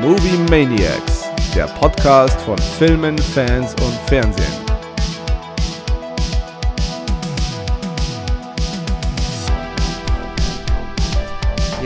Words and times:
Movie 0.00 0.38
Maniacs, 0.48 1.28
der 1.54 1.66
Podcast 1.66 2.40
von 2.40 2.56
Filmen, 2.56 3.18
Fans 3.18 3.74
und 3.82 3.92
Fernsehen. 4.06 4.46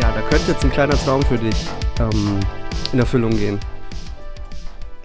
Ja, 0.01 0.13
da 0.13 0.21
könnte 0.31 0.53
jetzt 0.53 0.63
ein 0.63 0.71
kleiner 0.71 0.97
Traum 0.97 1.22
für 1.22 1.38
dich 1.38 1.67
ähm, 1.99 2.38
in 2.92 3.01
Erfüllung 3.01 3.37
gehen. 3.37 3.58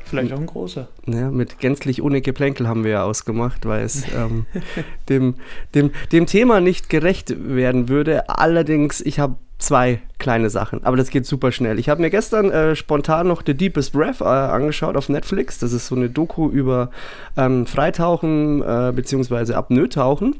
Vielleicht 0.09 0.33
auch 0.33 0.39
ein 0.39 0.45
großer. 0.45 0.87
Ja, 1.05 1.29
mit 1.29 1.59
gänzlich 1.59 2.01
ohne 2.01 2.21
Geplänkel 2.21 2.67
haben 2.67 2.83
wir 2.83 2.91
ja 2.91 3.03
ausgemacht, 3.03 3.65
weil 3.65 3.83
es 3.83 4.03
ähm, 4.13 4.45
dem, 5.09 5.35
dem, 5.75 5.91
dem 6.11 6.25
Thema 6.25 6.61
nicht 6.61 6.89
gerecht 6.89 7.35
werden 7.37 7.89
würde. 7.89 8.27
Allerdings, 8.29 9.01
ich 9.01 9.19
habe 9.19 9.35
zwei 9.59 10.01
kleine 10.17 10.49
Sachen, 10.49 10.83
aber 10.83 10.97
das 10.97 11.09
geht 11.09 11.25
super 11.25 11.51
schnell. 11.51 11.77
Ich 11.79 11.89
habe 11.89 12.01
mir 12.01 12.09
gestern 12.09 12.49
äh, 12.49 12.75
spontan 12.75 13.27
noch 13.27 13.43
The 13.45 13.53
Deepest 13.53 13.93
Breath 13.93 14.21
äh, 14.21 14.23
angeschaut 14.23 14.97
auf 14.97 15.09
Netflix. 15.09 15.59
Das 15.59 15.73
ist 15.73 15.87
so 15.87 15.95
eine 15.95 16.09
Doku 16.09 16.49
über 16.49 16.89
ähm, 17.37 17.65
Freitauchen 17.65 18.61
äh, 18.61 18.91
bzw. 18.95 19.53
Apnoe-Tauchen. 19.53 20.35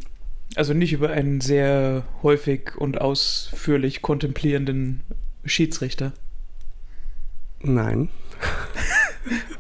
Also 0.56 0.74
nicht 0.74 0.94
über 0.94 1.12
einen 1.12 1.42
sehr 1.42 2.04
häufig 2.24 2.76
und 2.76 3.00
ausführlich 3.00 4.02
kontemplierenden 4.02 5.02
Schiedsrichter. 5.46 6.12
Nein. 7.62 8.10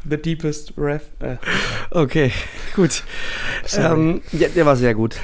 The 0.09 0.17
Deepest 0.17 0.75
Breath. 0.75 1.01
Äh. 1.19 1.35
Okay, 1.91 2.31
gut. 2.75 3.03
Ähm, 3.77 4.21
ja, 4.31 4.47
der 4.47 4.65
war 4.65 4.75
sehr 4.75 4.93
gut. 4.95 5.17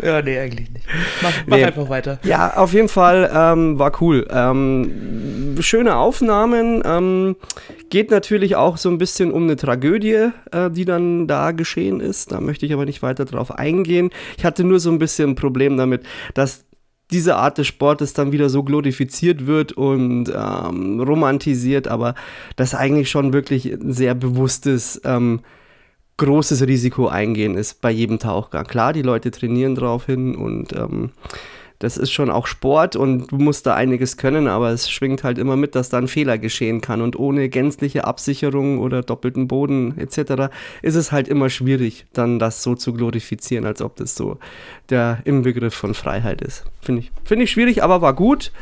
Ja, 0.00 0.22
nee, 0.22 0.38
eigentlich 0.38 0.70
nicht. 0.70 0.86
Mach, 1.22 1.32
mach 1.46 1.56
Nee. 1.56 1.64
einfach 1.64 1.88
weiter. 1.88 2.20
Ja, 2.22 2.54
auf 2.56 2.72
jeden 2.72 2.88
Fall 2.88 3.28
ähm, 3.34 3.80
war 3.80 4.00
cool. 4.00 4.28
Ähm, 4.30 5.56
schöne 5.58 5.96
Aufnahmen. 5.96 6.82
Ähm, 6.84 7.34
geht 7.90 8.12
natürlich 8.12 8.54
auch 8.54 8.76
so 8.76 8.90
ein 8.90 8.98
bisschen 8.98 9.32
um 9.32 9.42
eine 9.44 9.56
Tragödie, 9.56 10.28
äh, 10.52 10.70
die 10.70 10.84
dann 10.84 11.26
da 11.26 11.50
geschehen 11.50 11.98
ist. 11.98 12.30
Da 12.30 12.40
möchte 12.40 12.64
ich 12.64 12.72
aber 12.72 12.84
nicht 12.84 13.02
weiter 13.02 13.24
drauf 13.24 13.50
eingehen. 13.50 14.10
Ich 14.36 14.44
hatte 14.44 14.62
nur 14.62 14.78
so 14.78 14.90
ein 14.92 15.00
bisschen 15.00 15.30
ein 15.30 15.34
Problem 15.34 15.76
damit, 15.76 16.04
dass 16.34 16.64
diese 17.10 17.36
Art 17.36 17.58
des 17.58 17.66
Sportes 17.66 18.12
dann 18.12 18.32
wieder 18.32 18.50
so 18.50 18.62
glorifiziert 18.62 19.46
wird 19.46 19.72
und 19.72 20.28
ähm, 20.28 21.00
romantisiert, 21.00 21.88
aber 21.88 22.14
das 22.56 22.74
eigentlich 22.74 23.10
schon 23.10 23.32
wirklich 23.32 23.72
ein 23.72 23.92
sehr 23.92 24.14
bewusstes 24.14 25.00
ähm, 25.04 25.40
großes 26.18 26.66
Risiko 26.66 27.08
eingehen 27.08 27.54
ist 27.56 27.80
bei 27.80 27.90
jedem 27.90 28.18
Tauchgang. 28.18 28.66
Klar, 28.66 28.92
die 28.92 29.02
Leute 29.02 29.30
trainieren 29.30 29.74
drauf 29.74 30.06
hin 30.06 30.34
und 30.34 30.72
ähm, 30.74 31.10
das 31.78 31.96
ist 31.96 32.10
schon 32.10 32.30
auch 32.30 32.46
Sport 32.46 32.96
und 32.96 33.30
du 33.30 33.36
musst 33.36 33.66
da 33.66 33.74
einiges 33.74 34.16
können, 34.16 34.48
aber 34.48 34.70
es 34.70 34.90
schwingt 34.90 35.22
halt 35.22 35.38
immer 35.38 35.56
mit, 35.56 35.74
dass 35.74 35.88
da 35.88 35.98
ein 35.98 36.08
Fehler 36.08 36.36
geschehen 36.36 36.80
kann 36.80 37.00
und 37.00 37.18
ohne 37.18 37.48
gänzliche 37.48 38.04
Absicherung 38.04 38.78
oder 38.78 39.02
doppelten 39.02 39.46
Boden 39.46 39.96
etc. 39.96 40.52
ist 40.82 40.96
es 40.96 41.12
halt 41.12 41.28
immer 41.28 41.50
schwierig, 41.50 42.06
dann 42.12 42.38
das 42.38 42.62
so 42.62 42.74
zu 42.74 42.92
glorifizieren, 42.92 43.64
als 43.64 43.80
ob 43.80 43.96
das 43.96 44.16
so 44.16 44.38
der 44.90 45.20
Inbegriff 45.24 45.74
von 45.74 45.94
Freiheit 45.94 46.42
ist. 46.42 46.64
Finde 46.80 47.02
ich, 47.02 47.12
finde 47.24 47.44
ich 47.44 47.50
schwierig, 47.50 47.82
aber 47.82 48.02
war 48.02 48.14
gut. 48.14 48.52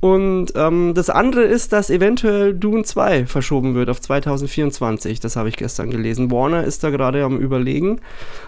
Und 0.00 0.54
ähm, 0.56 0.94
das 0.94 1.10
andere 1.10 1.44
ist, 1.44 1.72
dass 1.72 1.88
eventuell 1.88 2.54
Dune 2.54 2.82
2 2.82 3.26
verschoben 3.26 3.76
wird 3.76 3.88
auf 3.88 4.00
2024. 4.00 5.20
Das 5.20 5.36
habe 5.36 5.48
ich 5.48 5.56
gestern 5.56 5.90
gelesen. 5.90 6.32
Warner 6.32 6.64
ist 6.64 6.82
da 6.82 6.90
gerade 6.90 7.22
am 7.22 7.38
Überlegen 7.38 8.00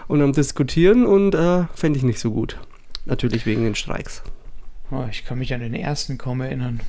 und 0.09 0.21
am 0.21 0.33
Diskutieren 0.33 1.05
und 1.05 1.33
äh, 1.33 1.63
fände 1.73 1.97
ich 1.97 2.03
nicht 2.03 2.19
so 2.19 2.31
gut. 2.31 2.57
Natürlich 3.05 3.45
wegen 3.45 3.63
den 3.63 3.75
Streiks. 3.75 4.23
Oh, 4.91 5.05
ich 5.09 5.25
kann 5.25 5.39
mich 5.39 5.53
an 5.53 5.59
den 5.61 5.73
ersten 5.73 6.17
kaum 6.17 6.41
erinnern. 6.41 6.79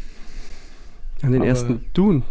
An 1.22 1.32
den 1.32 1.42
Aber- 1.42 1.48
ersten 1.48 1.84
Dune. 1.94 2.22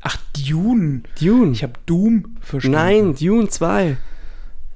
Ach, 0.00 0.16
Dune. 0.46 1.02
Dune. 1.20 1.52
Ich 1.52 1.62
habe 1.62 1.74
Doom 1.86 2.36
verstanden. 2.40 2.76
Nein, 2.76 3.14
Dune 3.14 3.48
2. 3.48 3.96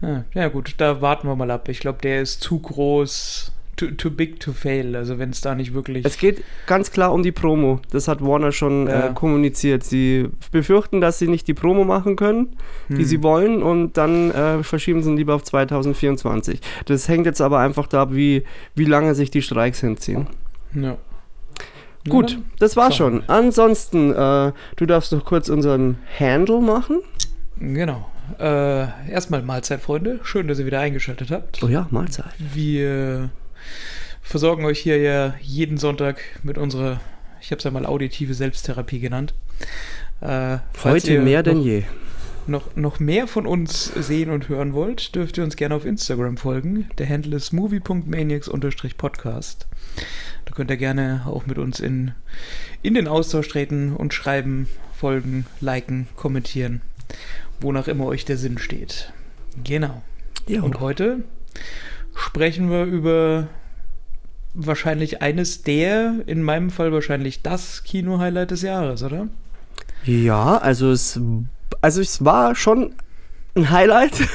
Ja, 0.01 0.25
ja, 0.33 0.49
gut, 0.49 0.75
da 0.79 1.01
warten 1.01 1.27
wir 1.27 1.35
mal 1.37 1.51
ab. 1.51 1.69
Ich 1.69 1.81
glaube, 1.81 2.01
der 2.01 2.23
ist 2.23 2.41
zu 2.41 2.61
groß, 2.61 3.53
too, 3.79 3.87
too 3.93 4.11
big 4.11 4.39
to 4.41 4.53
fail. 4.53 4.95
Also 4.97 5.19
wenn 5.19 5.31
es 5.31 5.41
da 5.41 5.55
nicht 5.55 5.73
wirklich... 5.73 6.05
Es 6.05 6.19
geht 6.19 6.43
ganz 6.67 6.91
klar 6.91 7.13
um 7.13 7.23
die 7.23 7.33
Promo. 7.33 7.81
Das 7.91 8.09
hat 8.09 8.21
Warner 8.21 8.53
schon 8.53 8.87
Ja. 8.87 9.07
äh, 9.09 9.13
kommuniziert. 9.15 9.85
Sie 9.85 10.29
befürchten, 10.53 11.01
dass 11.01 11.19
sie 11.19 11.29
nicht 11.29 11.49
die 11.49 11.55
Promo 11.55 11.85
machen 11.85 12.17
können, 12.17 12.57
die 12.89 12.97
Hm. 12.97 13.05
sie 13.05 13.23
wollen, 13.23 13.63
und 13.63 13.97
dann 13.97 14.31
äh, 14.31 14.63
verschieben 14.63 15.03
sie 15.03 15.11
ihn 15.11 15.17
lieber 15.17 15.35
auf 15.35 15.45
2024. 15.45 16.61
Das 16.87 17.09
hängt 17.09 17.25
jetzt 17.27 17.41
aber 17.41 17.61
einfach 17.61 17.87
da 17.87 18.03
ab, 18.03 18.09
wie, 18.13 18.45
wie 18.75 18.85
lange 18.85 19.15
sich 19.15 19.31
die 19.31 19.43
Streiks 19.43 19.81
hinziehen. 19.81 20.27
Ja. 20.75 20.97
Gut, 22.09 22.33
Ja, 22.33 22.39
das 22.59 22.77
war 22.77 22.91
schon. 22.93 23.23
Ansonsten, 23.27 24.13
äh, 24.13 24.53
du 24.77 24.87
darfst 24.87 25.13
noch 25.13 25.25
kurz 25.25 25.49
unseren 25.49 25.99
Handle 26.19 26.61
machen. 26.61 27.01
Genau. 27.59 28.09
Äh, 28.39 28.87
erstmal 29.11 29.43
Mahlzeit, 29.43 29.81
Freunde. 29.81 30.21
Schön, 30.23 30.49
dass 30.49 30.59
ihr 30.59 30.67
wieder 30.67 30.81
eingeschaltet 30.81 31.31
habt. 31.31 31.63
Oh 31.63 31.67
ja, 31.69 31.87
Mahlzeit. 31.91 32.27
Wir 32.39 33.31
versorgen 34.23 34.65
euch 34.65 34.81
hier 34.81 34.99
ja 34.99 35.35
jeden 35.41 35.79
Sonntag 35.79 36.21
mit 36.43 36.59
unserer, 36.59 37.01
ich 37.41 37.51
habe 37.51 37.59
es 37.59 37.65
ja 37.65 37.71
mal 37.71 37.87
auditive 37.87 38.35
Selbsttherapie 38.35 39.01
genannt. 39.01 39.35
Äh, 40.21 40.59
Heute 40.83 41.21
mehr 41.21 41.43
denn 41.43 41.63
je. 41.63 41.85
Noch, 42.47 42.77
noch 42.77 42.99
mehr 42.99 43.27
von 43.27 43.47
uns 43.47 43.93
sehen 43.95 44.31
und 44.31 44.49
hören 44.49 44.73
wollt, 44.73 45.15
dürft 45.15 45.37
ihr 45.37 45.45
uns 45.45 45.57
gerne 45.57 45.75
auf 45.75 45.85
Instagram 45.85 46.39
folgen. 46.39 46.89
Der 46.97 47.07
Handle 47.07 47.37
ist 47.37 47.53
movie.maniacs-podcast. 47.53 49.67
Da 50.47 50.55
könnt 50.55 50.71
ihr 50.71 50.79
gerne 50.79 51.25
auch 51.27 51.45
mit 51.45 51.59
uns 51.59 51.79
in, 51.79 52.13
in 52.83 52.95
den 52.95 53.07
Austausch 53.07 53.49
treten 53.49 53.95
und 53.95 54.15
schreiben, 54.15 54.67
folgen, 54.97 55.45
liken, 55.61 56.09
kommentieren, 56.17 56.81
wonach 57.61 57.87
immer 57.87 58.07
euch 58.07 58.25
der 58.25 58.39
Sinn 58.39 58.57
steht. 58.57 59.13
Genau. 59.63 60.01
Ja, 60.47 60.63
Und 60.63 60.81
heute 60.81 61.25
sprechen 62.19 62.71
wir 62.71 62.85
über 62.85 63.49
wahrscheinlich 64.55 65.23
eines 65.23 65.63
der, 65.63 66.17
in 66.27 66.43
meinem 66.43 66.71
Fall 66.71 66.93
wahrscheinlich 66.93 67.43
das 67.43 67.85
Kino-Highlight 67.85 68.51
des 68.51 68.63
Jahres, 68.63 69.03
oder? 69.03 69.29
Ja, 70.05 70.59
also 70.59 70.91
es, 70.91 71.21
also 71.81 72.01
es 72.01 72.25
war 72.25 72.55
schon 72.55 72.95
ein 73.55 73.71
Highlight. 73.71 74.13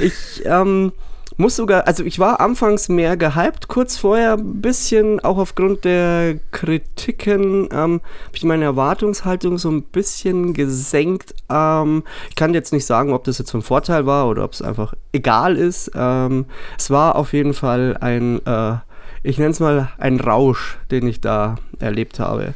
Ich 0.00 0.42
ähm, 0.44 0.92
muss 1.38 1.54
sogar, 1.54 1.86
also 1.86 2.04
ich 2.04 2.18
war 2.18 2.40
anfangs 2.40 2.88
mehr 2.88 3.16
gehypt, 3.16 3.68
kurz 3.68 3.96
vorher 3.96 4.32
ein 4.32 4.60
bisschen, 4.60 5.20
auch 5.20 5.38
aufgrund 5.38 5.84
der 5.84 6.40
Kritiken, 6.50 7.68
ähm, 7.70 8.00
habe 8.26 8.34
ich 8.34 8.42
meine 8.42 8.64
Erwartungshaltung 8.64 9.56
so 9.56 9.70
ein 9.70 9.84
bisschen 9.84 10.52
gesenkt. 10.52 11.34
Ähm, 11.48 12.02
ich 12.28 12.34
kann 12.34 12.54
jetzt 12.54 12.72
nicht 12.72 12.86
sagen, 12.86 13.12
ob 13.12 13.22
das 13.22 13.38
jetzt 13.38 13.52
von 13.52 13.62
Vorteil 13.62 14.04
war 14.04 14.28
oder 14.28 14.42
ob 14.42 14.52
es 14.52 14.60
einfach 14.60 14.94
egal 15.12 15.56
ist. 15.56 15.92
Ähm, 15.94 16.46
es 16.76 16.90
war 16.90 17.14
auf 17.14 17.32
jeden 17.32 17.54
Fall 17.54 17.96
ein, 18.00 18.44
äh, 18.44 18.74
ich 19.22 19.38
nenne 19.38 19.50
es 19.50 19.60
mal 19.60 19.92
ein 19.96 20.18
Rausch, 20.18 20.78
den 20.90 21.06
ich 21.06 21.20
da 21.20 21.54
erlebt 21.78 22.18
habe. 22.18 22.54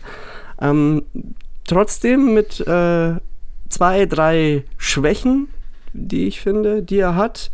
Ähm, 0.60 1.04
trotzdem 1.69 2.34
mit 2.34 2.59
äh, 2.66 3.15
zwei, 3.69 4.06
drei 4.06 4.65
Schwächen, 4.76 5.48
die 5.92 6.26
ich 6.26 6.41
finde, 6.41 6.82
die 6.82 6.98
er 6.98 7.15
hat. 7.15 7.53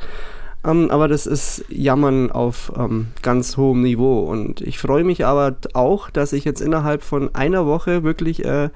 Ähm, 0.68 0.90
aber 0.90 1.08
das 1.08 1.26
ist 1.26 1.64
Jammern 1.68 2.30
auf 2.30 2.72
ähm, 2.76 3.08
ganz 3.22 3.56
hohem 3.56 3.82
Niveau. 3.82 4.20
Und 4.24 4.60
ich 4.60 4.78
freue 4.78 5.04
mich 5.04 5.24
aber 5.24 5.56
auch, 5.72 6.10
dass 6.10 6.32
ich 6.32 6.44
jetzt 6.44 6.60
innerhalb 6.60 7.02
von 7.02 7.34
einer 7.34 7.64
Woche 7.66 8.02
wirklich 8.02 8.44
äh, 8.44 8.68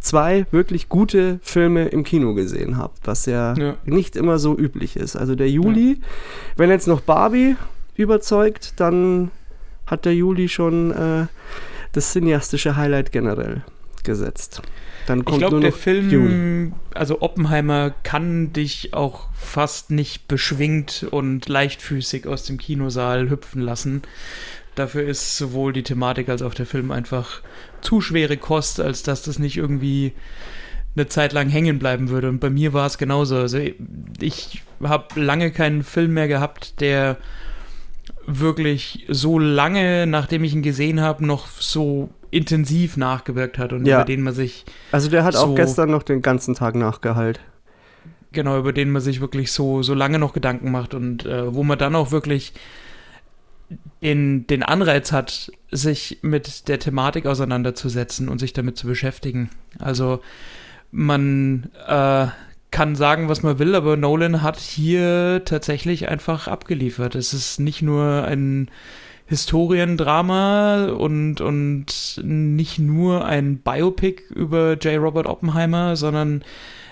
zwei 0.00 0.46
wirklich 0.50 0.88
gute 0.88 1.38
Filme 1.42 1.86
im 1.88 2.04
Kino 2.04 2.34
gesehen 2.34 2.76
habe, 2.76 2.92
was 3.04 3.26
ja, 3.26 3.54
Ja. 3.54 3.74
nicht 3.84 4.14
immer 4.16 4.38
so 4.38 4.56
üblich 4.56 4.96
ist. 4.96 5.16
Also 5.16 5.34
der 5.34 5.50
Juli, 5.50 6.00
wenn 6.56 6.70
jetzt 6.70 6.86
noch 6.88 7.00
Barbie 7.00 7.56
überzeugt, 7.96 8.74
dann 8.76 9.30
hat 9.86 10.04
der 10.04 10.14
Juli 10.14 10.48
schon 10.48 10.90
äh, 10.90 11.26
das 11.92 12.12
cineastische 12.12 12.76
Highlight 12.76 13.10
generell 13.10 13.62
gesetzt. 14.04 14.62
Dann 15.06 15.20
Ich 15.20 15.24
kommt 15.24 15.38
glaube, 15.38 15.54
nur 15.56 15.62
der 15.62 15.72
Film, 15.72 16.10
Dune. 16.10 16.72
also 16.94 17.22
Oppenheimer, 17.22 17.94
kann 18.02 18.52
dich 18.52 18.94
auch 18.94 19.28
fast 19.34 19.90
nicht 19.90 20.28
beschwingt 20.28 21.06
und 21.10 21.48
leichtfüßig 21.48 22.26
aus 22.26 22.44
dem 22.44 22.58
Kinosaal 22.58 23.30
hüpfen 23.30 23.62
lassen. 23.62 24.02
Dafür 24.74 25.02
ist 25.08 25.36
sowohl 25.36 25.72
die 25.72 25.82
Thematik 25.82 26.28
als 26.28 26.42
auch 26.42 26.54
der 26.54 26.66
Film 26.66 26.90
einfach 26.90 27.40
zu 27.80 28.00
schwere 28.00 28.36
Kost, 28.36 28.80
als 28.80 29.02
dass 29.02 29.22
das 29.22 29.38
nicht 29.38 29.56
irgendwie 29.56 30.12
eine 30.94 31.08
Zeit 31.08 31.32
lang 31.32 31.48
hängen 31.48 31.78
bleiben 31.78 32.08
würde. 32.10 32.28
Und 32.28 32.40
bei 32.40 32.50
mir 32.50 32.72
war 32.72 32.86
es 32.86 32.98
genauso. 32.98 33.36
Also 33.36 33.58
ich 34.20 34.62
habe 34.82 35.20
lange 35.20 35.50
keinen 35.50 35.82
Film 35.82 36.14
mehr 36.14 36.28
gehabt, 36.28 36.80
der 36.80 37.16
wirklich 38.26 39.06
so 39.08 39.38
lange, 39.38 40.06
nachdem 40.06 40.44
ich 40.44 40.52
ihn 40.54 40.62
gesehen 40.62 41.00
habe, 41.00 41.24
noch 41.24 41.48
so 41.48 42.10
intensiv 42.30 42.96
nachgewirkt 42.96 43.58
hat 43.58 43.72
und 43.72 43.86
Ja. 43.86 43.96
über 43.98 44.04
den 44.04 44.22
man 44.22 44.34
sich 44.34 44.64
Also 44.92 45.08
der 45.10 45.24
hat 45.24 45.36
auch 45.36 45.48
so- 45.48 45.54
gestern 45.54 45.90
noch 45.90 46.02
den 46.02 46.22
ganzen 46.22 46.54
Tag 46.54 46.74
nachgeheilt. 46.74 47.40
genau 48.32 48.58
über 48.58 48.72
den 48.74 48.90
man 48.90 49.00
sich 49.00 49.20
wirklich 49.22 49.52
so 49.52 49.82
so 49.82 49.94
lange 49.94 50.18
noch 50.18 50.32
Gedanken 50.34 50.70
macht 50.70 50.92
und 50.94 51.24
äh, 51.24 51.54
wo 51.54 51.62
man 51.62 51.78
dann 51.78 51.94
auch 51.96 52.10
wirklich 52.10 52.52
den, 54.02 54.46
den 54.46 54.62
Anreiz 54.62 55.12
hat, 55.12 55.50
sich 55.70 56.18
mit 56.22 56.68
der 56.68 56.78
Thematik 56.78 57.26
auseinanderzusetzen 57.26 58.28
und 58.28 58.38
sich 58.38 58.52
damit 58.52 58.76
zu 58.78 58.86
beschäftigen. 58.86 59.50
Also 59.78 60.20
man 60.90 61.70
äh, 61.86 62.28
kann 62.70 62.96
sagen, 62.96 63.28
was 63.28 63.42
man 63.42 63.58
will, 63.58 63.74
aber 63.74 63.96
Nolan 63.96 64.42
hat 64.42 64.58
hier 64.58 65.42
tatsächlich 65.44 66.08
einfach 66.08 66.48
abgeliefert. 66.48 67.14
Es 67.14 67.34
ist 67.34 67.60
nicht 67.60 67.82
nur 67.82 68.24
ein 68.24 68.70
Historiendrama 69.28 70.86
und, 70.86 71.42
und 71.42 72.20
nicht 72.24 72.78
nur 72.78 73.26
ein 73.26 73.58
Biopic 73.58 74.22
über 74.34 74.74
J. 74.78 75.00
Robert 75.00 75.26
Oppenheimer, 75.26 75.96
sondern 75.96 76.42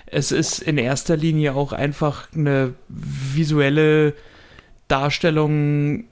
es 0.04 0.32
ist 0.32 0.60
in 0.60 0.76
erster 0.76 1.16
Linie 1.16 1.54
auch 1.54 1.72
einfach 1.72 2.28
eine 2.34 2.74
visuelle 2.88 4.14
Darstellung 4.86 6.04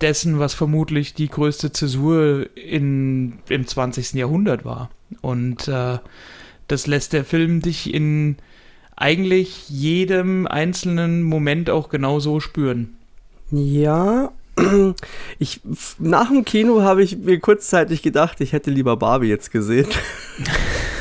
dessen, 0.00 0.38
was 0.38 0.54
vermutlich 0.54 1.12
die 1.12 1.28
größte 1.28 1.72
Zäsur 1.72 2.46
in, 2.56 3.34
im 3.48 3.66
20. 3.66 4.14
Jahrhundert 4.14 4.64
war. 4.64 4.90
Und 5.20 5.68
äh, 5.68 5.98
das 6.68 6.86
lässt 6.86 7.12
der 7.12 7.24
Film 7.24 7.60
dich 7.60 7.92
in 7.92 8.36
eigentlich 8.96 9.68
jedem 9.68 10.46
einzelnen 10.46 11.22
Moment 11.22 11.68
auch 11.68 11.90
genau 11.90 12.18
so 12.18 12.40
spüren. 12.40 12.96
Ja, 13.50 14.32
ich, 15.38 15.60
nach 15.98 16.28
dem 16.28 16.44
Kino 16.44 16.82
habe 16.82 17.02
ich 17.02 17.18
mir 17.18 17.38
kurzzeitig 17.40 18.02
gedacht, 18.02 18.40
ich 18.40 18.52
hätte 18.52 18.70
lieber 18.70 18.96
Barbie 18.96 19.28
jetzt 19.28 19.50
gesehen. 19.50 19.86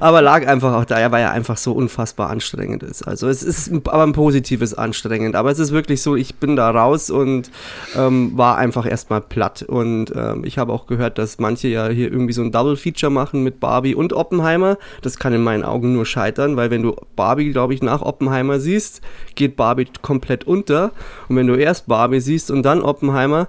aber 0.00 0.22
lag 0.22 0.46
einfach 0.46 0.74
auch 0.74 0.84
da, 0.84 1.10
weil 1.12 1.22
er 1.22 1.32
einfach 1.32 1.56
so 1.56 1.72
unfassbar 1.72 2.30
anstrengend 2.30 2.82
ist. 2.82 3.02
Also 3.02 3.28
es 3.28 3.42
ist 3.42 3.72
aber 3.72 4.02
ein 4.02 4.12
positives 4.12 4.74
anstrengend. 4.74 5.36
Aber 5.36 5.50
es 5.50 5.58
ist 5.58 5.72
wirklich 5.72 6.02
so, 6.02 6.16
ich 6.16 6.36
bin 6.36 6.56
da 6.56 6.70
raus 6.70 7.10
und 7.10 7.50
ähm, 7.96 8.32
war 8.36 8.56
einfach 8.56 8.86
erstmal 8.86 9.20
platt. 9.20 9.62
Und 9.62 10.12
ähm, 10.14 10.44
ich 10.44 10.58
habe 10.58 10.72
auch 10.72 10.86
gehört, 10.86 11.18
dass 11.18 11.38
manche 11.38 11.68
ja 11.68 11.88
hier 11.88 12.10
irgendwie 12.10 12.32
so 12.32 12.42
ein 12.42 12.52
Double 12.52 12.76
Feature 12.76 13.10
machen 13.10 13.42
mit 13.42 13.60
Barbie 13.60 13.94
und 13.94 14.12
Oppenheimer. 14.12 14.78
Das 15.02 15.18
kann 15.18 15.32
in 15.32 15.42
meinen 15.42 15.64
Augen 15.64 15.92
nur 15.92 16.06
scheitern, 16.06 16.56
weil 16.56 16.70
wenn 16.70 16.82
du 16.82 16.96
Barbie, 17.16 17.50
glaube 17.50 17.74
ich, 17.74 17.82
nach 17.82 18.02
Oppenheimer 18.02 18.60
siehst, 18.60 19.00
geht 19.34 19.56
Barbie 19.56 19.88
komplett 20.02 20.44
unter. 20.44 20.92
Und 21.28 21.36
wenn 21.36 21.46
du 21.46 21.54
erst 21.54 21.86
Barbie 21.86 22.20
siehst 22.20 22.50
und 22.50 22.62
dann 22.62 22.82
Oppenheimer, 22.82 23.46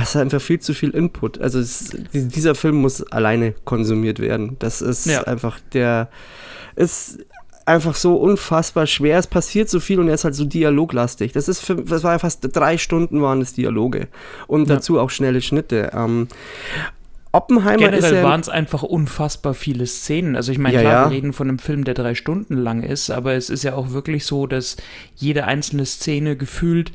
hast 0.00 0.14
du 0.14 0.18
einfach 0.18 0.40
viel 0.40 0.60
zu 0.60 0.74
viel 0.74 0.90
Input. 0.90 1.40
Also 1.40 1.60
es, 1.60 1.96
dieser 2.12 2.54
Film 2.54 2.76
muss 2.76 3.02
alleine 3.02 3.54
konsumiert 3.64 4.18
werden. 4.18 4.56
Das 4.58 4.82
ist 4.82 5.06
ja. 5.06 5.22
einfach 5.24 5.60
der 5.72 6.08
ist 6.76 7.18
einfach 7.66 7.94
so 7.94 8.16
unfassbar 8.16 8.86
schwer. 8.86 9.18
Es 9.18 9.26
passiert 9.26 9.68
so 9.68 9.80
viel 9.80 10.00
und 10.00 10.08
er 10.08 10.14
ist 10.14 10.24
halt 10.24 10.34
so 10.34 10.44
dialoglastig. 10.44 11.32
Das 11.32 11.48
ist 11.48 11.60
für, 11.60 11.76
das 11.76 12.02
war 12.02 12.12
ja 12.12 12.18
fast 12.18 12.48
drei 12.52 12.78
Stunden 12.78 13.22
waren 13.22 13.40
es 13.40 13.52
Dialoge 13.52 14.08
und 14.46 14.68
ja. 14.68 14.76
dazu 14.76 14.98
auch 14.98 15.10
schnelle 15.10 15.40
Schnitte. 15.40 15.90
Ähm, 15.94 16.28
Oppenheimer 17.32 17.76
Generell 17.76 18.16
ja 18.16 18.22
waren 18.24 18.40
es 18.40 18.48
einfach 18.48 18.82
unfassbar 18.82 19.54
viele 19.54 19.86
Szenen. 19.86 20.34
Also 20.34 20.50
ich 20.50 20.58
meine, 20.58 20.76
ja, 20.76 20.80
klar, 20.80 20.92
ja. 20.92 21.10
wir 21.10 21.16
reden 21.16 21.32
von 21.32 21.48
einem 21.48 21.60
Film, 21.60 21.84
der 21.84 21.94
drei 21.94 22.16
Stunden 22.16 22.56
lang 22.56 22.82
ist, 22.82 23.10
aber 23.10 23.34
es 23.34 23.50
ist 23.50 23.62
ja 23.62 23.74
auch 23.74 23.92
wirklich 23.92 24.26
so, 24.26 24.48
dass 24.48 24.76
jede 25.14 25.44
einzelne 25.44 25.86
Szene 25.86 26.36
gefühlt 26.36 26.90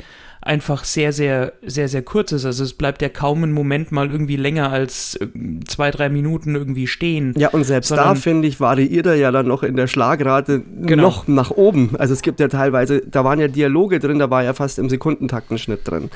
einfach 0.45 0.83
sehr, 0.83 1.12
sehr, 1.12 1.53
sehr, 1.65 1.89
sehr 1.89 2.03
kurz 2.03 2.31
ist. 2.31 2.45
Also 2.45 2.63
es 2.63 2.74
bleibt 2.74 3.01
ja 3.01 3.09
kaum 3.09 3.44
ein 3.44 3.51
Moment 3.51 3.92
mal 3.92 4.12
irgendwie 4.12 4.36
länger 4.36 4.71
als 4.71 5.15
äh, 5.15 5.27
zwei, 5.68 5.89
drei 5.89 6.07
Minuten 6.07 6.56
irgendwie 6.56 6.86
stehen. 6.86 7.33
Ja, 7.36 7.50
und 7.50 7.63
selbst 7.63 7.89
Sondern, 7.89 8.09
da, 8.09 8.15
finde 8.15 8.47
ich, 8.47 8.59
variiert 8.59 9.07
er 9.07 9.15
ja 9.15 9.31
dann 9.31 9.47
noch 9.47 9.63
in 9.63 9.75
der 9.75 9.88
Schlagrate 9.88 10.62
genau. 10.83 11.01
noch 11.03 11.27
nach 11.27 11.50
oben. 11.50 11.95
Also 11.97 12.13
es 12.13 12.21
gibt 12.21 12.39
ja 12.39 12.47
teilweise, 12.47 13.01
da 13.01 13.24
waren 13.24 13.39
ja 13.39 13.47
Dialoge 13.47 14.00
drin, 14.00 14.19
da 14.19 14.30
war 14.30 14.44
ja 14.44 14.53
fast 14.53 14.77
im 14.77 14.88
Sekundentaktenschnitt 14.88 15.81
drin. 15.83 16.12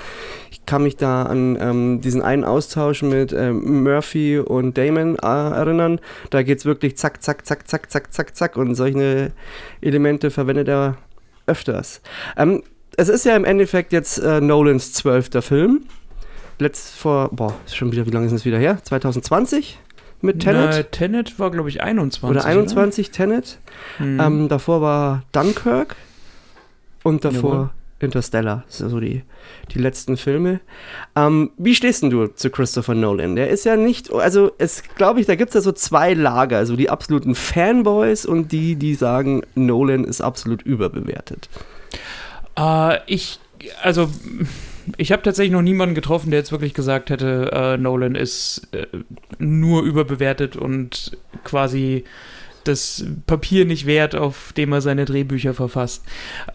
Ich 0.52 0.64
kann 0.68 0.84
mich 0.84 0.96
da 0.96 1.24
an 1.24 1.58
ähm, 1.60 2.02
diesen 2.02 2.22
einen 2.22 2.44
Austausch 2.44 3.02
mit 3.02 3.34
ähm, 3.34 3.84
Murphy 3.84 4.38
und 4.38 4.78
Damon 4.78 5.16
äh, 5.16 5.26
erinnern. 5.26 6.00
Da 6.30 6.44
geht 6.44 6.60
es 6.60 6.66
wirklich 6.66 6.98
zack, 6.98 7.24
zack, 7.24 7.48
zack, 7.48 7.68
zack, 7.68 7.90
zack, 7.90 8.14
zack, 8.14 8.36
zack 8.36 8.58
und 8.58 8.76
solche 8.76 9.32
Elemente 9.82 10.30
verwendet 10.30 10.68
er 10.68 10.98
öfters. 11.48 12.02
Ähm, 12.38 12.62
es 13.00 13.08
ist 13.08 13.26
ja 13.26 13.36
im 13.36 13.46
Endeffekt 13.46 13.94
jetzt 13.94 14.18
äh, 14.18 14.42
Nolans 14.42 14.92
zwölfter 14.94 15.42
Film. 15.42 15.86
Letzt 16.60 16.96
vor, 16.96 17.30
boah, 17.32 17.56
schon 17.72 17.92
wieder, 17.94 18.06
wie 18.06 18.12
lange 18.12 18.26
ist 18.26 18.34
es 18.34 18.44
wieder 18.44 18.58
her? 18.58 18.80
2020 18.84 19.80
mit 20.22 20.42
Tenet? 20.42 20.70
Na, 20.72 20.84
Tenet 20.84 21.40
war, 21.40 21.50
glaube 21.50 21.70
ich, 21.70 21.82
21. 21.82 22.30
Oder 22.30 22.44
21 22.44 23.08
oder? 23.08 23.16
Tenet. 23.16 23.60
Hm. 23.98 24.20
Ähm, 24.20 24.50
davor 24.50 24.82
war 24.82 25.24
Dunkirk 25.32 25.96
und 27.04 27.24
davor 27.24 27.52
Jawohl. 27.52 27.70
Interstellar. 28.02 28.64
Das 28.68 28.80
sind 28.80 28.90
so 28.90 29.00
die, 29.00 29.24
die 29.74 29.80
letzten 29.80 30.18
Filme. 30.18 30.60
Ähm, 31.16 31.52
wie 31.58 31.76
stehst 31.76 32.04
denn 32.04 32.10
du 32.10 32.28
zu 32.28 32.50
Christopher 32.50 32.96
Nolan? 32.96 33.38
Der 33.38 33.50
ist 33.50 33.64
ja 33.64 33.78
nicht, 33.78 34.12
also 34.12 34.52
es 34.58 34.84
glaube 34.98 35.22
ich, 35.22 35.26
da 35.26 35.36
gibt 35.36 35.52
es 35.52 35.56
ja 35.56 35.62
so 35.62 35.72
zwei 35.72 36.14
Lager, 36.14 36.58
also 36.58 36.76
die 36.76 36.90
absoluten 36.90 37.36
Fanboys 37.36 38.26
und 38.26 38.52
die, 38.52 38.76
die 38.76 38.96
sagen, 38.96 39.44
Nolan 39.56 40.04
ist 40.04 40.20
absolut 40.20 40.62
überbewertet. 40.64 41.48
Äh, 42.60 43.00
ich, 43.08 43.40
also, 43.82 44.10
ich 44.98 45.12
habe 45.12 45.22
tatsächlich 45.22 45.54
noch 45.54 45.62
niemanden 45.62 45.96
getroffen, 45.96 46.32
der 46.32 46.40
jetzt 46.40 46.52
wirklich 46.52 46.74
gesagt 46.74 47.10
hätte, 47.10 47.52
äh, 47.54 47.78
Nolan 47.78 48.16
ist 48.16 48.68
äh, 48.72 48.88
nur 49.38 49.84
überbewertet 49.84 50.56
und 50.56 51.18
quasi 51.44 52.04
das 52.66 53.06
Papier 53.26 53.66
nicht 53.66 53.86
wert, 53.86 54.16
auf 54.16 54.54
dem 54.54 54.74
er 54.74 54.82
seine 54.82 55.06
Drehbücher 55.06 55.54
verfasst. 55.54 56.04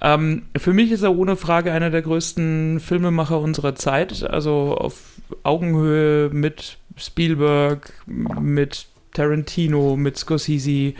Ähm, 0.00 0.42
für 0.56 0.72
mich 0.72 0.92
ist 0.92 1.02
er 1.02 1.16
ohne 1.16 1.36
Frage 1.36 1.72
einer 1.72 1.90
der 1.90 2.02
größten 2.02 2.80
Filmemacher 2.80 3.40
unserer 3.40 3.74
Zeit, 3.74 4.22
also 4.22 4.76
auf 4.76 5.00
Augenhöhe 5.42 6.28
mit 6.30 6.78
Spielberg, 6.96 7.92
mit 8.06 8.86
Tarantino, 9.14 9.96
mit 9.96 10.18
Scorsese. 10.18 10.94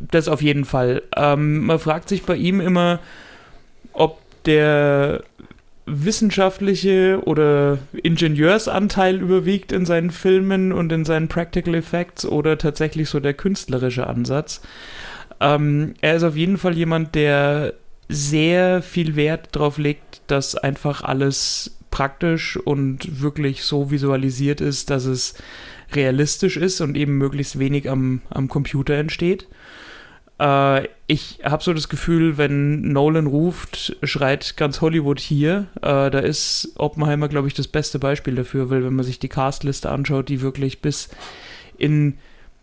Das 0.00 0.28
auf 0.28 0.42
jeden 0.42 0.64
Fall. 0.64 1.02
Ähm, 1.14 1.66
man 1.66 1.78
fragt 1.78 2.08
sich 2.08 2.22
bei 2.24 2.36
ihm 2.36 2.60
immer, 2.60 3.00
ob 3.96 4.20
der 4.44 5.24
wissenschaftliche 5.86 7.20
oder 7.24 7.78
Ingenieursanteil 7.92 9.20
überwiegt 9.20 9.70
in 9.70 9.86
seinen 9.86 10.10
Filmen 10.10 10.72
und 10.72 10.90
in 10.90 11.04
seinen 11.04 11.28
Practical 11.28 11.74
Effects 11.74 12.26
oder 12.26 12.58
tatsächlich 12.58 13.08
so 13.08 13.20
der 13.20 13.34
künstlerische 13.34 14.06
Ansatz. 14.06 14.60
Ähm, 15.40 15.94
er 16.00 16.16
ist 16.16 16.24
auf 16.24 16.36
jeden 16.36 16.58
Fall 16.58 16.76
jemand, 16.76 17.14
der 17.14 17.74
sehr 18.08 18.82
viel 18.82 19.16
Wert 19.16 19.48
darauf 19.52 19.78
legt, 19.78 20.22
dass 20.26 20.56
einfach 20.56 21.02
alles 21.02 21.76
praktisch 21.90 22.56
und 22.56 23.22
wirklich 23.22 23.62
so 23.62 23.90
visualisiert 23.90 24.60
ist, 24.60 24.90
dass 24.90 25.04
es 25.04 25.34
realistisch 25.92 26.56
ist 26.56 26.80
und 26.80 26.96
eben 26.96 27.16
möglichst 27.16 27.58
wenig 27.58 27.88
am, 27.88 28.22
am 28.30 28.48
Computer 28.48 28.94
entsteht. 28.94 29.46
Äh, 30.38 30.88
ich 31.06 31.40
habe 31.44 31.62
so 31.62 31.72
das 31.72 31.88
Gefühl, 31.88 32.36
wenn 32.38 32.92
Nolan 32.92 33.26
ruft, 33.26 33.96
schreit 34.02 34.56
ganz 34.56 34.80
Hollywood 34.80 35.20
hier. 35.20 35.66
Äh, 35.76 36.10
da 36.10 36.18
ist 36.18 36.72
Oppenheimer, 36.76 37.28
glaube 37.28 37.48
ich, 37.48 37.54
das 37.54 37.68
beste 37.68 37.98
Beispiel 37.98 38.34
dafür, 38.34 38.70
weil 38.70 38.84
wenn 38.84 38.94
man 38.94 39.04
sich 39.04 39.18
die 39.18 39.28
Castliste 39.28 39.90
anschaut, 39.90 40.28
die 40.28 40.40
wirklich 40.40 40.80
bis 40.80 41.08
in 41.78 42.18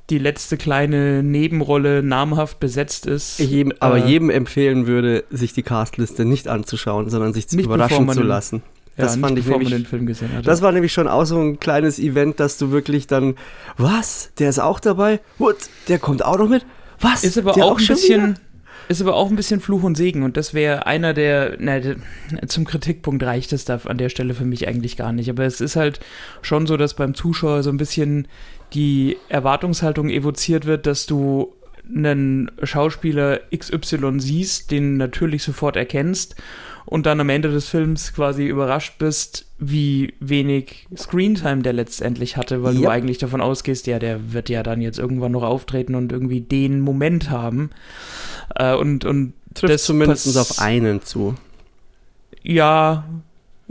die 0.09 0.17
letzte 0.17 0.57
kleine 0.57 1.23
Nebenrolle 1.23 2.03
namhaft 2.03 2.59
besetzt 2.59 3.05
ist. 3.05 3.39
Jedem, 3.39 3.73
aber 3.79 3.97
äh, 3.97 4.07
jedem 4.07 4.29
empfehlen 4.29 4.85
würde, 4.85 5.23
sich 5.29 5.53
die 5.53 5.63
Castliste 5.63 6.25
nicht 6.25 6.47
anzuschauen, 6.47 7.09
sondern 7.09 7.33
sich 7.33 7.51
überraschen 7.53 8.09
zu 8.09 8.21
lassen. 8.21 8.63
Das 8.97 9.15
ja, 9.15 9.21
fand 9.21 9.39
ich 9.39 9.47
nämlich. 9.47 9.87
Das 10.43 10.61
war 10.61 10.71
nämlich 10.71 10.93
schon 10.93 11.07
auch 11.07 11.25
so 11.25 11.39
ein 11.39 11.59
kleines 11.59 11.97
Event, 11.97 12.39
dass 12.39 12.57
du 12.57 12.71
wirklich 12.71 13.07
dann, 13.07 13.35
was? 13.77 14.31
Der 14.37 14.49
ist 14.49 14.59
auch 14.59 14.79
dabei? 14.79 15.19
What? 15.39 15.55
Der 15.87 15.97
kommt 15.97 16.23
auch 16.23 16.37
noch 16.37 16.49
mit? 16.49 16.63
Was? 17.03 17.23
Ist 17.23 17.37
aber 17.37 17.51
auch, 17.51 17.61
auch 17.73 17.79
ein 17.79 17.87
bisschen. 17.87 18.39
Ist 18.89 19.01
aber 19.01 19.15
auch 19.15 19.29
ein 19.29 19.37
bisschen 19.37 19.61
Fluch 19.61 19.83
und 19.83 19.95
Segen 19.95 20.23
und 20.23 20.35
das 20.35 20.53
wäre 20.53 20.85
einer 20.85 21.13
der, 21.13 21.55
na, 21.57 21.79
zum 22.47 22.65
Kritikpunkt 22.65 23.23
reicht 23.23 23.53
es 23.53 23.63
da 23.63 23.79
an 23.85 23.97
der 23.97 24.09
Stelle 24.09 24.33
für 24.33 24.43
mich 24.43 24.67
eigentlich 24.67 24.97
gar 24.97 25.13
nicht. 25.13 25.29
Aber 25.29 25.45
es 25.45 25.61
ist 25.61 25.77
halt 25.77 26.01
schon 26.41 26.67
so, 26.67 26.75
dass 26.75 26.93
beim 26.93 27.13
Zuschauer 27.15 27.63
so 27.63 27.69
ein 27.69 27.77
bisschen 27.77 28.27
die 28.73 29.15
Erwartungshaltung 29.29 30.09
evoziert 30.09 30.65
wird, 30.65 30.85
dass 30.85 31.05
du 31.05 31.53
einen 31.87 32.51
Schauspieler 32.61 33.39
XY 33.55 34.19
siehst, 34.19 34.71
den 34.71 34.97
natürlich 34.97 35.43
sofort 35.43 35.77
erkennst 35.77 36.35
und 36.85 37.05
dann 37.05 37.19
am 37.19 37.29
Ende 37.29 37.51
des 37.51 37.69
Films 37.69 38.13
quasi 38.13 38.45
überrascht 38.45 38.97
bist, 38.97 39.45
wie 39.57 40.13
wenig 40.19 40.87
Screentime 40.95 41.61
der 41.61 41.73
letztendlich 41.73 42.37
hatte, 42.37 42.63
weil 42.63 42.75
ja. 42.75 42.81
du 42.81 42.87
eigentlich 42.89 43.17
davon 43.17 43.41
ausgehst, 43.41 43.87
ja, 43.87 43.99
der 43.99 44.33
wird 44.33 44.49
ja 44.49 44.63
dann 44.63 44.81
jetzt 44.81 44.99
irgendwann 44.99 45.31
noch 45.31 45.43
auftreten 45.43 45.95
und 45.95 46.11
irgendwie 46.11 46.41
den 46.41 46.81
Moment 46.81 47.29
haben. 47.29 47.69
Äh, 48.55 48.75
und, 48.75 49.05
und 49.05 49.33
trifft 49.53 49.79
zumindest 49.79 50.37
auf 50.37 50.59
einen 50.59 51.01
zu. 51.01 51.35
Ja, 52.41 53.05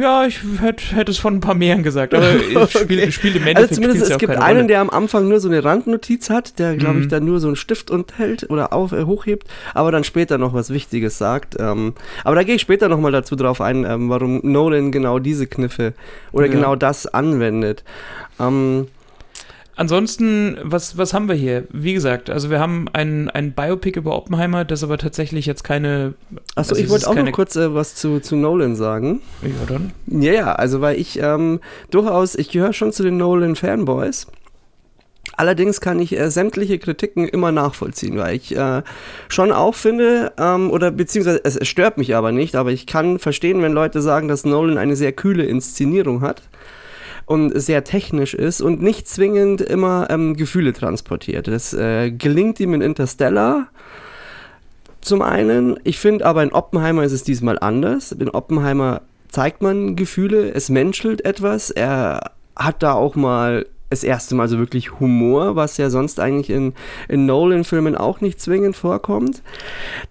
Ja, 0.03 0.27
ich 0.27 0.41
hätte 0.61 0.97
hätt 0.97 1.09
es 1.09 1.19
von 1.19 1.35
ein 1.37 1.41
paar 1.41 1.55
mehreren 1.55 1.83
gesagt, 1.85 2.13
aber 2.13 2.25
spielt, 2.69 2.83
Okay. 2.83 3.13
spielt 3.13 3.37
im 3.37 3.43
Also 3.43 3.51
Endeffekt 3.51 3.75
zumindest 3.75 3.99
spielt's 4.01 4.09
ja 4.09 4.15
es 4.17 4.19
gibt 4.19 4.37
einen, 4.37 4.57
Rolle. 4.57 4.67
der 4.67 4.81
am 4.81 4.91
Anfang 4.91 5.29
nur 5.29 5.39
so 5.39 5.49
eine 5.49 5.63
Randnotiz 5.65 6.29
hat, 6.29 6.59
der, 6.59 6.77
glaube 6.77 6.99
ich, 6.99 7.07
Mhm. 7.07 7.11
dann 7.11 7.25
nur 7.25 7.39
so 7.41 7.47
einen 7.47 7.57
Stift 7.57 7.91
und 7.91 8.19
hält 8.19 8.51
oder 8.51 8.73
auf, 8.73 8.91
äh, 8.93 9.05
hochhebt, 9.05 9.47
aber 9.75 9.93
dann 9.93 10.03
später 10.05 10.39
noch 10.39 10.55
was 10.55 10.71
Wichtiges 10.71 11.19
sagt. 11.19 11.57
Ähm, 11.61 11.95
aber 12.25 12.35
da 12.35 12.43
gehe 12.43 12.57
ich 12.57 12.63
später 12.63 12.89
nochmal 12.89 13.13
dazu 13.13 13.37
drauf 13.37 13.61
ein, 13.61 13.85
ähm, 13.85 14.09
warum 14.11 14.41
Nolan 14.43 14.91
genau 14.91 15.19
diese 15.21 15.47
Kniffe 15.47 15.95
oder 16.33 16.47
Ja. 16.47 16.53
genau 16.53 16.75
das 16.77 17.07
anwendet. 17.07 17.85
Ähm, 18.41 18.89
Ansonsten, 19.75 20.59
was, 20.63 20.99
was 20.99 21.15
haben 21.15 21.29
wir 21.29 21.35
hier? 21.35 21.65
Wie 21.71 21.95
gesagt, 21.95 22.29
also 22.29 22.51
wir 22.51 22.61
haben 22.61 22.89
ein, 22.93 23.31
ein 23.31 23.53
Biopic 23.53 23.99
über 23.99 24.15
Oppenheimer, 24.15 24.67
das 24.67 24.85
aber 24.85 24.99
tatsächlich 24.99 25.47
jetzt 25.47 25.65
keine. 25.65 26.13
achso, 26.55 26.75
also 26.75 26.77
ich 26.77 26.91
wollte 26.91 27.09
auch 27.09 27.15
noch 27.15 27.33
kurz 27.33 27.57
äh, 27.57 27.75
was 27.75 27.95
zu, 27.95 28.21
zu 28.21 28.37
Nolan 28.37 28.77
sagen. 28.77 29.23
Ja, 29.41 29.49
dann. 29.67 29.93
Ja, 30.07 30.33
ja, 30.33 30.53
also 30.53 30.83
weil 30.83 30.99
ich 31.01 31.19
ähm, 31.19 31.61
durchaus, 31.91 32.35
ich 32.35 32.51
gehöre 32.51 32.75
schon 32.75 32.93
zu 32.93 33.03
den 33.03 33.17
Nolan-Fanboys. 33.17 34.27
Allerdings 35.35 35.81
kann 35.81 35.99
ich 36.01 36.19
äh, 36.19 36.31
sämtliche 36.31 36.79
Kritiken 36.79 37.27
immer 37.27 37.51
nachvollziehen, 37.51 38.19
weil 38.19 38.37
ich 38.37 38.55
äh, 38.55 38.83
schon 39.29 39.53
auch 39.53 39.75
finde, 39.75 40.33
ähm, 40.37 40.71
oder 40.71 40.91
beziehungsweise 40.91 41.41
es, 41.45 41.57
es 41.57 41.69
stört 41.69 41.97
mich 41.97 42.15
aber 42.15 42.31
nicht, 42.31 42.57
aber 42.57 42.73
ich 42.73 42.87
kann 42.87 43.19
verstehen, 43.19 43.63
wenn 43.63 43.73
Leute 43.73 44.03
sagen, 44.03 44.29
dass 44.29 44.45
Nolan 44.45 44.77
eine 44.77 44.97
sehr 44.97 45.13
kühle 45.13 45.45
Inszenierung 45.45 46.21
hat 46.21 46.43
und 47.33 47.59
sehr 47.59 47.83
technisch 47.83 48.35
ist 48.35 48.61
und 48.61 48.83
nicht 48.83 49.09
zwingend 49.09 49.63
immer 49.63 50.09
ähm, 50.11 50.37
Gefühle 50.37 50.75
transportiert. 50.75 51.49
Das 51.49 51.73
äh, 51.73 52.11
gelingt 52.11 52.61
ihm 52.61 52.75
in 52.75 52.83
Interstellar 52.83 53.69
zum 55.01 55.23
einen. 55.23 55.81
Ich 55.83 55.99
finde 55.99 56.27
aber 56.27 56.43
in 56.43 56.53
Oppenheimer 56.53 57.05
ist 57.05 57.13
es 57.13 57.23
diesmal 57.23 57.59
anders. 57.59 58.13
In 58.13 58.29
Oppenheimer 58.29 59.01
zeigt 59.31 59.63
man 59.63 59.97
Gefühle, 59.97 60.53
es 60.53 60.69
menschelt 60.69 61.25
etwas. 61.25 61.71
Er 61.71 62.33
hat 62.55 62.83
da 62.83 62.93
auch 62.93 63.15
mal 63.17 63.65
das 63.93 64.05
erste 64.05 64.35
Mal 64.35 64.49
so 64.49 64.59
wirklich 64.59 64.99
Humor, 65.01 65.55
was 65.55 65.77
ja 65.77 65.91
sonst 65.91 66.19
eigentlich 66.19 66.51
in, 66.51 66.73
in 67.09 67.27
Nolan-Filmen 67.27 67.95
auch 67.95 68.21
nicht 68.21 68.41
zwingend 68.41 68.75
vorkommt. 68.75 69.43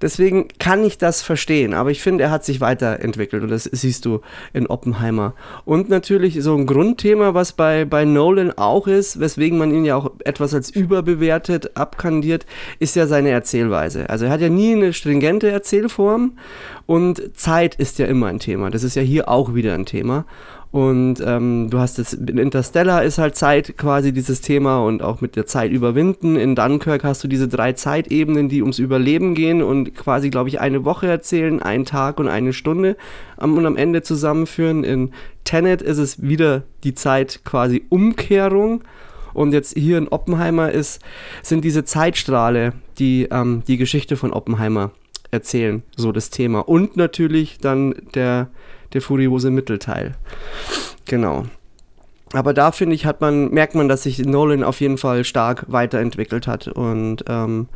Deswegen 0.02 0.48
kann 0.60 0.84
ich 0.86 0.98
das 0.98 1.22
verstehen, 1.22 1.74
aber 1.74 1.92
ich 1.92 2.02
finde, 2.02 2.24
er 2.26 2.32
hat 2.32 2.46
sich 2.46 2.62
weiterentwickelt 2.62 3.44
und 3.44 3.50
das 3.50 3.64
siehst 3.64 4.06
du 4.06 4.22
in 4.54 4.68
Oppenheimer. 4.68 5.34
Und 5.66 5.90
natürlich 5.90 6.42
so 6.42 6.56
ein 6.56 6.68
Grundthema, 6.68 7.34
was 7.34 7.54
bei, 7.54 7.86
bei 7.86 8.06
Nolan 8.06 8.52
auch 8.52 8.88
ist, 8.88 9.20
weswegen 9.20 9.58
man 9.58 9.74
ihn 9.74 9.86
ja 9.86 9.96
auch 9.96 10.12
etwas 10.24 10.54
als 10.54 10.70
überbewertet 10.70 11.76
abkandiert, 11.76 12.46
ist 12.80 12.96
ja 12.96 13.08
seine 13.08 13.30
Erzählweise. 13.30 14.10
Also 14.10 14.26
er 14.26 14.32
hat 14.32 14.42
ja 14.42 14.50
nie 14.50 14.74
eine 14.74 14.94
stringente 14.94 15.50
Erzählform 15.50 16.38
und 16.86 17.36
Zeit 17.36 17.76
ist 17.76 18.00
ja 18.00 18.06
immer 18.06 18.28
ein 18.28 18.40
Thema. 18.40 18.70
Das 18.70 18.84
ist 18.84 18.96
ja 18.96 19.02
hier 19.02 19.28
auch 19.28 19.56
wieder 19.56 19.74
ein 19.74 19.86
Thema. 19.86 20.26
Und 20.72 21.16
ähm, 21.26 21.70
du 21.70 21.80
hast 21.80 21.98
jetzt, 21.98 22.14
in 22.14 22.38
Interstellar 22.38 23.04
ist 23.04 23.18
halt 23.18 23.36
Zeit 23.36 23.78
quasi 23.78 24.14
dieses 24.14 24.40
Thema 24.40 24.80
und 24.86 25.04
auch 25.04 25.20
mit 25.20 25.36
der 25.36 25.46
Zeit 25.46 25.72
überwinden. 25.72 26.38
In 26.38 26.56
Dunkirk 26.56 27.04
hast 27.04 27.22
du 27.26 27.28
diese 27.28 27.50
drei 27.50 27.74
Zeitebenen, 27.74 28.48
die 28.48 28.62
ums 28.62 28.80
Überleben 28.80 29.36
gehen 29.36 29.62
und 29.62 29.94
quasi, 29.94 30.30
glaube 30.30 30.48
ich, 30.48 30.62
eine 30.62 30.86
Woche 30.86 31.08
erzählen, 31.08 31.62
einen 31.62 31.84
Tag 31.84 32.20
und 32.20 32.30
eine 32.30 32.54
Stunde 32.54 32.96
am, 33.36 33.58
und 33.58 33.66
am 33.66 33.76
Ende 33.76 34.02
zusammenführen. 34.02 34.86
In 34.86 35.12
Tenet 35.44 35.82
ist 35.82 35.98
es 35.98 36.22
wieder 36.22 36.64
die 36.86 36.94
Zeit 36.94 37.42
quasi 37.44 37.84
Umkehrung. 37.90 38.82
Und 39.34 39.52
jetzt 39.52 39.78
hier 39.78 39.98
in 39.98 40.08
Oppenheimer 40.08 40.72
ist, 40.72 41.02
sind 41.42 41.66
diese 41.66 41.84
Zeitstrahle, 41.84 42.74
die 42.98 43.28
ähm, 43.30 43.64
die 43.68 43.78
Geschichte 43.78 44.16
von 44.16 44.32
Oppenheimer 44.32 44.92
erzählen, 45.32 45.84
so 45.96 46.12
das 46.12 46.30
Thema. 46.30 46.60
Und 46.60 46.98
natürlich 46.98 47.58
dann 47.60 47.96
der, 48.14 48.50
der 48.94 49.02
furiose 49.02 49.52
Mittelteil. 49.52 50.16
Genau. 51.06 51.46
Aber 52.34 52.54
da 52.54 52.72
finde 52.72 52.96
ich, 52.96 53.06
hat 53.06 53.20
man, 53.22 53.50
merkt 53.50 53.76
man, 53.76 53.90
dass 53.90 54.04
sich 54.04 54.20
Nolan 54.20 54.64
auf 54.64 54.80
jeden 54.80 54.98
Fall 54.98 55.26
stark 55.26 55.66
weiterentwickelt 55.68 56.48
hat. 56.48 56.68
Und 56.68 57.26
ähm, 57.28 57.68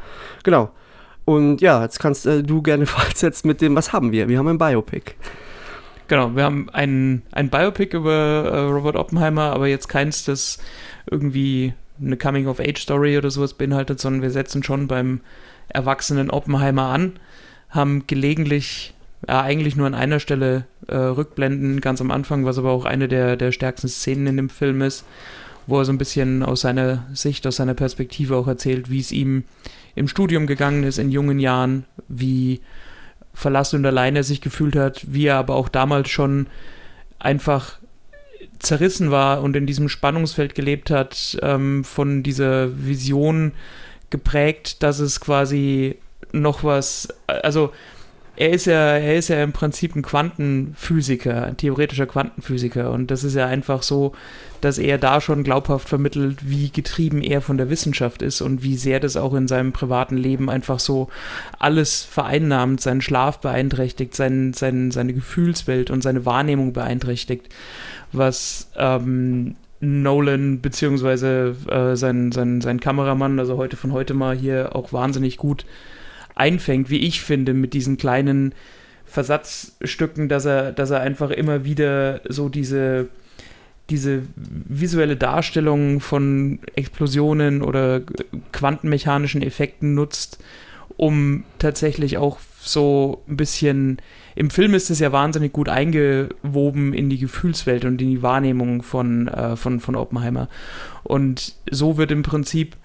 genau. 0.43 0.72
Und 1.25 1.60
ja, 1.60 1.81
jetzt 1.81 2.00
kannst 2.00 2.25
äh, 2.25 2.43
du 2.43 2.62
gerne 2.62 2.86
fortsetzen 2.86 3.48
mit 3.48 3.62
dem, 3.62 3.75
was 3.75 3.91
haben 3.91 4.12
wir? 4.12 4.29
Wir 4.29 4.38
haben 4.38 4.48
ein 4.48 4.57
Biopic. 4.57 5.15
Genau, 6.07 6.36
wir 6.36 6.43
haben 6.43 6.69
ein, 6.69 7.24
ein 7.31 7.50
Biopic 7.50 7.95
über 7.95 8.12
äh, 8.13 8.60
Robert 8.60 8.95
Oppenheimer, 8.95 9.53
aber 9.53 9.67
jetzt 9.67 9.88
keins, 9.88 10.24
das 10.24 10.60
irgendwie 11.10 11.74
eine 12.00 12.17
Coming-of-Age-Story 12.17 13.17
oder 13.17 13.31
sowas 13.31 13.53
beinhaltet, 13.53 14.00
sondern 14.00 14.22
wir 14.22 14.31
setzen 14.31 14.63
schon 14.63 14.88
beim 14.88 15.22
erwachsenen 15.69 16.29
Oppenheimer 16.29 16.84
an, 16.84 17.13
haben 17.69 18.05
gelegentlich, 18.05 18.93
ja, 19.27 19.41
eigentlich 19.41 19.75
nur 19.75 19.88
an 19.88 19.96
einer 19.96 20.20
Stelle 20.20 20.65
äh, 20.88 20.96
Rückblenden 20.96 21.82
ganz 21.82 22.01
am 22.01 22.12
Anfang, 22.12 22.46
was 22.46 22.58
aber 22.58 22.72
auch 22.72 22.86
eine 22.86 23.08
der, 23.08 23.38
der 23.38 23.51
stärksten 23.51 23.88
Szenen 23.88 24.27
in 24.27 24.38
dem 24.38 24.50
Film 24.50 24.82
ist, 24.82 25.05
wo 25.67 25.79
er 25.79 25.86
so 25.86 25.91
ein 25.91 25.98
bisschen 25.98 26.44
aus 26.44 26.62
seiner 26.62 27.08
Sicht, 27.13 27.48
aus 27.48 27.55
seiner 27.55 27.74
Perspektive 27.74 28.36
auch 28.36 28.48
erzählt, 28.48 28.89
wie 28.89 29.00
es 29.00 29.12
ihm 29.12 29.44
im 29.96 30.08
Studium 30.08 30.46
gegangen 30.46 30.84
ist 30.84 31.00
in 31.00 31.12
jungen 31.12 31.39
Jahren, 31.39 31.86
wie 32.08 32.62
verlassen 33.34 33.77
und 33.77 33.86
alleine 33.86 34.20
er 34.20 34.24
sich 34.24 34.41
gefühlt 34.41 34.75
hat, 34.75 35.05
wie 35.08 35.25
er 35.25 35.38
aber 35.38 35.55
auch 35.55 35.70
damals 35.70 36.10
schon 36.10 36.48
einfach 37.17 37.79
zerrissen 38.60 39.12
war 39.12 39.41
und 39.41 39.55
in 39.55 39.65
diesem 39.65 39.89
Spannungsfeld 39.89 40.55
gelebt 40.55 40.89
hat, 40.89 41.38
ähm, 41.41 41.84
von 41.84 42.24
dieser 42.24 42.86
Vision 42.86 43.53
geprägt, 44.10 44.84
dass 44.84 45.00
es 45.00 45.20
quasi 45.20 45.98
noch 46.32 46.63
was, 46.63 47.08
also 47.27 47.72
er 48.38 48.50
ist 48.50 48.65
ja, 48.65 48.98
er 48.98 49.15
ist 49.15 49.30
ja 49.30 49.42
im 49.42 49.54
Prinzip 49.54 49.96
ein 49.96 50.01
Quantenphysiker, 50.01 51.46
ein 51.46 51.58
theoretischer 51.58 52.06
Quantenphysiker. 52.06 52.92
Und 52.92 53.10
das 53.10 53.24
ist 53.24 53.36
ja 53.36 53.48
einfach 53.48 53.82
so, 53.82 54.13
dass 54.62 54.77
er 54.77 54.98
da 54.98 55.22
schon 55.22 55.44
glaubhaft 55.44 55.88
vermittelt, 55.88 56.50
wie 56.50 56.70
getrieben 56.70 57.22
er 57.22 57.42
von 57.42 57.58
der 57.58 57.70
Wissenschaft 57.70 58.22
ist 58.22 58.42
und 58.42 58.62
wie 58.62 58.75
sehr 58.75 59.00
das 59.00 59.15
auch 59.15 59.34
in 59.34 59.48
seinem 59.48 59.72
privaten 59.72 60.18
Leben 60.18 60.50
einfach 60.50 60.80
so 60.80 61.10
alles 61.60 62.04
vereinnahmt, 62.04 62.82
seinen 62.82 63.01
Schlaf 63.01 63.39
beeinträchtigt, 63.39 64.15
sein, 64.15 64.54
sein, 64.54 64.92
seine 64.92 65.13
Gefühlswelt 65.13 65.89
und 65.89 66.01
seine 66.01 66.25
Wahrnehmung 66.25 66.74
beeinträchtigt, 66.74 67.48
was 68.12 68.70
ähm, 68.75 69.56
Nolan 69.80 70.62
beziehungsweise 70.62 71.56
äh, 71.70 71.96
sein, 71.96 72.32
sein, 72.32 72.60
sein 72.60 72.80
Kameramann, 72.80 73.39
also 73.39 73.58
heute 73.58 73.77
von 73.77 73.94
heute 73.94 74.13
mal 74.13 74.36
hier 74.36 74.75
auch 74.75 74.92
wahnsinnig 74.92 75.38
gut 75.38 75.65
einfängt, 76.36 76.89
wie 76.89 77.00
ich 77.00 77.22
finde, 77.22 77.54
mit 77.54 77.74
diesen 77.74 77.98
kleinen 77.98 78.54
Versatzstücken, 79.06 80.30
dass 80.30 80.46
er, 80.46 80.72
dass 80.72 80.89
er 80.89 81.00
einfach 81.00 81.32
immer 81.32 81.63
wieder 81.63 82.22
so 82.27 82.50
diese, 82.50 83.08
diese 83.89 84.24
visuelle 84.36 85.15
Darstellung 85.15 86.01
von 86.01 86.60
Explosionen 86.75 87.62
oder 87.62 88.01
quantenmechanischen 88.51 89.42
Effekten 89.42 89.94
nutzt, 89.94 90.44
um 90.98 91.44
tatsächlich 91.60 92.18
auch 92.18 92.39
so 92.60 93.24
ein 93.27 93.38
bisschen, 93.38 94.01
im 94.36 94.50
Film 94.50 94.74
ist 94.74 94.89
es 94.89 95.00
ja 95.00 95.12
wahnsinnig 95.12 95.54
gut 95.54 95.70
eingewoben 95.70 96.94
in 96.94 97.10
die 97.10 97.20
Gefühlswelt 97.20 97.86
und 97.86 98.01
in 98.01 98.10
die 98.10 98.22
Wahrnehmung 98.22 98.82
von, 98.82 99.27
äh, 99.27 99.56
von, 99.56 99.80
von 99.80 99.96
Oppenheimer. 99.96 100.50
Und 101.04 101.54
so 101.70 101.98
wird 101.98 102.12
im 102.12 102.24
Prinzip 102.24 102.75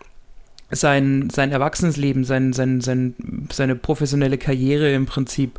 sein, 0.71 1.31
sein 1.31 1.53
Erwachsenenleben, 1.53 2.25
sein, 2.25 2.53
sein, 2.53 2.81
sein, 2.81 3.15
seine 3.51 3.77
professionelle 3.77 4.39
Karriere 4.39 4.93
im 4.93 5.07
Prinzip 5.07 5.59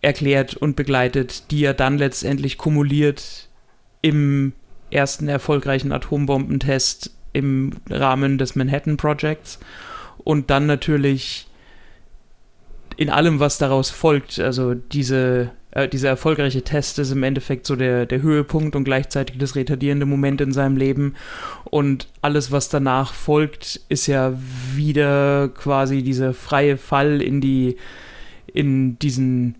erklärt 0.00 0.56
und 0.56 0.74
begleitet, 0.76 1.50
die 1.50 1.64
er 1.64 1.74
dann 1.74 1.98
letztendlich 1.98 2.58
kumuliert 2.58 3.48
im 4.00 4.52
ersten 4.90 5.28
erfolgreichen 5.28 5.92
Atombombentest 5.92 7.12
im 7.32 7.72
Rahmen 7.88 8.36
des 8.36 8.56
Manhattan 8.56 8.96
Projects 8.96 9.58
und 10.18 10.50
dann 10.50 10.66
natürlich 10.66 11.46
in 12.96 13.10
allem, 13.10 13.40
was 13.40 13.58
daraus 13.58 13.90
folgt, 13.90 14.38
also 14.38 14.74
diese, 14.74 15.50
äh, 15.70 15.88
dieser 15.88 16.08
erfolgreiche 16.08 16.62
Test 16.62 16.98
ist 16.98 17.10
im 17.10 17.22
Endeffekt 17.22 17.66
so 17.66 17.76
der, 17.76 18.06
der 18.06 18.22
Höhepunkt 18.22 18.76
und 18.76 18.84
gleichzeitig 18.84 19.38
das 19.38 19.54
retardierende 19.56 20.06
Moment 20.06 20.40
in 20.40 20.52
seinem 20.52 20.76
Leben. 20.76 21.14
Und 21.64 22.08
alles, 22.20 22.52
was 22.52 22.68
danach 22.68 23.14
folgt, 23.14 23.80
ist 23.88 24.06
ja 24.06 24.34
wieder 24.74 25.48
quasi 25.48 26.02
dieser 26.02 26.34
freie 26.34 26.76
Fall 26.76 27.22
in 27.22 27.40
die, 27.40 27.76
in 28.52 28.98
diesen 28.98 29.56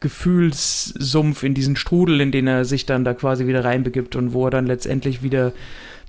Gefühlssumpf, 0.00 1.42
in 1.42 1.54
diesen 1.54 1.74
Strudel, 1.74 2.20
in 2.20 2.30
den 2.30 2.46
er 2.46 2.64
sich 2.64 2.86
dann 2.86 3.04
da 3.04 3.14
quasi 3.14 3.46
wieder 3.46 3.64
reinbegibt 3.64 4.14
und 4.14 4.32
wo 4.32 4.46
er 4.46 4.50
dann 4.50 4.66
letztendlich 4.66 5.22
wieder 5.22 5.52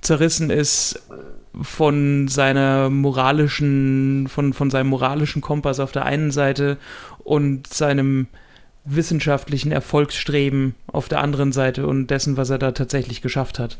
zerrissen 0.00 0.50
ist 0.50 1.02
von 1.60 2.28
seiner 2.28 2.90
moralischen, 2.90 4.28
von, 4.28 4.52
von 4.52 4.70
seinem 4.70 4.88
moralischen 4.88 5.42
Kompass 5.42 5.80
auf 5.80 5.92
der 5.92 6.04
einen 6.04 6.30
Seite 6.30 6.76
und 7.24 7.66
seinem 7.66 8.28
wissenschaftlichen 8.84 9.72
Erfolgsstreben 9.72 10.74
auf 10.86 11.08
der 11.08 11.20
anderen 11.20 11.52
Seite 11.52 11.86
und 11.86 12.08
dessen, 12.08 12.36
was 12.36 12.50
er 12.50 12.58
da 12.58 12.72
tatsächlich 12.72 13.22
geschafft 13.22 13.58
hat. 13.58 13.78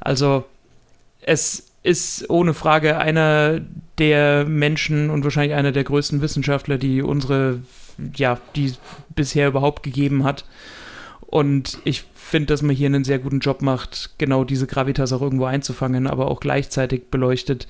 Also 0.00 0.44
es 1.20 1.72
ist 1.82 2.28
ohne 2.30 2.54
Frage 2.54 2.98
einer 2.98 3.60
der 3.98 4.44
Menschen 4.44 5.10
und 5.10 5.24
wahrscheinlich 5.24 5.56
einer 5.56 5.72
der 5.72 5.84
größten 5.84 6.20
Wissenschaftler, 6.22 6.78
die 6.78 7.02
unsere, 7.02 7.60
ja, 8.14 8.38
die 8.56 8.74
bisher 9.10 9.48
überhaupt 9.48 9.82
gegeben 9.82 10.24
hat. 10.24 10.44
Und 11.20 11.78
ich 11.84 12.04
finde, 12.32 12.46
dass 12.46 12.62
man 12.62 12.74
hier 12.74 12.86
einen 12.86 13.04
sehr 13.04 13.18
guten 13.18 13.40
Job 13.40 13.60
macht, 13.62 14.14
genau 14.16 14.42
diese 14.42 14.66
Gravitas 14.66 15.12
auch 15.12 15.20
irgendwo 15.20 15.44
einzufangen, 15.44 16.06
aber 16.06 16.30
auch 16.30 16.40
gleichzeitig 16.40 17.10
beleuchtet, 17.10 17.68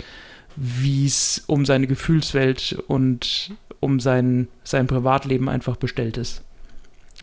wie 0.54 1.04
es 1.04 1.42
um 1.48 1.66
seine 1.66 1.88
Gefühlswelt 1.88 2.78
und 2.86 3.50
um 3.80 3.98
sein, 3.98 4.46
sein 4.62 4.86
Privatleben 4.86 5.48
einfach 5.48 5.76
bestellt 5.76 6.16
ist. 6.16 6.42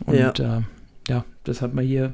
Und 0.04 0.38
ja, 0.38 0.58
äh, 0.58 0.62
ja 1.08 1.24
das 1.44 1.62
hat 1.62 1.74
man 1.74 1.84
hier 1.84 2.12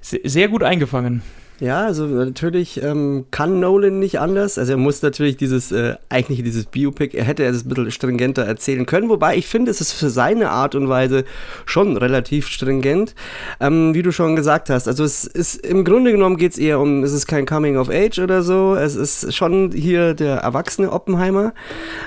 sehr 0.00 0.48
gut 0.48 0.62
eingefangen. 0.62 1.22
Ja, 1.60 1.84
also 1.84 2.06
natürlich 2.06 2.82
ähm, 2.82 3.26
kann 3.30 3.60
Nolan 3.60 4.00
nicht 4.00 4.18
anders. 4.18 4.58
Also 4.58 4.72
er 4.72 4.76
muss 4.76 5.02
natürlich 5.02 5.36
dieses, 5.36 5.70
äh, 5.70 5.94
eigentlich 6.08 6.42
dieses 6.42 6.66
Biopic, 6.66 7.16
er 7.16 7.22
hätte 7.22 7.44
es 7.44 7.64
ein 7.64 7.68
bisschen 7.68 7.92
stringenter 7.92 8.42
erzählen 8.42 8.86
können, 8.86 9.08
wobei 9.08 9.36
ich 9.36 9.46
finde, 9.46 9.70
es 9.70 9.80
ist 9.80 9.92
für 9.92 10.10
seine 10.10 10.50
Art 10.50 10.74
und 10.74 10.88
Weise 10.88 11.24
schon 11.64 11.96
relativ 11.96 12.48
stringent. 12.48 13.14
Ähm, 13.60 13.94
wie 13.94 14.02
du 14.02 14.10
schon 14.10 14.34
gesagt 14.34 14.68
hast, 14.68 14.88
also 14.88 15.04
es 15.04 15.26
ist 15.26 15.64
im 15.64 15.84
Grunde 15.84 16.10
genommen 16.10 16.38
geht 16.38 16.52
es 16.52 16.58
eher 16.58 16.80
um, 16.80 17.04
es 17.04 17.12
ist 17.12 17.28
kein 17.28 17.46
Coming 17.46 17.76
of 17.76 17.88
Age 17.88 18.18
oder 18.18 18.42
so, 18.42 18.74
es 18.74 18.96
ist 18.96 19.32
schon 19.32 19.70
hier 19.70 20.14
der 20.14 20.38
erwachsene 20.38 20.90
Oppenheimer. 20.90 21.54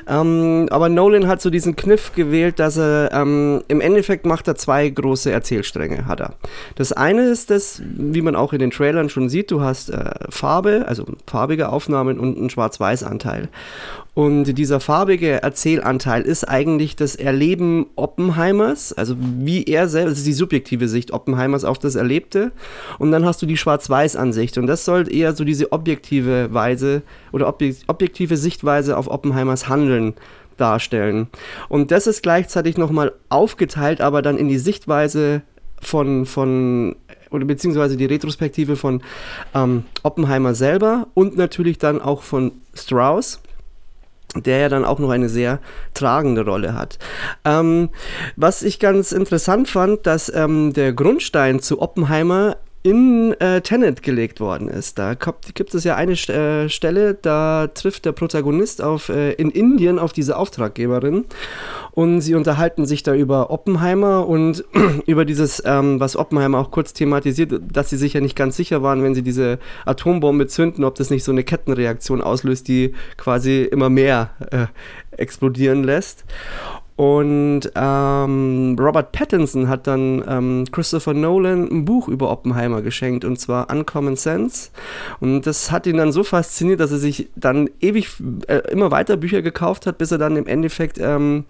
Ähm, 0.10 0.68
aber 0.72 0.90
Nolan 0.90 1.28
hat 1.28 1.42
so 1.42 1.50
diesen 1.50 1.78
Kniff 1.78 2.12
gewählt, 2.14 2.60
dass 2.60 2.76
er 2.76 3.12
ähm, 3.14 3.64
im 3.70 3.80
Endeffekt 3.80 4.26
macht 4.26 4.50
er 4.50 4.56
zwei 4.56 4.90
große 4.90 5.32
Erzählstränge, 5.32 6.06
hat 6.06 6.20
er. 6.20 6.34
Das 6.76 6.92
eine 6.92 7.24
ist 7.30 7.50
das, 7.50 7.82
wie 7.82 8.22
man 8.22 8.36
auch 8.36 8.52
in 8.52 8.60
den 8.60 8.72
Trailern 8.72 9.10
schon 9.10 9.30
sieht, 9.30 9.37
sieht, 9.38 9.52
du 9.52 9.62
hast 9.62 9.90
äh, 9.90 10.12
Farbe, 10.30 10.86
also 10.88 11.06
farbige 11.28 11.70
Aufnahmen 11.70 12.20
und 12.20 12.38
einen 12.38 12.50
Schwarz-Weiß-Anteil. 12.50 13.50
Und 14.16 14.46
dieser 14.58 14.80
farbige 14.80 15.44
Erzählanteil 15.44 16.24
ist 16.24 16.44
eigentlich 16.44 16.96
das 16.96 17.16
Erleben 17.16 17.86
Oppenheimers, 17.96 18.94
also 18.94 19.16
wie 19.20 19.64
er 19.66 19.88
selbst, 19.88 20.10
also 20.10 20.26
die 20.26 20.34
subjektive 20.34 20.88
Sicht 20.88 21.12
Oppenheimers 21.14 21.66
auf 21.66 21.78
das 21.78 21.94
Erlebte. 21.94 22.52
Und 22.98 23.12
dann 23.12 23.26
hast 23.26 23.42
du 23.42 23.46
die 23.46 23.58
Schwarz-Weiß-Ansicht. 23.58 24.58
Und 24.58 24.66
das 24.66 24.86
soll 24.86 25.14
eher 25.14 25.36
so 25.36 25.44
diese 25.44 25.72
objektive 25.72 26.52
Weise 26.52 27.04
oder 27.32 27.48
objektive 27.48 28.38
Sichtweise 28.38 28.98
auf 28.98 29.08
Oppenheimers 29.08 29.70
Handeln 29.70 30.16
darstellen. 30.58 31.28
Und 31.70 31.92
das 31.92 32.08
ist 32.08 32.24
gleichzeitig 32.24 32.78
nochmal 32.78 33.14
aufgeteilt, 33.30 34.02
aber 34.02 34.24
dann 34.24 34.40
in 34.40 34.48
die 34.48 34.58
Sichtweise 34.58 35.44
von, 35.80 36.26
von 36.26 36.96
oder 37.32 37.46
beziehungsweise 37.46 37.98
die 37.98 38.06
Retrospektive 38.06 38.76
von 38.76 39.02
ähm, 39.54 39.84
Oppenheimer 40.04 40.56
selber 40.56 41.08
und 41.14 41.38
natürlich 41.38 41.78
dann 41.78 42.02
auch 42.02 42.24
von 42.24 42.52
Strauss 42.74 43.42
der 44.36 44.60
ja 44.60 44.70
dann 44.70 44.86
auch 44.86 45.00
noch 45.00 45.10
eine 45.10 45.30
sehr 45.30 45.60
tragende 45.94 46.46
Rolle 46.46 46.74
hat. 46.74 47.00
Ähm, 47.46 47.90
was 48.36 48.62
ich 48.62 48.78
ganz 48.78 49.12
interessant 49.12 49.70
fand, 49.70 50.06
dass 50.06 50.32
ähm, 50.34 50.74
der 50.74 50.94
Grundstein 50.94 51.60
zu 51.60 51.82
Oppenheimer 51.82 52.58
in 52.84 53.34
äh, 53.40 53.62
Tenet 53.62 54.02
gelegt 54.02 54.40
worden 54.40 54.70
ist. 54.70 54.98
Da 54.98 55.16
gibt 55.16 55.74
es 55.74 55.84
ja 55.84 55.96
eine 55.96 56.14
äh, 56.14 56.70
Stelle, 56.70 57.16
da 57.16 57.68
trifft 57.68 58.06
der 58.06 58.12
Protagonist 58.12 58.82
auf, 58.82 59.10
äh, 59.10 59.34
in 59.34 59.50
Indien 59.50 60.00
auf 60.00 60.14
diese 60.14 60.38
Auftraggeberin 60.38 61.26
und 61.92 62.22
sie 62.22 62.36
unterhalten 62.36 62.86
sich 62.86 63.04
da 63.04 63.14
über 63.14 63.50
Oppenheimer 63.50 64.28
und 64.28 64.64
über 65.06 65.26
dieses, 65.26 65.62
ähm, 65.66 66.00
was 66.00 66.16
Oppenheimer 66.16 66.60
auch 66.60 66.72
kurz 66.72 66.94
thematisiert, 66.94 67.60
dass 67.72 67.90
sie 67.90 67.98
sich 67.98 68.14
ja 68.14 68.22
nicht 68.22 68.36
ganz 68.36 68.56
sicher 68.56 68.84
waren, 68.84 69.04
wenn 69.04 69.16
sie 69.16 69.24
diese 69.24 69.60
Atombombe 69.86 70.48
zünden, 70.48 70.84
ob 70.84 70.96
das 70.96 71.10
nicht 71.10 71.24
so 71.24 71.32
eine 71.32 71.44
Kettenreaktion 71.44 72.22
auslöst, 72.22 72.68
die 72.68 72.94
quasi 73.18 73.64
immer 73.64 73.90
mehr 73.90 74.30
äh, 74.52 74.68
explodieren 75.12 75.84
lässt. 75.84 76.24
Und 76.98 77.72
ähm, 77.76 78.76
Robert 78.80 79.12
Pattinson 79.12 79.70
hat 79.70 79.86
dann 79.86 80.24
ähm, 80.28 80.66
Christopher 80.72 81.14
Nolan 81.14 81.70
ein 81.70 81.86
Buch 81.86 82.08
über 82.08 82.32
Oppenheimer 82.32 82.82
geschenkt, 82.82 83.24
und 83.24 83.40
zwar 83.40 83.70
Uncommon 83.70 84.16
Sense. 84.16 84.72
Und 85.20 85.46
das 85.46 85.72
hat 85.72 85.86
ihn 85.86 85.98
dann 85.98 86.12
so 86.12 86.24
fasziniert, 86.24 86.80
dass 86.80 86.92
er 86.92 86.98
sich 86.98 87.30
dann 87.36 87.70
ewig 87.82 88.10
äh, 88.48 88.72
immer 88.72 88.90
weiter 88.90 89.16
Bücher 89.16 89.44
gekauft 89.44 89.86
hat, 89.86 90.00
bis 90.00 90.12
er 90.12 90.18
dann 90.18 90.38
im 90.38 90.48
Endeffekt 90.48 90.98
ähm, 90.98 91.46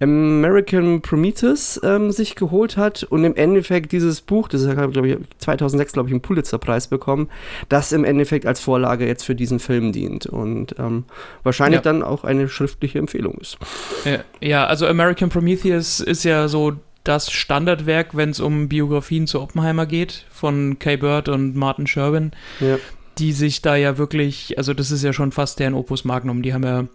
American 0.00 1.02
Prometheus 1.02 1.80
ähm, 1.84 2.10
sich 2.10 2.34
geholt 2.34 2.76
hat 2.76 3.04
und 3.04 3.22
im 3.22 3.36
Endeffekt 3.36 3.92
dieses 3.92 4.22
Buch, 4.22 4.48
das 4.48 4.66
hat, 4.66 4.92
glaube 4.92 5.08
ich, 5.08 5.16
2006, 5.38 5.92
glaube 5.92 6.08
ich, 6.08 6.12
einen 6.12 6.22
Pulitzer-Preis 6.22 6.88
bekommen, 6.88 7.28
das 7.68 7.92
im 7.92 8.02
Endeffekt 8.02 8.44
als 8.44 8.58
Vorlage 8.58 9.06
jetzt 9.06 9.22
für 9.22 9.36
diesen 9.36 9.60
Film 9.60 9.92
dient 9.92 10.26
und 10.26 10.74
ähm, 10.80 11.04
wahrscheinlich 11.44 11.78
ja. 11.78 11.82
dann 11.82 12.02
auch 12.02 12.24
eine 12.24 12.48
schriftliche 12.48 12.98
Empfehlung 12.98 13.34
ist. 13.34 13.56
Ja, 14.04 14.18
ja 14.40 14.63
also 14.68 14.86
American 14.86 15.28
Prometheus 15.28 16.00
ist 16.00 16.24
ja 16.24 16.48
so 16.48 16.74
das 17.04 17.30
Standardwerk, 17.30 18.16
wenn 18.16 18.30
es 18.30 18.40
um 18.40 18.68
Biografien 18.68 19.26
zu 19.26 19.40
Oppenheimer 19.40 19.86
geht, 19.86 20.24
von 20.30 20.78
Kay 20.78 20.96
Bird 20.96 21.28
und 21.28 21.54
Martin 21.54 21.86
Sherwin, 21.86 22.32
ja. 22.60 22.78
die 23.18 23.32
sich 23.32 23.60
da 23.60 23.76
ja 23.76 23.98
wirklich, 23.98 24.56
also 24.56 24.72
das 24.72 24.90
ist 24.90 25.04
ja 25.04 25.12
schon 25.12 25.30
fast 25.30 25.60
deren 25.60 25.74
Opus 25.74 26.04
Magnum, 26.04 26.42
die 26.42 26.54
haben 26.54 26.64
ja 26.64 26.86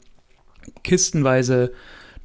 kistenweise 0.84 1.72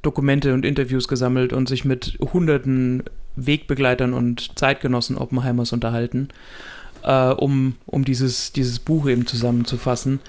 Dokumente 0.01 0.53
und 0.53 0.65
Interviews 0.65 1.07
gesammelt 1.07 1.53
und 1.53 1.69
sich 1.69 1.85
mit 1.85 2.17
hunderten 2.19 3.03
Wegbegleitern 3.35 4.13
und 4.13 4.57
Zeitgenossen 4.57 5.17
Oppenheimers 5.17 5.71
unterhalten, 5.71 6.29
äh, 7.03 7.29
um, 7.29 7.75
um 7.85 8.03
dieses, 8.03 8.51
dieses 8.51 8.79
Buch 8.79 9.07
eben 9.07 9.27
zusammenzufassen. 9.27 10.19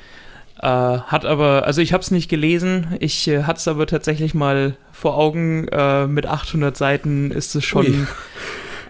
Äh, 0.62 0.66
hat 0.66 1.25
aber, 1.25 1.66
also 1.66 1.83
ich 1.83 1.92
habe 1.92 2.03
es 2.03 2.11
nicht 2.11 2.29
gelesen, 2.29 2.97
ich 3.01 3.29
äh, 3.29 3.42
hatte 3.42 3.59
es 3.59 3.69
aber 3.69 3.87
tatsächlich 3.87 4.35
mal 4.35 4.77
vor 4.90 5.19
Augen. 5.19 5.69
Äh, 5.69 6.07
mit 6.07 6.27
800 6.27 6.77
Seiten 6.77 7.31
ist 7.31 7.55
es 7.55 7.64
schon 7.64 8.09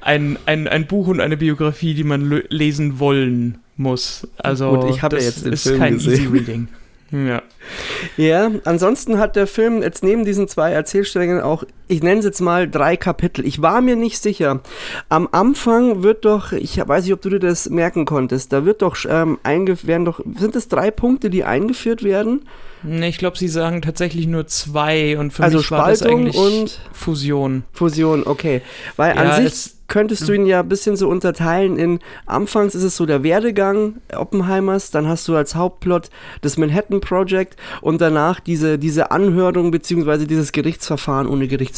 ein, 0.01 0.39
ein, 0.47 0.69
ein 0.69 0.87
Buch 0.87 1.09
und 1.09 1.21
eine 1.21 1.37
Biografie, 1.37 1.95
die 1.95 2.05
man 2.05 2.43
lesen 2.49 3.01
wollen 3.01 3.59
muss. 3.77 4.29
Also 4.39 4.77
Gut, 4.77 4.91
ich 4.91 5.03
habe 5.03 5.17
ja 5.19 5.23
jetzt 5.23 5.45
den 5.45 5.53
ist 5.53 5.65
Film 5.65 5.79
kein 5.79 5.95
gesehen. 5.95 6.13
Easy 6.13 6.27
Reading. 6.27 6.69
Ja. 7.11 7.43
Ja, 8.17 8.51
ansonsten 8.65 9.19
hat 9.19 9.37
der 9.37 9.47
Film 9.47 9.83
jetzt 9.83 10.03
neben 10.03 10.25
diesen 10.25 10.49
zwei 10.49 10.73
Erzählsträngen 10.73 11.41
auch, 11.41 11.65
ich 11.89 12.03
nenne 12.03 12.21
es 12.21 12.25
jetzt 12.25 12.41
mal 12.41 12.69
drei 12.69 12.97
Kapitel. 12.97 13.47
Ich 13.47 13.63
war 13.63 13.81
mir 13.81 13.97
nicht 13.97 14.21
sicher. 14.21 14.61
Am 15.09 15.29
Anfang 15.33 16.03
wird 16.03 16.25
doch, 16.25 16.53
ich 16.53 16.77
weiß 16.79 17.05
nicht, 17.05 17.13
ob 17.13 17.23
du 17.23 17.31
dir 17.31 17.39
das 17.39 17.71
merken 17.71 18.05
konntest, 18.05 18.53
da 18.53 18.65
wird 18.65 18.83
doch 18.83 18.97
ähm, 19.09 19.39
werden 19.45 20.05
doch, 20.05 20.21
sind 20.39 20.57
es 20.57 20.69
drei 20.69 20.91
Punkte, 20.91 21.31
die 21.31 21.45
eingeführt 21.45 22.03
werden? 22.03 22.43
Nee, 22.83 23.09
ich 23.09 23.19
glaube, 23.19 23.39
sie 23.39 23.49
sagen 23.49 23.83
tatsächlich 23.83 24.27
nur 24.27 24.47
zwei 24.47 25.19
und 25.19 25.33
für 25.33 25.43
also 25.43 25.59
mich 25.59 25.67
Spaltung 25.67 25.85
war 25.85 25.91
das 25.91 26.03
eigentlich 26.03 26.37
und 26.37 26.81
Fusion. 26.93 27.65
Fusion, 27.73 28.27
okay. 28.27 28.63
Weil 28.97 29.17
ja, 29.17 29.23
an 29.23 29.43
sich 29.43 29.77
könntest 29.89 30.29
du 30.29 30.33
ihn 30.33 30.47
ja 30.47 30.61
ein 30.61 30.69
bisschen 30.69 30.97
so 30.97 31.09
unterteilen 31.09 31.79
in, 31.79 32.01
anfangs 32.27 32.75
ist 32.75 32.83
es 32.83 32.97
so 32.97 33.07
der 33.07 33.23
Werdegang 33.23 33.97
Oppenheimers, 34.15 34.91
dann 34.91 35.07
hast 35.07 35.29
du 35.29 35.37
als 35.37 35.55
Hauptplot 35.55 36.11
das 36.41 36.57
Manhattan 36.57 37.01
Project 37.01 37.57
und 37.81 38.01
danach 38.01 38.41
diese, 38.41 38.79
diese 38.79 39.11
Anhörung 39.11 39.71
bzw. 39.71 40.27
dieses 40.27 40.53
Gerichtsverfahren 40.53 41.27
ohne 41.27 41.49
Gerichtsverfahren. 41.49 41.76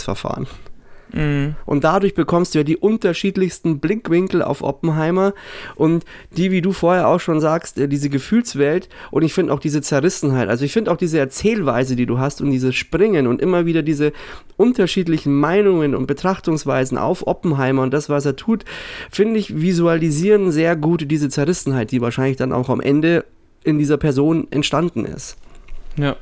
Mhm. 1.13 1.55
Und 1.65 1.85
dadurch 1.85 2.15
bekommst 2.15 2.55
du 2.55 2.59
ja 2.59 2.65
die 2.65 2.77
unterschiedlichsten 2.77 3.81
Blickwinkel 3.81 4.43
auf 4.43 4.63
Oppenheimer 4.63 5.35
und 5.75 6.05
die, 6.37 6.51
wie 6.51 6.61
du 6.61 6.73
vorher 6.73 7.09
auch 7.09 7.21
schon 7.21 7.41
sagst, 7.41 7.79
äh, 7.79 7.89
diese 7.89 8.11
Gefühlswelt 8.11 8.89
und 9.11 9.23
ich 9.23 9.33
finde 9.33 9.53
auch 9.53 9.61
diese 9.61 9.81
Zerrissenheit. 9.81 10.49
Also 10.49 10.65
ich 10.65 10.73
finde 10.73 10.91
auch 10.91 10.97
diese 10.97 11.19
Erzählweise, 11.19 11.97
die 11.97 12.07
du 12.07 12.19
hast 12.19 12.41
und 12.41 12.51
dieses 12.51 12.75
Springen 12.75 13.27
und 13.27 13.41
immer 13.41 13.67
wieder 13.67 13.83
diese 13.83 14.13
unterschiedlichen 14.57 15.35
Meinungen 15.35 15.95
und 15.95 16.07
Betrachtungsweisen 16.07 16.99
auf 16.99 17.27
Oppenheimer 17.27 17.83
und 17.83 17.95
das, 17.95 18.09
was 18.09 18.27
er 18.27 18.37
tut, 18.37 18.65
finde 19.11 19.39
ich 19.39 19.61
visualisieren 19.61 20.53
sehr 20.53 20.77
gut 20.77 21.11
diese 21.11 21.29
Zerrissenheit, 21.29 21.91
die 21.91 22.01
wahrscheinlich 22.01 22.37
dann 22.37 22.53
auch 22.53 22.69
am 22.69 22.81
Ende 22.81 23.25
in 23.65 23.79
dieser 23.79 23.97
Person 23.97 24.47
entstanden 24.51 25.05
ist. 25.05 25.37
Ja. 25.97 26.17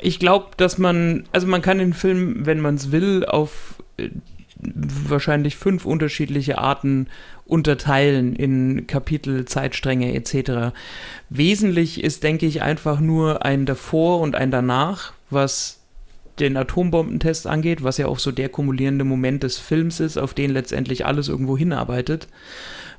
Ich 0.00 0.18
glaube, 0.18 0.48
dass 0.56 0.78
man, 0.78 1.24
also 1.32 1.46
man 1.46 1.62
kann 1.62 1.78
den 1.78 1.94
Film, 1.94 2.46
wenn 2.46 2.60
man 2.60 2.74
es 2.74 2.92
will, 2.92 3.24
auf 3.24 3.76
wahrscheinlich 4.58 5.56
fünf 5.56 5.84
unterschiedliche 5.84 6.58
Arten 6.58 7.08
unterteilen 7.44 8.34
in 8.34 8.86
Kapitel, 8.86 9.44
Zeitstränge 9.44 10.14
etc. 10.14 10.74
Wesentlich 11.28 12.02
ist, 12.02 12.22
denke 12.22 12.46
ich, 12.46 12.62
einfach 12.62 12.98
nur 12.98 13.44
ein 13.44 13.66
davor 13.66 14.20
und 14.20 14.34
ein 14.34 14.50
danach, 14.50 15.12
was 15.30 15.80
den 16.38 16.56
Atombombentest 16.56 17.46
angeht, 17.46 17.82
was 17.82 17.98
ja 17.98 18.06
auch 18.06 18.18
so 18.18 18.30
der 18.30 18.48
kumulierende 18.48 19.04
Moment 19.04 19.42
des 19.42 19.58
Films 19.58 20.00
ist, 20.00 20.18
auf 20.18 20.34
den 20.34 20.50
letztendlich 20.50 21.06
alles 21.06 21.28
irgendwo 21.28 21.56
hinarbeitet. 21.56 22.28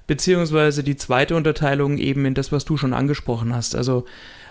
Beziehungsweise 0.08 0.84
die 0.84 0.96
zweite 0.96 1.36
Unterteilung 1.36 1.98
eben 1.98 2.26
in 2.26 2.34
das, 2.34 2.52
was 2.52 2.66
du 2.66 2.78
schon 2.78 2.94
angesprochen 2.94 3.54
hast. 3.54 3.76
Also 3.76 4.06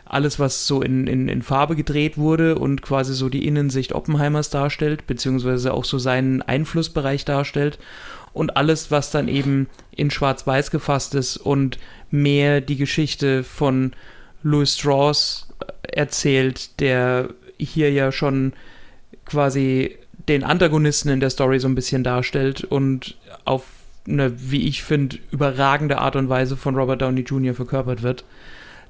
alles, 0.07 0.39
was 0.39 0.67
so 0.67 0.83
in, 0.83 1.07
in, 1.07 1.29
in 1.29 1.43
Farbe 1.43 1.77
gedreht 1.77 2.17
wurde 2.17 2.57
und 2.57 2.81
quasi 2.83 3.15
so 3.15 3.29
die 3.29 3.47
Innensicht 3.47 3.93
Oppenheimers 3.93 4.51
darstellt, 4.51 5.07
beziehungsweise 5.07 5.75
auch 5.75 5.85
so 5.85 5.99
seinen 5.99 6.43
Einflussbereich 6.43 7.25
darstellt. 7.25 7.79
Und 8.33 8.57
alles, 8.57 8.91
was 8.91 9.11
dann 9.11 9.29
eben 9.29 9.69
in 9.91 10.11
Schwarz-Weiß 10.11 10.71
gefasst 10.71 11.15
ist 11.15 11.39
und 11.39 11.79
mehr 12.11 12.61
die 12.61 12.77
Geschichte 12.77 13.43
von 13.43 13.93
Louis 14.43 14.75
Strauss 14.75 15.49
erzählt, 15.83 16.81
der 16.81 17.31
hier 17.59 17.91
ja 17.91 18.13
schon 18.13 18.53
quasi 19.25 19.97
den 20.29 20.45
Antagonisten 20.45 21.09
in 21.09 21.21
der 21.21 21.31
Story 21.31 21.59
so 21.59 21.69
ein 21.69 21.75
bisschen 21.75 22.05
darstellt 22.05 22.63
und 22.65 23.17
auf 23.45 23.65
eine, 24.07 24.33
wie 24.51 24.69
ich 24.69 24.83
finde, 24.83 25.19
überragende 25.31 25.99
Art 25.99 26.17
und 26.17 26.29
Weise 26.29 26.57
von 26.57 26.77
Robert 26.77 27.03
Downey 27.03 27.23
Jr. 27.23 27.55
verkörpert 27.55 28.03
wird. 28.03 28.25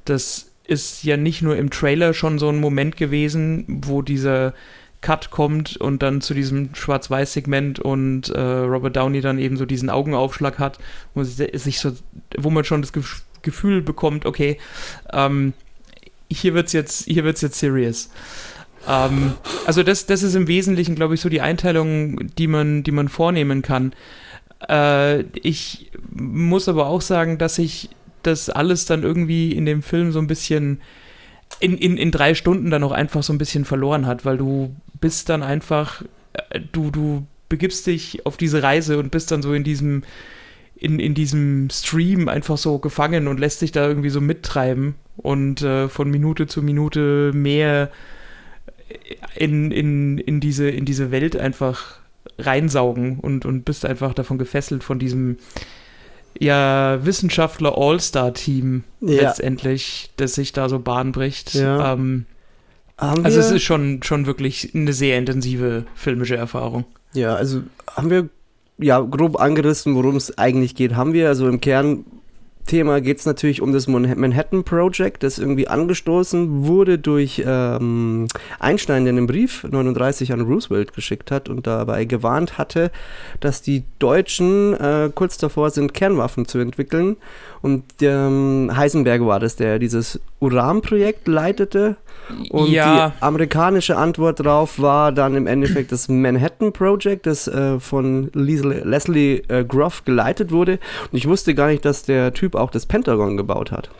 Das 0.04 0.45
ist 0.66 1.04
ja 1.04 1.16
nicht 1.16 1.42
nur 1.42 1.56
im 1.56 1.70
Trailer 1.70 2.14
schon 2.14 2.38
so 2.38 2.48
ein 2.48 2.60
Moment 2.60 2.96
gewesen, 2.96 3.64
wo 3.68 4.02
dieser 4.02 4.54
Cut 5.00 5.30
kommt 5.30 5.76
und 5.76 6.02
dann 6.02 6.20
zu 6.20 6.34
diesem 6.34 6.74
Schwarz-Weiß-Segment 6.74 7.78
und 7.78 8.30
äh, 8.30 8.40
Robert 8.40 8.96
Downey 8.96 9.20
dann 9.20 9.38
eben 9.38 9.56
so 9.56 9.64
diesen 9.66 9.90
Augenaufschlag 9.90 10.58
hat, 10.58 10.78
wo, 11.14 11.22
sich 11.22 11.78
so, 11.78 11.92
wo 12.36 12.50
man 12.50 12.64
schon 12.64 12.82
das 12.82 12.92
Gefühl 13.42 13.82
bekommt, 13.82 14.26
okay, 14.26 14.58
ähm, 15.12 15.52
hier 16.28 16.54
wird's 16.54 16.72
jetzt, 16.72 17.04
hier 17.04 17.24
wird's 17.24 17.40
jetzt 17.40 17.58
serious. 17.58 18.10
Ähm, 18.88 19.34
also 19.66 19.82
das, 19.82 20.06
das 20.06 20.22
ist 20.22 20.34
im 20.34 20.48
Wesentlichen, 20.48 20.94
glaube 20.94 21.14
ich, 21.14 21.20
so 21.20 21.28
die 21.28 21.40
Einteilung, 21.40 22.34
die 22.36 22.46
man, 22.46 22.82
die 22.82 22.92
man 22.92 23.08
vornehmen 23.08 23.62
kann. 23.62 23.92
Äh, 24.68 25.20
ich 25.40 25.90
muss 26.10 26.68
aber 26.68 26.86
auch 26.86 27.00
sagen, 27.00 27.38
dass 27.38 27.58
ich 27.58 27.90
das 28.26 28.50
alles 28.50 28.84
dann 28.84 29.02
irgendwie 29.02 29.52
in 29.52 29.66
dem 29.66 29.82
Film 29.82 30.12
so 30.12 30.18
ein 30.18 30.26
bisschen 30.26 30.80
in, 31.60 31.78
in, 31.78 31.96
in 31.96 32.10
drei 32.10 32.34
Stunden 32.34 32.70
dann 32.70 32.82
auch 32.82 32.92
einfach 32.92 33.22
so 33.22 33.32
ein 33.32 33.38
bisschen 33.38 33.64
verloren 33.64 34.06
hat, 34.06 34.24
weil 34.24 34.36
du 34.36 34.74
bist 35.00 35.28
dann 35.28 35.42
einfach, 35.42 36.02
äh, 36.50 36.60
du, 36.72 36.90
du 36.90 37.26
begibst 37.48 37.86
dich 37.86 38.26
auf 38.26 38.36
diese 38.36 38.62
Reise 38.62 38.98
und 38.98 39.10
bist 39.10 39.30
dann 39.30 39.42
so 39.42 39.54
in 39.54 39.64
diesem, 39.64 40.02
in, 40.74 40.98
in 40.98 41.14
diesem 41.14 41.70
Stream 41.70 42.28
einfach 42.28 42.58
so 42.58 42.78
gefangen 42.78 43.28
und 43.28 43.40
lässt 43.40 43.60
sich 43.60 43.72
da 43.72 43.86
irgendwie 43.86 44.10
so 44.10 44.20
mittreiben 44.20 44.96
und 45.16 45.62
äh, 45.62 45.88
von 45.88 46.10
Minute 46.10 46.46
zu 46.46 46.62
Minute 46.62 47.32
mehr 47.32 47.90
in, 49.34 49.70
in, 49.70 50.18
in, 50.18 50.40
diese, 50.40 50.68
in 50.68 50.84
diese 50.84 51.10
Welt 51.10 51.36
einfach 51.36 52.00
reinsaugen 52.38 53.18
und, 53.18 53.46
und 53.46 53.64
bist 53.64 53.86
einfach 53.86 54.12
davon 54.12 54.38
gefesselt 54.38 54.84
von 54.84 54.98
diesem 54.98 55.38
ja, 56.40 56.98
Wissenschaftler 57.04 57.76
All-Star-Team 57.76 58.84
ja. 59.00 59.22
letztendlich, 59.22 60.10
das 60.16 60.34
sich 60.34 60.52
da 60.52 60.68
so 60.68 60.78
Bahn 60.78 61.12
bricht. 61.12 61.54
Ja. 61.54 61.92
Ähm, 61.92 62.26
also 62.96 63.38
es 63.38 63.50
ist 63.50 63.62
schon, 63.62 64.02
schon 64.02 64.26
wirklich 64.26 64.74
eine 64.74 64.92
sehr 64.92 65.18
intensive 65.18 65.84
filmische 65.94 66.36
Erfahrung. 66.36 66.86
Ja, 67.12 67.34
also 67.34 67.62
haben 67.94 68.10
wir 68.10 68.28
ja 68.78 69.00
grob 69.00 69.40
angerissen, 69.40 69.94
worum 69.94 70.16
es 70.16 70.36
eigentlich 70.38 70.74
geht. 70.74 70.96
Haben 70.96 71.12
wir 71.12 71.28
also 71.28 71.48
im 71.48 71.60
Kern 71.60 72.04
Thema 72.66 73.00
geht 73.00 73.18
es 73.18 73.26
natürlich 73.26 73.62
um 73.62 73.72
das 73.72 73.86
Manhattan 73.86 74.64
Project, 74.64 75.22
das 75.22 75.38
irgendwie 75.38 75.68
angestoßen 75.68 76.66
wurde 76.66 76.98
durch 76.98 77.42
ähm, 77.46 78.26
Einstein, 78.58 79.04
der 79.04 79.12
einen 79.12 79.26
Brief 79.26 79.64
39 79.64 80.32
an 80.32 80.42
Roosevelt 80.42 80.92
geschickt 80.92 81.30
hat 81.30 81.48
und 81.48 81.66
dabei 81.66 82.04
gewarnt 82.04 82.58
hatte, 82.58 82.90
dass 83.40 83.62
die 83.62 83.84
Deutschen 83.98 84.74
äh, 84.74 85.10
kurz 85.14 85.38
davor 85.38 85.70
sind, 85.70 85.94
Kernwaffen 85.94 86.46
zu 86.46 86.58
entwickeln. 86.58 87.16
Und 87.66 87.82
ähm, 88.00 88.70
Heisenberg 88.76 89.26
war 89.26 89.40
das, 89.40 89.56
der 89.56 89.80
dieses 89.80 90.20
Uran-Projekt 90.38 91.26
leitete. 91.26 91.96
Und 92.50 92.70
ja. 92.70 93.08
die 93.08 93.22
amerikanische 93.24 93.96
Antwort 93.96 94.38
darauf 94.38 94.78
war 94.78 95.10
dann 95.10 95.34
im 95.34 95.48
Endeffekt 95.48 95.90
das 95.90 96.08
Manhattan 96.08 96.72
Project, 96.72 97.26
das 97.26 97.48
äh, 97.48 97.80
von 97.80 98.30
Leslie, 98.34 98.82
Leslie 98.84 99.42
äh, 99.48 99.64
Groff 99.64 100.04
geleitet 100.04 100.52
wurde. 100.52 100.78
Und 101.10 101.18
ich 101.18 101.26
wusste 101.26 101.56
gar 101.56 101.66
nicht, 101.66 101.84
dass 101.84 102.04
der 102.04 102.32
Typ 102.32 102.54
auch 102.54 102.70
das 102.70 102.86
Pentagon 102.86 103.36
gebaut 103.36 103.72
hat. 103.72 103.90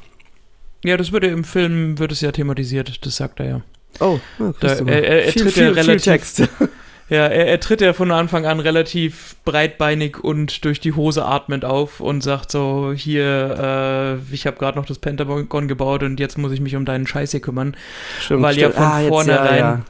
Ja, 0.85 0.97
das 0.97 1.11
würde 1.11 1.27
im 1.27 1.43
Film, 1.43 1.99
wird 1.99 2.13
es 2.13 2.21
ja 2.21 2.31
thematisiert, 2.31 3.05
das 3.05 3.17
sagt 3.17 3.41
er 3.41 3.47
ja. 3.49 3.61
Oh, 3.99 4.21
ja, 4.39 4.55
da, 4.61 4.69
er, 4.75 4.87
er, 4.87 5.25
er, 5.25 5.33
viel, 5.33 5.43
tritt 5.43 5.55
viel, 5.55 5.63
ja 5.65 5.71
relativ, 5.71 6.03
viel 6.05 6.13
Text. 6.13 6.49
Ja, 7.09 7.27
er, 7.27 7.47
er, 7.47 7.61
tritt 7.61 7.81
ja 7.81 7.93
von 7.93 8.11
Anfang 8.11 8.47
an 8.47 8.59
relativ 8.59 9.37
breitbeinig 9.45 10.25
und 10.25 10.65
durch 10.65 10.81
die 10.81 10.93
Hose 10.93 11.25
atmend 11.25 11.65
auf 11.65 12.01
und 12.01 12.21
sagt 12.23 12.51
so, 12.51 12.93
hier, 12.93 14.19
äh, 14.29 14.35
ich 14.35 14.47
habe 14.47 14.57
gerade 14.59 14.77
noch 14.77 14.87
das 14.87 14.99
Pentagon 14.99 15.69
gebaut 15.69 16.03
und 16.03 16.19
jetzt 16.19 16.37
muss 16.37 16.51
ich 16.51 16.61
mich 16.61 16.75
um 16.75 16.85
deinen 16.85 17.07
Scheiß 17.07 17.31
hier 17.31 17.41
kümmern. 17.41 17.77
Stimmt, 18.21 18.43
weil 18.43 18.55
stimmt. 18.55 18.75
ja 18.75 18.81
von 18.81 18.85
ah, 18.85 19.01
vornherein, 19.09 19.59
ja, 19.59 19.85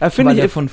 ja. 0.00 0.10
weil 0.16 0.38
ja 0.38 0.48
von, 0.48 0.70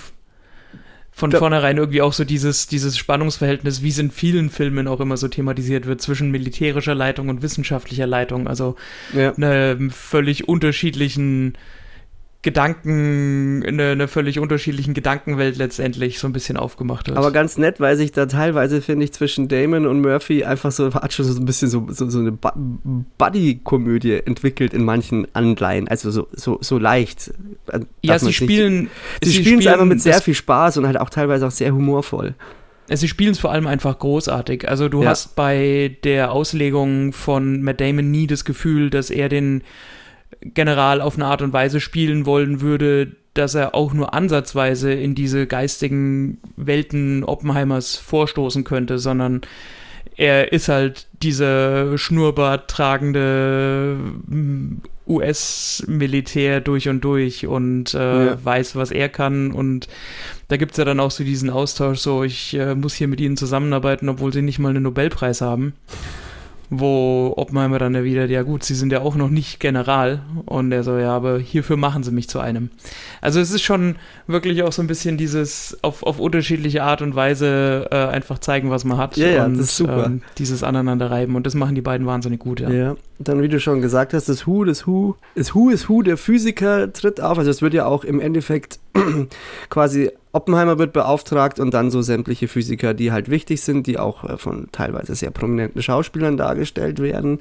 von 1.12 1.32
vornherein 1.34 1.78
irgendwie 1.78 2.02
auch 2.02 2.14
so 2.14 2.24
dieses, 2.24 2.68
dieses 2.68 2.98
Spannungsverhältnis, 2.98 3.82
wie 3.82 3.90
es 3.90 3.98
in 3.98 4.12
vielen 4.12 4.50
Filmen 4.50 4.88
auch 4.88 5.02
immer 5.02 5.18
so 5.18 5.28
thematisiert 5.28 5.88
wird, 5.88 6.02
zwischen 6.02 6.32
militärischer 6.32 6.96
Leitung 6.96 7.28
und 7.28 7.42
wissenschaftlicher 7.42 8.08
Leitung. 8.08 8.48
Also 8.48 8.78
ja. 9.14 9.34
eine 9.34 9.90
völlig 9.92 10.48
unterschiedlichen 10.48 11.58
Gedanken, 12.46 13.64
in 13.64 13.80
eine, 13.82 13.94
eine, 13.94 14.08
völlig 14.08 14.38
unterschiedlichen 14.38 14.94
Gedankenwelt 14.94 15.58
letztendlich 15.58 16.20
so 16.20 16.28
ein 16.28 16.32
bisschen 16.32 16.58
aufgemacht 16.58 17.08
wird. 17.08 17.18
Aber 17.18 17.32
ganz 17.32 17.58
nett, 17.58 17.80
weil 17.80 17.98
sich 17.98 18.12
da 18.12 18.28
teilweise, 18.28 18.84
finde 18.84 19.06
ich, 19.06 19.14
zwischen 19.14 19.48
Damon 19.48 19.88
und 19.88 20.00
Murphy 20.00 20.44
einfach 20.44 20.72
so, 20.72 20.94
hat 20.94 21.12
schon 21.12 21.26
so 21.26 21.42
ein 21.42 21.46
bisschen 21.46 21.70
so, 21.70 21.88
so, 21.90 22.08
so 22.08 22.20
eine 22.20 22.38
Buddy-Komödie 23.18 24.22
entwickelt 24.28 24.76
in 24.76 24.86
manchen 24.86 25.28
Anleihen. 25.34 25.88
Also 25.88 26.12
so, 26.12 26.28
so, 26.34 26.60
so 26.62 26.78
leicht. 26.78 27.34
Äh, 27.72 27.80
ja, 28.04 28.20
sie 28.20 28.32
spielen. 28.32 28.92
Sie, 29.24 29.32
sie 29.32 29.44
spielen 29.44 29.60
es 29.62 29.66
einfach 29.66 29.86
mit 29.86 30.00
sehr 30.00 30.22
viel 30.22 30.36
Spaß 30.36 30.78
und 30.78 30.86
halt 30.86 31.00
auch 31.00 31.10
teilweise 31.10 31.48
auch 31.48 31.52
sehr 31.52 31.74
humorvoll. 31.74 32.36
Sie 32.90 33.08
spielen 33.08 33.32
es 33.32 33.40
vor 33.40 33.52
allem 33.52 33.66
einfach 33.66 33.98
großartig. 33.98 34.70
Also 34.70 34.88
du 34.88 35.02
ja. 35.02 35.10
hast 35.10 35.36
bei 35.36 35.98
der 36.04 36.32
Auslegung 36.32 37.12
von 37.12 37.64
Matt 37.64 37.82
Damon 37.82 38.12
nie 38.12 38.28
das 38.28 38.46
Gefühl, 38.46 38.92
dass 38.92 39.10
er 39.10 39.30
den 39.30 39.64
General 40.54 41.02
auf 41.02 41.16
eine 41.16 41.26
Art 41.26 41.42
und 41.42 41.54
Weise 41.54 41.80
spielen 41.80 42.26
wollen 42.26 42.62
würde, 42.62 43.16
dass 43.34 43.54
er 43.54 43.76
auch 43.76 43.94
nur 43.94 44.14
ansatzweise 44.14 44.94
in 44.94 45.14
diese 45.16 45.46
geistigen 45.46 46.40
Welten 46.56 47.24
Oppenheimers 47.24 47.98
vorstoßen 47.98 48.64
könnte, 48.64 48.98
sondern 48.98 49.42
er 50.16 50.54
ist 50.54 50.70
halt 50.70 51.08
dieser 51.22 51.98
Schnurrbart 51.98 52.70
tragende 52.70 53.98
mm, 54.28 54.76
US-Militär 55.08 56.62
durch 56.62 56.88
und 56.88 57.02
durch 57.02 57.46
und 57.46 57.94
äh, 57.94 58.26
ja. 58.28 58.38
weiß, 58.44 58.78
was 58.78 58.92
er 58.92 59.10
kann. 59.10 59.52
Und 59.52 59.90
da 60.48 60.56
gibt 60.58 60.72
es 60.72 60.78
ja 60.78 60.86
dann 60.86 61.02
auch 61.02 61.12
so 61.12 61.24
diesen 61.24 61.50
Austausch, 61.50 62.00
so 62.00 62.24
ich 62.24 62.54
äh, 62.54 62.74
muss 62.76 62.96
hier 62.96 63.10
mit 63.10 63.20
ihnen 63.20 63.36
zusammenarbeiten, 63.36 64.08
obwohl 64.08 64.32
sie 64.32 64.42
nicht 64.42 64.60
mal 64.60 64.70
einen 64.70 64.84
Nobelpreis 64.84 65.42
haben 65.42 65.74
wo 66.70 67.34
Oppenheimer 67.38 67.80
dann 67.80 68.04
wieder, 68.04 68.26
ja 68.26 68.44
gut, 68.44 68.64
sie 68.64 68.76
sind 68.76 68.92
ja 68.92 69.02
auch 69.02 69.16
noch 69.16 69.30
nicht 69.30 69.60
General. 69.60 70.22
Und 70.46 70.72
er 70.72 70.84
so, 70.84 70.98
ja, 70.98 71.16
aber 71.16 71.40
hierfür 71.40 71.78
machen 71.78 72.04
sie 72.04 72.12
mich 72.12 72.28
zu 72.28 72.40
einem. 72.40 72.70
Also 73.22 73.40
es 73.40 73.52
ist 73.52 73.62
schon 73.62 73.96
wirklich 74.28 74.64
auch 74.64 74.72
so 74.72 74.82
ein 74.82 74.88
bisschen 74.88 75.18
dieses 75.18 75.78
auf, 75.82 76.04
auf 76.04 76.20
unterschiedliche 76.20 76.84
Art 76.84 77.02
und 77.02 77.16
Weise 77.16 77.88
äh, 77.92 77.96
einfach 77.96 78.40
zeigen, 78.40 78.70
was 78.70 78.84
man 78.84 78.98
hat. 78.98 79.18
Ja, 79.18 79.28
ja, 79.28 79.46
und, 79.46 79.58
das 79.58 79.68
ist 79.68 79.78
super. 79.78 80.06
Ähm, 80.06 80.22
dieses 80.38 80.64
Aneinanderreiben. 80.64 81.36
Und 81.36 81.46
das 81.46 81.56
machen 81.56 81.76
die 81.76 81.82
beiden 81.82 82.08
wahnsinnig 82.08 82.40
gut, 82.40 82.60
ja. 82.60 82.70
Ja, 82.70 82.96
dann 83.20 83.42
wie 83.42 83.50
du 83.50 83.60
schon 83.60 83.82
gesagt 83.82 84.14
hast, 84.14 84.28
das 84.30 84.48
Who, 84.48 84.66
das 84.66 84.88
Who, 84.88 85.16
das 85.36 85.54
Who 85.54 85.70
ist 85.70 85.90
Who, 85.90 86.02
der 86.02 86.18
Physiker 86.18 86.92
tritt 86.92 87.22
auf. 87.22 87.38
Also 87.38 87.52
es 87.52 87.62
wird 87.62 87.74
ja 87.74 87.86
auch 87.86 88.04
im 88.04 88.20
Endeffekt 88.20 88.80
quasi 89.70 90.12
Oppenheimer 90.32 90.80
wird 90.80 90.94
beauftragt 90.94 91.60
und 91.60 91.74
dann 91.74 91.92
so 91.92 92.02
sämtliche 92.02 92.48
Physiker, 92.48 92.94
die 92.94 93.12
halt 93.12 93.30
wichtig 93.30 93.62
sind, 93.62 93.88
die 93.88 93.98
auch 94.00 94.24
äh, 94.24 94.38
von 94.38 94.68
teilweise 94.72 95.16
sehr 95.16 95.32
prominenten 95.32 95.82
Schauspielern 95.82 96.38
dargestellt 96.38 97.02
werden. 97.02 97.40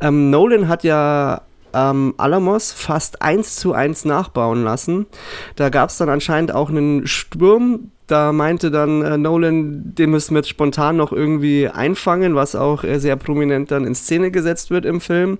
Ähm, 0.00 0.30
Nolan 0.30 0.68
hat 0.68 0.84
ja 0.84 1.42
ähm, 1.72 2.14
Alamos 2.16 2.72
fast 2.72 3.22
eins 3.22 3.56
zu 3.56 3.72
eins 3.72 4.04
nachbauen 4.04 4.64
lassen. 4.64 5.06
Da 5.56 5.68
gab 5.68 5.90
es 5.90 5.98
dann 5.98 6.08
anscheinend 6.08 6.52
auch 6.52 6.70
einen 6.70 7.06
Sturm. 7.06 7.90
Da 8.06 8.32
meinte 8.32 8.70
dann 8.70 9.02
äh, 9.02 9.18
Nolan, 9.18 9.94
den 9.94 10.10
müssen 10.10 10.34
wir 10.34 10.38
jetzt 10.38 10.48
spontan 10.48 10.96
noch 10.96 11.12
irgendwie 11.12 11.68
einfangen, 11.68 12.34
was 12.34 12.54
auch 12.54 12.84
äh, 12.84 12.98
sehr 12.98 13.16
prominent 13.16 13.70
dann 13.70 13.84
in 13.84 13.94
Szene 13.94 14.30
gesetzt 14.30 14.70
wird 14.70 14.84
im 14.84 15.00
Film. 15.00 15.38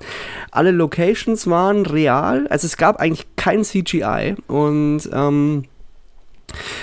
Alle 0.51 0.73
Locations 0.73 1.49
waren 1.49 1.87
real, 1.87 2.47
also 2.49 2.67
es 2.67 2.77
gab 2.77 2.97
eigentlich 3.01 3.27
kein 3.37 3.63
CGI 3.63 4.35
und 4.49 5.09
ähm, 5.13 5.65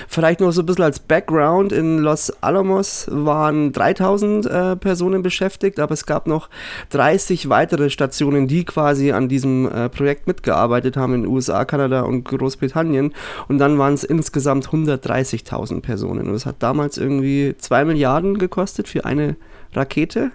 Vielleicht 0.07 0.39
noch 0.39 0.51
so 0.51 0.62
ein 0.62 0.65
bisschen 0.65 0.83
als 0.83 0.99
Background, 0.99 1.71
in 1.71 1.99
Los 1.99 2.31
Alamos 2.41 3.07
waren 3.09 3.71
3000 3.71 4.45
äh, 4.45 4.75
Personen 4.75 5.23
beschäftigt, 5.23 5.79
aber 5.79 5.93
es 5.93 6.05
gab 6.05 6.27
noch 6.27 6.49
30 6.89 7.49
weitere 7.49 7.89
Stationen, 7.89 8.47
die 8.47 8.65
quasi 8.65 9.12
an 9.12 9.29
diesem 9.29 9.69
äh, 9.71 9.89
Projekt 9.89 10.27
mitgearbeitet 10.27 10.97
haben 10.97 11.13
in 11.13 11.21
den 11.23 11.31
USA, 11.31 11.65
Kanada 11.65 12.01
und 12.01 12.25
Großbritannien. 12.25 13.13
Und 13.47 13.57
dann 13.57 13.77
waren 13.77 13.93
es 13.93 14.03
insgesamt 14.03 14.67
130.000 14.67 15.81
Personen. 15.81 16.29
Und 16.29 16.36
es 16.36 16.45
hat 16.45 16.57
damals 16.59 16.97
irgendwie 16.97 17.55
2 17.57 17.86
Milliarden 17.86 18.38
gekostet 18.38 18.88
für 18.88 19.05
eine 19.05 19.36
Rakete. 19.73 20.31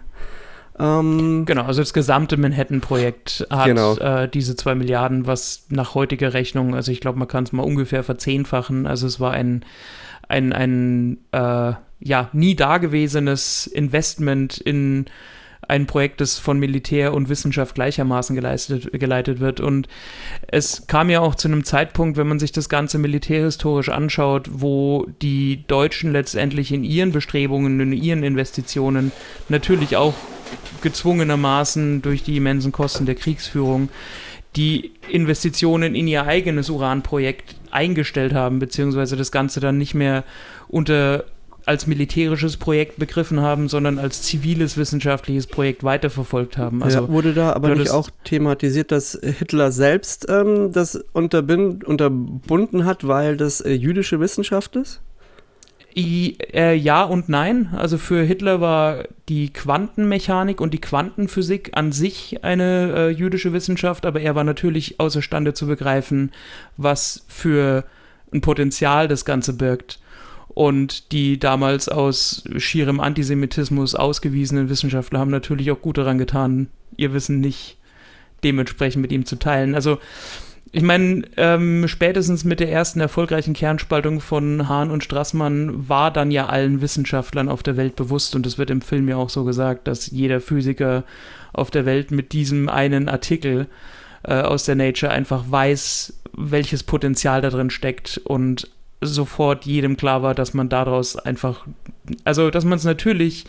Ähm, 0.78 1.44
genau, 1.44 1.64
also 1.64 1.82
das 1.82 1.92
gesamte 1.92 2.36
Manhattan-Projekt 2.36 3.46
hat 3.50 3.66
genau. 3.66 3.96
äh, 3.96 4.28
diese 4.28 4.54
zwei 4.54 4.74
Milliarden, 4.74 5.26
was 5.26 5.66
nach 5.70 5.94
heutiger 5.94 6.34
Rechnung, 6.34 6.74
also 6.74 6.92
ich 6.92 7.00
glaube, 7.00 7.18
man 7.18 7.28
kann 7.28 7.44
es 7.44 7.52
mal 7.52 7.64
ungefähr 7.64 8.04
verzehnfachen. 8.04 8.86
Also 8.86 9.06
es 9.06 9.18
war 9.18 9.32
ein, 9.32 9.64
ein, 10.28 10.52
ein 10.52 11.18
äh, 11.32 11.72
ja, 12.00 12.28
nie 12.32 12.54
dagewesenes 12.54 13.66
Investment 13.66 14.58
in 14.58 15.06
ein 15.66 15.86
Projekt, 15.86 16.20
das 16.20 16.38
von 16.38 16.58
Militär 16.58 17.12
und 17.12 17.28
Wissenschaft 17.28 17.74
gleichermaßen 17.74 18.34
geleistet, 18.34 18.90
geleitet 18.98 19.38
wird. 19.38 19.60
Und 19.60 19.86
es 20.46 20.86
kam 20.86 21.10
ja 21.10 21.20
auch 21.20 21.34
zu 21.34 21.48
einem 21.48 21.64
Zeitpunkt, 21.64 22.16
wenn 22.16 22.26
man 22.26 22.38
sich 22.38 22.52
das 22.52 22.70
Ganze 22.70 22.98
militärhistorisch 22.98 23.90
anschaut, 23.90 24.48
wo 24.50 25.06
die 25.20 25.64
Deutschen 25.66 26.12
letztendlich 26.12 26.72
in 26.72 26.84
ihren 26.84 27.12
Bestrebungen, 27.12 27.80
in 27.80 27.92
ihren 27.92 28.22
Investitionen 28.22 29.12
natürlich 29.48 29.96
auch 29.96 30.14
gezwungenermaßen 30.82 32.02
durch 32.02 32.22
die 32.22 32.36
immensen 32.36 32.72
Kosten 32.72 33.06
der 33.06 33.14
Kriegsführung 33.14 33.88
die 34.56 34.92
Investitionen 35.08 35.94
in 35.94 36.08
ihr 36.08 36.24
eigenes 36.24 36.70
Uranprojekt 36.70 37.56
eingestellt 37.70 38.34
haben, 38.34 38.58
beziehungsweise 38.58 39.16
das 39.16 39.30
Ganze 39.30 39.60
dann 39.60 39.78
nicht 39.78 39.94
mehr 39.94 40.24
unter 40.68 41.24
als 41.68 41.86
militärisches 41.86 42.56
Projekt 42.56 42.96
begriffen 42.96 43.42
haben, 43.42 43.68
sondern 43.68 43.98
als 43.98 44.22
ziviles 44.22 44.78
wissenschaftliches 44.78 45.46
Projekt 45.46 45.84
weiterverfolgt 45.84 46.56
haben. 46.56 46.82
Also 46.82 47.00
ja, 47.00 47.08
wurde 47.08 47.34
da 47.34 47.52
aber 47.52 47.74
nicht 47.74 47.90
auch 47.90 48.08
thematisiert, 48.24 48.90
dass 48.90 49.18
Hitler 49.22 49.70
selbst 49.70 50.26
ähm, 50.30 50.72
das 50.72 50.98
unterbunden 51.12 52.86
hat, 52.86 53.06
weil 53.06 53.36
das 53.36 53.60
äh, 53.60 53.72
jüdische 53.72 54.18
Wissenschaft 54.18 54.76
ist? 54.76 55.02
Äh, 55.98 56.74
ja 56.74 57.02
und 57.02 57.28
nein. 57.28 57.70
Also 57.72 57.98
für 57.98 58.22
Hitler 58.22 58.60
war 58.60 59.04
die 59.28 59.52
Quantenmechanik 59.52 60.60
und 60.60 60.72
die 60.72 60.80
Quantenphysik 60.80 61.70
an 61.74 61.90
sich 61.90 62.44
eine 62.44 62.92
äh, 62.94 63.08
jüdische 63.10 63.52
Wissenschaft, 63.52 64.06
aber 64.06 64.20
er 64.20 64.34
war 64.34 64.44
natürlich 64.44 65.00
außerstande 65.00 65.54
zu 65.54 65.66
begreifen, 65.66 66.30
was 66.76 67.24
für 67.26 67.84
ein 68.32 68.42
Potenzial 68.42 69.08
das 69.08 69.24
Ganze 69.24 69.54
birgt. 69.54 69.98
Und 70.48 71.12
die 71.12 71.38
damals 71.38 71.88
aus 71.88 72.44
schierem 72.56 73.00
Antisemitismus 73.00 73.94
ausgewiesenen 73.94 74.68
Wissenschaftler 74.68 75.18
haben 75.18 75.30
natürlich 75.30 75.70
auch 75.70 75.80
gut 75.80 75.98
daran 75.98 76.18
getan, 76.18 76.68
ihr 76.96 77.12
Wissen 77.12 77.40
nicht 77.40 77.76
dementsprechend 78.44 79.02
mit 79.02 79.12
ihm 79.12 79.24
zu 79.24 79.36
teilen. 79.36 79.74
Also 79.74 79.98
ich 80.72 80.82
meine, 80.82 81.22
ähm, 81.36 81.88
spätestens 81.88 82.44
mit 82.44 82.60
der 82.60 82.70
ersten 82.70 83.00
erfolgreichen 83.00 83.54
Kernspaltung 83.54 84.20
von 84.20 84.68
Hahn 84.68 84.90
und 84.90 85.04
Strassmann 85.04 85.88
war 85.88 86.12
dann 86.12 86.30
ja 86.30 86.46
allen 86.46 86.80
Wissenschaftlern 86.80 87.48
auf 87.48 87.62
der 87.62 87.76
Welt 87.76 87.96
bewusst, 87.96 88.34
und 88.36 88.46
es 88.46 88.58
wird 88.58 88.70
im 88.70 88.80
Film 88.80 89.08
ja 89.08 89.16
auch 89.16 89.30
so 89.30 89.44
gesagt, 89.44 89.88
dass 89.88 90.10
jeder 90.10 90.40
Physiker 90.40 91.04
auf 91.52 91.70
der 91.70 91.86
Welt 91.86 92.10
mit 92.10 92.32
diesem 92.32 92.68
einen 92.68 93.08
Artikel 93.08 93.66
äh, 94.24 94.40
aus 94.40 94.64
der 94.64 94.74
Nature 94.74 95.12
einfach 95.12 95.44
weiß, 95.48 96.14
welches 96.36 96.82
Potenzial 96.82 97.40
da 97.40 97.50
drin 97.50 97.70
steckt 97.70 98.18
und 98.24 98.70
sofort 99.00 99.64
jedem 99.64 99.96
klar 99.96 100.22
war, 100.22 100.34
dass 100.34 100.54
man 100.54 100.68
daraus 100.68 101.16
einfach, 101.16 101.66
also 102.24 102.50
dass 102.50 102.64
man 102.64 102.78
es 102.78 102.84
natürlich 102.84 103.44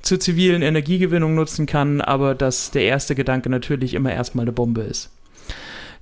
zur 0.00 0.20
zivilen 0.20 0.62
Energiegewinnung 0.62 1.34
nutzen 1.34 1.66
kann, 1.66 2.00
aber 2.00 2.34
dass 2.34 2.70
der 2.70 2.84
erste 2.84 3.14
Gedanke 3.14 3.50
natürlich 3.50 3.94
immer 3.94 4.12
erstmal 4.12 4.44
eine 4.44 4.52
Bombe 4.52 4.82
ist. 4.82 5.10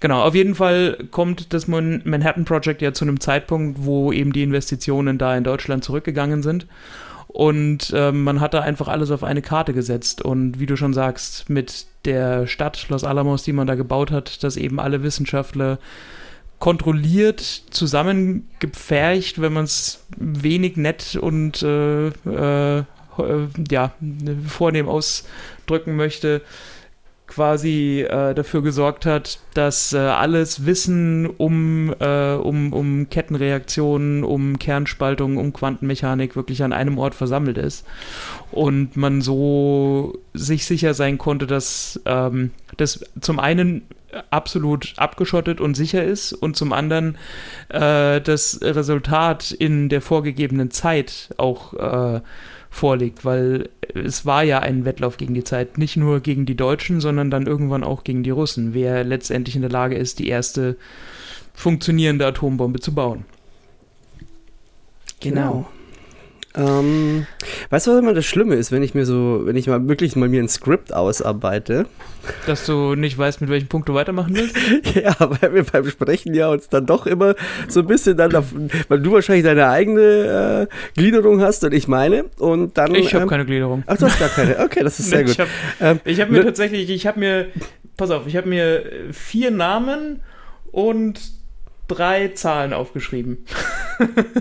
Genau, 0.01 0.23
auf 0.23 0.35
jeden 0.35 0.55
Fall 0.55 0.97
kommt 1.11 1.53
das 1.53 1.69
Manhattan 1.69 2.47
Project 2.47 2.81
ja 2.81 2.95
zu 2.95 3.05
einem 3.05 3.21
Zeitpunkt, 3.21 3.85
wo 3.85 4.13
eben 4.13 4.33
die 4.33 4.43
Investitionen 4.43 5.19
da 5.19 5.37
in 5.37 5.45
Deutschland 5.45 5.85
zurückgegangen 5.85 6.43
sind. 6.43 6.67
Und 7.29 7.93
äh, 7.95 8.11
man 8.11 8.41
hat 8.41 8.55
da 8.55 8.61
einfach 8.61 8.89
alles 8.89 9.11
auf 9.11 9.23
eine 9.23 9.43
Karte 9.43 9.73
gesetzt. 9.73 10.23
Und 10.23 10.59
wie 10.59 10.67
du 10.67 10.77
schon 10.77 10.95
sagst, 10.95 11.49
mit 11.49 11.87
der 12.07 12.47
Stadt 12.47 12.89
Los 12.89 13.05
Alamos, 13.05 13.45
die 13.45 13.53
man 13.53 13.67
da 13.67 13.75
gebaut 13.77 14.11
hat, 14.11 14.43
dass 14.43 14.57
eben 14.57 14.81
alle 14.81 15.03
Wissenschaftler 15.03 15.79
kontrolliert 16.59 17.41
zusammengepfercht, 17.71 19.41
wenn 19.41 19.53
man 19.53 19.65
es 19.65 20.05
wenig 20.17 20.77
nett 20.77 21.17
und 21.17 21.63
äh, 21.63 22.09
äh, 22.09 22.85
ja, 23.71 23.93
vornehm 24.47 24.89
ausdrücken 24.89 25.97
möchte, 25.97 26.43
quasi 27.31 28.01
äh, 28.01 28.35
dafür 28.35 28.61
gesorgt 28.61 29.07
hat, 29.07 29.39
dass 29.55 29.93
äh, 29.93 29.99
alles 29.99 30.67
Wissen 30.67 31.27
um, 31.27 31.95
äh, 32.01 32.35
um, 32.35 32.73
um 32.73 33.09
Kettenreaktionen, 33.09 34.25
um 34.25 34.59
Kernspaltung, 34.59 35.37
um 35.37 35.53
Quantenmechanik 35.53 36.35
wirklich 36.35 36.63
an 36.65 36.73
einem 36.73 36.99
Ort 36.99 37.15
versammelt 37.15 37.57
ist. 37.57 37.87
Und 38.51 38.97
man 38.97 39.23
so 39.23 40.19
sich 40.35 40.67
sicher 40.67 40.93
sein 40.93 41.19
konnte, 41.19 41.47
dass 41.47 42.01
ähm, 42.05 42.51
das 42.77 43.05
zum 43.21 43.39
einen 43.39 43.83
absolut 44.31 44.95
abgeschottet 44.97 45.61
und 45.61 45.77
sicher 45.77 46.03
ist 46.03 46.33
und 46.33 46.57
zum 46.57 46.73
anderen 46.73 47.17
äh, 47.69 48.21
das 48.21 48.59
Resultat 48.61 49.53
in 49.53 49.89
der 49.89 50.01
vorgegebenen 50.01 50.73
Zeit 50.73 51.33
auch 51.37 52.21
vorliegt, 52.71 53.25
weil 53.25 53.69
es 53.95 54.25
war 54.25 54.45
ja 54.45 54.61
ein 54.61 54.85
Wettlauf 54.85 55.17
gegen 55.17 55.35
die 55.35 55.45
Zeit, 55.45 55.77
nicht 55.77 55.97
nur 55.97 56.21
gegen 56.21 56.47
die 56.47 56.57
Deutschen, 56.57 57.01
sondern 57.01 57.31
dann 57.31 57.47
irgendwann 57.47 57.85
auch 57.85 58.05
gegen 58.05 58.23
die 58.23 58.31
Russen, 58.31 58.73
wer 58.73 59.05
letztendlich 59.05 59.57
in 59.57 59.63
der 59.63 59.71
Lage 59.71 59.97
ist, 59.97 60.21
die 60.21 60.29
erste 60.29 60.77
funktionierende 61.53 62.27
Atombombe 62.27 62.81
zu 62.81 62.95
bauen. 62.95 63.25
Genau. 65.21 65.69
Ähm, 66.57 67.27
weißt 67.71 67.87
du, 67.87 67.93
was 67.93 67.99
immer 68.01 68.13
das 68.13 68.27
Schlimme 68.27 68.57
ist, 68.57 68.73
wenn 68.73 68.83
ich 68.83 68.93
mir 68.95 69.07
so, 69.07 69.43
wenn 69.45 69.55
ich 69.55 69.69
mal 69.69 69.87
wirklich 69.89 70.17
mal 70.17 70.29
mir 70.29 70.43
ein 70.43 70.49
Skript 70.49 70.93
ausarbeite? 70.93 71.87
Dass 72.47 72.67
du 72.67 72.97
nicht 72.97 73.17
weißt, 73.17 73.41
mit 73.41 73.51
welchem 73.51 73.69
Punkt 73.69 73.89
du 73.89 73.95
weitermachen 73.95 74.35
willst? 74.35 74.57
ja, 74.97 75.15
weil 75.19 75.55
wir 75.55 75.65
beim 75.65 75.89
Sprechen 75.89 76.35
ja 76.35 76.49
uns 76.49 76.69
dann 76.69 76.87
doch 76.87 77.07
immer 77.07 77.37
so 77.69 77.81
ein 77.81 77.87
bisschen 77.87 78.17
dann, 78.17 78.35
auf, 78.35 78.47
weil 78.89 79.01
du 79.01 79.13
wahrscheinlich 79.13 79.45
deine 79.45 79.69
eigene 79.69 80.69
äh, 80.69 80.99
Gliederung 80.99 81.41
hast 81.41 81.63
und 81.63 81.73
ich 81.73 81.87
meine 81.87 82.25
und 82.39 82.77
dann. 82.77 82.97
Ich 82.97 83.15
habe 83.15 83.23
ähm, 83.23 83.31
keine 83.31 83.47
Gliederung. 83.47 83.85
Ach, 83.87 83.97
du 83.97 84.07
hast 84.07 84.19
gar 84.19 84.29
keine. 84.29 84.59
Okay, 84.59 84.83
das 84.83 84.99
ist 84.99 85.11
sehr 85.11 85.23
gut. 85.23 85.33
Ich 85.33 85.39
habe 85.39 85.51
ähm, 85.81 86.01
hab 86.05 86.31
mir 86.31 86.39
ne 86.39 86.45
tatsächlich, 86.47 86.91
ich 86.91 87.07
habe 87.07 87.21
mir, 87.21 87.47
pass 87.97 88.11
auf, 88.11 88.27
ich 88.27 88.37
habe 88.37 88.49
mir 88.49 88.83
vier 89.13 89.53
Namen 89.53 90.21
und 90.73 91.40
drei 91.91 92.29
Zahlen 92.29 92.73
aufgeschrieben. 92.73 93.45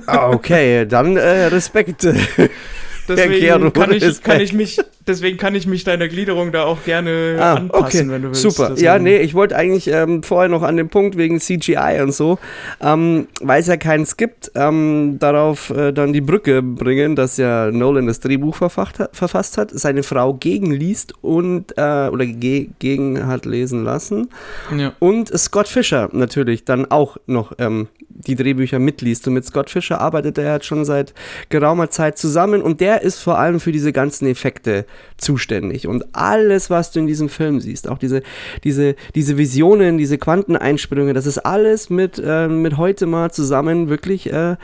Ah, 0.05 0.29
okay, 0.29 0.85
dann 0.85 1.17
äh, 1.17 1.45
Respekt. 1.45 2.03
Deswegen 3.07 3.73
kann 3.73 3.91
ich, 3.91 4.23
kann 4.23 4.39
ich 4.39 4.53
mich 4.53 4.79
deswegen 5.10 5.38
kann 5.38 5.56
ich 5.56 5.67
mich 5.67 5.84
deiner 5.84 6.08
Gliederung 6.08 6.52
da 6.52 6.63
auch 6.63 6.84
gerne 6.86 7.38
ah, 7.39 7.56
anpassen, 7.56 8.02
okay. 8.02 8.10
wenn 8.10 8.22
du 8.22 8.28
willst. 8.30 8.41
Super. 8.41 8.69
Deswegen. 8.69 8.86
Ja, 8.86 9.00
nee, 9.00 9.17
ich 9.17 9.34
wollte 9.34 9.56
eigentlich 9.56 9.88
ähm, 9.88 10.24
vorher 10.24 10.50
noch 10.50 10.63
an 10.63 10.78
dem 10.78 10.89
Punkt 10.89 11.17
wegen 11.17 11.39
CGI 11.39 12.00
und 12.02 12.13
so, 12.13 12.39
ähm, 12.82 13.28
weil 13.41 13.60
es 13.60 13.67
ja 13.67 13.78
keinen 13.78 14.06
gibt, 14.15 14.52
ähm, 14.56 15.17
darauf 15.19 15.69
äh, 15.72 15.91
dann 15.91 16.13
die 16.13 16.22
Brücke 16.22 16.62
bringen, 16.62 17.15
dass 17.15 17.38
ja 17.38 17.72
Nolan 17.72 18.08
das 18.08 18.19
Drehbuch 18.19 18.60
hat, 18.62 19.10
verfasst 19.13 19.58
hat, 19.58 19.72
seine 19.72 20.04
Frau 20.04 20.34
gegenliest 20.34 21.13
und 21.22 21.78
äh, 21.78 22.10
oder 22.10 22.26
ge 22.26 22.69
gegen 22.80 23.28
hat 23.28 23.45
lesen 23.45 23.84
lassen. 23.84 24.30
Ja. 24.76 24.93
Und 25.00 25.38
Scott 25.38 25.67
Fischer 25.67 26.10
natürlich 26.12 26.65
dann 26.65 26.89
auch 26.89 27.17
noch 27.26 27.54
ähm, 27.58 27.88
die 28.10 28.36
Drehbücher 28.36 28.80
mitliest. 28.80 29.28
Und 29.28 29.34
mit 29.34 29.45
Scott 29.45 29.69
Fischer 29.69 30.02
arbeitet 30.02 30.38
er 30.38 30.56
jetzt 30.56 30.65
schon 30.65 30.86
seit 30.86 31.13
geraumer 31.50 31.89
Zeit 31.89 32.17
zusammen 32.17 32.62
und 32.62 32.82
der 32.82 33.02
ist 33.02 33.19
vor 33.19 33.39
allem 33.39 33.60
für 33.60 33.72
diese 33.72 33.93
ganzen 33.93 34.28
Effekte 34.28 34.86
zuständig. 35.17 35.88
Und 35.88 36.05
alles, 36.13 36.69
was 36.69 36.91
du 36.91 36.99
in 36.99 37.07
diesem 37.07 37.29
Film 37.29 37.59
siehst, 37.59 37.88
auch 37.88 37.97
diese, 37.97 38.21
diese, 38.63 38.95
diese 39.15 39.38
Visionen, 39.38 39.97
diese 39.97 40.17
Quanteneinspielungen, 40.17 41.13
das 41.13 41.25
ist 41.25 41.39
alles 41.39 41.89
mit, 41.89 42.21
äh, 42.23 42.47
mit 42.47 42.77
heute 42.77 43.05
mal 43.05 43.31
zusammen 43.31 43.89
wirklich 43.89 44.31
äh, 44.31 44.55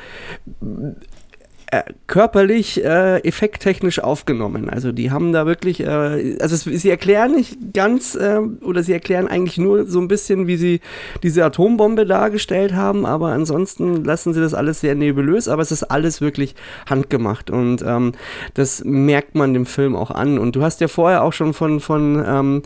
äh, 1.75 1.83
körperlich 2.07 2.83
äh, 2.83 3.17
effekttechnisch 3.19 3.99
aufgenommen. 3.99 4.69
Also 4.69 4.91
die 4.91 5.11
haben 5.11 5.33
da 5.33 5.45
wirklich, 5.45 5.81
äh, 5.81 6.37
also 6.39 6.55
es, 6.55 6.63
sie 6.63 6.89
erklären 6.89 7.33
nicht 7.33 7.73
ganz 7.73 8.15
äh, 8.15 8.39
oder 8.61 8.83
sie 8.83 8.93
erklären 8.93 9.27
eigentlich 9.27 9.57
nur 9.57 9.85
so 9.85 9.99
ein 9.99 10.07
bisschen, 10.07 10.47
wie 10.47 10.57
sie 10.57 10.81
diese 11.23 11.43
Atombombe 11.43 12.05
dargestellt 12.05 12.73
haben, 12.73 13.05
aber 13.05 13.29
ansonsten 13.29 14.03
lassen 14.03 14.33
sie 14.33 14.41
das 14.41 14.53
alles 14.53 14.81
sehr 14.81 14.95
nebulös, 14.95 15.47
aber 15.47 15.61
es 15.61 15.71
ist 15.71 15.83
alles 15.83 16.21
wirklich 16.21 16.55
handgemacht 16.89 17.49
und 17.49 17.83
ähm, 17.85 18.13
das 18.53 18.83
merkt 18.85 19.35
man 19.35 19.53
dem 19.53 19.65
Film 19.65 19.95
auch 19.95 20.11
an. 20.11 20.39
Und 20.39 20.55
du 20.55 20.61
hast 20.61 20.81
ja 20.81 20.87
vorher 20.87 21.23
auch 21.23 21.33
schon 21.33 21.53
von, 21.53 21.79
von 21.79 22.23
ähm, 22.25 22.61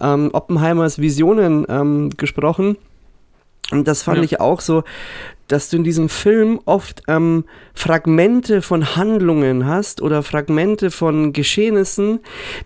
ähm, 0.00 0.30
Oppenheimers 0.32 0.98
Visionen 0.98 1.66
ähm, 1.68 2.10
gesprochen. 2.16 2.76
Und 3.70 3.86
das 3.86 4.02
fand 4.02 4.18
ja. 4.18 4.24
ich 4.24 4.40
auch 4.40 4.60
so, 4.60 4.82
dass 5.50 5.68
du 5.68 5.76
in 5.76 5.84
diesem 5.84 6.08
Film 6.08 6.60
oft 6.64 7.02
ähm, 7.08 7.44
Fragmente 7.74 8.62
von 8.62 8.94
Handlungen 8.94 9.66
hast 9.66 10.00
oder 10.00 10.22
Fragmente 10.22 10.90
von 10.90 11.32
Geschehnissen, 11.32 12.20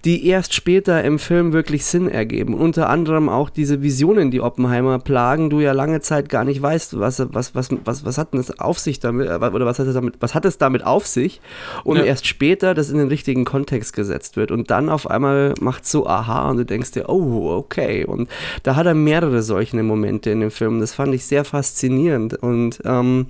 die 0.05 0.27
erst 0.27 0.55
später 0.55 1.03
im 1.03 1.18
Film 1.18 1.53
wirklich 1.53 1.85
Sinn 1.85 2.09
ergeben. 2.09 2.55
Unter 2.55 2.90
anderem 2.90 3.29
auch 3.29 3.49
diese 3.49 3.83
Visionen, 3.83 4.31
die 4.31 4.40
Oppenheimer 4.40 4.99
plagen, 4.99 5.51
du 5.51 5.61
ja 5.61 5.73
lange 5.73 6.01
Zeit 6.01 6.29
gar 6.29 6.44
nicht 6.44 6.61
weißt, 6.61 6.99
was, 6.99 7.23
was, 7.33 7.55
was, 7.55 7.70
was, 7.85 8.05
was 8.05 8.18
hat 8.18 8.33
denn 8.33 8.40
das 8.40 8.59
auf 8.59 8.79
sich 8.79 9.01
damit, 9.01 9.29
äh, 9.29 9.35
oder 9.35 9.66
was 9.66 9.79
hat 9.79 9.87
es 9.87 9.94
damit, 9.94 10.16
was 10.20 10.35
hat 10.35 10.44
es 10.44 10.59
damit 10.59 10.85
auf 10.85 11.07
sich? 11.07 11.40
Und 11.85 11.97
ja. 11.97 12.05
erst 12.05 12.27
später 12.27 12.75
das 12.75 12.90
in 12.90 12.99
den 12.99 13.09
richtigen 13.09 13.44
Kontext 13.44 13.94
gesetzt 13.94 14.37
wird. 14.37 14.51
Und 14.51 14.70
dann 14.70 14.88
auf 14.88 15.11
einmal 15.11 15.55
macht 15.61 15.87
so 15.87 16.07
aha 16.07 16.51
und 16.51 16.59
du 16.59 16.64
denkst 16.64 16.92
dir, 16.92 17.09
oh, 17.09 17.51
okay. 17.51 18.05
Und 18.05 18.29
da 18.62 18.77
hat 18.77 18.87
er 18.87 18.94
mehrere 18.94 19.42
solche 19.42 19.83
Momente 19.83 20.31
in 20.31 20.40
dem 20.40 20.51
Film. 20.51 20.81
Das 20.81 20.92
fand 20.92 21.14
ich 21.14 21.25
sehr 21.25 21.44
faszinierend. 21.44 22.35
Und 22.35 22.73
ähm, 22.84 23.26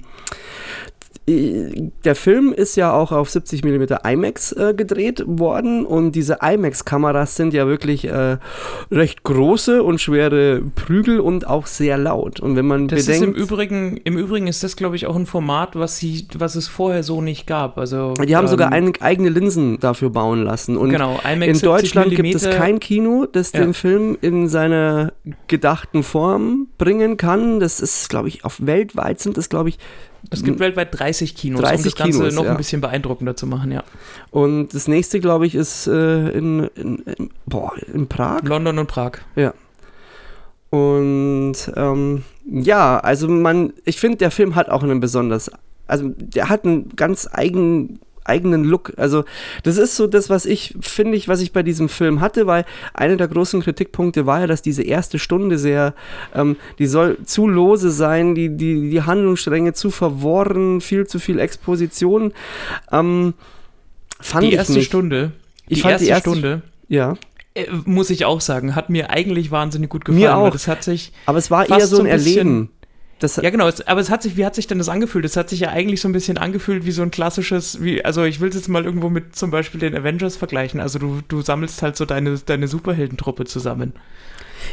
der 1.26 2.14
Film 2.14 2.52
ist 2.52 2.76
ja 2.76 2.92
auch 2.92 3.11
auf 3.11 3.30
70 3.30 3.64
mm 3.64 3.85
IMAX 4.07 4.52
äh, 4.52 4.74
gedreht 4.76 5.22
worden 5.26 5.87
und 5.87 6.12
diese 6.12 6.38
IMAX-Kameras 6.42 7.35
sind 7.37 7.54
ja 7.54 7.66
wirklich 7.66 8.04
äh, 8.04 8.37
recht 8.90 9.22
große 9.22 9.83
und 9.83 10.02
schwere 10.02 10.61
Prügel 10.74 11.20
und 11.20 11.46
auch 11.46 11.66
sehr 11.66 11.96
laut. 11.96 12.40
Und 12.40 12.57
wenn 12.57 12.66
man 12.66 12.88
das 12.88 13.07
bedenkt, 13.07 13.22
ist 13.22 13.37
im 13.37 13.42
Übrigen, 13.42 13.96
im 14.04 14.18
Übrigen 14.18 14.48
ist 14.48 14.62
das, 14.62 14.76
glaube 14.76 14.96
ich, 14.96 15.07
auch 15.07 15.16
ein 15.16 15.24
Format, 15.24 15.76
was, 15.76 15.96
sie, 15.96 16.26
was 16.37 16.57
es 16.57 16.68
vorher 16.68 17.02
so 17.02 17.22
nicht 17.22 17.46
gab. 17.46 17.78
Also, 17.78 18.12
die 18.12 18.37
haben 18.37 18.44
ähm, 18.44 18.50
sogar 18.50 18.72
ein, 18.72 18.92
eigene 19.00 19.30
Linsen 19.30 19.80
dafür 19.80 20.11
bauen 20.11 20.42
lassen. 20.42 20.76
Und 20.76 20.90
genau, 20.90 21.18
IMAX 21.24 21.62
in 21.62 21.64
Deutschland 21.64 22.14
gibt 22.14 22.35
es 22.35 22.50
kein 22.50 22.80
Kino, 22.80 23.24
das 23.24 23.52
ja. 23.52 23.61
den 23.61 23.72
Film 23.72 24.18
in 24.20 24.48
seiner 24.48 25.14
gedachten 25.46 26.02
Form 26.02 26.68
bringen 26.78 27.16
kann. 27.16 27.60
Das 27.60 27.80
ist, 27.80 28.08
glaube 28.08 28.28
ich, 28.28 28.44
auf 28.44 28.64
weltweit 28.64 29.20
sind 29.20 29.38
es, 29.38 29.48
glaube 29.48 29.68
ich, 29.68 29.78
es 30.30 30.42
gibt 30.42 30.58
weltweit 30.58 30.88
30 30.98 31.34
Kinos, 31.34 31.60
30 31.60 31.78
um 31.78 31.84
das 31.84 31.94
Ganze 31.96 32.18
Kinos, 32.18 32.34
noch 32.34 32.44
ja. 32.44 32.50
ein 32.52 32.56
bisschen 32.56 32.80
beeindruckender 32.80 33.37
zu 33.37 33.46
machen, 33.46 33.70
ja. 33.72 33.84
Und 34.30 34.74
das 34.74 34.88
nächste, 34.88 35.20
glaube 35.20 35.46
ich, 35.46 35.54
ist 35.54 35.87
äh, 35.87 36.30
in, 36.30 36.64
in, 36.74 36.96
in, 37.00 37.30
boah, 37.46 37.72
in 37.92 38.08
Prag. 38.08 38.42
London 38.42 38.78
und 38.78 38.87
Prag. 38.87 39.18
Ja. 39.37 39.52
Und 40.70 41.54
ähm, 41.76 42.24
ja, 42.46 42.98
also 42.98 43.28
man, 43.28 43.72
ich 43.84 44.00
finde, 44.00 44.18
der 44.18 44.30
Film 44.30 44.54
hat 44.54 44.68
auch 44.70 44.82
einen 44.82 45.00
besonders, 45.00 45.50
also 45.87 46.08
der 46.16 46.48
hat 46.48 46.64
einen 46.64 46.88
ganz 46.96 47.28
eigenen 47.30 48.00
eigenen 48.24 48.64
Look. 48.64 48.92
Also 48.96 49.24
das 49.62 49.76
ist 49.76 49.96
so 49.96 50.06
das, 50.06 50.30
was 50.30 50.46
ich 50.46 50.74
finde 50.80 51.16
ich, 51.16 51.28
was 51.28 51.40
ich 51.40 51.52
bei 51.52 51.62
diesem 51.62 51.88
Film 51.88 52.20
hatte, 52.20 52.46
weil 52.46 52.64
einer 52.94 53.16
der 53.16 53.28
großen 53.28 53.60
Kritikpunkte 53.62 54.26
war 54.26 54.40
ja, 54.40 54.46
dass 54.46 54.62
diese 54.62 54.82
erste 54.82 55.18
Stunde 55.18 55.58
sehr, 55.58 55.94
ähm, 56.34 56.56
die 56.78 56.87
soll 56.87 57.18
zu 57.24 57.46
lose 57.46 57.90
sein, 57.90 58.34
die, 58.34 58.48
die, 58.56 58.90
die 58.90 59.02
Handlungsstränge 59.02 59.72
zu 59.74 59.90
verworren, 59.90 60.80
viel 60.80 61.06
zu 61.06 61.18
viel 61.18 61.38
Exposition. 61.38 62.32
Ähm, 62.90 63.34
fand 64.20 64.44
die 64.46 64.52
erste 64.52 64.72
ich 64.72 64.78
nicht. 64.78 64.87
Stunde. 64.87 65.32
Ich 65.68 65.76
die 65.76 65.82
fand 65.82 65.92
erste 65.92 66.04
die 66.04 66.10
erste 66.10 66.30
Stunde. 66.30 66.62
Ja. 66.88 67.14
Äh, 67.54 67.66
muss 67.84 68.10
ich 68.10 68.24
auch 68.24 68.40
sagen, 68.40 68.74
hat 68.74 68.90
mir 68.90 69.10
eigentlich 69.10 69.50
wahnsinnig 69.50 69.88
gut 69.90 70.04
gefallen. 70.04 70.22
Mir 70.22 70.37
auch. 70.37 70.50
Das 70.50 70.66
hat 70.68 70.82
sich 70.82 71.12
Aber 71.26 71.38
es 71.38 71.50
war 71.50 71.68
eher 71.68 71.87
so 71.87 72.00
ein, 72.00 72.06
ein 72.06 72.12
bisschen- 72.16 72.37
Erleben. 72.38 72.68
Das, 73.18 73.37
Ja, 73.37 73.50
genau, 73.50 73.68
es, 73.68 73.87
aber 73.87 74.00
es 74.00 74.11
hat 74.11 74.22
sich, 74.22 74.37
wie 74.37 74.44
hat 74.44 74.55
sich 74.55 74.66
denn 74.66 74.79
das 74.79 74.88
angefühlt? 74.88 75.24
Es 75.24 75.37
hat 75.37 75.48
sich 75.48 75.61
ja 75.61 75.70
eigentlich 75.70 76.00
so 76.00 76.09
ein 76.09 76.12
bisschen 76.12 76.37
angefühlt 76.37 76.85
wie 76.85 76.90
so 76.90 77.03
ein 77.03 77.11
klassisches, 77.11 77.83
wie, 77.83 78.05
also 78.05 78.24
ich 78.24 78.40
will 78.40 78.48
es 78.48 78.55
jetzt 78.55 78.68
mal 78.68 78.85
irgendwo 78.85 79.09
mit 79.09 79.37
zum 79.37 79.50
Beispiel 79.50 79.81
den 79.81 79.96
Avengers 79.96 80.37
vergleichen. 80.37 80.81
Also 80.81 80.98
du, 80.98 81.20
du 81.29 81.40
sammelst 81.42 81.83
halt 81.83 81.96
so 81.96 82.05
deine, 82.05 82.38
deine 82.38 82.68
Superheldentruppe 82.68 83.44
zusammen. 83.44 83.92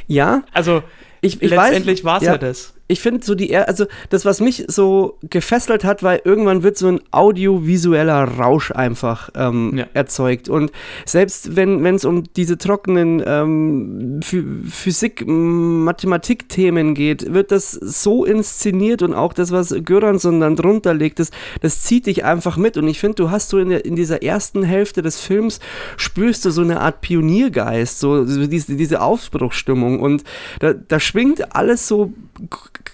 ja, 0.08 0.44
Also 0.54 0.84
ich, 1.22 1.42
ich 1.42 1.50
letztendlich 1.52 2.04
war 2.04 2.18
es 2.18 2.24
ja. 2.24 2.34
ja 2.34 2.38
das. 2.38 2.74
Ich 2.92 3.00
finde 3.02 3.26
so 3.26 3.36
die, 3.36 3.56
also 3.56 3.86
das, 4.10 4.26
was 4.26 4.40
mich 4.42 4.66
so 4.68 5.18
gefesselt 5.30 5.84
hat, 5.84 6.04
weil 6.04 6.22
irgendwann 6.24 6.64
wird 6.64 6.78
so 6.78 6.88
ein 6.88 7.00
audiovisueller 7.12 8.24
Rausch 8.26 8.72
einfach 8.72 9.30
ähm, 9.36 9.78
Ja. 9.78 9.86
erzeugt. 9.94 10.50
Und 10.50 10.72
selbst 11.06 11.56
wenn 11.56 11.86
es 11.86 12.06
um 12.06 12.24
diese 12.36 12.58
trockenen 12.58 13.24
ähm, 13.26 14.20
Phy- 14.24 14.70
Physik-, 14.70 15.26
Mathematik-Themen 15.28 16.94
geht, 16.94 17.34
wird 17.34 17.52
das 17.52 17.72
so 17.72 18.26
inszeniert 18.26 19.02
und 19.02 19.14
auch 19.14 19.34
das, 19.34 19.52
was 19.52 19.74
Göransson 19.84 20.40
dann 20.40 20.56
drunter 20.56 20.94
legt, 20.94 21.20
das, 21.20 21.32
das 21.62 21.82
zieht 21.82 22.06
dich 22.06 22.26
einfach 22.26 22.58
mit. 22.58 22.78
Und 22.78 22.88
ich 22.88 23.00
finde, 23.00 23.16
du 23.16 23.32
hast 23.32 23.50
so 23.50 23.58
in, 23.60 23.70
der, 23.70 23.86
in 23.86 23.96
dieser 23.96 24.22
ersten 24.24 24.64
Hälfte 24.64 25.02
des 25.02 25.20
Films 25.20 25.60
spürst 25.98 26.46
du 26.46 26.52
so 26.52 26.62
eine 26.62 26.82
Art 26.82 27.02
Pioniergeist, 27.02 28.00
so, 28.00 28.26
diese, 28.26 28.76
diese 28.76 29.02
Aufbruchsstimmung. 29.02 30.00
Und 30.00 30.24
da, 30.60 30.74
da 30.74 31.00
schwingt 31.00 31.56
alles 31.56 31.88
so 31.88 32.14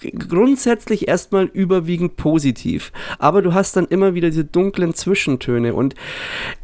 grundsätzlich 0.00 1.08
erstmal 1.08 1.44
überwiegend 1.46 2.16
positiv. 2.16 2.92
Aber 3.18 3.42
du 3.42 3.54
hast 3.54 3.76
dann 3.76 3.86
immer 3.86 4.14
wieder 4.14 4.28
diese 4.28 4.44
dunklen 4.44 4.94
Zwischentöne. 4.94 5.74
Und 5.74 5.94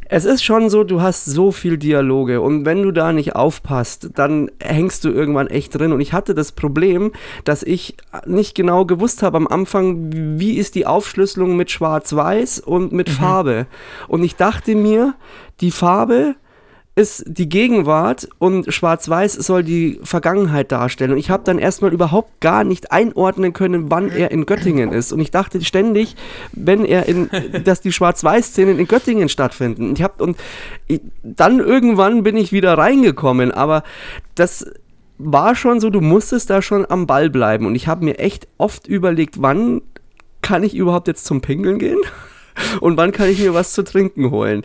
es 0.08 0.24
ist 0.24 0.44
schon 0.44 0.70
so, 0.70 0.84
du 0.84 1.00
hast 1.00 1.24
so 1.24 1.50
viel 1.50 1.78
Dialoge 1.78 2.40
und 2.40 2.66
wenn 2.66 2.82
du 2.82 2.92
da 2.92 3.12
nicht 3.12 3.34
aufpasst, 3.34 4.10
dann 4.14 4.50
hängst 4.60 5.04
du 5.04 5.10
irgendwann 5.10 5.48
echt 5.48 5.76
drin. 5.76 5.92
Und 5.92 6.00
ich 6.00 6.12
hatte 6.12 6.34
das 6.34 6.52
Problem, 6.52 7.12
dass 7.44 7.62
ich 7.62 7.96
nicht 8.26 8.54
genau 8.54 8.84
gewusst 8.84 9.22
habe 9.22 9.38
am 9.38 9.48
Anfang, 9.48 10.38
wie 10.38 10.56
ist 10.56 10.74
die 10.74 10.86
Aufschlüsselung 10.86 11.56
mit 11.56 11.70
Schwarz-Weiß 11.70 12.60
und 12.60 12.92
mit 12.92 13.08
Farbe. 13.08 13.66
Und 14.06 14.22
ich 14.22 14.36
dachte 14.36 14.74
mir, 14.74 15.14
die 15.60 15.70
Farbe 15.70 16.36
ist 16.96 17.24
die 17.26 17.48
Gegenwart 17.48 18.28
und 18.38 18.72
Schwarz-Weiß 18.72 19.34
soll 19.34 19.64
die 19.64 19.98
Vergangenheit 20.04 20.70
darstellen. 20.70 21.12
Und 21.12 21.18
ich 21.18 21.28
habe 21.28 21.42
dann 21.42 21.58
erstmal 21.58 21.92
überhaupt 21.92 22.40
gar 22.40 22.62
nicht 22.62 22.92
einordnen 22.92 23.52
können, 23.52 23.90
wann 23.90 24.10
er 24.10 24.30
in 24.30 24.46
Göttingen 24.46 24.92
ist. 24.92 25.12
Und 25.12 25.18
ich 25.18 25.32
dachte 25.32 25.62
ständig, 25.64 26.14
wenn 26.52 26.84
er 26.84 27.06
in, 27.06 27.28
dass 27.64 27.80
die 27.80 27.90
Schwarz-Weiß-Szenen 27.90 28.78
in 28.78 28.86
Göttingen 28.86 29.28
stattfinden. 29.28 29.88
Und 29.88 29.98
ich 29.98 30.04
habe 30.04 30.22
und 30.22 30.36
ich, 30.86 31.00
dann 31.24 31.58
irgendwann 31.58 32.22
bin 32.22 32.36
ich 32.36 32.52
wieder 32.52 32.78
reingekommen, 32.78 33.50
aber 33.50 33.82
das 34.36 34.64
war 35.18 35.56
schon 35.56 35.80
so, 35.80 35.90
du 35.90 36.00
musstest 36.00 36.50
da 36.50 36.62
schon 36.62 36.88
am 36.88 37.08
Ball 37.08 37.28
bleiben. 37.28 37.66
Und 37.66 37.74
ich 37.74 37.88
habe 37.88 38.04
mir 38.04 38.20
echt 38.20 38.46
oft 38.56 38.86
überlegt, 38.86 39.42
wann 39.42 39.82
kann 40.42 40.62
ich 40.62 40.76
überhaupt 40.76 41.08
jetzt 41.08 41.24
zum 41.24 41.40
Pingeln 41.40 41.78
gehen? 41.80 41.98
Und 42.80 42.96
wann 42.96 43.10
kann 43.10 43.28
ich 43.28 43.40
mir 43.40 43.52
was 43.52 43.72
zu 43.72 43.82
trinken 43.82 44.30
holen? 44.30 44.62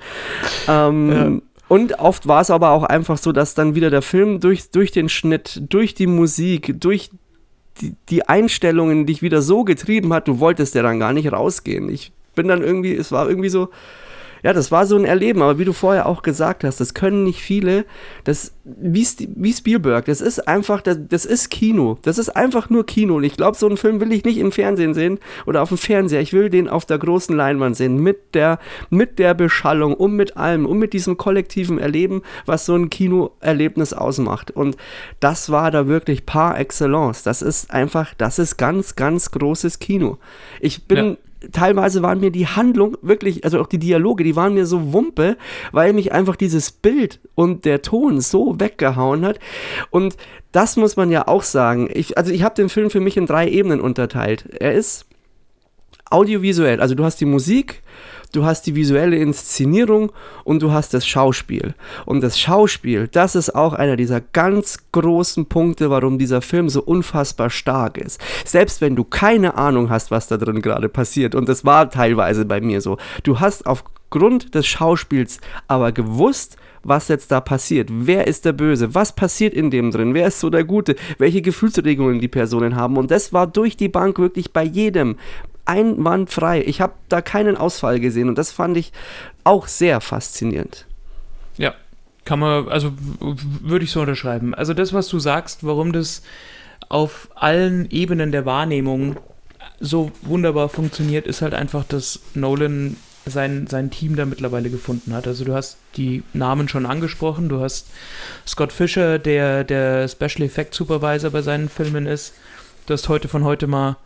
Ähm, 0.67 1.41
Und 1.69 1.99
oft 1.99 2.27
war 2.27 2.41
es 2.41 2.49
aber 2.49 2.71
auch 2.71 2.84
einfach 2.84 3.17
so, 3.17 3.32
dass 3.32 3.53
dann 3.53 3.75
wieder 3.75 3.91
der 3.91 4.01
Film 4.01 4.39
durch, 4.39 4.71
durch 4.71 4.91
den 4.91 5.08
Schnitt, 5.08 5.62
durch 5.69 5.93
die 5.93 6.08
Musik, 6.08 6.75
durch 6.79 7.12
die, 7.79 7.95
die 8.10 8.27
Einstellungen 8.27 9.05
dich 9.05 9.21
wieder 9.21 9.41
so 9.43 9.63
getrieben 9.63 10.12
hat, 10.12 10.27
du 10.27 10.39
wolltest 10.39 10.73
ja 10.75 10.82
dann 10.82 10.99
gar 10.99 11.13
nicht 11.13 11.32
rausgehen. 11.32 11.88
Ich 11.88 12.12
bin 12.34 12.47
dann 12.47 12.63
irgendwie, 12.63 12.95
es 12.95 13.12
war 13.12 13.29
irgendwie 13.29 13.49
so, 13.49 13.69
ja, 14.43 14.54
das 14.54 14.71
war 14.71 14.86
so 14.86 14.95
ein 14.95 15.06
Erleben, 15.06 15.41
aber 15.41 15.60
wie 15.60 15.65
du 15.65 15.73
vorher 15.73 16.06
auch 16.06 16.21
gesagt 16.21 16.63
hast, 16.63 16.80
das 16.80 16.93
können 16.93 17.23
nicht 17.23 17.41
viele, 17.41 17.86
das, 18.23 18.54
wie, 18.63 19.06
wie 19.36 19.54
Spielberg, 19.54 20.06
das 20.06 20.21
ist 20.21 20.47
einfach, 20.47 20.82
das, 20.82 20.97
das 21.10 21.25
ist 21.25 21.49
Kino, 21.49 21.97
das 22.04 22.17
ist 22.17 22.30
einfach 22.30 22.69
nur 22.69 22.86
Kino. 22.86 23.17
Und 23.17 23.23
ich 23.23 23.36
glaube, 23.36 23.58
so 23.58 23.67
einen 23.67 23.78
Film 23.78 23.99
will 23.99 24.12
ich 24.12 24.23
nicht 24.23 24.38
im 24.38 24.52
Fernsehen 24.52 24.93
sehen 24.93 25.19
oder 25.45 25.62
auf 25.62 25.69
dem 25.69 25.78
Fernseher, 25.78 26.21
ich 26.21 26.34
will 26.34 26.49
den 26.49 26.69
auf 26.69 26.86
der 26.86 26.97
großen 26.97 27.36
Leinwand 27.36 27.75
sehen, 27.75 27.97
mit 27.97 28.36
der, 28.36 28.60
mit 28.89 29.19
der 29.19 29.34
Beschallung 29.34 29.93
und 29.93 30.15
mit 30.15 30.38
allem 30.38 30.65
und 30.65 30.80
mit 30.80 30.93
diesem 30.93 31.17
kollektiven 31.17 31.80
Erleben, 31.80 32.21
was 32.45 32.65
so 32.65 32.75
ein 32.75 32.89
Kinoerlebnis 32.89 33.93
ausmacht. 33.93 34.52
Und 34.52 34.78
das 35.19 35.49
war 35.49 35.71
da 35.71 35.88
wirklich 35.88 36.25
par 36.25 36.60
excellence, 36.60 37.23
das 37.23 37.41
ist 37.41 37.71
einfach, 37.71 38.13
das 38.17 38.39
ist 38.39 38.58
ganz, 38.58 38.95
ganz 38.95 39.32
großes 39.32 39.80
Kino. 39.80 40.17
Ich 40.62 40.88
bin 40.88 40.97
Ja 40.97 41.17
teilweise 41.52 42.02
waren 42.02 42.19
mir 42.19 42.32
die 42.32 42.47
Handlung 42.47 42.97
wirklich, 43.02 43.43
also 43.43 43.60
auch 43.60 43.67
die 43.67 43.80
Dialoge, 43.80 44.23
die 44.23 44.36
waren 44.36 44.54
mir 44.54 44.65
so 44.65 44.93
wumpe, 44.93 45.38
weil 45.71 45.93
mich 45.93 46.12
einfach 46.12 46.36
dieses 46.36 46.71
Bild 46.71 47.19
und 47.36 47.65
der 47.65 47.82
Ton 47.82 48.21
so 48.21 48.60
weggehauen 48.60 49.25
hat. 49.25 49.39
Und 49.89 50.17
das 50.52 50.75
muss 50.75 50.97
man 50.97 51.12
ja 51.12 51.28
auch 51.28 51.43
sagen. 51.43 51.89
Ich, 51.93 52.17
also 52.17 52.34
ich 52.34 52.43
habe 52.43 52.56
den 52.56 52.69
Film 52.69 52.89
für 52.89 52.99
mich 52.99 53.17
in 53.17 53.25
drei 53.25 53.47
Ebenen 53.47 53.80
unterteilt. 53.80 54.45
Er 54.60 54.73
ist 54.73 55.06
audiovisuell, 56.10 56.82
also 56.82 56.95
du 56.95 57.04
hast 57.04 57.21
die 57.21 57.25
Musik, 57.25 57.84
du 58.31 58.45
hast 58.45 58.63
die 58.63 58.75
visuelle 58.75 59.17
Inszenierung 59.17 60.11
und 60.43 60.61
du 60.61 60.71
hast 60.71 60.93
das 60.93 61.05
Schauspiel. 61.07 61.73
Und 62.05 62.21
das 62.21 62.39
Schauspiel, 62.39 63.07
das 63.07 63.35
ist 63.35 63.55
auch 63.55 63.73
einer 63.73 63.95
dieser 63.95 64.21
ganz 64.21 64.77
großen 64.91 65.47
Punkte, 65.47 65.89
warum 65.89 66.17
dieser 66.17 66.41
Film 66.41 66.69
so 66.69 66.81
unfassbar 66.81 67.49
stark 67.49 67.97
ist. 67.97 68.19
Selbst 68.45 68.81
wenn 68.81 68.95
du 68.95 69.03
keine 69.03 69.57
Ahnung 69.57 69.89
hast, 69.89 70.11
was 70.11 70.27
da 70.27 70.37
drin 70.37 70.61
gerade 70.61 70.89
passiert, 70.89 71.35
und 71.35 71.49
das 71.49 71.65
war 71.65 71.89
teilweise 71.89 72.45
bei 72.45 72.61
mir 72.61 72.81
so, 72.81 72.97
du 73.23 73.39
hast 73.39 73.65
aufgrund 73.65 74.55
des 74.55 74.67
Schauspiels 74.67 75.39
aber 75.67 75.91
gewusst, 75.91 76.57
was 76.83 77.07
jetzt 77.07 77.31
da 77.31 77.41
passiert. 77.41 77.89
Wer 77.91 78.27
ist 78.27 78.45
der 78.45 78.53
Böse? 78.53 78.95
Was 78.95 79.13
passiert 79.13 79.53
in 79.53 79.69
dem 79.69 79.91
drin? 79.91 80.13
Wer 80.13 80.27
ist 80.27 80.39
so 80.39 80.49
der 80.49 80.63
Gute? 80.63 80.95
Welche 81.17 81.41
Gefühlsregungen 81.41 82.19
die 82.19 82.27
Personen 82.27 82.75
haben? 82.75 82.97
Und 82.97 83.11
das 83.11 83.33
war 83.33 83.47
durch 83.47 83.75
die 83.75 83.89
Bank 83.89 84.17
wirklich 84.17 84.53
bei 84.53 84.63
jedem 84.63 85.17
einwandfrei. 85.69 86.63
Ich 86.65 86.82
habe 86.82 86.93
da 87.10 87.21
keinen 87.21 87.55
Ausfall 87.55 87.99
gesehen 87.99 88.27
und 88.27 88.38
das 88.38 88.51
fand 88.51 88.75
ich 88.75 88.91
auch 89.43 89.67
sehr 89.67 90.01
faszinierend. 90.01 90.86
Ja, 91.58 91.75
kann 92.25 92.39
man, 92.39 92.67
also 92.67 92.91
würde 93.19 93.86
ich 93.86 93.91
so 93.91 94.01
unterschreiben. 94.01 94.55
Also 94.55 94.73
das, 94.73 94.93
was 94.93 95.08
du 95.08 95.19
sagst, 95.19 95.63
warum 95.63 95.93
das 95.93 96.23
auf 96.89 97.29
allen 97.36 97.89
Ebenen 97.91 98.32
der 98.32 98.45
Wahrnehmung 98.45 99.17
so 99.79 100.12
wunderbar 100.23 100.69
funktioniert, 100.69 101.27
ist 101.27 101.43
halt 101.43 101.53
einfach, 101.53 101.84
dass 101.84 102.19
Nolan 102.34 102.97
sein, 103.25 103.67
sein 103.67 103.91
Team 103.91 104.15
da 104.15 104.25
mittlerweile 104.25 104.71
gefunden 104.71 105.13
hat. 105.13 105.27
Also 105.27 105.45
du 105.45 105.53
hast 105.53 105.77
die 105.97 106.23
Namen 106.34 106.67
schon 106.67 106.88
angesprochen, 106.88 107.47
du 107.47 107.62
hast 107.62 107.89
Scott 108.47 108.73
Fisher, 108.73 109.19
der 109.19 109.63
der 109.63 110.08
Special 110.08 110.41
Effect 110.41 110.73
Supervisor 110.73 111.29
bei 111.29 111.43
seinen 111.43 111.69
Filmen 111.69 112.08
ist. 112.08 112.34
Du 112.88 112.93
hast 112.93 113.08
heute 113.08 113.27
von 113.27 113.43
heute 113.43 113.67
mal 113.67 113.97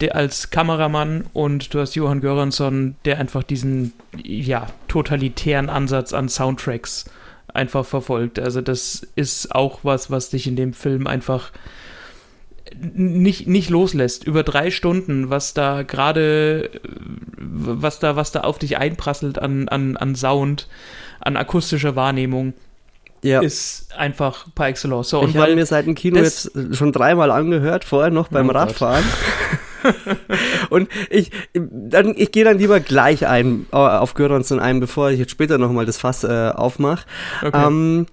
der 0.00 0.16
als 0.16 0.50
Kameramann 0.50 1.24
und 1.32 1.72
du 1.72 1.80
hast 1.80 1.94
Johann 1.94 2.20
Göransson, 2.20 2.96
der 3.04 3.18
einfach 3.18 3.42
diesen 3.42 3.92
ja 4.22 4.66
totalitären 4.88 5.70
Ansatz 5.70 6.12
an 6.12 6.28
Soundtracks 6.28 7.04
einfach 7.52 7.86
verfolgt. 7.86 8.38
Also 8.38 8.60
das 8.60 9.06
ist 9.14 9.54
auch 9.54 9.80
was, 9.82 10.10
was 10.10 10.30
dich 10.30 10.46
in 10.46 10.56
dem 10.56 10.72
Film 10.72 11.06
einfach 11.06 11.52
nicht, 12.76 13.46
nicht 13.46 13.70
loslässt. 13.70 14.24
Über 14.24 14.42
drei 14.42 14.70
Stunden, 14.70 15.30
was 15.30 15.54
da 15.54 15.82
gerade, 15.82 16.70
was 17.38 18.00
da, 18.00 18.16
was 18.16 18.32
da 18.32 18.40
auf 18.40 18.58
dich 18.58 18.78
einprasselt 18.78 19.38
an, 19.38 19.68
an, 19.68 19.96
an 19.96 20.16
Sound, 20.16 20.68
an 21.20 21.36
akustischer 21.36 21.94
Wahrnehmung. 21.94 22.54
Ja. 23.22 23.40
ist 23.40 23.88
einfach 23.96 24.48
par 24.54 24.68
excellence. 24.68 25.08
So, 25.08 25.26
ich 25.26 25.34
habe 25.34 25.54
mir 25.54 25.64
seit 25.64 25.86
dem 25.86 25.94
Kino 25.94 26.18
jetzt 26.18 26.50
schon 26.72 26.92
dreimal 26.92 27.30
angehört, 27.30 27.84
vorher 27.84 28.10
noch 28.10 28.28
beim 28.28 28.50
oh 28.50 28.52
Radfahren. 28.52 29.04
und 30.70 30.88
ich, 31.10 31.30
dann, 31.52 32.14
ich 32.16 32.32
gehe 32.32 32.44
dann 32.44 32.58
lieber 32.58 32.80
gleich 32.80 33.26
ein 33.26 33.66
auf 33.70 34.14
Göransson 34.14 34.60
ein, 34.60 34.80
bevor 34.80 35.10
ich 35.10 35.18
jetzt 35.18 35.30
später 35.30 35.58
nochmal 35.58 35.86
das 35.86 35.98
Fass 35.98 36.24
äh, 36.24 36.50
aufmache. 36.54 37.06
Okay. 37.42 37.66
Ähm, 37.66 38.06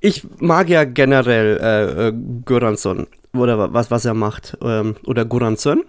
ich 0.00 0.26
mag 0.38 0.68
ja 0.68 0.84
generell 0.84 1.58
äh, 1.62 2.08
äh, 2.08 2.12
Göransson 2.44 3.06
oder 3.32 3.72
was, 3.72 3.90
was 3.90 4.04
er 4.04 4.14
macht. 4.14 4.56
Ähm, 4.62 4.96
oder 5.06 5.24
Göransson. 5.24 5.82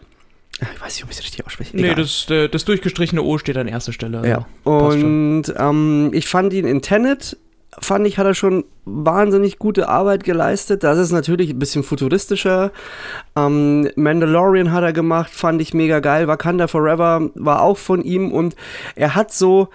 Ich 0.61 0.81
weiß 0.81 0.95
nicht, 0.95 1.03
ob 1.03 1.11
ich 1.11 1.17
es 1.17 1.23
richtig 1.23 1.45
ausspreche. 1.45 1.75
Nee, 1.75 1.93
das, 1.95 2.29
äh, 2.29 2.47
das 2.47 2.63
durchgestrichene 2.63 3.21
O 3.21 3.37
steht 3.37 3.57
an 3.57 3.67
erster 3.67 3.91
Stelle. 3.91 4.19
Also 4.19 4.29
ja. 4.29 4.45
Und 4.63 5.53
ähm, 5.57 6.11
ich 6.13 6.27
fand 6.27 6.53
ihn 6.53 6.65
in 6.65 6.81
Tenet 6.81 7.37
fand 7.79 8.07
ich, 8.07 8.17
hat 8.17 8.25
er 8.25 8.33
schon 8.33 8.65
wahnsinnig 8.85 9.59
gute 9.59 9.89
Arbeit 9.89 10.23
geleistet. 10.23 10.83
Das 10.83 10.97
ist 10.97 11.11
natürlich 11.11 11.51
ein 11.51 11.59
bisschen 11.59 11.83
futuristischer. 11.83 12.71
Ähm, 13.35 13.89
Mandalorian 13.95 14.71
hat 14.71 14.83
er 14.83 14.93
gemacht, 14.93 15.31
fand 15.31 15.61
ich 15.61 15.73
mega 15.73 15.99
geil. 15.99 16.27
Wakanda 16.27 16.67
Forever 16.67 17.29
war 17.35 17.61
auch 17.61 17.77
von 17.77 18.01
ihm 18.03 18.31
und 18.31 18.55
er 18.95 19.15
hat 19.15 19.33
so, 19.33 19.69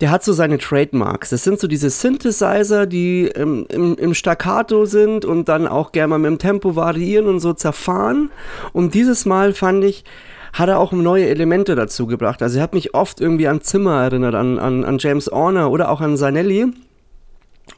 der 0.00 0.10
hat 0.10 0.24
so 0.24 0.32
seine 0.32 0.58
Trademarks. 0.58 1.30
Das 1.30 1.44
sind 1.44 1.60
so 1.60 1.66
diese 1.66 1.90
Synthesizer, 1.90 2.86
die 2.86 3.26
im, 3.26 3.66
im, 3.68 3.96
im, 3.96 4.14
Staccato 4.14 4.86
sind 4.86 5.24
und 5.24 5.48
dann 5.48 5.68
auch 5.68 5.92
gerne 5.92 6.08
mal 6.08 6.18
mit 6.18 6.30
dem 6.30 6.38
Tempo 6.38 6.76
variieren 6.76 7.26
und 7.26 7.40
so 7.40 7.52
zerfahren. 7.52 8.30
Und 8.72 8.94
dieses 8.94 9.24
Mal 9.24 9.52
fand 9.52 9.84
ich, 9.84 10.04
hat 10.52 10.68
er 10.68 10.78
auch 10.78 10.92
neue 10.92 11.28
Elemente 11.28 11.74
dazu 11.74 12.06
gebracht. 12.06 12.42
Also 12.42 12.58
er 12.58 12.62
hat 12.62 12.74
mich 12.74 12.94
oft 12.94 13.20
irgendwie 13.20 13.48
an 13.48 13.60
Zimmer 13.60 14.02
erinnert, 14.02 14.34
an, 14.34 14.58
an, 14.58 14.84
an 14.84 14.98
James 14.98 15.26
Horner 15.26 15.70
oder 15.70 15.90
auch 15.90 16.00
an 16.00 16.16
Zanelli. 16.16 16.72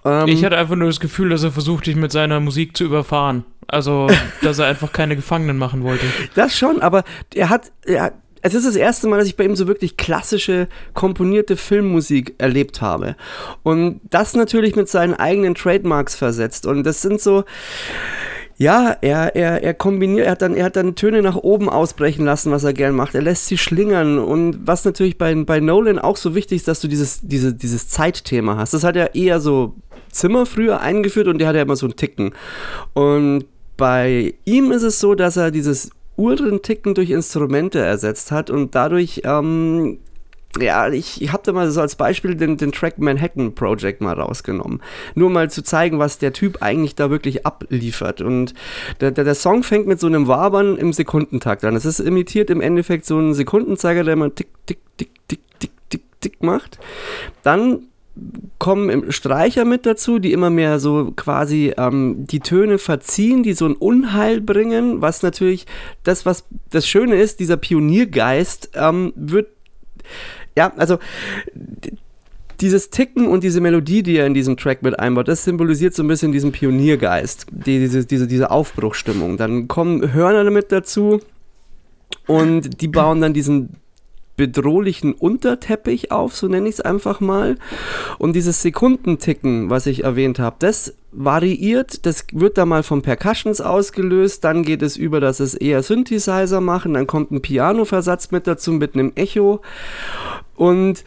Ähm, 0.06 0.28
ich 0.28 0.44
hatte 0.44 0.56
einfach 0.56 0.76
nur 0.76 0.88
das 0.88 1.00
Gefühl, 1.00 1.30
dass 1.30 1.42
er 1.42 1.50
versucht, 1.50 1.86
dich 1.86 1.96
mit 1.96 2.12
seiner 2.12 2.40
Musik 2.40 2.76
zu 2.76 2.84
überfahren. 2.84 3.44
Also, 3.66 4.08
dass 4.42 4.58
er 4.58 4.66
einfach 4.66 4.92
keine 4.92 5.16
Gefangenen 5.16 5.58
machen 5.58 5.82
wollte. 5.82 6.06
Das 6.34 6.56
schon, 6.56 6.80
aber 6.80 7.04
er 7.34 7.48
hat, 7.48 7.72
er, 7.84 8.12
es 8.42 8.54
ist 8.54 8.66
das 8.66 8.76
erste 8.76 9.08
Mal, 9.08 9.18
dass 9.18 9.26
ich 9.26 9.36
bei 9.36 9.44
ihm 9.44 9.56
so 9.56 9.66
wirklich 9.66 9.96
klassische, 9.96 10.68
komponierte 10.94 11.56
Filmmusik 11.56 12.34
erlebt 12.38 12.80
habe. 12.80 13.16
Und 13.64 14.00
das 14.04 14.34
natürlich 14.34 14.76
mit 14.76 14.88
seinen 14.88 15.14
eigenen 15.14 15.56
Trademarks 15.56 16.14
versetzt. 16.14 16.64
Und 16.64 16.84
das 16.84 17.02
sind 17.02 17.20
so, 17.20 17.44
ja, 18.58 18.96
er, 19.00 19.34
er, 19.34 19.62
er 19.62 19.74
kombiniert, 19.74 20.26
er 20.26 20.32
hat, 20.32 20.42
dann, 20.42 20.54
er 20.54 20.66
hat 20.66 20.76
dann 20.76 20.94
Töne 20.94 21.20
nach 21.22 21.36
oben 21.36 21.68
ausbrechen 21.68 22.24
lassen, 22.24 22.52
was 22.52 22.64
er 22.64 22.72
gern 22.72 22.94
macht. 22.94 23.14
Er 23.14 23.22
lässt 23.22 23.46
sie 23.46 23.58
schlingern. 23.58 24.18
Und 24.18 24.66
was 24.66 24.84
natürlich 24.84 25.18
bei, 25.18 25.34
bei 25.34 25.60
Nolan 25.60 25.98
auch 25.98 26.16
so 26.16 26.34
wichtig 26.34 26.58
ist, 26.58 26.68
dass 26.68 26.80
du 26.80 26.88
dieses, 26.88 27.20
diese, 27.22 27.52
dieses 27.52 27.88
Zeitthema 27.88 28.56
hast. 28.56 28.72
Das 28.72 28.84
hat 28.84 28.96
er 28.96 29.14
eher 29.14 29.40
so 29.40 29.74
Zimmer 30.16 30.46
früher 30.46 30.80
eingeführt 30.80 31.28
und 31.28 31.38
der 31.38 31.48
hat 31.48 31.56
ja 31.56 31.62
immer 31.62 31.76
so 31.76 31.86
einen 31.86 31.96
Ticken. 31.96 32.32
Und 32.94 33.44
bei 33.76 34.34
ihm 34.44 34.72
ist 34.72 34.82
es 34.82 35.00
so, 35.00 35.14
dass 35.14 35.36
er 35.36 35.50
dieses 35.50 35.90
Uhrenticken 36.16 36.94
durch 36.94 37.10
Instrumente 37.10 37.78
ersetzt 37.78 38.32
hat 38.32 38.48
und 38.50 38.74
dadurch 38.74 39.22
ähm, 39.24 39.98
ja, 40.60 40.88
ich, 40.88 41.30
habe 41.32 41.42
da 41.44 41.52
mal 41.52 41.70
so 41.70 41.80
als 41.80 41.96
Beispiel 41.96 42.34
den, 42.34 42.56
den 42.56 42.72
Track 42.72 42.98
Manhattan 42.98 43.54
Project 43.54 44.00
mal 44.00 44.18
rausgenommen. 44.18 44.80
Nur 45.14 45.30
mal 45.30 45.50
zu 45.50 45.62
zeigen, 45.62 45.98
was 45.98 46.18
der 46.18 46.32
Typ 46.32 46.62
eigentlich 46.62 46.94
da 46.94 47.10
wirklich 47.10 47.46
abliefert. 47.46 48.20
Und 48.20 48.54
der, 49.00 49.10
der, 49.10 49.24
der 49.24 49.34
Song 49.34 49.62
fängt 49.62 49.86
mit 49.86 50.00
so 50.00 50.06
einem 50.06 50.28
Wabern 50.28 50.76
im 50.76 50.92
Sekundentakt 50.92 51.64
an. 51.64 51.76
Es 51.76 51.84
ist 51.84 52.00
imitiert 52.00 52.50
im 52.50 52.60
Endeffekt 52.60 53.04
so 53.04 53.18
einen 53.18 53.34
Sekundenzeiger, 53.34 54.04
der 54.04 54.16
mal 54.16 54.30
tick, 54.30 54.48
tick, 54.66 54.78
tick, 54.96 55.10
tick, 55.28 55.40
tick, 55.58 55.70
tick, 55.90 56.02
tick 56.20 56.42
macht. 56.42 56.78
Dann 57.42 57.88
kommen 58.58 59.12
Streicher 59.12 59.64
mit 59.64 59.84
dazu, 59.86 60.18
die 60.18 60.32
immer 60.32 60.50
mehr 60.50 60.78
so 60.78 61.12
quasi 61.14 61.72
ähm, 61.76 62.26
die 62.26 62.40
Töne 62.40 62.78
verziehen, 62.78 63.42
die 63.42 63.52
so 63.52 63.66
ein 63.66 63.74
Unheil 63.74 64.40
bringen, 64.40 65.02
was 65.02 65.22
natürlich 65.22 65.66
das, 66.02 66.24
was 66.24 66.44
das 66.70 66.88
Schöne 66.88 67.16
ist, 67.16 67.40
dieser 67.40 67.56
Pioniergeist 67.56 68.70
ähm, 68.74 69.12
wird 69.16 69.48
ja, 70.56 70.72
also 70.76 70.98
dieses 72.60 72.88
Ticken 72.88 73.26
und 73.26 73.44
diese 73.44 73.60
Melodie, 73.60 74.02
die 74.02 74.16
er 74.16 74.26
in 74.26 74.32
diesem 74.32 74.56
Track 74.56 74.82
mit 74.82 74.98
einbaut, 74.98 75.28
das 75.28 75.44
symbolisiert 75.44 75.94
so 75.94 76.02
ein 76.02 76.08
bisschen 76.08 76.32
diesen 76.32 76.52
Pioniergeist, 76.52 77.46
die, 77.50 77.78
diese, 77.78 78.06
diese, 78.06 78.26
diese 78.26 78.50
Aufbruchstimmung. 78.50 79.36
Dann 79.36 79.68
kommen 79.68 80.14
Hörner 80.14 80.44
damit 80.44 80.72
dazu 80.72 81.20
und 82.26 82.80
die 82.80 82.88
bauen 82.88 83.20
dann 83.20 83.34
diesen 83.34 83.76
bedrohlichen 84.36 85.12
Unterteppich 85.14 86.12
auf, 86.12 86.36
so 86.36 86.48
nenne 86.48 86.68
ich 86.68 86.76
es 86.76 86.80
einfach 86.80 87.20
mal. 87.20 87.56
Und 88.18 88.34
dieses 88.34 88.62
Sekundenticken, 88.62 89.70
was 89.70 89.86
ich 89.86 90.04
erwähnt 90.04 90.38
habe, 90.38 90.56
das 90.58 90.94
variiert, 91.16 92.04
das 92.04 92.26
wird 92.32 92.58
da 92.58 92.66
mal 92.66 92.82
von 92.82 93.02
Percussions 93.02 93.60
ausgelöst, 93.60 94.44
dann 94.44 94.62
geht 94.62 94.82
es 94.82 94.96
über, 94.96 95.18
dass 95.18 95.40
es 95.40 95.54
eher 95.54 95.82
Synthesizer 95.82 96.60
machen, 96.60 96.94
dann 96.94 97.06
kommt 97.06 97.30
ein 97.30 97.40
Piano-Versatz 97.40 98.30
mit 98.30 98.46
dazu 98.46 98.72
mit 98.72 98.94
einem 98.94 99.12
Echo. 99.14 99.62
Und 100.56 101.04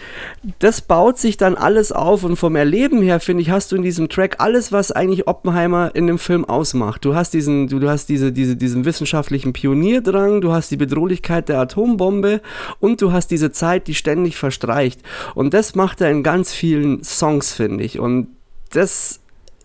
das 0.60 0.82
baut 0.82 1.18
sich 1.18 1.36
dann 1.36 1.56
alles 1.56 1.92
auf. 1.92 2.24
Und 2.24 2.36
vom 2.36 2.56
Erleben 2.56 3.02
her, 3.02 3.20
finde 3.20 3.42
ich, 3.42 3.50
hast 3.50 3.72
du 3.72 3.76
in 3.76 3.82
diesem 3.82 4.08
Track 4.08 4.36
alles, 4.38 4.72
was 4.72 4.92
eigentlich 4.92 5.28
Oppenheimer 5.28 5.96
in 5.96 6.06
dem 6.06 6.20
Film 6.20 6.46
ausmacht. 6.46 7.04
Du 7.04 7.16
hast 7.16 7.34
diesen, 7.34 7.68
du, 7.68 7.80
du 7.80 7.90
hast 7.90 8.10
diese, 8.10 8.32
diese, 8.32 8.56
diesen 8.56 8.86
wissenschaftlichen 8.86 9.54
Pionierdrang, 9.54 10.42
du 10.42 10.52
hast 10.52 10.70
die 10.70 10.78
Bedrohlichkeit 10.78 11.50
der 11.50 11.60
Atombombe. 11.60 12.42
Und 12.80 13.02
du 13.02 13.12
hast 13.12 13.32
diese 13.32 13.52
Zeit, 13.52 13.88
die 13.88 13.96
ständig 13.96 14.38
verstreicht. 14.38 15.02
Und 15.34 15.56
das 15.56 15.74
macht 15.74 16.00
er 16.02 16.12
in 16.12 16.22
ganz 16.22 16.54
vielen 16.54 17.04
Songs, 17.04 17.52
finde 17.54 17.84
ich. 17.84 18.00
Und 18.00 18.28
das 18.72 19.20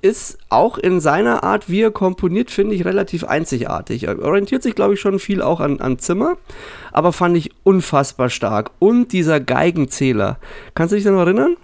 ist 0.04 0.38
auch 0.50 0.76
in 0.76 1.00
seiner 1.00 1.44
Art, 1.44 1.70
wie 1.70 1.80
er 1.80 1.90
komponiert, 1.90 2.50
finde 2.50 2.74
ich 2.74 2.84
relativ 2.84 3.24
einzigartig. 3.24 4.04
Er 4.04 4.22
orientiert 4.22 4.62
sich, 4.62 4.74
glaube 4.74 4.94
ich, 4.94 5.00
schon 5.00 5.18
viel 5.18 5.40
auch 5.40 5.60
an, 5.60 5.80
an 5.80 5.98
Zimmer, 5.98 6.36
aber 6.92 7.14
fand 7.14 7.38
ich 7.38 7.52
unfassbar 7.62 8.28
stark. 8.28 8.70
Und 8.78 9.12
dieser 9.12 9.40
Geigenzähler. 9.40 10.38
Kannst 10.74 10.92
du 10.92 10.96
dich 10.96 11.04
da 11.04 11.10
noch 11.10 11.20
erinnern? 11.20 11.56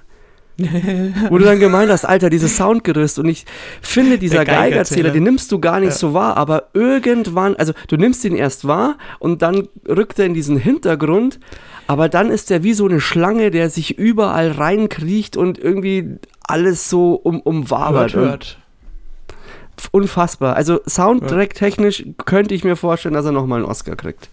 Wo 1.28 1.36
du 1.36 1.44
dann 1.44 1.60
gemeint 1.60 1.90
hast, 1.90 2.06
Alter, 2.06 2.30
dieses 2.30 2.56
Soundgerüst. 2.56 3.18
Und 3.18 3.28
ich 3.28 3.44
finde, 3.82 4.16
dieser 4.16 4.46
Geigerzähler, 4.46 5.10
den 5.10 5.24
nimmst 5.24 5.52
du 5.52 5.58
gar 5.58 5.78
nicht 5.78 5.90
ja. 5.90 5.96
so 5.96 6.14
wahr, 6.14 6.38
aber 6.38 6.68
irgendwann, 6.72 7.56
also 7.56 7.74
du 7.88 7.96
nimmst 7.96 8.24
ihn 8.24 8.36
erst 8.36 8.66
wahr 8.66 8.96
und 9.18 9.42
dann 9.42 9.68
rückt 9.86 10.18
er 10.18 10.24
in 10.24 10.34
diesen 10.34 10.56
Hintergrund, 10.56 11.40
aber 11.86 12.08
dann 12.08 12.30
ist 12.30 12.50
er 12.50 12.62
wie 12.62 12.72
so 12.72 12.86
eine 12.86 13.00
Schlange, 13.00 13.50
der 13.50 13.68
sich 13.68 13.98
überall 13.98 14.50
reinkriecht 14.52 15.36
und 15.36 15.58
irgendwie 15.58 16.18
alles 16.50 16.90
so 16.90 17.14
um, 17.14 17.40
umwabert. 17.40 18.14
Hört, 18.14 18.28
hört. 18.28 18.58
Unfassbar. 19.92 20.56
Also 20.56 20.80
Soundtrack-technisch 20.86 22.04
könnte 22.26 22.54
ich 22.54 22.64
mir 22.64 22.76
vorstellen, 22.76 23.14
dass 23.14 23.24
er 23.24 23.32
nochmal 23.32 23.60
einen 23.60 23.68
Oscar 23.68 23.96
kriegt. 23.96 24.28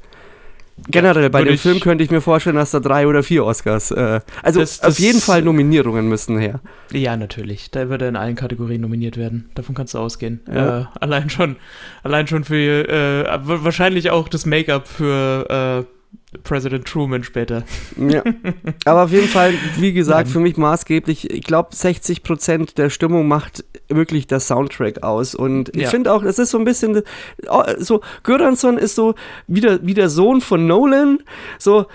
Generell, 0.90 1.30
bei 1.32 1.44
dem 1.44 1.58
Film 1.58 1.80
könnte 1.80 2.04
ich 2.04 2.12
mir 2.12 2.22
vorstellen, 2.22 2.56
dass 2.56 2.72
da 2.72 2.80
drei 2.80 3.08
oder 3.08 3.24
vier 3.24 3.44
Oscars. 3.46 3.90
Äh, 3.92 4.22
also 4.44 4.60
das, 4.60 4.80
das 4.80 4.90
auf 4.90 5.00
jeden 5.00 5.20
Fall 5.20 5.42
Nominierungen 5.42 6.08
müssen 6.08 6.38
her. 6.38 6.60
Ja, 6.92 7.18
natürlich. 7.18 7.72
Da 7.72 7.90
wird 7.90 8.04
er 8.04 8.10
in 8.10 8.16
allen 8.16 8.36
Kategorien 8.36 8.82
nominiert 8.82 9.18
werden. 9.18 9.50
Davon 9.56 9.74
kannst 9.74 9.96
du 9.96 9.98
ausgehen. 9.98 10.42
Ja. 10.48 10.82
Äh, 10.82 10.86
allein 11.00 11.30
schon, 11.32 11.56
allein 12.04 12.28
schon 12.28 12.44
für 12.44 12.88
äh, 12.88 13.40
wahrscheinlich 13.44 14.12
auch 14.12 14.30
das 14.30 14.46
Make-up 14.46 14.88
für 14.88 15.86
äh, 15.88 15.97
President 16.44 16.86
Truman 16.86 17.24
später. 17.24 17.64
Ja. 17.98 18.22
Aber 18.86 19.04
auf 19.04 19.12
jeden 19.12 19.28
Fall, 19.28 19.54
wie 19.78 19.94
gesagt, 19.94 20.28
für 20.28 20.40
mich 20.40 20.58
maßgeblich, 20.58 21.32
ich 21.32 21.44
glaube, 21.44 21.70
60% 21.74 22.76
der 22.76 22.90
Stimmung 22.90 23.28
macht 23.28 23.64
wirklich 23.88 24.28
der 24.28 24.42
Soundtrack 24.42 25.04
aus. 25.04 25.36
Und 25.36 25.70
ich 25.76 25.84
ja. 25.84 25.90
finde 25.90 26.12
auch, 26.12 26.24
es 26.24 26.38
ist 26.38 26.52
so 26.52 26.58
ein 26.58 26.66
bisschen, 26.66 27.02
oh, 27.48 27.64
so, 27.78 28.02
Göransson 28.24 28.78
ist 28.78 28.96
so 28.96 29.16
wie 29.48 29.62
der, 29.62 29.86
wie 29.86 29.94
der 29.94 30.10
Sohn 30.10 30.42
von 30.42 30.68
Nolan, 30.68 31.20
so, 31.60 31.86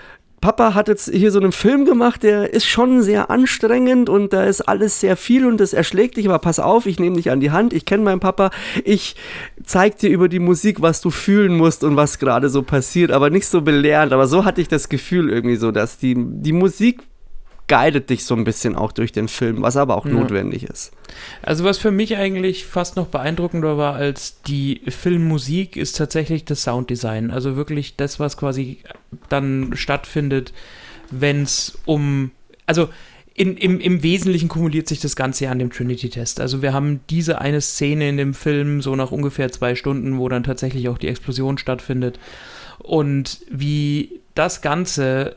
Papa 0.43 0.73
hat 0.73 0.89
jetzt 0.89 1.09
hier 1.09 1.31
so 1.31 1.39
einen 1.39 1.53
Film 1.53 1.85
gemacht, 1.85 2.21
der 2.21 2.53
ist 2.53 2.65
schon 2.65 3.01
sehr 3.01 3.29
anstrengend 3.29 4.09
und 4.09 4.33
da 4.33 4.43
ist 4.43 4.59
alles 4.59 4.99
sehr 4.99 5.15
viel 5.15 5.45
und 5.45 5.57
das 5.57 5.71
erschlägt 5.71 6.17
dich, 6.17 6.27
aber 6.27 6.37
pass 6.37 6.59
auf, 6.59 6.85
ich 6.85 6.99
nehme 6.99 7.15
dich 7.15 7.31
an 7.31 7.39
die 7.39 7.51
Hand, 7.51 7.71
ich 7.71 7.85
kenne 7.85 8.03
meinen 8.03 8.19
Papa, 8.19 8.49
ich 8.83 9.15
zeig 9.63 9.99
dir 9.99 10.09
über 10.09 10.27
die 10.27 10.39
Musik, 10.39 10.81
was 10.81 10.99
du 10.99 11.11
fühlen 11.11 11.55
musst 11.55 11.85
und 11.85 11.95
was 11.95 12.19
gerade 12.19 12.49
so 12.49 12.61
passiert, 12.61 13.11
aber 13.11 13.29
nicht 13.29 13.45
so 13.45 13.61
belehrend, 13.61 14.11
aber 14.11 14.27
so 14.27 14.43
hatte 14.43 14.59
ich 14.59 14.67
das 14.67 14.89
Gefühl 14.89 15.29
irgendwie 15.29 15.55
so, 15.55 15.71
dass 15.71 15.97
die, 15.97 16.13
die 16.17 16.51
Musik 16.51 17.03
guidet 17.67 18.09
dich 18.09 18.25
so 18.25 18.35
ein 18.35 18.43
bisschen 18.43 18.75
auch 18.75 18.91
durch 18.91 19.11
den 19.11 19.27
Film, 19.27 19.61
was 19.61 19.77
aber 19.77 19.95
auch 19.97 20.05
ja. 20.05 20.11
notwendig 20.11 20.63
ist. 20.63 20.91
Also 21.41 21.63
was 21.63 21.77
für 21.77 21.91
mich 21.91 22.17
eigentlich 22.17 22.65
fast 22.65 22.95
noch 22.95 23.07
beeindruckender 23.07 23.77
war 23.77 23.95
als 23.95 24.41
die 24.41 24.81
Filmmusik, 24.87 25.77
ist 25.77 25.97
tatsächlich 25.97 26.45
das 26.45 26.63
Sounddesign. 26.63 27.31
Also 27.31 27.55
wirklich 27.55 27.95
das, 27.95 28.19
was 28.19 28.37
quasi 28.37 28.79
dann 29.29 29.71
stattfindet, 29.75 30.53
wenn 31.11 31.43
es 31.43 31.79
um... 31.85 32.31
Also 32.65 32.89
in, 33.35 33.57
im, 33.57 33.79
im 33.79 34.03
Wesentlichen 34.03 34.47
kumuliert 34.47 34.87
sich 34.87 34.99
das 34.99 35.15
Ganze 35.15 35.45
ja 35.45 35.51
an 35.51 35.59
dem 35.59 35.71
Trinity-Test. 35.71 36.39
Also 36.39 36.61
wir 36.61 36.73
haben 36.73 36.99
diese 37.09 37.41
eine 37.41 37.61
Szene 37.61 38.09
in 38.09 38.17
dem 38.17 38.33
Film, 38.33 38.81
so 38.81 38.95
nach 38.95 39.11
ungefähr 39.11 39.51
zwei 39.51 39.75
Stunden, 39.75 40.19
wo 40.19 40.29
dann 40.29 40.43
tatsächlich 40.43 40.87
auch 40.89 40.97
die 40.97 41.07
Explosion 41.07 41.57
stattfindet. 41.57 42.19
Und 42.77 43.39
wie 43.49 44.21
das 44.35 44.61
Ganze 44.61 45.35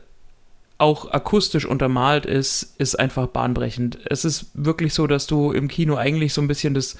auch 0.77 1.11
akustisch 1.11 1.65
untermalt 1.65 2.25
ist, 2.25 2.75
ist 2.77 2.99
einfach 2.99 3.27
bahnbrechend. 3.27 3.99
Es 4.05 4.25
ist 4.25 4.47
wirklich 4.53 4.93
so, 4.93 5.07
dass 5.07 5.27
du 5.27 5.51
im 5.51 5.67
Kino 5.67 5.95
eigentlich 5.95 6.33
so 6.33 6.41
ein 6.41 6.47
bisschen 6.47 6.73
das. 6.73 6.97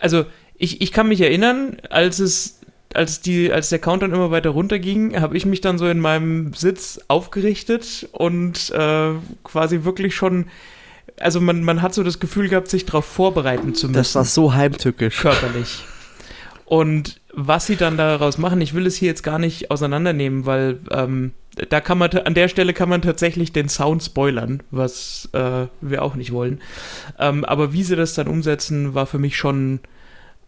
Also, 0.00 0.26
ich, 0.56 0.80
ich 0.80 0.92
kann 0.92 1.08
mich 1.08 1.20
erinnern, 1.20 1.76
als 1.90 2.18
es. 2.18 2.60
Als, 2.92 3.20
die, 3.20 3.52
als 3.52 3.70
der 3.70 3.80
Countdown 3.80 4.12
immer 4.12 4.30
weiter 4.30 4.50
runterging, 4.50 5.20
habe 5.20 5.36
ich 5.36 5.46
mich 5.46 5.60
dann 5.60 5.78
so 5.78 5.88
in 5.88 5.98
meinem 5.98 6.54
Sitz 6.54 7.00
aufgerichtet 7.08 8.08
und 8.12 8.70
äh, 8.70 9.14
quasi 9.42 9.82
wirklich 9.82 10.14
schon 10.14 10.46
also 11.20 11.40
man, 11.40 11.62
man 11.62 11.82
hat 11.82 11.94
so 11.94 12.02
das 12.02 12.20
Gefühl 12.20 12.48
gehabt, 12.48 12.68
sich 12.68 12.86
darauf 12.86 13.04
vorbereiten 13.04 13.74
zu 13.74 13.88
müssen. 13.88 13.94
Das 13.94 14.14
war 14.14 14.24
so 14.24 14.54
heimtückisch. 14.54 15.20
Körperlich. 15.20 15.84
Und 16.64 17.20
was 17.32 17.66
sie 17.66 17.76
dann 17.76 17.96
daraus 17.96 18.38
machen, 18.38 18.60
ich 18.60 18.74
will 18.74 18.86
es 18.86 18.96
hier 18.96 19.08
jetzt 19.08 19.22
gar 19.22 19.38
nicht 19.38 19.70
auseinandernehmen, 19.70 20.46
weil 20.46 20.80
ähm, 20.90 21.32
da 21.68 21.80
kann 21.80 21.98
man 21.98 22.10
an 22.10 22.34
der 22.34 22.48
Stelle 22.48 22.72
kann 22.72 22.88
man 22.88 23.02
tatsächlich 23.02 23.52
den 23.52 23.68
Sound 23.68 24.02
spoilern, 24.02 24.62
was 24.70 25.28
äh, 25.32 25.66
wir 25.80 26.02
auch 26.02 26.14
nicht 26.14 26.32
wollen. 26.32 26.60
Ähm, 27.18 27.44
aber 27.44 27.72
wie 27.72 27.82
sie 27.82 27.96
das 27.96 28.14
dann 28.14 28.28
umsetzen, 28.28 28.94
war 28.94 29.06
für 29.06 29.18
mich 29.18 29.36
schon 29.36 29.80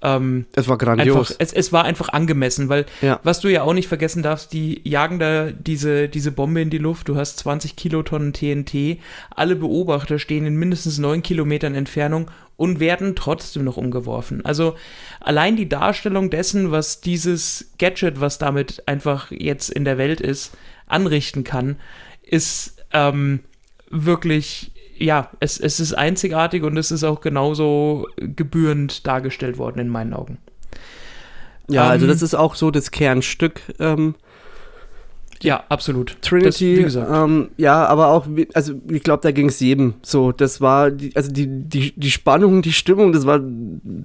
ähm, 0.02 0.46
es 0.54 0.68
war 0.68 0.78
grandios. 0.78 1.16
Einfach, 1.16 1.36
es, 1.38 1.52
es 1.52 1.72
war 1.72 1.84
einfach 1.84 2.10
angemessen, 2.10 2.68
weil 2.68 2.86
Ja. 3.00 3.18
was 3.22 3.40
du 3.40 3.48
ja 3.48 3.62
auch 3.62 3.72
nicht 3.72 3.88
vergessen 3.88 4.22
darfst, 4.22 4.52
die 4.52 4.80
jagen 4.84 5.18
da 5.18 5.50
diese, 5.50 6.08
diese 6.08 6.32
Bombe 6.32 6.60
in 6.60 6.70
die 6.70 6.78
Luft, 6.78 7.08
du 7.08 7.16
hast 7.16 7.38
20 7.38 7.76
Kilotonnen 7.76 8.32
TNT, 8.32 8.98
alle 9.34 9.56
Beobachter 9.56 10.18
stehen 10.18 10.46
in 10.46 10.56
mindestens 10.56 10.98
9 10.98 11.22
Kilometern 11.22 11.74
Entfernung 11.74 12.30
und 12.56 12.80
werden 12.80 13.16
trotzdem 13.16 13.64
noch 13.64 13.76
umgeworfen. 13.76 14.44
Also 14.44 14.76
allein 15.20 15.56
die 15.56 15.68
Darstellung 15.68 16.30
dessen, 16.30 16.70
was 16.70 17.00
dieses 17.00 17.72
Gadget, 17.78 18.20
was 18.20 18.38
damit 18.38 18.82
einfach 18.86 19.30
jetzt 19.30 19.70
in 19.70 19.84
der 19.84 19.98
Welt 19.98 20.20
ist, 20.20 20.52
anrichten 20.86 21.44
kann, 21.44 21.76
ist 22.22 22.82
ähm, 22.92 23.40
wirklich, 23.90 24.72
ja, 24.96 25.30
es, 25.40 25.58
es 25.58 25.80
ist 25.80 25.92
einzigartig 25.94 26.62
und 26.62 26.76
es 26.76 26.90
ist 26.90 27.04
auch 27.04 27.20
genauso 27.20 28.08
gebührend 28.16 29.06
dargestellt 29.06 29.58
worden 29.58 29.80
in 29.80 29.88
meinen 29.88 30.14
Augen. 30.14 30.38
Ja, 31.68 31.88
also 31.88 32.06
Ähm, 32.06 32.12
das 32.12 32.22
ist 32.22 32.34
auch 32.34 32.54
so 32.54 32.70
das 32.70 32.90
Kernstück 32.90 33.60
ähm, 33.78 34.14
Ja, 35.42 35.64
absolut. 35.68 36.16
Trinity. 36.22 36.46
Das, 36.46 36.60
wie 36.60 36.82
gesagt. 36.82 37.10
ähm, 37.12 37.48
ja, 37.56 37.84
aber 37.86 38.08
auch, 38.08 38.26
also 38.54 38.74
ich 38.90 39.02
glaube, 39.02 39.22
da 39.22 39.30
ging 39.30 39.48
es 39.48 39.60
jedem 39.60 39.94
so. 40.02 40.32
Das 40.32 40.60
war, 40.60 40.90
die, 40.90 41.14
also 41.14 41.30
die, 41.30 41.46
die, 41.46 41.92
die 41.96 42.10
Spannung, 42.10 42.62
die 42.62 42.72
Stimmung, 42.72 43.12
das 43.12 43.26
war 43.26 43.40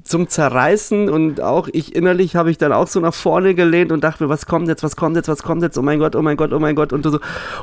zum 0.03 0.27
Zerreißen 0.27 1.09
und 1.09 1.41
auch 1.41 1.67
ich 1.71 1.95
innerlich 1.95 2.35
habe 2.35 2.51
ich 2.51 2.57
dann 2.57 2.73
auch 2.73 2.87
so 2.87 2.99
nach 2.99 3.13
vorne 3.13 3.55
gelehnt 3.55 3.91
und 3.91 4.03
dachte 4.03 4.23
mir, 4.23 4.29
was 4.29 4.45
kommt 4.45 4.67
jetzt, 4.67 4.83
was 4.83 4.95
kommt 4.95 5.15
jetzt, 5.15 5.27
was 5.27 5.43
kommt 5.43 5.61
jetzt, 5.63 5.77
oh 5.77 5.81
mein 5.81 5.99
Gott, 5.99 6.15
oh 6.15 6.21
mein 6.21 6.37
Gott, 6.37 6.53
oh 6.53 6.59
mein 6.59 6.75
Gott 6.75 6.93
und 6.93 7.03
so, 7.03 7.19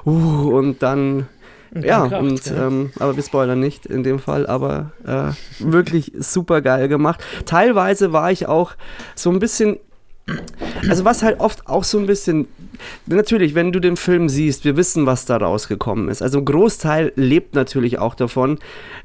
uh, 0.07 0.57
und 0.57 0.83
dann 0.83 1.27
ja, 1.75 2.09
Kraft, 2.09 2.23
und, 2.23 2.47
ja. 2.47 2.67
Ähm, 2.67 2.91
aber 2.99 3.17
wir 3.17 3.23
spoilern 3.23 3.61
nicht 3.61 3.87
in 3.87 4.03
dem 4.03 4.19
Fall, 4.19 4.47
aber 4.47 4.93
äh, 5.05 5.33
wirklich 5.59 6.13
super 6.19 6.63
geil 6.63 6.89
gemacht. 6.89 7.23
Teilweise 7.45 8.13
war 8.13 8.33
ich 8.33 8.47
auch 8.47 8.73
so 9.15 9.31
ein 9.31 9.39
bisschen, 9.39 9.79
also 10.89 11.05
was 11.05 11.23
halt 11.23 11.41
oft 11.41 11.67
auch 11.67 11.85
so 11.85 11.99
ein 11.99 12.07
bisschen, 12.07 12.49
natürlich, 13.07 13.55
wenn 13.55 13.73
du 13.73 13.81
den 13.81 13.97
Film 13.97 14.29
siehst, 14.29 14.65
wir 14.65 14.77
wissen, 14.77 15.07
was 15.07 15.25
da 15.25 15.37
rausgekommen 15.37 16.09
ist. 16.09 16.23
Also 16.23 16.39
ein 16.39 16.45
Großteil 16.45 17.13
lebt 17.17 17.55
natürlich 17.55 17.99
auch 17.99 18.15
davon, 18.15 18.59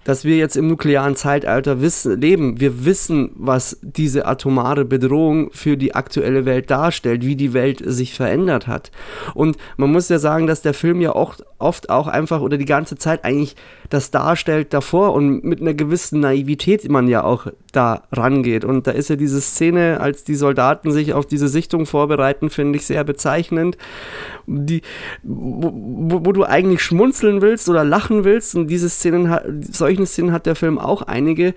dass 0.04 0.26
wir 0.26 0.38
jetzt 0.38 0.58
im 0.58 0.68
nuklearen 0.68 1.16
Zeitalter 1.16 1.82
wissen, 1.82 2.20
leben. 2.20 2.60
Wir 2.60 2.86
wissen, 2.86 3.32
was 3.36 3.80
diese 3.82 4.26
atomare 4.26 4.86
Bedrohung 4.86 5.50
für 5.52 5.78
die 5.78 5.96
aktuelle 5.96 6.46
Welt 6.46 6.70
darstellt, 6.70 7.26
wie 7.26 7.36
die 7.36 7.54
Welt 7.54 7.82
sich 7.86 8.14
verändert 8.14 8.68
hat. 8.68 8.92
Und 9.34 9.58
man 9.78 9.92
muss 9.92 10.10
ja 10.10 10.20
sagen, 10.20 10.48
dass 10.48 10.62
der 10.62 10.74
Film 10.74 11.02
ja 11.02 11.14
auch 11.14 11.36
oft 11.58 11.90
auch 11.90 12.08
einfach 12.08 12.42
oder 12.42 12.58
die 12.58 12.66
ganze 12.66 12.98
Zeit 12.98 13.24
eigentlich 13.24 13.56
das 13.94 14.10
darstellt 14.10 14.74
davor 14.74 15.14
und 15.14 15.44
mit 15.44 15.62
einer 15.62 15.76
gewissen 15.76 16.20
Naivität 16.20 16.90
man 16.90 17.08
ja 17.08 17.24
auch 17.24 17.48
da 17.72 18.04
rangeht. 18.12 18.66
Und 18.66 18.88
da 18.88 18.92
ist 18.92 19.10
ja 19.10 19.16
diese 19.16 19.40
Szene, 19.40 20.00
als 20.02 20.24
die 20.24 20.34
Soldaten 20.34 20.92
sich 20.92 21.14
auf 21.14 21.28
diese 21.28 21.48
Sichtung 21.48 21.86
vorbereiten, 21.86 22.50
finde 22.50 22.80
ich 22.80 22.88
sehr 22.88 23.04
bezeichnend. 23.04 23.78
Die, 24.48 24.82
wo, 25.22 26.26
wo, 26.26 26.32
du 26.32 26.44
eigentlich 26.44 26.82
schmunzeln 26.82 27.42
willst 27.44 27.70
oder 27.70 27.84
lachen 27.84 28.24
willst. 28.24 28.56
Und 28.56 28.68
diese 28.68 28.90
Szenen, 28.90 29.62
solchen 29.62 30.08
Szenen 30.08 30.32
hat 30.32 30.48
der 30.48 30.56
Film 30.56 30.80
auch 30.80 31.04
einige. 31.04 31.54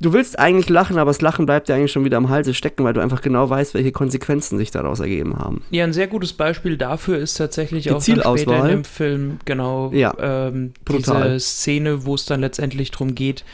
Du 0.00 0.12
willst 0.12 0.38
eigentlich 0.38 0.68
lachen, 0.68 0.98
aber 0.98 1.10
das 1.10 1.22
Lachen 1.22 1.46
bleibt 1.46 1.68
dir 1.68 1.74
eigentlich 1.74 1.92
schon 1.92 2.04
wieder 2.04 2.16
am 2.16 2.28
Halse 2.28 2.52
stecken, 2.52 2.84
weil 2.84 2.92
du 2.92 3.00
einfach 3.00 3.20
genau 3.22 3.48
weißt, 3.48 3.74
welche 3.74 3.92
Konsequenzen 3.92 4.58
sich 4.58 4.70
daraus 4.70 5.00
ergeben 5.00 5.36
haben. 5.38 5.62
Ja, 5.70 5.84
ein 5.84 5.92
sehr 5.92 6.08
gutes 6.08 6.32
Beispiel 6.32 6.76
dafür 6.76 7.18
ist 7.18 7.34
tatsächlich 7.34 7.84
Die 7.84 7.90
auch 7.90 7.94
dann 7.94 8.02
später 8.02 8.22
Zielauswahl. 8.36 8.60
in 8.70 8.76
dem 8.76 8.84
Film, 8.84 9.38
genau, 9.44 9.92
Ja, 9.94 10.14
ähm, 10.20 10.72
diese 10.88 11.38
Szene, 11.40 12.04
wo 12.04 12.16
es 12.16 12.26
dann 12.26 12.40
letztendlich 12.40 12.90
darum 12.90 13.14
geht, 13.14 13.44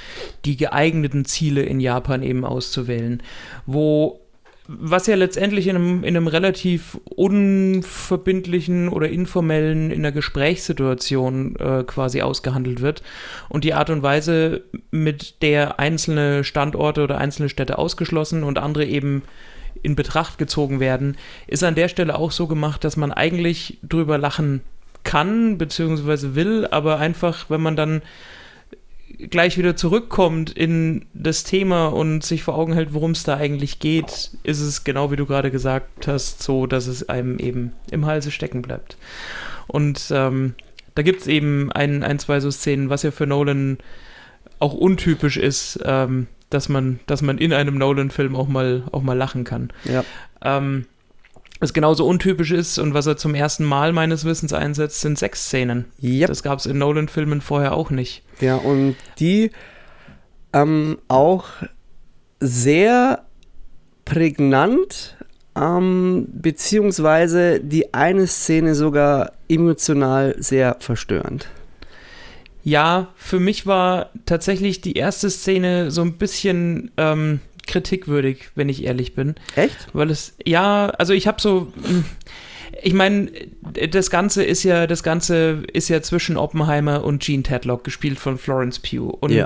die 0.44 0.56
geeigneten 0.56 1.24
Ziele 1.24 1.62
in 1.62 1.78
Japan 1.78 2.22
eben 2.22 2.44
auszuwählen. 2.44 3.22
Wo, 3.66 4.20
was 4.78 5.06
ja 5.08 5.16
letztendlich 5.16 5.66
in 5.66 5.76
einem, 5.76 6.04
in 6.04 6.16
einem 6.16 6.28
relativ 6.28 6.98
unverbindlichen 7.04 8.88
oder 8.88 9.08
informellen, 9.08 9.90
in 9.90 10.00
einer 10.00 10.12
Gesprächssituation 10.12 11.56
äh, 11.56 11.82
quasi 11.84 12.22
ausgehandelt 12.22 12.80
wird. 12.80 13.02
Und 13.48 13.64
die 13.64 13.74
Art 13.74 13.90
und 13.90 14.02
Weise, 14.02 14.62
mit 14.92 15.42
der 15.42 15.80
einzelne 15.80 16.44
Standorte 16.44 17.02
oder 17.02 17.18
einzelne 17.18 17.48
Städte 17.48 17.78
ausgeschlossen 17.78 18.44
und 18.44 18.58
andere 18.58 18.84
eben 18.84 19.22
in 19.82 19.96
Betracht 19.96 20.38
gezogen 20.38 20.78
werden, 20.78 21.16
ist 21.48 21.64
an 21.64 21.74
der 21.74 21.88
Stelle 21.88 22.16
auch 22.16 22.30
so 22.30 22.46
gemacht, 22.46 22.84
dass 22.84 22.96
man 22.96 23.12
eigentlich 23.12 23.78
drüber 23.82 24.18
lachen 24.18 24.60
kann, 25.02 25.58
beziehungsweise 25.58 26.34
will, 26.36 26.68
aber 26.70 26.98
einfach, 26.98 27.50
wenn 27.50 27.62
man 27.62 27.74
dann 27.74 28.02
gleich 29.18 29.58
wieder 29.58 29.76
zurückkommt 29.76 30.50
in 30.50 31.06
das 31.14 31.44
Thema 31.44 31.88
und 31.88 32.24
sich 32.24 32.42
vor 32.42 32.54
Augen 32.54 32.72
hält, 32.72 32.94
worum 32.94 33.12
es 33.12 33.24
da 33.24 33.36
eigentlich 33.36 33.78
geht, 33.78 34.30
ist 34.42 34.60
es 34.60 34.84
genau 34.84 35.10
wie 35.10 35.16
du 35.16 35.26
gerade 35.26 35.50
gesagt 35.50 36.06
hast, 36.06 36.42
so, 36.42 36.66
dass 36.66 36.86
es 36.86 37.08
einem 37.08 37.38
eben 37.38 37.72
im 37.90 38.06
Halse 38.06 38.30
stecken 38.30 38.62
bleibt. 38.62 38.96
Und 39.66 40.10
ähm, 40.10 40.54
da 40.94 41.02
gibt 41.02 41.22
es 41.22 41.26
eben 41.26 41.70
ein, 41.72 42.02
ein, 42.02 42.18
zwei 42.18 42.40
so 42.40 42.50
Szenen, 42.50 42.90
was 42.90 43.02
ja 43.02 43.10
für 43.10 43.26
Nolan 43.26 43.78
auch 44.58 44.74
untypisch 44.74 45.36
ist, 45.36 45.78
ähm, 45.84 46.26
dass 46.50 46.68
man, 46.68 47.00
dass 47.06 47.22
man 47.22 47.38
in 47.38 47.52
einem 47.52 47.78
Nolan-Film 47.78 48.34
auch 48.36 48.48
mal, 48.48 48.82
auch 48.92 49.02
mal 49.02 49.16
lachen 49.16 49.44
kann. 49.44 49.70
Ja. 49.84 50.04
Ähm, 50.42 50.86
was 51.60 51.72
genauso 51.74 52.06
untypisch 52.06 52.50
ist 52.50 52.78
und 52.78 52.94
was 52.94 53.06
er 53.06 53.16
zum 53.16 53.34
ersten 53.34 53.64
Mal 53.64 53.92
meines 53.92 54.24
Wissens 54.24 54.52
einsetzt, 54.52 55.02
sind 55.02 55.18
Sexszenen. 55.18 55.84
Yep. 56.02 56.28
Das 56.28 56.42
gab 56.42 56.58
es 56.58 56.66
in 56.66 56.78
Nolan-Filmen 56.78 57.40
vorher 57.40 57.74
auch 57.74 57.90
nicht. 57.90 58.22
Ja, 58.40 58.56
und 58.56 58.96
die 59.18 59.50
ähm, 60.52 60.98
auch 61.08 61.46
sehr 62.40 63.24
prägnant, 64.04 65.16
ähm, 65.56 66.26
beziehungsweise 66.32 67.60
die 67.60 67.92
eine 67.94 68.26
Szene 68.26 68.74
sogar 68.74 69.32
emotional 69.48 70.34
sehr 70.38 70.76
verstörend. 70.80 71.48
Ja, 72.62 73.08
für 73.16 73.40
mich 73.40 73.66
war 73.66 74.10
tatsächlich 74.26 74.80
die 74.80 74.94
erste 74.94 75.30
Szene 75.30 75.90
so 75.90 76.02
ein 76.02 76.14
bisschen 76.14 76.90
ähm, 76.96 77.40
kritikwürdig, 77.66 78.50
wenn 78.54 78.68
ich 78.68 78.84
ehrlich 78.84 79.14
bin. 79.14 79.34
Echt? 79.56 79.76
Weil 79.92 80.10
es, 80.10 80.34
ja, 80.44 80.88
also 80.98 81.12
ich 81.12 81.26
habe 81.26 81.40
so, 81.40 81.72
mh, 81.76 82.04
ich 82.82 82.94
meine, 82.94 83.30
das 83.90 84.10
Ganze 84.10 84.42
ist 84.42 84.62
ja, 84.62 84.86
das 84.86 85.02
Ganze 85.02 85.62
ist 85.72 85.88
ja 85.88 86.00
zwischen 86.02 86.36
Oppenheimer 86.36 87.04
und 87.04 87.22
Gene 87.22 87.42
Tadlock, 87.42 87.84
gespielt 87.84 88.18
von 88.18 88.38
Florence 88.38 88.78
Pugh. 88.78 89.16
Und 89.20 89.32
Ja. 89.32 89.44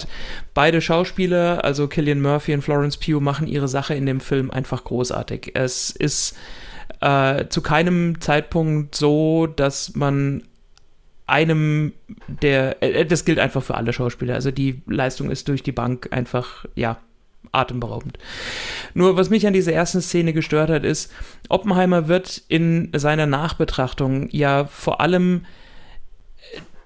beide 0.55 0.81
Schauspieler, 0.81 1.65
also 1.65 1.89
Killian 1.89 2.21
Murphy 2.21 2.55
und 2.55 2.63
Florence 2.63 2.97
Pugh, 2.97 3.21
machen 3.21 3.47
ihre 3.47 3.69
Sache 3.69 3.95
in 3.95 4.07
dem 4.07 4.21
Film 4.21 4.51
einfach 4.51 4.85
großartig. 4.85 5.53
Es 5.55 5.91
ist 5.91 6.37
äh, 7.01 7.49
zu 7.49 7.61
keinem 7.61 8.21
Zeitpunkt 8.21 8.95
so, 8.95 9.47
dass 9.47 9.95
man 9.95 10.43
einem 11.27 11.93
der, 12.29 12.83
äh, 12.83 13.05
das 13.07 13.25
gilt 13.25 13.39
einfach 13.39 13.63
für 13.63 13.75
alle 13.75 13.93
Schauspieler. 13.93 14.35
Also 14.35 14.51
die 14.51 14.83
Leistung 14.87 15.31
ist 15.31 15.49
durch 15.49 15.63
die 15.63 15.73
Bank 15.73 16.09
einfach, 16.11 16.67
ja, 16.75 16.99
atemberaubend. 17.55 18.19
Nur 18.95 19.17
was 19.17 19.31
mich 19.31 19.47
an 19.47 19.53
dieser 19.53 19.73
ersten 19.73 20.01
Szene 20.01 20.33
gestört 20.33 20.71
hat, 20.71 20.85
ist, 20.85 21.13
Oppenheimer 21.49 22.09
wird 22.09 22.43
in 22.49 22.91
seiner 22.95 23.27
Nachbetrachtung 23.27 24.29
ja 24.31 24.65
vor 24.67 25.01
allem 25.01 25.47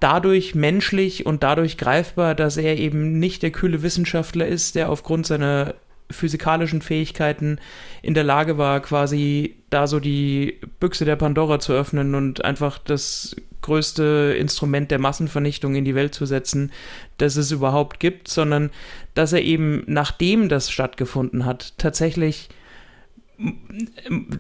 dadurch 0.01 0.55
menschlich 0.55 1.27
und 1.27 1.43
dadurch 1.43 1.77
greifbar, 1.77 2.35
dass 2.35 2.57
er 2.57 2.79
eben 2.79 3.19
nicht 3.19 3.43
der 3.43 3.51
kühle 3.51 3.83
Wissenschaftler 3.83 4.47
ist, 4.47 4.75
der 4.75 4.91
aufgrund 4.91 5.27
seiner 5.27 5.75
physikalischen 6.11 6.81
Fähigkeiten 6.81 7.59
in 8.01 8.15
der 8.15 8.25
Lage 8.25 8.57
war, 8.57 8.81
quasi 8.81 9.57
da 9.71 9.87
so 9.87 10.01
die 10.01 10.61
Büchse 10.81 11.05
der 11.05 11.17
Pandora 11.17 11.59
zu 11.59 11.73
öffnen 11.73 12.15
und 12.15 12.45
einfach 12.45 12.79
das 12.79 13.37
größte 13.61 14.35
Instrument 14.39 14.91
der 14.91 14.99
Massenvernichtung 14.99 15.75
in 15.75 15.85
die 15.85 15.95
Welt 15.95 16.15
zu 16.15 16.25
setzen, 16.25 16.73
das 17.19 17.37
es 17.37 17.51
überhaupt 17.51 18.01
gibt, 18.01 18.29
sondern 18.29 18.71
dass 19.19 19.33
er 19.33 19.43
eben, 19.43 19.83
nachdem 19.87 20.49
das 20.49 20.71
stattgefunden 20.71 21.45
hat, 21.45 21.75
tatsächlich 21.77 22.49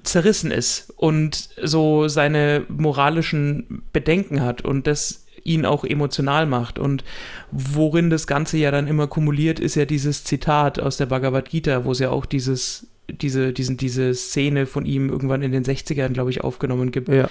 zerrissen 0.04 0.50
ist 0.50 0.92
und 0.96 1.48
so 1.62 2.06
seine 2.06 2.64
moralischen 2.68 3.82
Bedenken 3.92 4.40
hat 4.40 4.62
und 4.62 4.86
das 4.86 5.26
ihn 5.44 5.64
auch 5.64 5.84
emotional 5.84 6.46
macht. 6.46 6.78
Und 6.78 7.02
worin 7.50 8.08
das 8.10 8.26
Ganze 8.28 8.56
ja 8.58 8.70
dann 8.70 8.86
immer 8.86 9.06
kumuliert, 9.08 9.58
ist 9.58 9.74
ja 9.74 9.84
dieses 9.84 10.22
Zitat 10.24 10.78
aus 10.78 10.96
der 10.96 11.06
Bhagavad 11.06 11.48
Gita, 11.48 11.84
wo 11.84 11.92
es 11.92 11.98
ja 12.00 12.10
auch 12.10 12.26
dieses, 12.26 12.86
diese, 13.08 13.52
diesen, 13.52 13.76
diese 13.76 14.14
Szene 14.14 14.66
von 14.66 14.84
ihm 14.84 15.08
irgendwann 15.08 15.42
in 15.42 15.52
den 15.52 15.64
60ern, 15.64 16.10
glaube 16.10 16.30
ich, 16.30 16.42
aufgenommen 16.42 16.90
gibt, 16.92 17.08
Ja. 17.08 17.28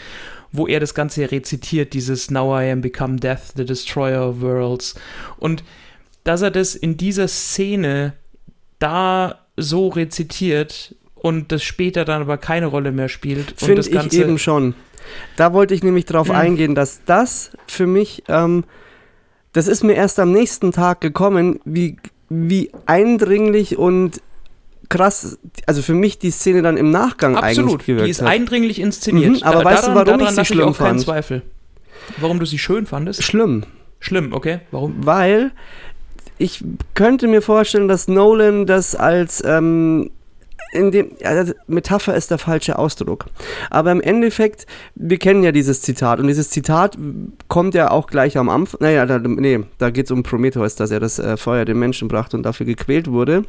wo 0.52 0.68
er 0.68 0.80
das 0.80 0.94
Ganze 0.94 1.32
rezitiert, 1.32 1.94
dieses 1.94 2.32
Now 2.32 2.60
I 2.60 2.72
am 2.72 2.82
become 2.82 3.18
death, 3.18 3.54
the 3.56 3.66
destroyer 3.66 4.28
of 4.30 4.42
worlds. 4.42 4.96
Und 5.38 5.64
dass 6.28 6.42
er 6.42 6.52
das 6.52 6.76
in 6.76 6.98
dieser 6.98 7.28
Szene 7.28 8.14
da 8.80 9.40
so 9.56 9.88
rezitiert 9.88 10.96
und 11.16 11.52
das 11.52 11.64
später 11.64 12.06
dann 12.06 12.22
aber 12.22 12.38
keine 12.38 12.68
Rolle 12.68 12.92
mehr 12.92 13.10
spielt 13.10 13.54
Finde 13.58 13.76
das 13.76 13.88
ich 13.88 13.94
Ganze 13.94 14.22
eben 14.22 14.38
schon. 14.38 14.76
Da 15.36 15.54
wollte 15.54 15.74
ich 15.74 15.84
nämlich 15.84 16.06
drauf 16.06 16.28
Mhm. 16.30 16.36
eingehen, 16.36 16.76
dass 16.76 17.02
das 17.06 17.52
für 17.68 17.88
mich, 17.88 18.24
ähm, 18.28 18.66
das 19.54 19.68
ist 19.68 19.84
mir 19.84 19.94
erst 19.94 20.20
am 20.20 20.32
nächsten 20.32 20.72
Tag 20.72 21.02
gekommen, 21.02 21.60
wie, 21.66 21.96
wie 22.30 22.72
eindringlich 22.86 23.78
und 23.78 24.22
krass, 24.90 25.40
also 25.66 25.82
für 25.82 25.94
mich 25.94 26.20
die 26.20 26.32
Szene 26.32 26.62
dann 26.62 26.78
im 26.78 26.92
Nachgang 26.92 27.36
Absolut, 27.38 27.72
eigentlich 27.72 27.86
gewirkt 27.88 28.06
die 28.08 28.12
ist 28.12 28.22
hat. 28.22 28.28
eindringlich 28.30 28.80
inszeniert. 28.80 29.38
Mhm, 29.38 29.44
aber 29.44 29.60
Da- 29.64 29.66
weißt 29.66 29.84
du, 29.84 29.88
daran- 29.88 29.96
warum 30.08 30.20
daran 30.20 30.34
ich 30.34 30.40
sie 30.40 30.46
schlimm 30.46 30.68
auch 30.70 30.78
keinen 30.78 30.88
fand? 30.90 31.02
Zweifel. 31.02 31.42
Warum 32.20 32.40
du 32.40 32.46
sie 32.46 32.58
schön 32.60 32.86
fandest? 32.86 33.24
Schlimm, 33.24 33.64
Schlimm, 34.00 34.34
okay. 34.34 34.60
Warum? 34.72 34.96
weil 35.06 35.52
ich 36.38 36.64
könnte 36.94 37.28
mir 37.28 37.42
vorstellen, 37.42 37.88
dass 37.88 38.08
Nolan 38.08 38.66
das 38.66 38.96
als 38.96 39.44
ähm, 39.46 40.12
in 40.74 40.92
dem 40.92 41.12
das- 41.22 41.56
Metapher 41.68 42.14
ist 42.16 42.30
der 42.30 42.38
falsche 42.38 42.78
Ausdruck. 42.78 43.26
Aber 43.70 43.92
im 43.92 44.02
Endeffekt, 44.02 44.66
wir 44.96 45.18
kennen 45.18 45.42
ja 45.44 45.52
dieses 45.52 45.82
Zitat 45.82 46.20
und 46.20 46.28
dieses 46.28 46.50
Zitat 46.50 46.98
kommt 47.48 47.74
ja 47.74 47.90
auch 47.90 48.08
gleich 48.08 48.38
am 48.38 48.50
Anfang. 48.50 48.80
Naja, 48.82 49.06
da, 49.06 49.18
nee, 49.20 49.62
da 49.78 49.90
geht 49.90 50.06
es 50.08 50.12
um 50.12 50.24
Prometheus, 50.24 50.76
dass 50.76 50.92
er 50.92 51.00
das 51.00 51.20
äh, 51.20 51.38
Feuer 51.38 51.64
den 51.66 51.80
Menschen 51.80 52.08
brachte 52.10 52.36
und 52.38 52.44
dafür 52.44 52.66
gequält 52.66 53.10
wurde. 53.10 53.44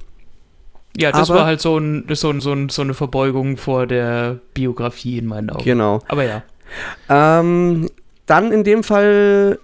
Ja, 0.97 1.12
das 1.12 1.28
Aber- 1.30 1.41
war 1.41 1.47
halt 1.47 1.61
so, 1.61 1.76
ein, 1.76 2.05
so, 2.12 2.30
ein, 2.30 2.41
so, 2.41 2.53
ein, 2.53 2.68
so 2.68 2.82
eine 2.82 2.95
Verbeugung 2.95 3.57
vor 3.57 3.86
der 3.86 4.39
Biografie 4.55 5.18
in 5.18 5.26
meinen 5.26 5.51
Augen. 5.51 5.64
Genau. 5.64 6.01
Aber 6.09 6.24
ja. 6.24 6.43
Ähm, 7.09 7.89
dann 8.26 8.53
in 8.53 8.62
dem 8.64 8.82
Fall 8.84 9.59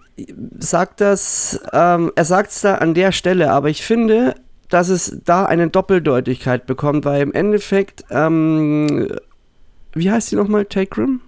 sagt 0.58 1.00
das, 1.00 1.60
ähm, 1.72 2.12
er 2.14 2.24
sagt 2.24 2.50
es 2.50 2.60
da 2.60 2.76
an 2.76 2.94
der 2.94 3.12
Stelle, 3.12 3.50
aber 3.50 3.68
ich 3.68 3.82
finde, 3.82 4.34
dass 4.68 4.88
es 4.88 5.18
da 5.24 5.44
eine 5.44 5.68
Doppeldeutigkeit 5.68 6.66
bekommt, 6.66 7.04
weil 7.04 7.22
im 7.22 7.32
Endeffekt, 7.32 8.04
ähm, 8.10 9.08
wie 9.92 10.10
heißt 10.10 10.28
sie 10.28 10.36
nochmal, 10.36 10.64
Takrim? 10.64 11.20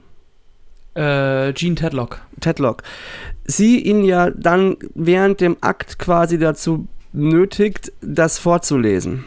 Äh, 0.94 1.52
Gene 1.52 1.74
Tedlock. 1.74 2.20
Tedlock. 2.40 2.82
Sie 3.44 3.80
ihn 3.80 4.02
ja 4.02 4.30
dann 4.30 4.76
während 4.94 5.40
dem 5.40 5.56
Akt 5.60 5.98
quasi 5.98 6.38
dazu 6.38 6.88
nötigt, 7.12 7.92
das 8.00 8.38
vorzulesen. 8.38 9.24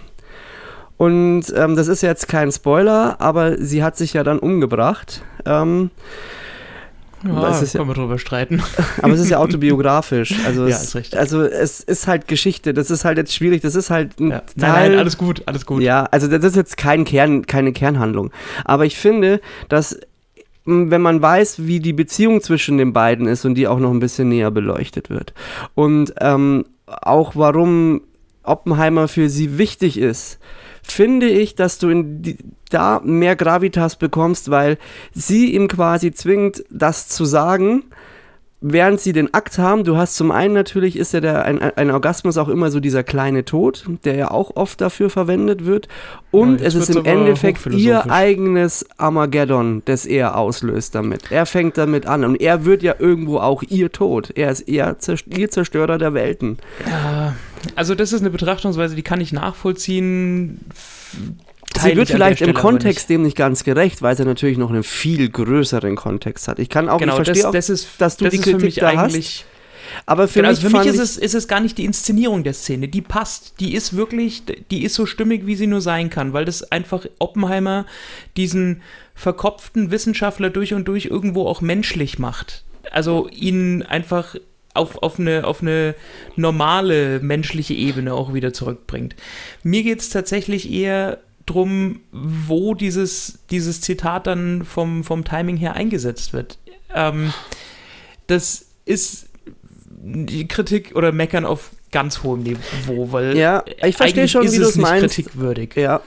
Und 0.97 1.45
ähm, 1.55 1.75
das 1.77 1.87
ist 1.87 2.01
jetzt 2.01 2.27
kein 2.27 2.51
Spoiler, 2.51 3.21
aber 3.21 3.57
sie 3.57 3.83
hat 3.83 3.95
sich 3.95 4.13
ja 4.13 4.23
dann 4.23 4.39
umgebracht. 4.39 5.23
Ähm, 5.45 5.91
Ja, 7.25 7.49
es 7.49 7.61
ist 7.61 7.73
ja- 7.73 7.79
können 7.79 7.89
wir 7.89 7.95
drüber 7.95 8.17
streiten. 8.17 8.61
Aber 9.01 9.13
es 9.13 9.19
ist 9.19 9.29
ja 9.29 9.39
autobiografisch. 9.39 10.33
Also, 10.45 10.63
Ja, 10.67 10.75
es, 10.75 10.83
ist 10.83 10.95
richtig. 10.95 11.19
also 11.19 11.41
es 11.43 11.79
ist 11.81 12.07
halt 12.07 12.27
Geschichte. 12.27 12.73
Das 12.73 12.89
ist 12.91 13.05
halt 13.05 13.17
jetzt 13.17 13.33
schwierig. 13.33 13.61
Das 13.61 13.75
ist 13.75 13.89
halt 13.89 14.19
ein 14.19 14.31
Ja. 14.31 14.39
Teil. 14.39 14.45
Nein, 14.55 14.91
nein, 14.91 14.99
alles 14.99 15.17
gut, 15.17 15.43
alles 15.45 15.65
gut. 15.65 15.81
Ja, 15.81 16.03
also 16.11 16.27
das 16.27 16.43
ist 16.43 16.55
jetzt 16.55 16.77
kein 16.77 17.05
Kern, 17.05 17.45
keine 17.45 17.73
Kernhandlung. 17.73 18.31
Aber 18.65 18.85
ich 18.85 18.97
finde, 18.97 19.41
dass 19.67 19.99
m, 20.65 20.91
wenn 20.91 21.01
man 21.01 21.21
weiß, 21.21 21.65
wie 21.67 21.79
die 21.79 21.93
Beziehung 21.93 22.41
zwischen 22.41 22.77
den 22.77 22.93
beiden 22.93 23.27
ist 23.27 23.43
und 23.45 23.55
die 23.55 23.67
auch 23.67 23.79
noch 23.79 23.91
ein 23.91 23.99
bisschen 23.99 24.29
näher 24.29 24.51
beleuchtet 24.51 25.09
wird 25.09 25.33
und 25.75 26.13
ähm, 26.21 26.65
auch 26.85 27.35
warum 27.35 28.01
Oppenheimer 28.43 29.07
für 29.07 29.29
sie 29.29 29.57
wichtig 29.57 29.97
ist, 29.97 30.39
finde 30.91 31.27
ich, 31.27 31.55
dass 31.55 31.79
du 31.79 32.03
die, 32.03 32.37
da 32.69 33.01
mehr 33.03 33.35
Gravitas 33.35 33.95
bekommst, 33.95 34.49
weil 34.51 34.77
sie 35.11 35.53
ihm 35.53 35.67
quasi 35.67 36.11
zwingt, 36.11 36.63
das 36.69 37.07
zu 37.07 37.25
sagen, 37.25 37.85
während 38.61 38.99
sie 38.99 39.13
den 39.13 39.33
Akt 39.33 39.57
haben. 39.57 39.83
Du 39.83 39.97
hast 39.97 40.15
zum 40.15 40.31
einen 40.31 40.53
natürlich, 40.53 40.97
ist 40.97 41.13
ja 41.13 41.21
der, 41.21 41.45
ein, 41.45 41.61
ein 41.61 41.91
Orgasmus 41.91 42.37
auch 42.37 42.49
immer 42.49 42.71
so 42.71 42.79
dieser 42.79 43.03
kleine 43.03 43.45
Tod, 43.45 43.85
der 44.03 44.15
ja 44.15 44.31
auch 44.31 44.55
oft 44.55 44.81
dafür 44.81 45.09
verwendet 45.09 45.65
wird. 45.65 45.87
Und 46.31 46.59
Ja, 46.59 46.67
es 46.67 46.75
ist 46.75 46.95
im 46.95 47.05
Endeffekt 47.05 47.65
ihr 47.67 48.11
eigenes 48.11 48.85
Armageddon, 48.97 49.81
das 49.85 50.05
er 50.05 50.37
auslöst 50.37 50.93
damit. 50.93 51.31
Er 51.31 51.45
fängt 51.45 51.77
damit 51.77 52.05
an 52.05 52.25
und 52.25 52.35
er 52.35 52.65
wird 52.65 52.83
ja 52.83 52.95
irgendwo 52.99 53.37
auch 53.37 53.63
ihr 53.63 53.91
Tod. 53.91 54.31
Er 54.35 54.51
ist 54.51 54.67
ihr, 54.67 54.95
ihr 55.27 55.49
Zerstörer 55.49 55.97
der 55.97 56.13
Welten. 56.13 56.57
Also 57.75 57.95
das 57.95 58.13
ist 58.13 58.21
eine 58.21 58.29
Betrachtungsweise, 58.29 58.95
die 58.95 59.03
kann 59.03 59.21
ich 59.21 59.33
nachvollziehen. 59.33 60.59
Sie 61.81 61.95
wird 61.95 62.09
vielleicht 62.09 62.41
im 62.41 62.53
Kontext 62.53 63.09
dem 63.09 63.23
nicht 63.23 63.35
ganz 63.35 63.63
gerecht, 63.63 64.01
weil 64.01 64.15
sie 64.15 64.25
natürlich 64.25 64.57
noch 64.57 64.69
einen 64.69 64.83
viel 64.83 65.29
größeren 65.29 65.95
Kontext 65.95 66.47
hat. 66.47 66.59
Ich 66.59 66.69
kann 66.69 66.89
auch, 66.89 66.99
nicht. 66.99 67.09
Genau, 67.09 67.21
ich 67.21 67.27
das, 67.27 67.51
das 67.51 67.69
ist, 67.69 67.87
dass 67.99 68.17
du 68.17 68.25
das 68.25 68.33
die 68.33 68.39
Kritik 68.39 68.61
mich 68.61 68.75
da 68.75 68.87
hast. 68.95 69.15
eigentlich. 69.15 69.45
aber 70.05 70.27
für 70.27 70.39
genau, 70.39 70.49
mich, 70.49 70.57
also 70.57 70.69
für 70.69 70.77
mich 70.77 70.87
ist 70.87 70.99
es, 70.99 71.17
ist 71.17 71.35
es 71.35 71.47
gar 71.47 71.59
nicht 71.59 71.77
die 71.77 71.85
Inszenierung 71.85 72.43
der 72.43 72.53
Szene. 72.53 72.87
Die 72.87 73.01
passt. 73.01 73.59
Die 73.59 73.73
ist 73.73 73.95
wirklich, 73.95 74.43
die 74.71 74.83
ist 74.83 74.95
so 74.95 75.05
stimmig, 75.05 75.45
wie 75.45 75.55
sie 75.55 75.67
nur 75.67 75.81
sein 75.81 76.09
kann, 76.09 76.33
weil 76.33 76.45
das 76.45 76.71
einfach 76.71 77.05
Oppenheimer 77.19 77.85
diesen 78.37 78.81
verkopften 79.15 79.91
Wissenschaftler 79.91 80.49
durch 80.49 80.73
und 80.73 80.87
durch 80.87 81.05
irgendwo 81.05 81.47
auch 81.47 81.61
menschlich 81.61 82.19
macht. 82.19 82.63
Also 82.91 83.29
ihn 83.29 83.83
einfach 83.83 84.35
auf, 84.73 85.01
auf, 85.03 85.19
eine, 85.19 85.45
auf 85.45 85.61
eine 85.61 85.95
normale 86.35 87.19
menschliche 87.19 87.73
Ebene 87.73 88.13
auch 88.13 88.33
wieder 88.33 88.53
zurückbringt. 88.53 89.15
Mir 89.63 89.83
geht 89.83 89.99
es 89.99 90.09
tatsächlich 90.09 90.71
eher 90.71 91.19
drum, 91.49 92.01
wo 92.11 92.73
dieses, 92.75 93.39
dieses 93.49 93.81
Zitat 93.81 94.27
dann 94.27 94.63
vom, 94.63 95.03
vom 95.03 95.23
Timing 95.23 95.57
her 95.57 95.73
eingesetzt 95.75 96.33
wird. 96.33 96.57
Ähm, 96.93 97.33
das 98.27 98.65
ist 98.85 99.27
die 100.01 100.47
Kritik 100.47 100.95
oder 100.95 101.11
Meckern 101.11 101.45
auf 101.45 101.71
ganz 101.91 102.23
hohem 102.23 102.43
Niveau, 102.43 103.11
weil 103.11 103.35
Ja, 103.37 103.63
ich 103.85 103.97
verstehe 103.97 104.27
schon, 104.27 104.43
wie 104.51 104.57
du 104.57 104.63
es 104.63 104.75
meinst. 104.75 105.15
kritikwürdig. 105.15 105.75
Ja. 105.75 106.01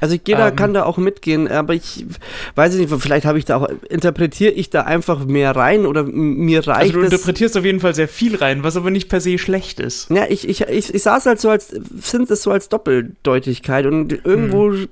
Also 0.00 0.14
ich 0.14 0.24
gehe 0.24 0.36
da, 0.36 0.48
Ähm. 0.48 0.56
kann 0.56 0.74
da 0.74 0.84
auch 0.84 0.96
mitgehen, 0.98 1.46
aber 1.48 1.74
ich 1.74 2.06
weiß 2.54 2.74
nicht, 2.76 2.90
vielleicht 2.98 3.26
habe 3.26 3.38
ich 3.38 3.44
da 3.44 3.56
auch, 3.58 3.68
interpretiere 3.88 4.50
ich 4.52 4.70
da 4.70 4.82
einfach 4.82 5.24
mehr 5.26 5.54
rein 5.54 5.84
oder 5.86 6.04
mir 6.04 6.58
Also 6.60 6.70
reicht 6.72 6.94
du 6.94 7.00
es. 7.00 7.12
interpretierst 7.12 7.56
auf 7.58 7.64
jeden 7.64 7.80
Fall 7.80 7.94
sehr 7.94 8.08
viel 8.08 8.36
rein, 8.36 8.62
was 8.64 8.76
aber 8.76 8.90
nicht 8.90 9.08
per 9.08 9.20
se 9.20 9.38
schlecht 9.38 9.78
ist. 9.80 10.10
Ja, 10.10 10.24
ich, 10.28 10.48
ich, 10.48 10.62
ich, 10.62 10.94
ich 10.94 11.02
sah 11.02 11.16
es 11.18 11.26
halt 11.26 11.40
so 11.40 11.50
als, 11.50 11.74
finde 12.00 12.32
es 12.32 12.42
so 12.42 12.50
als 12.50 12.68
Doppeldeutigkeit 12.68 13.86
und 13.86 14.24
irgendwo 14.24 14.70
Hm. 14.72 14.88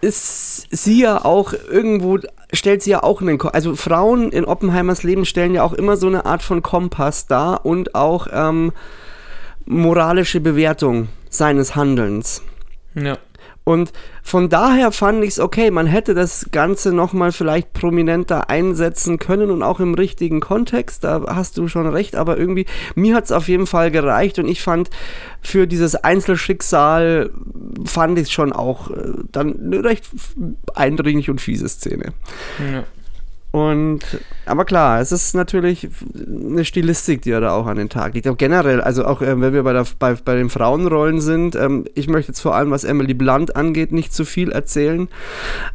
ist 0.00 0.66
sie 0.70 1.00
ja 1.00 1.24
auch 1.24 1.52
irgendwo, 1.52 2.18
stellt 2.52 2.82
sie 2.82 2.90
ja 2.90 3.02
auch 3.02 3.20
einen, 3.22 3.38
Ko- 3.38 3.48
also 3.48 3.74
Frauen 3.74 4.30
in 4.32 4.44
Oppenheimers 4.44 5.02
Leben 5.02 5.24
stellen 5.24 5.54
ja 5.54 5.62
auch 5.62 5.72
immer 5.72 5.96
so 5.96 6.06
eine 6.06 6.26
Art 6.26 6.42
von 6.42 6.62
Kompass 6.62 7.26
dar 7.26 7.64
und 7.64 7.94
auch 7.94 8.26
ähm, 8.30 8.72
moralische 9.64 10.40
Bewertung 10.40 11.08
seines 11.30 11.74
Handelns. 11.74 12.42
Ja. 12.94 13.16
Und 13.64 13.92
von 14.22 14.50
daher 14.50 14.92
fand 14.92 15.24
ich 15.24 15.30
es 15.30 15.40
okay, 15.40 15.70
man 15.70 15.86
hätte 15.86 16.14
das 16.14 16.48
Ganze 16.52 16.92
nochmal 16.92 17.32
vielleicht 17.32 17.72
prominenter 17.72 18.50
einsetzen 18.50 19.18
können 19.18 19.50
und 19.50 19.62
auch 19.62 19.80
im 19.80 19.94
richtigen 19.94 20.40
Kontext, 20.40 21.02
da 21.02 21.24
hast 21.28 21.56
du 21.56 21.66
schon 21.66 21.88
recht, 21.88 22.14
aber 22.14 22.36
irgendwie, 22.36 22.66
mir 22.94 23.14
hat 23.14 23.24
es 23.24 23.32
auf 23.32 23.48
jeden 23.48 23.66
Fall 23.66 23.90
gereicht 23.90 24.38
und 24.38 24.48
ich 24.48 24.62
fand 24.62 24.90
für 25.40 25.66
dieses 25.66 25.96
Einzelschicksal, 25.96 27.30
fand 27.86 28.18
ich 28.18 28.24
es 28.24 28.32
schon 28.32 28.52
auch 28.52 28.90
äh, 28.90 29.12
dann 29.32 29.58
eine 29.58 29.82
recht 29.82 30.04
eindringlich 30.74 31.30
und 31.30 31.40
fiese 31.40 31.68
Szene. 31.68 32.12
ja. 32.58 32.84
Und, 33.54 34.00
aber 34.46 34.64
klar, 34.64 35.00
es 35.00 35.12
ist 35.12 35.32
natürlich 35.32 35.88
eine 36.26 36.64
Stilistik, 36.64 37.22
die 37.22 37.30
er 37.30 37.40
da 37.40 37.52
auch 37.52 37.66
an 37.66 37.76
den 37.76 37.88
Tag 37.88 38.14
legt. 38.14 38.26
Auch 38.26 38.36
generell, 38.36 38.80
also 38.80 39.04
auch 39.04 39.22
äh, 39.22 39.40
wenn 39.40 39.52
wir 39.52 39.62
bei, 39.62 39.72
der, 39.72 39.86
bei, 40.00 40.14
bei 40.14 40.34
den 40.34 40.50
Frauenrollen 40.50 41.20
sind, 41.20 41.54
ähm, 41.54 41.84
ich 41.94 42.08
möchte 42.08 42.32
jetzt 42.32 42.40
vor 42.40 42.56
allem, 42.56 42.72
was 42.72 42.82
Emily 42.82 43.14
Blunt 43.14 43.54
angeht, 43.54 43.92
nicht 43.92 44.12
zu 44.12 44.24
viel 44.24 44.50
erzählen. 44.50 45.08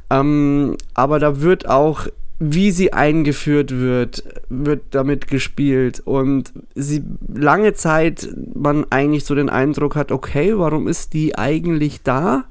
Ähm, 0.10 0.76
aber 0.94 1.20
da 1.20 1.40
wird 1.40 1.70
auch, 1.70 2.08
wie 2.40 2.72
sie 2.72 2.92
eingeführt 2.92 3.72
wird, 3.72 4.26
wird 4.50 4.82
damit 4.92 5.30
gespielt. 5.30 6.02
Und 6.04 6.52
sie 6.76 7.02
lange 7.34 7.76
Zeit 7.76 8.28
man 8.56 8.88
eigentlich 8.90 9.24
so 9.24 9.36
den 9.36 9.50
Eindruck 9.50 9.96
hat, 9.96 10.12
okay, 10.12 10.52
warum 10.58 10.90
ist 10.90 11.14
die 11.14 11.38
eigentlich 11.38 12.04
da? 12.04 12.44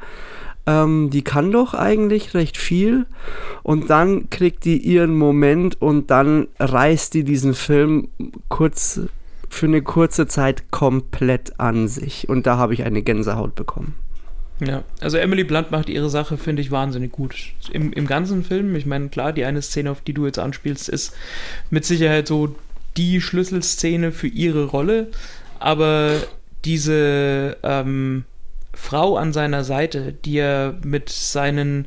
Ähm, 0.68 1.08
die 1.08 1.22
kann 1.22 1.50
doch 1.50 1.72
eigentlich 1.72 2.34
recht 2.34 2.58
viel. 2.58 3.06
Und 3.62 3.88
dann 3.88 4.28
kriegt 4.28 4.66
die 4.66 4.76
ihren 4.76 5.14
Moment 5.16 5.80
und 5.80 6.10
dann 6.10 6.48
reißt 6.60 7.14
die 7.14 7.24
diesen 7.24 7.54
Film 7.54 8.08
kurz 8.48 9.00
für 9.48 9.66
eine 9.66 9.80
kurze 9.80 10.26
Zeit 10.26 10.70
komplett 10.70 11.58
an 11.58 11.88
sich. 11.88 12.28
Und 12.28 12.46
da 12.46 12.58
habe 12.58 12.74
ich 12.74 12.84
eine 12.84 13.00
Gänsehaut 13.00 13.54
bekommen. 13.54 13.94
Ja, 14.60 14.82
also 15.00 15.16
Emily 15.16 15.44
Blunt 15.44 15.70
macht 15.70 15.88
ihre 15.88 16.10
Sache, 16.10 16.36
finde 16.36 16.60
ich, 16.60 16.70
wahnsinnig 16.70 17.12
gut. 17.12 17.34
Im, 17.72 17.92
Im 17.92 18.06
ganzen 18.06 18.44
Film, 18.44 18.74
ich 18.76 18.84
meine, 18.84 19.08
klar, 19.08 19.32
die 19.32 19.44
eine 19.44 19.62
Szene, 19.62 19.90
auf 19.90 20.02
die 20.02 20.12
du 20.12 20.26
jetzt 20.26 20.38
anspielst, 20.38 20.88
ist 20.88 21.14
mit 21.70 21.84
Sicherheit 21.86 22.26
so 22.28 22.54
die 22.96 23.20
Schlüsselszene 23.20 24.12
für 24.12 24.26
ihre 24.26 24.64
Rolle, 24.64 25.06
aber 25.60 26.16
diese 26.64 27.56
ähm, 27.62 28.24
Frau 28.74 29.16
an 29.16 29.32
seiner 29.32 29.64
Seite, 29.64 30.12
die 30.12 30.38
er 30.38 30.76
mit 30.84 31.08
seinen 31.08 31.86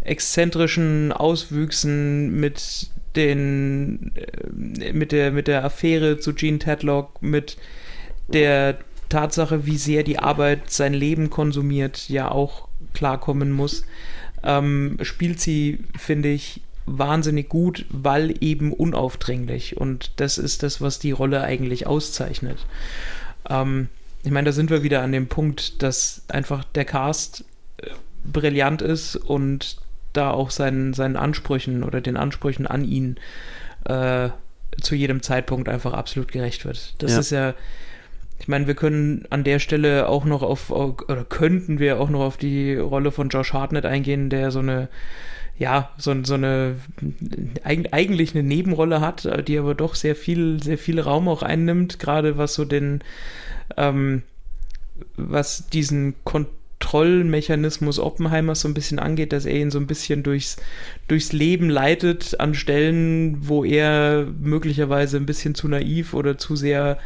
exzentrischen 0.00 1.12
Auswüchsen, 1.12 2.38
mit 2.38 2.90
den, 3.16 4.12
äh, 4.14 4.92
mit 4.92 5.12
der, 5.12 5.32
mit 5.32 5.48
der 5.48 5.64
Affäre 5.64 6.18
zu 6.18 6.34
Gene 6.34 6.58
Tadlock, 6.58 7.22
mit 7.22 7.56
der 8.28 8.78
Tatsache, 9.08 9.66
wie 9.66 9.78
sehr 9.78 10.02
die 10.02 10.18
Arbeit 10.18 10.70
sein 10.70 10.92
Leben 10.94 11.30
konsumiert, 11.30 12.08
ja 12.08 12.30
auch 12.30 12.68
klarkommen 12.92 13.52
muss, 13.52 13.84
ähm, 14.42 14.98
spielt 15.02 15.40
sie, 15.40 15.78
finde 15.96 16.28
ich, 16.28 16.60
wahnsinnig 16.86 17.48
gut, 17.48 17.86
weil 17.90 18.34
eben 18.40 18.72
unaufdringlich. 18.72 19.76
Und 19.76 20.12
das 20.16 20.38
ist 20.38 20.62
das, 20.62 20.80
was 20.80 20.98
die 20.98 21.10
Rolle 21.10 21.42
eigentlich 21.42 21.86
auszeichnet. 21.86 22.58
Ähm, 23.48 23.88
ich 24.28 24.32
meine, 24.34 24.44
da 24.44 24.52
sind 24.52 24.68
wir 24.68 24.82
wieder 24.82 25.00
an 25.00 25.10
dem 25.10 25.26
Punkt, 25.26 25.82
dass 25.82 26.20
einfach 26.28 26.62
der 26.62 26.84
Cast 26.84 27.46
äh, 27.78 27.86
brillant 28.30 28.82
ist 28.82 29.16
und 29.16 29.78
da 30.12 30.32
auch 30.32 30.50
seinen, 30.50 30.92
seinen 30.92 31.16
Ansprüchen 31.16 31.82
oder 31.82 32.02
den 32.02 32.18
Ansprüchen 32.18 32.66
an 32.66 32.84
ihn 32.84 33.16
äh, 33.86 34.28
zu 34.82 34.94
jedem 34.94 35.22
Zeitpunkt 35.22 35.70
einfach 35.70 35.94
absolut 35.94 36.30
gerecht 36.30 36.66
wird. 36.66 36.94
Das 36.98 37.12
ja. 37.12 37.18
ist 37.20 37.30
ja 37.30 37.54
ich 38.38 38.48
meine, 38.48 38.66
wir 38.66 38.74
können 38.74 39.24
an 39.30 39.44
der 39.44 39.60
Stelle 39.60 40.10
auch 40.10 40.26
noch 40.26 40.42
auf, 40.42 40.70
oder 40.70 41.24
könnten 41.26 41.78
wir 41.78 41.98
auch 41.98 42.10
noch 42.10 42.20
auf 42.20 42.36
die 42.36 42.76
Rolle 42.76 43.12
von 43.12 43.30
Josh 43.30 43.54
Hartnett 43.54 43.86
eingehen, 43.86 44.28
der 44.28 44.50
so 44.50 44.58
eine, 44.58 44.90
ja, 45.58 45.88
so, 45.96 46.14
so 46.22 46.34
eine, 46.34 46.76
eigentlich 47.64 48.34
eine 48.34 48.42
Nebenrolle 48.42 49.00
hat, 49.00 49.26
die 49.48 49.58
aber 49.58 49.74
doch 49.74 49.94
sehr 49.94 50.14
viel, 50.14 50.62
sehr 50.62 50.76
viel 50.76 51.00
Raum 51.00 51.28
auch 51.28 51.42
einnimmt, 51.42 51.98
gerade 51.98 52.36
was 52.36 52.52
so 52.52 52.66
den, 52.66 53.00
ähm, 53.76 54.22
was 55.16 55.68
diesen 55.68 56.14
Kontrollmechanismus 56.24 57.98
Oppenheimers 57.98 58.60
so 58.60 58.68
ein 58.68 58.74
bisschen 58.74 58.98
angeht, 58.98 59.32
dass 59.32 59.44
er 59.44 59.56
ihn 59.56 59.70
so 59.70 59.78
ein 59.78 59.86
bisschen 59.86 60.22
durchs, 60.22 60.56
durchs 61.06 61.32
Leben 61.32 61.70
leitet 61.70 62.40
an 62.40 62.54
Stellen, 62.54 63.48
wo 63.48 63.64
er 63.64 64.26
möglicherweise 64.40 65.16
ein 65.16 65.26
bisschen 65.26 65.54
zu 65.54 65.68
naiv 65.68 66.14
oder 66.14 66.38
zu 66.38 66.56
sehr 66.56 66.98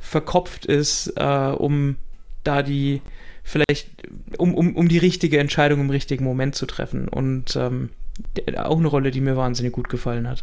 verkopft 0.00 0.66
ist, 0.66 1.12
äh, 1.16 1.52
um 1.56 1.96
da 2.44 2.62
die 2.62 3.00
vielleicht, 3.44 3.88
um, 4.38 4.54
um, 4.54 4.76
um 4.76 4.88
die 4.88 4.98
richtige 4.98 5.38
Entscheidung 5.38 5.80
im 5.80 5.90
richtigen 5.90 6.24
Moment 6.24 6.54
zu 6.54 6.66
treffen. 6.66 7.08
Und 7.08 7.56
ähm, 7.56 7.90
auch 8.56 8.78
eine 8.78 8.88
Rolle, 8.88 9.10
die 9.10 9.20
mir 9.20 9.36
wahnsinnig 9.36 9.72
gut 9.72 9.88
gefallen 9.88 10.28
hat. 10.28 10.42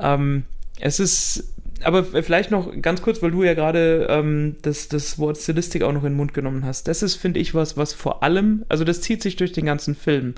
Ähm, 0.00 0.44
es 0.80 1.00
ist 1.00 1.52
aber 1.84 2.04
vielleicht 2.04 2.50
noch 2.50 2.72
ganz 2.80 3.02
kurz, 3.02 3.22
weil 3.22 3.30
du 3.30 3.42
ja 3.42 3.54
gerade 3.54 4.06
ähm, 4.10 4.56
das, 4.62 4.88
das 4.88 5.18
Wort 5.18 5.38
Stilistik 5.38 5.82
auch 5.82 5.92
noch 5.92 6.04
in 6.04 6.10
den 6.10 6.16
Mund 6.16 6.34
genommen 6.34 6.64
hast. 6.64 6.88
Das 6.88 7.02
ist, 7.02 7.16
finde 7.16 7.40
ich, 7.40 7.54
was, 7.54 7.76
was 7.76 7.92
vor 7.92 8.22
allem, 8.22 8.64
also 8.68 8.84
das 8.84 9.00
zieht 9.00 9.22
sich 9.22 9.36
durch 9.36 9.52
den 9.52 9.66
ganzen 9.66 9.94
Film. 9.94 10.34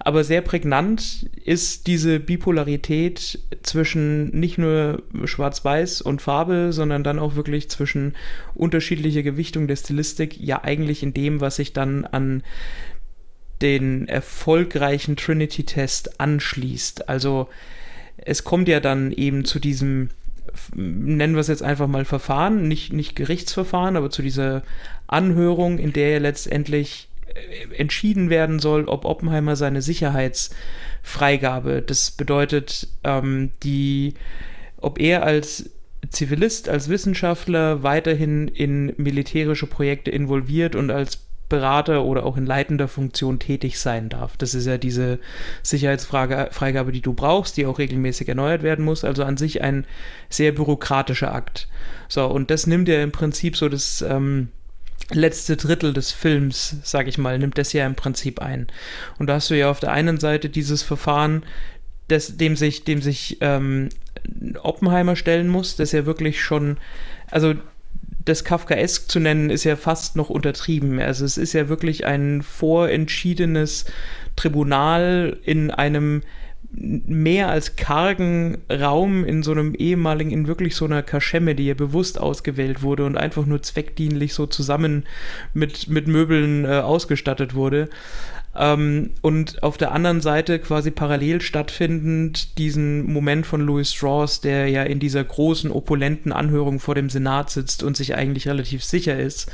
Aber 0.00 0.24
sehr 0.24 0.40
prägnant 0.40 1.28
ist 1.44 1.86
diese 1.86 2.20
Bipolarität 2.20 3.38
zwischen 3.62 4.28
nicht 4.38 4.58
nur 4.58 5.02
Schwarz-Weiß 5.24 6.02
und 6.02 6.22
Farbe, 6.22 6.72
sondern 6.72 7.04
dann 7.04 7.18
auch 7.18 7.36
wirklich 7.36 7.68
zwischen 7.70 8.14
unterschiedlicher 8.54 9.22
Gewichtung 9.22 9.66
der 9.66 9.76
Stilistik, 9.76 10.38
ja 10.38 10.62
eigentlich 10.64 11.02
in 11.02 11.14
dem, 11.14 11.40
was 11.40 11.56
sich 11.56 11.72
dann 11.72 12.04
an 12.04 12.42
den 13.62 14.08
erfolgreichen 14.08 15.16
Trinity-Test 15.16 16.20
anschließt. 16.20 17.08
Also 17.08 17.48
es 18.16 18.44
kommt 18.44 18.68
ja 18.68 18.80
dann 18.80 19.12
eben 19.12 19.44
zu 19.44 19.58
diesem 19.58 20.10
nennen 20.74 21.34
wir 21.34 21.40
es 21.40 21.48
jetzt 21.48 21.62
einfach 21.62 21.86
mal 21.86 22.04
Verfahren, 22.04 22.68
nicht, 22.68 22.92
nicht 22.92 23.16
Gerichtsverfahren, 23.16 23.96
aber 23.96 24.10
zu 24.10 24.22
dieser 24.22 24.62
Anhörung, 25.06 25.78
in 25.78 25.92
der 25.92 26.10
ja 26.10 26.18
letztendlich 26.18 27.08
äh, 27.28 27.76
entschieden 27.76 28.30
werden 28.30 28.58
soll, 28.58 28.86
ob 28.86 29.04
Oppenheimer 29.04 29.56
seine 29.56 29.82
Sicherheitsfreigabe, 29.82 31.82
das 31.82 32.10
bedeutet, 32.10 32.88
ähm, 33.04 33.52
die, 33.62 34.14
ob 34.78 35.00
er 35.00 35.24
als 35.24 35.70
Zivilist, 36.10 36.68
als 36.68 36.88
Wissenschaftler 36.88 37.82
weiterhin 37.82 38.48
in 38.48 38.92
militärische 38.96 39.66
Projekte 39.66 40.10
involviert 40.10 40.76
und 40.76 40.90
als 40.90 41.26
Berater 41.54 42.04
oder 42.04 42.26
auch 42.26 42.36
in 42.36 42.46
leitender 42.46 42.88
Funktion 42.88 43.38
tätig 43.38 43.78
sein 43.78 44.08
darf. 44.08 44.36
Das 44.36 44.54
ist 44.54 44.66
ja 44.66 44.76
diese 44.76 45.20
Sicherheitsfreigabe, 45.62 46.90
die 46.90 47.00
du 47.00 47.14
brauchst, 47.14 47.56
die 47.56 47.66
auch 47.66 47.78
regelmäßig 47.78 48.28
erneuert 48.28 48.64
werden 48.64 48.84
muss. 48.84 49.04
Also 49.04 49.22
an 49.22 49.36
sich 49.36 49.62
ein 49.62 49.86
sehr 50.28 50.50
bürokratischer 50.50 51.32
Akt. 51.32 51.68
So, 52.08 52.26
und 52.26 52.50
das 52.50 52.66
nimmt 52.66 52.88
ja 52.88 53.00
im 53.02 53.12
Prinzip 53.12 53.56
so 53.56 53.68
das 53.68 54.02
ähm, 54.02 54.48
letzte 55.12 55.56
Drittel 55.56 55.92
des 55.92 56.10
Films, 56.10 56.76
sag 56.82 57.06
ich 57.06 57.18
mal, 57.18 57.38
nimmt 57.38 57.56
das 57.56 57.72
ja 57.72 57.86
im 57.86 57.94
Prinzip 57.94 58.40
ein. 58.40 58.66
Und 59.18 59.28
da 59.28 59.34
hast 59.34 59.50
du 59.50 59.54
ja 59.54 59.70
auf 59.70 59.78
der 59.78 59.92
einen 59.92 60.18
Seite 60.18 60.48
dieses 60.48 60.82
Verfahren, 60.82 61.44
das, 62.08 62.36
dem 62.36 62.56
sich, 62.56 62.82
dem 62.84 63.00
sich 63.00 63.38
ähm, 63.42 63.90
Oppenheimer 64.60 65.14
stellen 65.14 65.48
muss, 65.48 65.76
das 65.76 65.92
ja 65.92 66.04
wirklich 66.04 66.42
schon, 66.42 66.78
also 67.30 67.54
das 68.24 68.44
Kafkaesk 68.44 69.10
zu 69.10 69.20
nennen, 69.20 69.50
ist 69.50 69.64
ja 69.64 69.76
fast 69.76 70.16
noch 70.16 70.30
untertrieben. 70.30 70.98
Also 71.00 71.24
es 71.24 71.36
ist 71.36 71.52
ja 71.52 71.68
wirklich 71.68 72.06
ein 72.06 72.42
vorentschiedenes 72.42 73.84
Tribunal 74.36 75.38
in 75.44 75.70
einem 75.70 76.22
mehr 76.76 77.50
als 77.50 77.76
kargen 77.76 78.58
Raum 78.70 79.24
in 79.24 79.42
so 79.42 79.52
einem 79.52 79.74
ehemaligen, 79.74 80.30
in 80.30 80.46
wirklich 80.46 80.74
so 80.74 80.84
einer 80.84 81.02
Kaschemme, 81.02 81.54
die 81.54 81.66
ja 81.66 81.74
bewusst 81.74 82.18
ausgewählt 82.20 82.82
wurde 82.82 83.04
und 83.04 83.16
einfach 83.16 83.46
nur 83.46 83.62
zweckdienlich 83.62 84.34
so 84.34 84.46
zusammen 84.46 85.04
mit, 85.52 85.88
mit 85.88 86.08
Möbeln 86.08 86.64
äh, 86.64 86.80
ausgestattet 86.80 87.54
wurde. 87.54 87.88
Ähm, 88.56 89.10
und 89.20 89.62
auf 89.62 89.76
der 89.76 89.92
anderen 89.92 90.20
Seite 90.20 90.58
quasi 90.58 90.90
parallel 90.90 91.40
stattfindend 91.40 92.58
diesen 92.58 93.12
Moment 93.12 93.46
von 93.46 93.60
Louis 93.60 93.92
Strauss, 93.92 94.40
der 94.40 94.68
ja 94.68 94.82
in 94.84 95.00
dieser 95.00 95.24
großen, 95.24 95.70
opulenten 95.70 96.32
Anhörung 96.32 96.78
vor 96.78 96.94
dem 96.94 97.10
Senat 97.10 97.50
sitzt 97.50 97.82
und 97.82 97.96
sich 97.96 98.14
eigentlich 98.14 98.46
relativ 98.48 98.84
sicher 98.84 99.18
ist, 99.18 99.50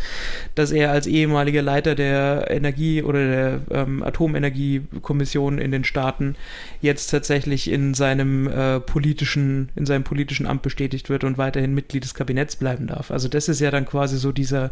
dass 0.55 0.71
er 0.71 0.91
als 0.91 1.07
ehemaliger 1.07 1.63
Leiter 1.63 1.95
der 1.95 2.51
Energie- 2.51 3.03
oder 3.03 3.27
der 3.27 3.61
ähm, 3.71 4.03
Atomenergiekommission 4.03 5.59
in 5.59 5.71
den 5.71 5.85
Staaten 5.85 6.37
jetzt 6.81 7.09
tatsächlich 7.09 7.71
in 7.71 7.95
seinem 7.95 8.49
äh, 8.49 8.81
politischen, 8.81 9.71
in 9.77 9.87
seinem 9.87 10.05
politischen 10.05 10.47
Amt 10.47 10.63
bestätigt 10.63 11.09
wird 11.09 11.25
und 11.25 11.39
weiterhin 11.39 11.75
Mitglied 11.75 12.05
des 12.05 12.15
Kabinetts 12.15 12.57
bleiben 12.57 12.87
darf. 12.87 13.11
Also 13.11 13.29
das 13.29 13.49
ist 13.49 13.61
ja 13.61 13.71
dann 13.71 13.87
quasi 13.87 14.19
so 14.19 14.33
dieser 14.33 14.71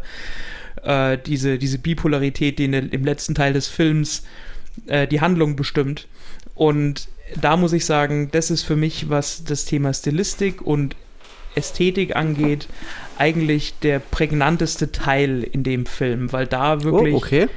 äh, 0.83 1.17
diese, 1.17 1.57
diese 1.57 1.77
Bipolarität, 1.77 2.59
die 2.59 2.65
in, 2.65 2.73
im 2.73 3.05
letzten 3.05 3.35
Teil 3.35 3.53
des 3.53 3.67
Films 3.67 4.23
äh, 4.87 5.07
die 5.07 5.21
Handlung 5.21 5.55
bestimmt. 5.55 6.07
Und 6.55 7.07
da 7.39 7.57
muss 7.57 7.73
ich 7.73 7.85
sagen, 7.85 8.29
das 8.31 8.51
ist 8.51 8.63
für 8.63 8.75
mich, 8.75 9.09
was 9.09 9.43
das 9.43 9.65
Thema 9.65 9.93
Stilistik 9.93 10.61
und 10.61 10.95
Ästhetik 11.55 12.15
angeht, 12.15 12.67
eigentlich 13.17 13.73
der 13.79 13.99
prägnanteste 13.99 14.91
Teil 14.91 15.43
in 15.43 15.63
dem 15.63 15.85
Film, 15.85 16.31
weil 16.31 16.47
da 16.47 16.83
wirklich. 16.83 17.13
Oh, 17.13 17.17
okay. 17.17 17.47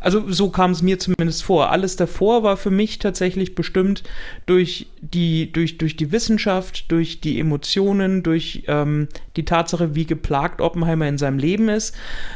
Also 0.00 0.28
so 0.30 0.50
kam 0.50 0.72
es 0.72 0.82
mir 0.82 0.98
zumindest 0.98 1.44
vor. 1.44 1.70
Alles 1.70 1.94
davor 1.94 2.42
war 2.42 2.56
für 2.56 2.70
mich 2.70 2.98
tatsächlich 2.98 3.54
bestimmt 3.54 4.02
durch 4.46 4.88
die, 5.04 5.50
durch, 5.52 5.78
durch 5.78 5.96
die 5.96 6.12
Wissenschaft, 6.12 6.90
durch 6.92 7.20
die 7.20 7.40
Emotionen, 7.40 8.22
durch 8.22 8.62
ähm, 8.68 9.08
die 9.36 9.44
Tatsache, 9.44 9.96
wie 9.96 10.06
geplagt 10.06 10.60
Oppenheimer 10.60 11.08
in 11.08 11.18
seinem 11.18 11.38
Leben 11.38 11.68
ist. 11.68 11.92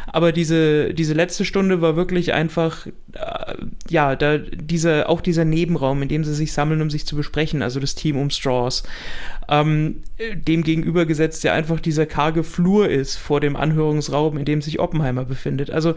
Aber 0.08 0.32
diese, 0.32 0.92
diese 0.92 1.14
letzte 1.14 1.44
Stunde 1.44 1.80
war 1.80 1.94
wirklich 1.94 2.32
einfach, 2.32 2.88
äh, 3.12 3.54
ja, 3.88 4.16
da 4.16 4.38
dieser, 4.38 5.08
auch 5.08 5.20
dieser 5.20 5.44
Nebenraum, 5.44 6.02
in 6.02 6.08
dem 6.08 6.24
sie 6.24 6.34
sich 6.34 6.52
sammeln, 6.52 6.82
um 6.82 6.90
sich 6.90 7.06
zu 7.06 7.14
besprechen, 7.14 7.62
also 7.62 7.78
das 7.78 7.94
Team 7.94 8.16
um 8.16 8.30
Straws. 8.30 8.82
Ähm, 9.48 10.02
dem 10.34 10.64
gegenübergesetzt 10.64 11.44
ja 11.44 11.52
einfach 11.52 11.78
dieser 11.78 12.04
karge 12.04 12.42
Flur 12.42 12.88
ist 12.88 13.14
vor 13.14 13.40
dem 13.40 13.54
Anhörungsraum, 13.54 14.38
in 14.38 14.44
dem 14.44 14.60
sich 14.60 14.80
Oppenheimer 14.80 15.24
befindet. 15.24 15.70
Also 15.70 15.94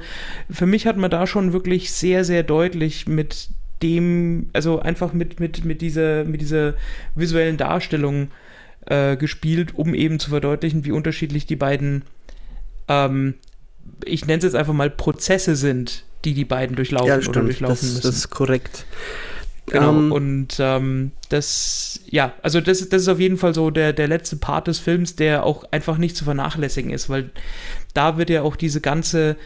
für 0.51 0.67
mich 0.67 0.85
hat 0.85 0.97
man 0.97 1.09
da 1.09 1.25
schon 1.25 1.51
wirklich 1.51 1.91
sehr, 1.91 2.23
sehr 2.23 2.43
deutlich 2.43 3.07
mit 3.07 3.49
dem, 3.81 4.49
also 4.53 4.79
einfach 4.79 5.13
mit, 5.13 5.39
mit, 5.39 5.65
mit, 5.65 5.81
dieser, 5.81 6.25
mit 6.25 6.41
dieser 6.41 6.73
visuellen 7.15 7.57
Darstellung 7.57 8.29
äh, 8.85 9.15
gespielt, 9.17 9.75
um 9.75 9.93
eben 9.93 10.19
zu 10.19 10.29
verdeutlichen, 10.29 10.85
wie 10.85 10.91
unterschiedlich 10.91 11.45
die 11.45 11.55
beiden, 11.55 12.03
ähm, 12.87 13.35
ich 14.05 14.25
nenne 14.25 14.39
es 14.39 14.43
jetzt 14.43 14.55
einfach 14.55 14.73
mal 14.73 14.89
Prozesse 14.89 15.55
sind, 15.55 16.03
die 16.25 16.33
die 16.33 16.45
beiden 16.45 16.75
durchlaufen 16.75 17.21
ja, 17.21 17.29
oder 17.29 17.41
durchlaufen 17.41 17.75
das, 17.75 17.93
müssen. 17.93 18.01
Das 18.01 18.15
ist 18.15 18.29
korrekt. 18.29 18.85
Genau, 19.67 19.89
um, 19.89 19.97
ähm, 19.97 20.11
und 20.11 20.57
ähm, 20.59 21.11
das, 21.29 22.01
ja, 22.07 22.33
also 22.41 22.59
das, 22.59 22.87
das 22.89 23.03
ist 23.03 23.07
auf 23.07 23.19
jeden 23.19 23.37
Fall 23.37 23.53
so 23.53 23.69
der, 23.69 23.93
der 23.93 24.07
letzte 24.07 24.35
Part 24.35 24.67
des 24.67 24.79
Films, 24.79 25.15
der 25.15 25.43
auch 25.43 25.63
einfach 25.71 25.97
nicht 25.97 26.15
zu 26.15 26.23
vernachlässigen 26.23 26.91
ist, 26.91 27.09
weil 27.09 27.29
da 27.93 28.17
wird 28.17 28.29
ja 28.29 28.41
auch 28.41 28.55
diese 28.55 28.81
ganze 28.81 29.37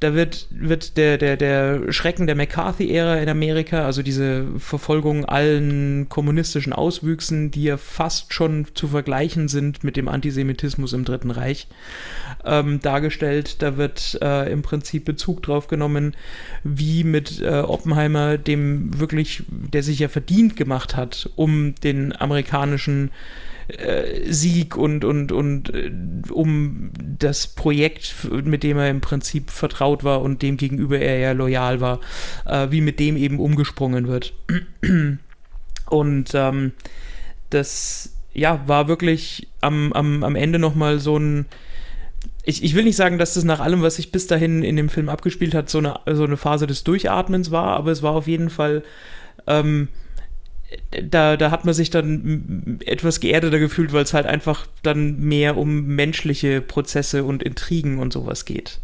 da 0.00 0.14
wird, 0.14 0.48
wird 0.50 0.96
der, 0.96 1.18
der, 1.18 1.36
der 1.36 1.92
Schrecken 1.92 2.26
der 2.26 2.36
McCarthy-Ära 2.36 3.16
in 3.16 3.28
Amerika, 3.28 3.86
also 3.86 4.02
diese 4.02 4.46
Verfolgung 4.58 5.24
allen 5.24 6.08
kommunistischen 6.08 6.72
Auswüchsen, 6.72 7.50
die 7.50 7.64
ja 7.64 7.76
fast 7.76 8.34
schon 8.34 8.66
zu 8.74 8.88
vergleichen 8.88 9.48
sind 9.48 9.84
mit 9.84 9.96
dem 9.96 10.08
Antisemitismus 10.08 10.92
im 10.92 11.04
Dritten 11.04 11.30
Reich, 11.30 11.68
ähm, 12.44 12.80
dargestellt. 12.80 13.62
Da 13.62 13.76
wird 13.76 14.18
äh, 14.20 14.52
im 14.52 14.62
Prinzip 14.62 15.04
Bezug 15.04 15.42
drauf 15.42 15.68
genommen, 15.68 16.14
wie 16.64 17.04
mit 17.04 17.40
äh, 17.40 17.60
Oppenheimer, 17.60 18.36
dem 18.36 18.98
wirklich, 18.98 19.44
der 19.48 19.82
sich 19.82 20.00
ja 20.00 20.08
verdient 20.08 20.56
gemacht 20.56 20.96
hat, 20.96 21.30
um 21.36 21.74
den 21.76 22.14
amerikanischen 22.14 23.08
äh, 23.08 23.10
Sieg 24.28 24.76
und, 24.76 25.04
und, 25.04 25.32
und 25.32 25.74
äh, 25.74 25.90
um 26.30 26.90
das 26.98 27.46
Projekt, 27.46 28.14
mit 28.30 28.62
dem 28.62 28.78
er 28.78 28.90
im 28.90 29.00
Prinzip 29.00 29.50
vertraut 29.50 30.04
war 30.04 30.20
und 30.20 30.42
dem 30.42 30.56
gegenüber 30.56 30.98
er 30.98 31.18
ja 31.18 31.32
loyal 31.32 31.80
war, 31.80 32.00
äh, 32.44 32.68
wie 32.70 32.80
mit 32.80 33.00
dem 33.00 33.16
eben 33.16 33.38
umgesprungen 33.38 34.06
wird. 34.08 34.34
Und 35.86 36.30
ähm, 36.34 36.72
das 37.50 38.16
ja, 38.32 38.62
war 38.66 38.88
wirklich 38.88 39.48
am, 39.60 39.92
am, 39.92 40.24
am 40.24 40.34
Ende 40.34 40.58
nochmal 40.58 40.98
so 40.98 41.18
ein. 41.18 41.46
Ich, 42.42 42.64
ich 42.64 42.74
will 42.74 42.84
nicht 42.84 42.96
sagen, 42.96 43.18
dass 43.18 43.34
das 43.34 43.44
nach 43.44 43.60
allem, 43.60 43.82
was 43.82 43.96
sich 43.96 44.12
bis 44.12 44.26
dahin 44.26 44.62
in 44.62 44.76
dem 44.76 44.88
Film 44.88 45.08
abgespielt 45.08 45.54
hat, 45.54 45.70
so 45.70 45.78
eine, 45.78 46.00
so 46.06 46.24
eine 46.24 46.36
Phase 46.36 46.66
des 46.66 46.84
Durchatmens 46.84 47.50
war, 47.50 47.76
aber 47.76 47.90
es 47.90 48.02
war 48.02 48.12
auf 48.12 48.26
jeden 48.26 48.50
Fall 48.50 48.82
ähm, 49.46 49.88
da, 51.02 51.36
da 51.36 51.50
hat 51.50 51.64
man 51.64 51.74
sich 51.74 51.90
dann 51.90 52.78
etwas 52.84 53.20
geerdeter 53.20 53.58
gefühlt, 53.58 53.92
weil 53.92 54.04
es 54.04 54.14
halt 54.14 54.26
einfach 54.26 54.66
dann 54.82 55.18
mehr 55.20 55.56
um 55.56 55.86
menschliche 55.86 56.60
Prozesse 56.60 57.24
und 57.24 57.42
Intrigen 57.42 57.98
und 57.98 58.12
sowas 58.12 58.44
geht. 58.44 58.80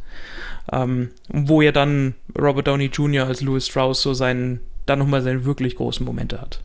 Ähm, 0.73 1.09
wo 1.29 1.63
ja 1.63 1.73
dann 1.73 2.15
Robert 2.39 2.69
Downey 2.69 2.87
Jr. 2.87 3.27
als 3.27 3.41
Louis 3.41 3.67
Strauss 3.67 4.03
so 4.03 4.15
seinen, 4.15 4.61
dann 4.87 4.99
nochmal 4.99 5.23
seine 5.23 5.45
wirklich 5.45 5.77
großen 5.77 6.05
Momente 6.05 6.41
hat. 6.41 6.61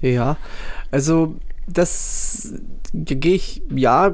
Ja, 0.00 0.36
also 0.90 1.36
das 1.66 2.54
gehe 2.92 3.34
ich, 3.34 3.62
ja, 3.74 4.12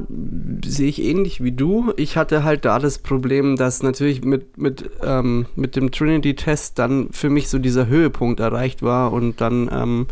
sehe 0.64 0.88
ich 0.88 1.02
ähnlich 1.02 1.42
wie 1.42 1.52
du. 1.52 1.92
Ich 1.96 2.16
hatte 2.16 2.44
halt 2.44 2.64
da 2.64 2.78
das 2.78 2.98
Problem, 2.98 3.56
dass 3.56 3.82
natürlich 3.82 4.24
mit, 4.24 4.58
mit, 4.58 4.90
ähm, 5.02 5.46
mit 5.56 5.76
dem 5.76 5.90
Trinity-Test 5.90 6.78
dann 6.78 7.08
für 7.12 7.30
mich 7.30 7.48
so 7.48 7.58
dieser 7.58 7.86
Höhepunkt 7.86 8.40
erreicht 8.40 8.82
war 8.82 9.12
und 9.12 9.40
dann 9.40 9.70
ähm, 9.72 10.06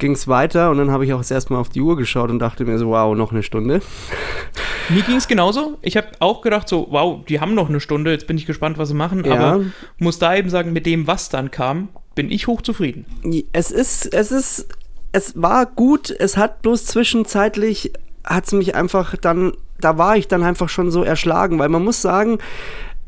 ging 0.00 0.12
es 0.12 0.26
weiter 0.26 0.70
und 0.70 0.78
dann 0.78 0.90
habe 0.90 1.04
ich 1.04 1.12
auch 1.12 1.18
das 1.18 1.30
erste 1.30 1.52
Mal 1.52 1.60
auf 1.60 1.68
die 1.68 1.80
Uhr 1.80 1.96
geschaut 1.96 2.30
und 2.30 2.40
dachte 2.40 2.64
mir 2.64 2.78
so, 2.78 2.88
wow, 2.88 3.14
noch 3.16 3.30
eine 3.30 3.42
Stunde. 3.42 3.80
Mir 4.88 5.02
ging 5.02 5.16
es 5.16 5.28
genauso. 5.28 5.78
Ich 5.82 5.96
habe 5.96 6.08
auch 6.18 6.40
gedacht, 6.40 6.68
so, 6.68 6.88
wow, 6.90 7.24
die 7.28 7.40
haben 7.40 7.54
noch 7.54 7.68
eine 7.68 7.78
Stunde, 7.78 8.10
jetzt 8.10 8.26
bin 8.26 8.36
ich 8.36 8.46
gespannt, 8.46 8.76
was 8.76 8.88
sie 8.88 8.94
machen. 8.94 9.24
Ja. 9.24 9.34
Aber 9.34 9.64
muss 9.98 10.18
da 10.18 10.34
eben 10.34 10.50
sagen, 10.50 10.72
mit 10.72 10.84
dem, 10.84 11.06
was 11.06 11.28
dann 11.28 11.52
kam, 11.52 11.90
bin 12.16 12.32
ich 12.32 12.48
hochzufrieden. 12.48 13.04
Es 13.52 13.70
ist, 13.70 14.12
es 14.12 14.32
ist, 14.32 14.66
es 15.12 15.40
war 15.40 15.66
gut, 15.66 16.10
es 16.10 16.36
hat 16.36 16.62
bloß 16.62 16.86
zwischenzeitlich, 16.86 17.92
hat 18.24 18.46
es 18.46 18.52
mich 18.52 18.74
einfach 18.74 19.16
dann, 19.16 19.52
da 19.80 19.96
war 19.96 20.16
ich 20.16 20.26
dann 20.26 20.42
einfach 20.42 20.68
schon 20.68 20.90
so 20.90 21.04
erschlagen, 21.04 21.60
weil 21.60 21.68
man 21.68 21.84
muss 21.84 22.02
sagen, 22.02 22.38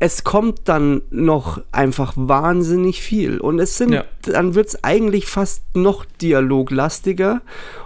es 0.03 0.25
kommt 0.25 0.63
dann 0.65 1.01
noch 1.11 1.61
einfach 1.71 2.11
wahnsinnig 2.17 3.01
viel. 3.01 3.39
Und 3.39 3.59
es 3.59 3.77
sind, 3.77 3.93
ja. 3.93 4.03
dann 4.23 4.53
wird 4.53 4.67
es 4.67 4.83
eigentlich 4.83 5.27
fast 5.27 5.63
noch 5.77 6.03
dialoglastiger 6.21 7.41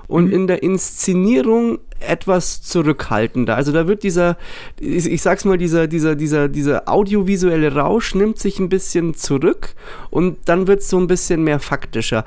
und 0.08 0.26
mhm. 0.26 0.34
in 0.34 0.48
der 0.48 0.64
Inszenierung 0.64 1.78
etwas 2.00 2.64
zurückhaltender. 2.64 3.56
Also 3.56 3.72
da 3.72 3.88
wird 3.88 4.02
dieser, 4.02 4.36
ich 4.80 5.22
sag's 5.22 5.46
mal, 5.46 5.60
dieser, 5.60 5.86
dieser, 5.86 6.16
dieser, 6.16 6.48
dieser 6.48 6.90
audiovisuelle 6.90 7.76
Rausch 7.76 8.16
nimmt 8.16 8.40
sich 8.40 8.58
ein 8.58 8.70
bisschen 8.70 9.14
zurück 9.14 9.76
und 10.10 10.40
dann 10.46 10.66
wird 10.66 10.80
es 10.80 10.90
so 10.90 10.98
ein 10.98 11.06
bisschen 11.06 11.44
mehr 11.44 11.60
faktischer. 11.60 12.26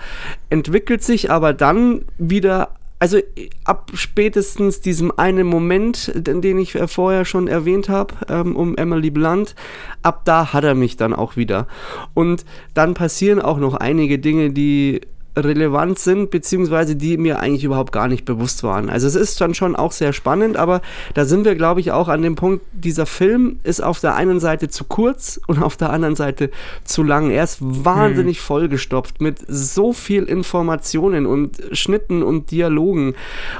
Entwickelt 0.50 1.02
sich 1.02 1.32
aber 1.32 1.52
dann 1.52 2.04
wieder 2.16 2.68
also 3.00 3.18
ab 3.64 3.90
spätestens 3.94 4.82
diesem 4.82 5.10
einen 5.18 5.46
Moment, 5.46 6.12
den 6.14 6.58
ich 6.58 6.78
vorher 6.86 7.24
schon 7.24 7.48
erwähnt 7.48 7.88
habe, 7.88 8.14
ähm, 8.28 8.54
um 8.54 8.76
Emily 8.76 9.10
Blunt, 9.10 9.54
ab 10.02 10.20
da 10.26 10.52
hat 10.52 10.64
er 10.64 10.74
mich 10.74 10.98
dann 10.98 11.14
auch 11.14 11.36
wieder. 11.36 11.66
Und 12.12 12.44
dann 12.74 12.92
passieren 12.92 13.40
auch 13.40 13.56
noch 13.56 13.74
einige 13.74 14.18
Dinge, 14.18 14.50
die 14.50 15.00
relevant 15.36 15.98
sind, 15.98 16.30
beziehungsweise 16.30 16.96
die 16.96 17.16
mir 17.16 17.38
eigentlich 17.38 17.64
überhaupt 17.64 17.92
gar 17.92 18.08
nicht 18.08 18.24
bewusst 18.24 18.62
waren. 18.62 18.90
Also 18.90 19.06
es 19.06 19.14
ist 19.14 19.40
dann 19.40 19.54
schon 19.54 19.76
auch 19.76 19.92
sehr 19.92 20.12
spannend, 20.12 20.56
aber 20.56 20.80
da 21.14 21.24
sind 21.24 21.44
wir, 21.44 21.54
glaube 21.54 21.80
ich, 21.80 21.92
auch 21.92 22.08
an 22.08 22.22
dem 22.22 22.34
Punkt, 22.34 22.64
dieser 22.72 23.06
Film 23.06 23.60
ist 23.62 23.82
auf 23.82 24.00
der 24.00 24.14
einen 24.14 24.40
Seite 24.40 24.68
zu 24.68 24.84
kurz 24.84 25.40
und 25.46 25.62
auf 25.62 25.76
der 25.76 25.90
anderen 25.90 26.16
Seite 26.16 26.50
zu 26.84 27.02
lang. 27.02 27.30
Er 27.30 27.44
ist 27.44 27.58
wahnsinnig 27.60 28.38
hm. 28.38 28.44
vollgestopft 28.44 29.20
mit 29.20 29.38
so 29.46 29.92
viel 29.92 30.24
Informationen 30.24 31.26
und 31.26 31.58
Schnitten 31.72 32.22
und 32.22 32.50
Dialogen. 32.50 33.14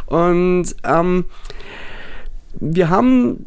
Und 0.06 0.74
ähm, 0.84 1.24
wir 2.58 2.90
haben 2.90 3.46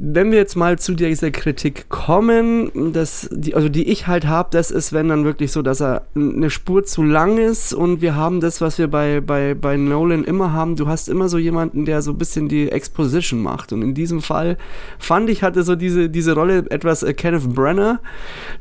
wenn 0.00 0.30
wir 0.30 0.38
jetzt 0.38 0.54
mal 0.54 0.78
zu 0.78 0.94
dieser 0.94 1.32
Kritik 1.32 1.88
kommen, 1.88 2.92
das, 2.92 3.28
die, 3.32 3.56
also 3.56 3.68
die 3.68 3.88
ich 3.88 4.06
halt 4.06 4.26
habe, 4.26 4.48
das 4.52 4.70
ist, 4.70 4.92
wenn 4.92 5.08
dann 5.08 5.24
wirklich 5.24 5.50
so, 5.50 5.60
dass 5.60 5.80
er 5.80 6.06
eine 6.14 6.50
Spur 6.50 6.84
zu 6.84 7.02
lang 7.02 7.36
ist 7.36 7.74
und 7.74 8.00
wir 8.00 8.14
haben 8.14 8.40
das, 8.40 8.60
was 8.60 8.78
wir 8.78 8.86
bei, 8.86 9.20
bei, 9.20 9.54
bei 9.54 9.76
Nolan 9.76 10.22
immer 10.22 10.52
haben, 10.52 10.76
du 10.76 10.86
hast 10.86 11.08
immer 11.08 11.28
so 11.28 11.36
jemanden, 11.36 11.84
der 11.84 12.00
so 12.02 12.12
ein 12.12 12.18
bisschen 12.18 12.48
die 12.48 12.70
Exposition 12.70 13.42
macht. 13.42 13.72
Und 13.72 13.82
in 13.82 13.94
diesem 13.94 14.22
Fall 14.22 14.56
fand 15.00 15.30
ich, 15.30 15.42
hatte 15.42 15.64
so 15.64 15.74
diese, 15.74 16.08
diese 16.08 16.32
Rolle 16.32 16.64
etwas 16.70 17.02
äh, 17.02 17.12
Kenneth 17.12 17.52
Brenner, 17.52 18.00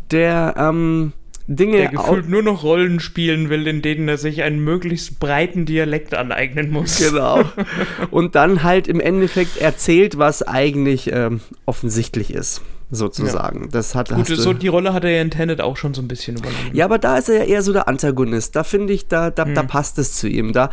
der 0.09 0.55
ähm, 0.57 1.13
Dinge. 1.47 1.77
Der 1.77 1.89
gefühlt 1.89 2.29
nur 2.29 2.43
noch 2.43 2.63
Rollen 2.63 2.99
spielen 2.99 3.49
will, 3.49 3.67
in 3.67 3.81
denen 3.81 4.07
er 4.07 4.17
sich 4.17 4.43
einen 4.43 4.59
möglichst 4.59 5.19
breiten 5.19 5.65
Dialekt 5.65 6.13
aneignen 6.13 6.69
muss. 6.69 6.97
Genau. 6.97 7.43
Und 8.11 8.35
dann 8.35 8.63
halt 8.63 8.87
im 8.87 8.99
Endeffekt 8.99 9.57
erzählt, 9.57 10.17
was 10.17 10.43
eigentlich 10.43 11.11
ähm, 11.11 11.41
offensichtlich 11.65 12.33
ist 12.33 12.61
sozusagen. 12.89 13.63
Ja. 13.63 13.69
Das 13.71 13.95
hat 13.95 14.09
Gut, 14.09 14.27
so 14.27 14.53
die 14.53 14.67
Rolle 14.67 14.93
hat 14.93 15.03
er 15.03 15.11
ja 15.11 15.21
in 15.21 15.31
Tenet 15.31 15.61
auch 15.61 15.77
schon 15.77 15.93
so 15.93 16.01
ein 16.01 16.07
bisschen 16.07 16.37
übernommen. 16.37 16.71
Ja, 16.73 16.85
aber 16.85 16.99
da 16.99 17.17
ist 17.17 17.29
er 17.29 17.39
ja 17.39 17.43
eher 17.43 17.61
so 17.61 17.73
der 17.73 17.87
Antagonist. 17.87 18.55
Da 18.55 18.63
finde 18.63 18.93
ich, 18.93 19.07
da, 19.07 19.29
da, 19.29 19.45
hm. 19.45 19.55
da 19.55 19.63
passt 19.63 19.97
es 19.99 20.15
zu 20.15 20.27
ihm. 20.27 20.53
Da 20.53 20.69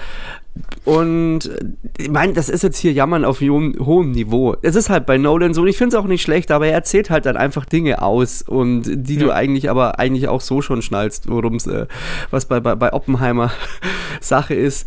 und 0.84 1.50
ich 1.96 2.10
meine, 2.10 2.32
das 2.32 2.48
ist 2.48 2.62
jetzt 2.62 2.78
hier 2.78 2.92
Jammern 2.92 3.24
auf 3.24 3.40
hohem, 3.40 3.74
hohem 3.80 4.12
Niveau. 4.12 4.54
Es 4.62 4.76
ist 4.76 4.90
halt 4.90 5.06
bei 5.06 5.18
Nolan 5.18 5.54
so, 5.54 5.62
und 5.62 5.68
ich 5.68 5.76
finde 5.76 5.96
es 5.96 6.02
auch 6.02 6.06
nicht 6.06 6.22
schlecht, 6.22 6.52
aber 6.52 6.68
er 6.68 6.74
erzählt 6.74 7.10
halt 7.10 7.26
dann 7.26 7.36
einfach 7.36 7.64
Dinge 7.64 8.02
aus 8.02 8.42
und 8.42 8.82
die 8.86 9.14
ja. 9.14 9.20
du 9.20 9.30
eigentlich 9.32 9.68
aber 9.68 9.98
eigentlich 9.98 10.28
auch 10.28 10.40
so 10.40 10.62
schon 10.62 10.82
schnallst, 10.82 11.28
worum 11.28 11.56
es, 11.56 11.66
äh, 11.66 11.86
was 12.30 12.46
bei, 12.46 12.60
bei, 12.60 12.76
bei 12.76 12.92
Oppenheimer 12.92 13.50
Sache 14.20 14.54
ist. 14.54 14.86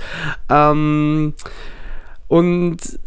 Ähm, 0.49 1.33
und 2.29 2.99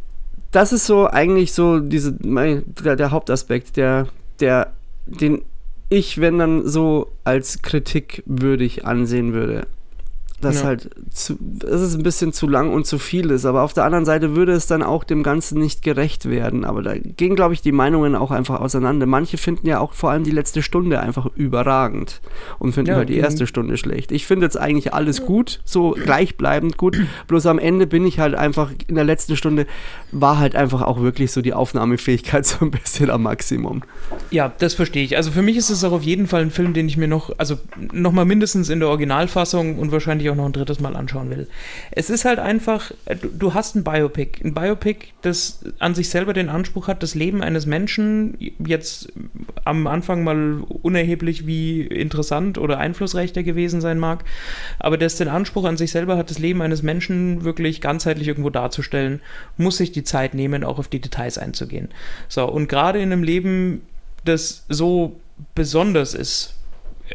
das 0.53 0.73
ist 0.73 0.87
so 0.87 1.07
eigentlich 1.09 1.53
so 1.53 1.81
diese, 1.81 2.17
mein, 2.25 2.65
der, 2.83 2.97
der 2.97 3.11
Hauptaspekt, 3.11 3.77
der, 3.77 4.09
der, 4.41 4.73
den 5.07 5.43
ich, 5.89 6.21
wenn 6.21 6.39
dann 6.39 6.67
so 6.67 7.11
als 7.25 7.63
Kritik 7.63 8.23
würdig 8.27 8.85
ansehen 8.85 9.33
würde 9.33 9.67
das 10.41 10.61
ja. 10.61 10.67
halt 10.67 10.91
zu, 11.11 11.39
es 11.63 11.81
ist 11.83 11.95
ein 11.95 12.03
bisschen 12.03 12.33
zu 12.33 12.49
lang 12.49 12.73
und 12.73 12.87
zu 12.87 12.99
viel 12.99 13.31
ist. 13.31 13.45
Aber 13.45 13.63
auf 13.63 13.73
der 13.73 13.85
anderen 13.85 14.05
Seite 14.05 14.35
würde 14.35 14.53
es 14.53 14.67
dann 14.67 14.83
auch 14.83 15.05
dem 15.05 15.23
Ganzen 15.23 15.59
nicht 15.59 15.83
gerecht 15.83 16.29
werden. 16.29 16.65
Aber 16.65 16.83
da 16.83 16.97
gehen, 16.97 17.37
glaube 17.37 17.55
ich, 17.55 17.63
die 17.63 17.73
Meinungen 17.73 18.15
auch 18.15 18.31
einfach 18.31 18.61
auseinander. 18.61 19.07
Manche 19.07 19.37
finden 19.37 19.67
ja 19.67 19.81
auch 19.81 19.93
vor 19.93 20.11
allem 20.11 20.25
die 20.25 20.31
letzte 20.31 20.63
Stunde 20.63 21.01
einfach 21.01 21.27
überragend 21.37 22.21
und 22.59 22.73
finden 22.73 22.91
ja, 22.91 22.97
halt 22.97 23.09
die 23.09 23.17
erste 23.17 23.47
Stunde 23.47 23.77
schlecht. 23.77 24.13
Ich 24.13 24.27
finde 24.27 24.47
jetzt 24.47 24.59
eigentlich 24.59 24.95
alles 24.95 25.27
gut, 25.27 25.61
so 25.65 25.91
gleichbleibend 25.91 26.77
gut. 26.77 26.99
Bloß 27.27 27.47
am 27.47 27.59
Ende 27.59 27.87
bin 27.87 28.07
ich 28.07 28.19
halt 28.19 28.35
einfach 28.35 28.71
in 28.87 28.95
der 28.95 29.05
letzten 29.05 29.37
Stunde 29.37 29.67
war 30.13 30.39
halt 30.39 30.57
einfach 30.57 30.83
auch 30.83 31.01
wirklich 31.01 31.33
so 31.33 31.43
die 31.43 31.53
Aufnahmefähigkeit 31.53 32.47
so 32.47 32.65
ein 32.65 32.71
bisschen 32.71 33.11
am 33.11 33.23
Maximum. 33.23 33.83
Ja, 34.31 34.53
das 34.59 34.75
verstehe 34.75 35.05
ich. 35.05 35.17
Also 35.17 35.31
für 35.31 35.43
mich 35.43 35.57
ist 35.57 35.71
es 35.71 35.85
auch 35.85 35.93
auf 35.93 36.03
jeden 36.03 36.27
Fall 36.27 36.43
ein 36.43 36.51
Film, 36.51 36.73
den 36.73 36.89
ich 36.89 36.97
mir 36.97 37.09
noch, 37.09 37.31
also 37.37 37.59
noch 37.93 38.13
mindestens 38.13 38.69
in 38.69 38.81
der 38.81 38.89
Originalfassung 38.89 39.79
und 39.79 39.93
wahrscheinlich 39.93 40.30
auch 40.31 40.37
noch 40.37 40.47
ein 40.47 40.53
drittes 40.53 40.81
Mal 40.81 40.97
anschauen 40.97 41.31
will. 41.31 41.49
Es 41.91 42.11
ist 42.11 42.25
halt 42.25 42.39
einfach, 42.39 42.93
äh, 43.05 43.17
du, 43.17 43.29
du, 43.29 43.55
hast 43.55 43.75
ein 43.77 43.85
Biopic. 43.85 44.41
Ein 44.45 44.55
Biopic, 44.55 45.09
das 45.23 45.61
an 45.79 45.95
sich 45.95 46.09
selber 46.09 46.33
den 46.33 46.49
Anspruch 46.49 46.89
hat, 46.89 47.03
das 47.03 47.15
Leben 47.15 47.43
eines 47.43 47.67
Menschen, 47.67 48.37
jetzt 48.59 49.13
am 49.65 49.87
Anfang 49.87 50.25
mal 50.25 50.63
unerheblich 50.83 51.47
wie 51.47 51.83
interessant 51.83 52.59
oder 52.59 52.79
einflussreich 52.79 53.33
der 53.33 53.43
gewesen 53.43 53.81
sein 53.81 53.99
mag, 53.99 54.25
aber 54.79 54.97
das 54.97 55.17
den 55.17 55.29
Anspruch 55.29 55.65
an 55.65 55.77
sich 55.77 55.91
selber 55.91 56.17
hat, 56.17 56.31
das 56.31 56.39
Leben 56.39 56.63
eines 56.63 56.83
Menschen 56.83 57.45
wirklich 57.45 57.81
ganzheitlich 57.81 58.29
irgendwo 58.29 58.51
darzustellen, 58.51 59.21
muss 59.57 59.77
sich 59.77 59.93
die 59.93 60.05
Zeit 60.05 60.35
nehmen, 60.35 60.65
auch 60.65 60.79
auf 60.79 60.89
die 60.89 61.01
Details 61.01 61.39
einzugehen. 61.39 61.89
So, 62.29 62.47
und 62.49 62.69
gerade 62.69 63.01
in 63.01 63.13
einem 63.13 63.23
Leben, 63.23 63.83
das 64.25 64.65
so 64.69 65.21
besonders 65.55 66.15
ist, 66.15 66.55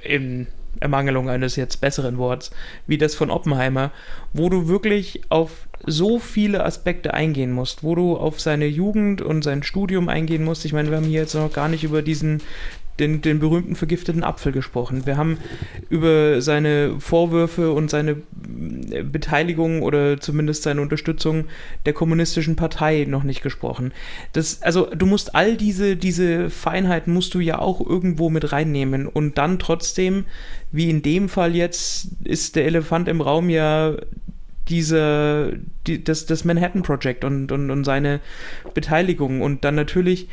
in 0.04 0.48
Ermangelung 0.80 1.30
eines 1.30 1.56
jetzt 1.56 1.82
besseren 1.82 2.18
Worts, 2.18 2.52
wie 2.88 2.98
das 2.98 3.16
von 3.16 3.32
Oppenheimer, 3.32 3.92
wo 4.34 4.50
du 4.50 4.68
wirklich 4.68 5.22
auf 5.30 5.68
so 5.86 6.20
viele 6.20 6.66
Aspekte 6.66 7.14
eingehen 7.14 7.52
musst, 7.52 7.84
wo 7.84 7.96
du 7.96 8.18
auf 8.18 8.40
seine 8.40 8.66
Jugend 8.66 9.22
und 9.22 9.44
sein 9.44 9.64
Studium 9.64 10.10
eingehen 10.10 10.44
musst. 10.44 10.66
Ich 10.66 10.74
meine, 10.74 10.90
wir 10.90 10.98
haben 10.98 11.06
hier 11.06 11.22
jetzt 11.22 11.36
noch 11.36 11.52
gar 11.52 11.70
nicht 11.70 11.84
über 11.84 12.02
diesen 12.02 12.42
den, 13.00 13.22
den 13.22 13.40
berühmten 13.40 13.76
vergifteten 13.76 14.24
Apfel 14.24 14.52
gesprochen. 14.52 15.06
Wir 15.06 15.18
haben 15.18 15.38
über 15.90 16.42
seine 16.42 16.96
Vorwürfe 17.00 17.72
und 17.72 17.90
seine 17.90 18.18
Beteiligung 19.04 19.82
oder 19.82 20.20
zumindest 20.20 20.64
seine 20.64 20.82
Unterstützung 20.82 21.46
der 21.86 21.94
kommunistischen 21.94 22.56
Partei 22.56 23.06
noch 23.08 23.24
nicht 23.24 23.42
gesprochen. 23.42 23.94
Das, 24.34 24.62
also 24.62 24.88
du 24.94 25.06
musst 25.06 25.36
all 25.36 25.58
diese, 25.58 25.96
diese 25.96 26.50
Feinheiten 26.50 27.14
musst 27.14 27.34
du 27.34 27.40
ja 27.40 27.60
auch 27.60 27.86
irgendwo 27.86 28.30
mit 28.30 28.52
reinnehmen 28.52 29.08
und 29.08 29.38
dann 29.38 29.60
trotzdem, 29.60 30.26
wie 30.72 30.90
in 30.90 31.02
dem 31.02 31.30
Fall 31.30 31.56
jetzt, 31.56 32.08
ist 32.24 32.56
der 32.56 32.66
Elefant 32.66 33.08
im 33.08 33.22
Raum 33.22 33.50
ja 33.50 33.96
diese, 34.68 35.60
die, 35.86 36.04
das, 36.04 36.26
das 36.26 36.44
Manhattan 36.44 36.82
Project 36.82 37.24
und, 37.24 37.52
und, 37.52 37.70
und 37.70 37.84
seine 37.84 38.20
Beteiligung 38.74 39.42
und 39.42 39.64
dann 39.64 39.76
natürlich 39.76 40.28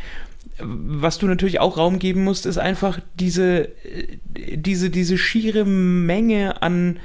was 0.58 1.18
du 1.18 1.26
natürlich 1.26 1.60
auch 1.60 1.76
Raum 1.76 1.98
geben 1.98 2.24
musst, 2.24 2.46
ist 2.46 2.58
einfach 2.58 3.00
diese, 3.18 3.70
diese, 4.34 4.90
diese 4.90 5.18
schiere 5.18 5.64
Menge 5.64 6.62
an 6.62 6.98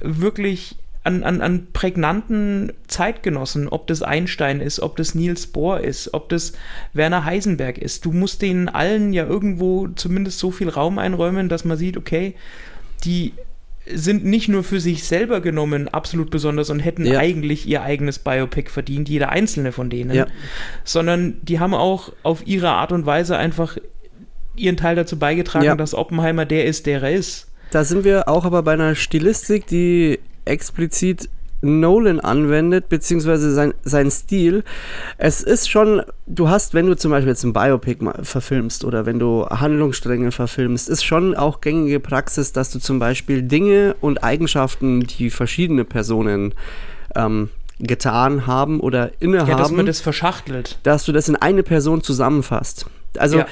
wirklich 0.00 0.76
an, 1.08 1.24
an, 1.24 1.40
an 1.40 1.68
prägnanten 1.72 2.72
Zeitgenossen, 2.86 3.68
ob 3.68 3.86
das 3.86 4.02
Einstein 4.02 4.60
ist, 4.60 4.80
ob 4.80 4.96
das 4.96 5.14
Niels 5.14 5.46
Bohr 5.46 5.80
ist, 5.80 6.12
ob 6.12 6.28
das 6.28 6.52
Werner 6.92 7.24
Heisenberg 7.24 7.78
ist. 7.78 8.04
Du 8.04 8.12
musst 8.12 8.42
denen 8.42 8.68
allen 8.68 9.14
ja 9.14 9.26
irgendwo 9.26 9.88
zumindest 9.88 10.38
so 10.38 10.50
viel 10.50 10.68
Raum 10.68 10.98
einräumen, 10.98 11.48
dass 11.48 11.64
man 11.64 11.78
sieht, 11.78 11.96
okay, 11.96 12.34
die 13.04 13.32
sind 13.90 14.22
nicht 14.22 14.48
nur 14.50 14.64
für 14.64 14.80
sich 14.80 15.04
selber 15.04 15.40
genommen 15.40 15.88
absolut 15.88 16.28
besonders 16.28 16.68
und 16.68 16.80
hätten 16.80 17.06
ja. 17.06 17.18
eigentlich 17.18 17.66
ihr 17.66 17.80
eigenes 17.80 18.18
Biopic 18.18 18.70
verdient, 18.70 19.08
jeder 19.08 19.30
einzelne 19.30 19.72
von 19.72 19.88
denen, 19.88 20.14
ja. 20.14 20.26
sondern 20.84 21.38
die 21.40 21.58
haben 21.58 21.72
auch 21.72 22.12
auf 22.22 22.46
ihre 22.46 22.68
Art 22.68 22.92
und 22.92 23.06
Weise 23.06 23.38
einfach 23.38 23.78
ihren 24.56 24.76
Teil 24.76 24.94
dazu 24.94 25.18
beigetragen, 25.18 25.64
ja. 25.64 25.74
dass 25.74 25.94
Oppenheimer 25.94 26.44
der 26.44 26.66
ist, 26.66 26.84
der 26.84 27.02
er 27.02 27.12
ist. 27.12 27.46
Da 27.70 27.84
sind 27.84 28.04
wir 28.04 28.28
auch 28.28 28.44
aber 28.44 28.62
bei 28.62 28.74
einer 28.74 28.94
Stilistik, 28.94 29.66
die 29.66 30.18
explizit 30.48 31.28
Nolan 31.60 32.20
anwendet, 32.20 32.88
beziehungsweise 32.88 33.52
sein, 33.52 33.74
sein 33.82 34.10
Stil. 34.10 34.62
Es 35.16 35.42
ist 35.42 35.68
schon, 35.68 36.02
du 36.26 36.48
hast, 36.48 36.74
wenn 36.74 36.86
du 36.86 36.96
zum 36.96 37.10
Beispiel 37.10 37.30
jetzt 37.30 37.44
ein 37.44 37.52
Biopic 37.52 38.04
verfilmst 38.22 38.84
oder 38.84 39.06
wenn 39.06 39.18
du 39.18 39.46
Handlungsstränge 39.46 40.30
verfilmst, 40.30 40.88
ist 40.88 41.04
schon 41.04 41.34
auch 41.34 41.60
gängige 41.60 42.00
Praxis, 42.00 42.52
dass 42.52 42.70
du 42.70 42.78
zum 42.78 42.98
Beispiel 42.98 43.42
Dinge 43.42 43.96
und 44.00 44.22
Eigenschaften, 44.22 45.00
die 45.00 45.30
verschiedene 45.30 45.84
Personen 45.84 46.54
ähm, 47.16 47.50
getan 47.80 48.46
haben 48.46 48.80
oder 48.80 49.10
innehaben. 49.20 49.50
Ja, 49.50 49.56
dass 49.56 49.72
man 49.72 49.86
das 49.86 50.00
verschachtelt. 50.00 50.78
Dass 50.84 51.04
du 51.04 51.12
das 51.12 51.28
in 51.28 51.36
eine 51.36 51.62
Person 51.62 52.02
zusammenfasst. 52.02 52.86
Also 53.16 53.38
ja. 53.38 53.46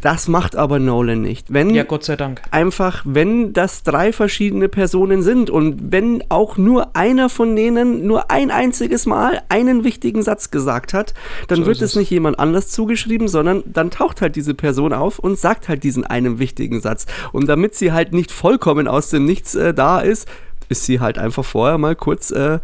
Das 0.00 0.28
macht 0.28 0.54
aber 0.54 0.78
Nolan 0.78 1.22
nicht. 1.22 1.52
Wenn 1.52 1.70
ja, 1.70 1.82
Gott 1.82 2.04
sei 2.04 2.16
Dank. 2.16 2.42
Einfach, 2.50 3.02
wenn 3.04 3.52
das 3.52 3.82
drei 3.82 4.12
verschiedene 4.12 4.68
Personen 4.68 5.22
sind 5.22 5.50
und 5.50 5.92
wenn 5.92 6.22
auch 6.28 6.56
nur 6.56 6.94
einer 6.96 7.28
von 7.28 7.56
denen 7.56 8.06
nur 8.06 8.30
ein 8.30 8.50
einziges 8.50 9.06
Mal 9.06 9.42
einen 9.48 9.84
wichtigen 9.84 10.22
Satz 10.22 10.50
gesagt 10.50 10.94
hat, 10.94 11.14
dann 11.48 11.60
so 11.60 11.66
wird 11.66 11.82
es 11.82 11.96
nicht 11.96 12.10
jemand 12.10 12.38
anders 12.38 12.68
zugeschrieben, 12.68 13.28
sondern 13.28 13.62
dann 13.66 13.90
taucht 13.90 14.20
halt 14.20 14.36
diese 14.36 14.54
Person 14.54 14.92
auf 14.92 15.18
und 15.18 15.38
sagt 15.38 15.68
halt 15.68 15.82
diesen 15.82 16.04
einen 16.04 16.38
wichtigen 16.38 16.80
Satz. 16.80 17.06
Und 17.32 17.48
damit 17.48 17.74
sie 17.74 17.92
halt 17.92 18.12
nicht 18.12 18.30
vollkommen 18.30 18.86
aus 18.86 19.10
dem 19.10 19.24
Nichts 19.24 19.54
äh, 19.54 19.74
da 19.74 20.00
ist, 20.00 20.28
ist 20.68 20.84
sie 20.84 21.00
halt 21.00 21.18
einfach 21.18 21.44
vorher 21.44 21.78
mal 21.78 21.96
kurz 21.96 22.30
äh, 22.30 22.58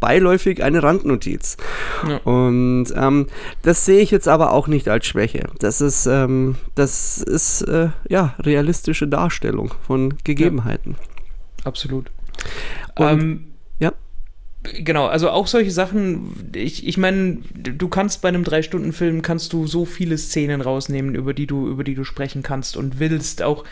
beiläufig 0.00 0.62
eine 0.62 0.82
Randnotiz. 0.82 1.56
Ja. 2.08 2.16
Und 2.18 2.86
ähm, 2.96 3.26
das 3.62 3.84
sehe 3.84 4.00
ich 4.00 4.10
jetzt 4.10 4.28
aber 4.28 4.52
auch 4.52 4.66
nicht 4.66 4.88
als 4.88 5.06
Schwäche. 5.06 5.48
Das 5.58 5.80
ist, 5.80 6.06
ähm, 6.06 6.56
das 6.74 7.18
ist 7.18 7.62
äh, 7.62 7.90
ja 8.08 8.34
realistische 8.40 9.06
Darstellung 9.06 9.74
von 9.86 10.14
Gegebenheiten. 10.24 10.96
Ja. 10.98 11.66
Absolut. 11.66 12.10
Und, 12.96 13.20
ähm. 13.20 13.49
Genau, 14.62 15.06
also 15.06 15.30
auch 15.30 15.46
solche 15.46 15.70
Sachen, 15.70 16.50
ich, 16.54 16.86
ich 16.86 16.98
meine, 16.98 17.38
du 17.54 17.88
kannst 17.88 18.20
bei 18.20 18.28
einem 18.28 18.44
Drei-Stunden-Film 18.44 19.22
kannst 19.22 19.54
du 19.54 19.66
so 19.66 19.86
viele 19.86 20.18
Szenen 20.18 20.60
rausnehmen, 20.60 21.14
über 21.14 21.32
die 21.32 21.46
du, 21.46 21.66
über 21.66 21.82
die 21.82 21.94
du 21.94 22.04
sprechen 22.04 22.42
kannst 22.42 22.76
und 22.76 22.98
willst. 22.98 23.42
Auch 23.42 23.64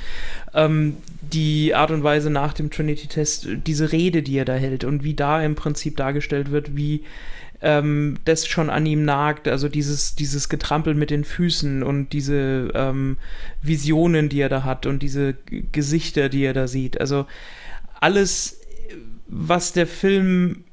ähm, 0.54 0.96
die 1.20 1.74
Art 1.74 1.90
und 1.90 2.04
Weise 2.04 2.30
nach 2.30 2.54
dem 2.54 2.70
Trinity-Test, 2.70 3.48
diese 3.66 3.92
Rede, 3.92 4.22
die 4.22 4.38
er 4.38 4.46
da 4.46 4.54
hält 4.54 4.84
und 4.84 5.04
wie 5.04 5.12
da 5.12 5.42
im 5.42 5.56
Prinzip 5.56 5.98
dargestellt 5.98 6.50
wird, 6.50 6.74
wie 6.74 7.02
ähm, 7.60 8.16
das 8.24 8.46
schon 8.46 8.70
an 8.70 8.86
ihm 8.86 9.04
nagt, 9.04 9.46
also 9.46 9.68
dieses, 9.68 10.14
dieses 10.14 10.48
Getrampel 10.48 10.94
mit 10.94 11.10
den 11.10 11.24
Füßen 11.24 11.82
und 11.82 12.14
diese 12.14 12.70
ähm, 12.74 13.18
Visionen, 13.60 14.30
die 14.30 14.40
er 14.40 14.48
da 14.48 14.64
hat 14.64 14.86
und 14.86 15.02
diese 15.02 15.34
Gesichter, 15.72 16.30
die 16.30 16.44
er 16.44 16.54
da 16.54 16.66
sieht. 16.66 16.98
Also 16.98 17.26
alles, 18.00 18.60
was 19.26 19.74
der 19.74 19.86
Film 19.86 20.64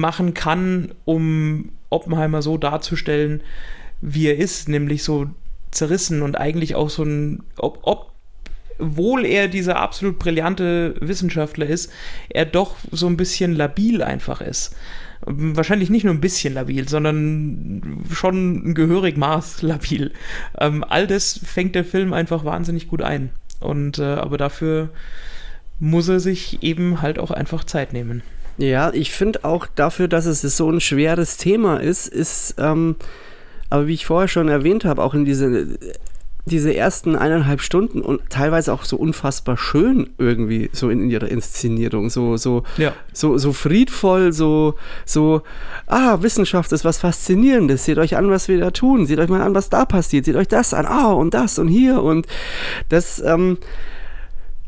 machen 0.00 0.34
kann, 0.34 0.92
um 1.04 1.70
Oppenheimer 1.90 2.42
so 2.42 2.58
darzustellen, 2.58 3.42
wie 4.00 4.26
er 4.26 4.36
ist, 4.36 4.68
nämlich 4.68 5.02
so 5.02 5.28
zerrissen 5.70 6.22
und 6.22 6.36
eigentlich 6.36 6.74
auch 6.74 6.90
so 6.90 7.04
ein, 7.04 7.42
ob, 7.56 7.80
ob 7.82 8.14
obwohl 8.78 9.24
er 9.24 9.48
dieser 9.48 9.76
absolut 9.76 10.18
brillante 10.18 10.96
Wissenschaftler 11.00 11.66
ist, 11.66 11.92
er 12.28 12.44
doch 12.44 12.76
so 12.90 13.06
ein 13.06 13.16
bisschen 13.16 13.54
labil 13.54 14.02
einfach 14.02 14.40
ist. 14.40 14.74
Wahrscheinlich 15.26 15.90
nicht 15.90 16.04
nur 16.04 16.12
ein 16.12 16.20
bisschen 16.20 16.54
labil, 16.54 16.88
sondern 16.88 18.04
schon 18.12 18.70
ein 18.70 18.74
gehörig 18.74 19.16
Maß 19.16 19.62
labil. 19.62 20.12
Ähm, 20.58 20.84
all 20.86 21.06
das 21.06 21.40
fängt 21.44 21.74
der 21.74 21.84
Film 21.84 22.12
einfach 22.12 22.44
wahnsinnig 22.44 22.88
gut 22.88 23.00
ein. 23.00 23.30
Und 23.60 23.98
äh, 23.98 24.02
aber 24.02 24.36
dafür 24.36 24.90
muss 25.80 26.08
er 26.08 26.20
sich 26.20 26.62
eben 26.62 27.00
halt 27.00 27.18
auch 27.18 27.30
einfach 27.30 27.64
Zeit 27.64 27.92
nehmen. 27.92 28.22
Ja, 28.56 28.92
ich 28.92 29.10
finde 29.10 29.44
auch 29.44 29.66
dafür, 29.74 30.08
dass 30.08 30.26
es 30.26 30.42
so 30.42 30.70
ein 30.70 30.80
schweres 30.80 31.36
Thema 31.36 31.78
ist, 31.78 32.08
ist, 32.08 32.54
ähm, 32.58 32.96
aber 33.70 33.86
wie 33.86 33.94
ich 33.94 34.06
vorher 34.06 34.28
schon 34.28 34.48
erwähnt 34.48 34.84
habe, 34.84 35.02
auch 35.02 35.14
in 35.14 35.24
diese, 35.24 35.78
diese 36.46 36.74
ersten 36.74 37.16
eineinhalb 37.16 37.60
Stunden 37.60 38.00
und 38.00 38.20
teilweise 38.30 38.72
auch 38.72 38.84
so 38.84 38.96
unfassbar 38.96 39.56
schön 39.56 40.10
irgendwie 40.18 40.70
so 40.72 40.90
in, 40.90 41.02
in 41.02 41.10
ihrer 41.10 41.28
Inszenierung, 41.28 42.10
so, 42.10 42.36
so, 42.36 42.62
ja. 42.76 42.92
so, 43.12 43.38
so 43.38 43.52
friedvoll, 43.52 44.32
so, 44.32 44.74
so, 45.04 45.42
ah, 45.86 46.18
Wissenschaft 46.20 46.70
ist 46.70 46.84
was 46.84 46.98
Faszinierendes, 46.98 47.84
seht 47.84 47.98
euch 47.98 48.16
an, 48.16 48.30
was 48.30 48.46
wir 48.46 48.60
da 48.60 48.70
tun, 48.70 49.06
seht 49.06 49.18
euch 49.18 49.30
mal 49.30 49.42
an, 49.42 49.54
was 49.54 49.70
da 49.70 49.84
passiert, 49.84 50.26
seht 50.26 50.36
euch 50.36 50.48
das 50.48 50.74
an, 50.74 50.86
ah, 50.86 51.12
und 51.12 51.34
das 51.34 51.58
und 51.58 51.68
hier 51.68 52.02
und 52.02 52.26
das, 52.90 53.20
ähm, 53.20 53.58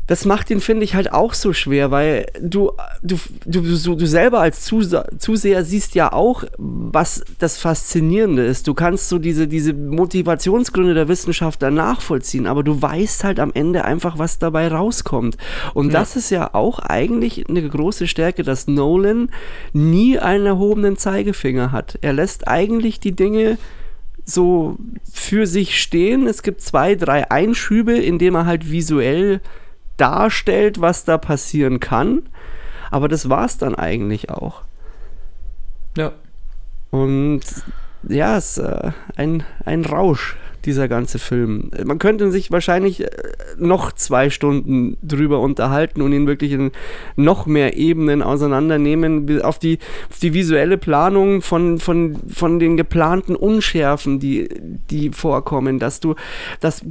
das 0.07 0.23
macht 0.23 0.49
ihn, 0.49 0.61
finde 0.61 0.85
ich, 0.85 0.95
halt 0.95 1.11
auch 1.11 1.33
so 1.33 1.51
schwer, 1.51 1.91
weil 1.91 2.27
du, 2.41 2.71
du, 3.03 3.17
du, 3.45 3.61
du, 3.95 4.05
selber 4.05 4.39
als 4.39 4.63
Zuseher 4.63 5.65
siehst 5.65 5.95
ja 5.95 6.13
auch, 6.13 6.45
was 6.57 7.23
das 7.39 7.57
Faszinierende 7.57 8.45
ist. 8.45 8.67
Du 8.67 8.73
kannst 8.73 9.09
so 9.09 9.19
diese, 9.19 9.49
diese 9.49 9.73
Motivationsgründe 9.73 10.93
der 10.93 11.09
Wissenschaftler 11.09 11.71
nachvollziehen, 11.71 12.47
aber 12.47 12.63
du 12.63 12.81
weißt 12.81 13.25
halt 13.25 13.41
am 13.41 13.51
Ende 13.53 13.83
einfach, 13.83 14.17
was 14.17 14.39
dabei 14.39 14.69
rauskommt. 14.69 15.37
Und 15.73 15.87
ja. 15.87 15.99
das 15.99 16.15
ist 16.15 16.29
ja 16.29 16.53
auch 16.53 16.79
eigentlich 16.79 17.49
eine 17.49 17.67
große 17.67 18.07
Stärke, 18.07 18.43
dass 18.43 18.67
Nolan 18.67 19.29
nie 19.73 20.17
einen 20.17 20.45
erhobenen 20.45 20.95
Zeigefinger 20.95 21.73
hat. 21.73 21.99
Er 22.01 22.13
lässt 22.13 22.47
eigentlich 22.47 23.01
die 23.01 23.15
Dinge 23.15 23.57
so 24.23 24.77
für 25.11 25.47
sich 25.47 25.81
stehen. 25.81 26.27
Es 26.27 26.43
gibt 26.43 26.61
zwei, 26.61 26.95
drei 26.95 27.29
Einschübe, 27.29 27.93
in 27.93 28.19
denen 28.19 28.35
er 28.35 28.45
halt 28.45 28.71
visuell 28.71 29.41
darstellt, 29.97 30.81
was 30.81 31.03
da 31.03 31.17
passieren 31.17 31.79
kann. 31.79 32.23
Aber 32.91 33.07
das 33.07 33.29
war 33.29 33.45
es 33.45 33.57
dann 33.57 33.75
eigentlich 33.75 34.29
auch. 34.29 34.61
Ja. 35.97 36.13
Und 36.91 37.41
ja, 38.07 38.37
es 38.37 38.57
ist 38.57 38.63
äh, 38.63 38.91
ein, 39.15 39.43
ein 39.65 39.83
Rausch, 39.83 40.37
dieser 40.65 40.87
ganze 40.87 41.17
Film. 41.17 41.71
Man 41.85 41.97
könnte 41.97 42.31
sich 42.31 42.51
wahrscheinlich 42.51 43.03
äh, 43.03 43.09
noch 43.57 43.91
zwei 43.91 44.29
Stunden 44.29 44.97
drüber 45.01 45.39
unterhalten 45.39 46.01
und 46.01 46.13
ihn 46.13 46.27
wirklich 46.27 46.51
in 46.51 46.71
noch 47.15 47.45
mehr 47.45 47.77
Ebenen 47.77 48.21
auseinandernehmen, 48.21 49.41
auf 49.41 49.59
die, 49.59 49.79
auf 50.09 50.19
die 50.19 50.33
visuelle 50.33 50.77
Planung 50.77 51.41
von, 51.41 51.79
von, 51.79 52.17
von 52.29 52.59
den 52.59 52.77
geplanten 52.77 53.35
Unschärfen, 53.35 54.19
die, 54.19 54.49
die 54.89 55.09
vorkommen, 55.09 55.79
dass 55.79 55.99
du 55.99 56.15
das 56.59 56.83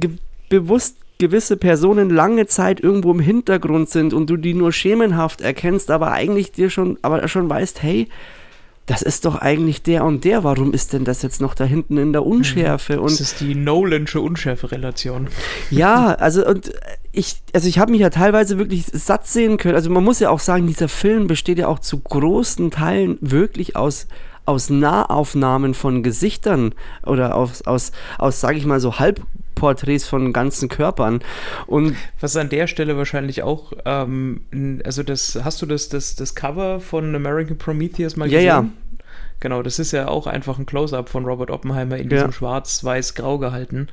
bewusst 0.49 0.97
gewisse 1.19 1.57
Personen 1.57 2.09
lange 2.09 2.47
Zeit 2.47 2.79
irgendwo 2.79 3.11
im 3.11 3.19
Hintergrund 3.19 3.89
sind 3.89 4.13
und 4.13 4.29
du 4.29 4.37
die 4.37 4.53
nur 4.53 4.71
schemenhaft 4.71 5.41
erkennst, 5.41 5.91
aber 5.91 6.11
eigentlich 6.11 6.51
dir 6.51 6.69
schon, 6.69 6.97
aber 7.01 7.27
schon 7.27 7.49
weißt, 7.49 7.81
hey, 7.81 8.07
das 8.87 9.01
ist 9.01 9.25
doch 9.25 9.35
eigentlich 9.35 9.83
der 9.83 10.05
und 10.05 10.23
der. 10.23 10.45
Warum 10.45 10.73
ist 10.73 10.93
denn 10.93 11.03
das 11.03 11.21
jetzt 11.21 11.41
noch 11.41 11.53
da 11.53 11.65
hinten 11.65 11.97
in 11.97 12.13
der 12.13 12.25
Unschärfe? 12.25 13.01
Und 13.01 13.11
das 13.11 13.19
ist 13.19 13.41
die 13.41 13.53
Nolansche 13.53 14.21
Unschärfe-Relation. 14.21 15.27
Ja, 15.69 16.13
also 16.13 16.47
und 16.47 16.71
ich, 17.11 17.35
also 17.53 17.67
ich 17.67 17.79
habe 17.79 17.91
mich 17.91 17.99
ja 17.99 18.09
teilweise 18.09 18.57
wirklich 18.57 18.85
satt 18.85 19.27
sehen 19.27 19.57
können. 19.57 19.75
Also 19.75 19.89
man 19.89 20.05
muss 20.05 20.21
ja 20.21 20.29
auch 20.29 20.39
sagen, 20.39 20.67
dieser 20.67 20.87
Film 20.87 21.27
besteht 21.27 21.57
ja 21.57 21.67
auch 21.67 21.79
zu 21.79 21.99
großen 21.99 22.71
Teilen 22.71 23.17
wirklich 23.19 23.75
aus 23.75 24.07
aus 24.45 24.69
Nahaufnahmen 24.69 25.73
von 25.73 26.03
Gesichtern 26.03 26.73
oder 27.05 27.35
aus, 27.35 27.63
aus, 27.63 27.91
aus 28.17 28.39
sage 28.39 28.57
ich 28.57 28.65
mal, 28.65 28.79
so 28.79 28.97
Halbporträts 29.57 30.07
von 30.07 30.33
ganzen 30.33 30.69
Körpern. 30.69 31.19
Und 31.65 31.95
Was 32.19 32.35
an 32.37 32.49
der 32.49 32.67
Stelle 32.67 32.97
wahrscheinlich 32.97 33.43
auch, 33.43 33.73
ähm, 33.85 34.41
also 34.85 35.03
das, 35.03 35.39
hast 35.43 35.61
du 35.61 35.65
das, 35.65 35.89
das, 35.89 36.15
das 36.15 36.35
Cover 36.35 36.79
von 36.79 37.13
American 37.15 37.57
Prometheus 37.57 38.15
mal 38.15 38.25
ja, 38.29 38.37
gesehen? 38.39 38.47
ja, 38.47 38.65
Genau, 39.39 39.61
das 39.61 39.77
ist 39.77 39.91
ja 39.91 40.07
auch 40.07 40.25
einfach 40.25 40.57
ein 40.57 40.65
Close-up 40.65 41.09
von 41.09 41.23
Robert 41.25 41.51
Oppenheimer 41.51 41.97
in 41.97 42.09
Ja. 42.09 42.17
diesem 42.17 42.31
schwarz-weiß-grau 42.31 43.37
gehalten. 43.37 43.87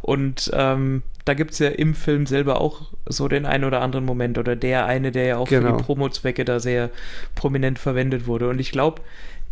Und 0.00 0.50
ähm, 0.54 1.02
da 1.26 1.34
gibt 1.34 1.50
es 1.52 1.58
ja 1.58 1.68
im 1.68 1.94
Film 1.94 2.24
selber 2.24 2.58
auch 2.62 2.92
so 3.04 3.28
den 3.28 3.44
einen 3.44 3.64
oder 3.64 3.82
anderen 3.82 4.06
Moment 4.06 4.38
oder 4.38 4.56
der 4.56 4.86
eine, 4.86 5.12
der 5.12 5.24
ja 5.26 5.36
auch 5.36 5.48
für 5.48 5.60
Genau. 5.60 5.76
die 5.76 5.82
Promo-Zwecke 5.82 6.46
da 6.46 6.58
sehr 6.58 6.88
prominent 7.34 7.78
verwendet 7.78 8.26
wurde. 8.26 8.48
Und 8.48 8.60
ich 8.60 8.72
glaube, 8.72 9.02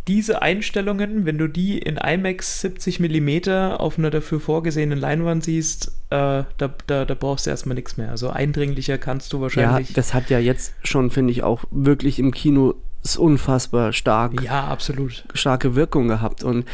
diese 0.07 0.41
Einstellungen, 0.41 1.25
wenn 1.25 1.37
du 1.37 1.47
die 1.47 1.77
in 1.77 1.97
IMAX 1.97 2.61
70 2.61 2.99
mm 2.99 3.47
auf 3.77 3.97
einer 3.97 4.09
dafür 4.09 4.39
vorgesehenen 4.39 4.97
Leinwand 4.97 5.43
siehst, 5.43 5.87
äh, 6.09 6.43
da, 6.57 6.73
da, 6.87 7.05
da 7.05 7.13
brauchst 7.13 7.45
du 7.45 7.49
erstmal 7.49 7.75
nichts 7.75 7.97
mehr. 7.97 8.09
Also 8.09 8.29
eindringlicher 8.29 8.97
kannst 8.97 9.33
du 9.33 9.37
ja, 9.37 9.41
wahrscheinlich. 9.43 9.93
das 9.93 10.13
hat 10.13 10.29
ja 10.29 10.39
jetzt 10.39 10.73
schon, 10.83 11.11
finde 11.11 11.31
ich, 11.31 11.43
auch 11.43 11.65
wirklich 11.71 12.19
im 12.19 12.31
Kino 12.31 12.75
unfassbar 13.17 13.93
stark 13.93 14.41
ja, 14.41 14.65
absolut. 14.65 15.23
starke 15.33 15.75
Wirkung 15.75 16.07
gehabt. 16.07 16.43
Und 16.43 16.65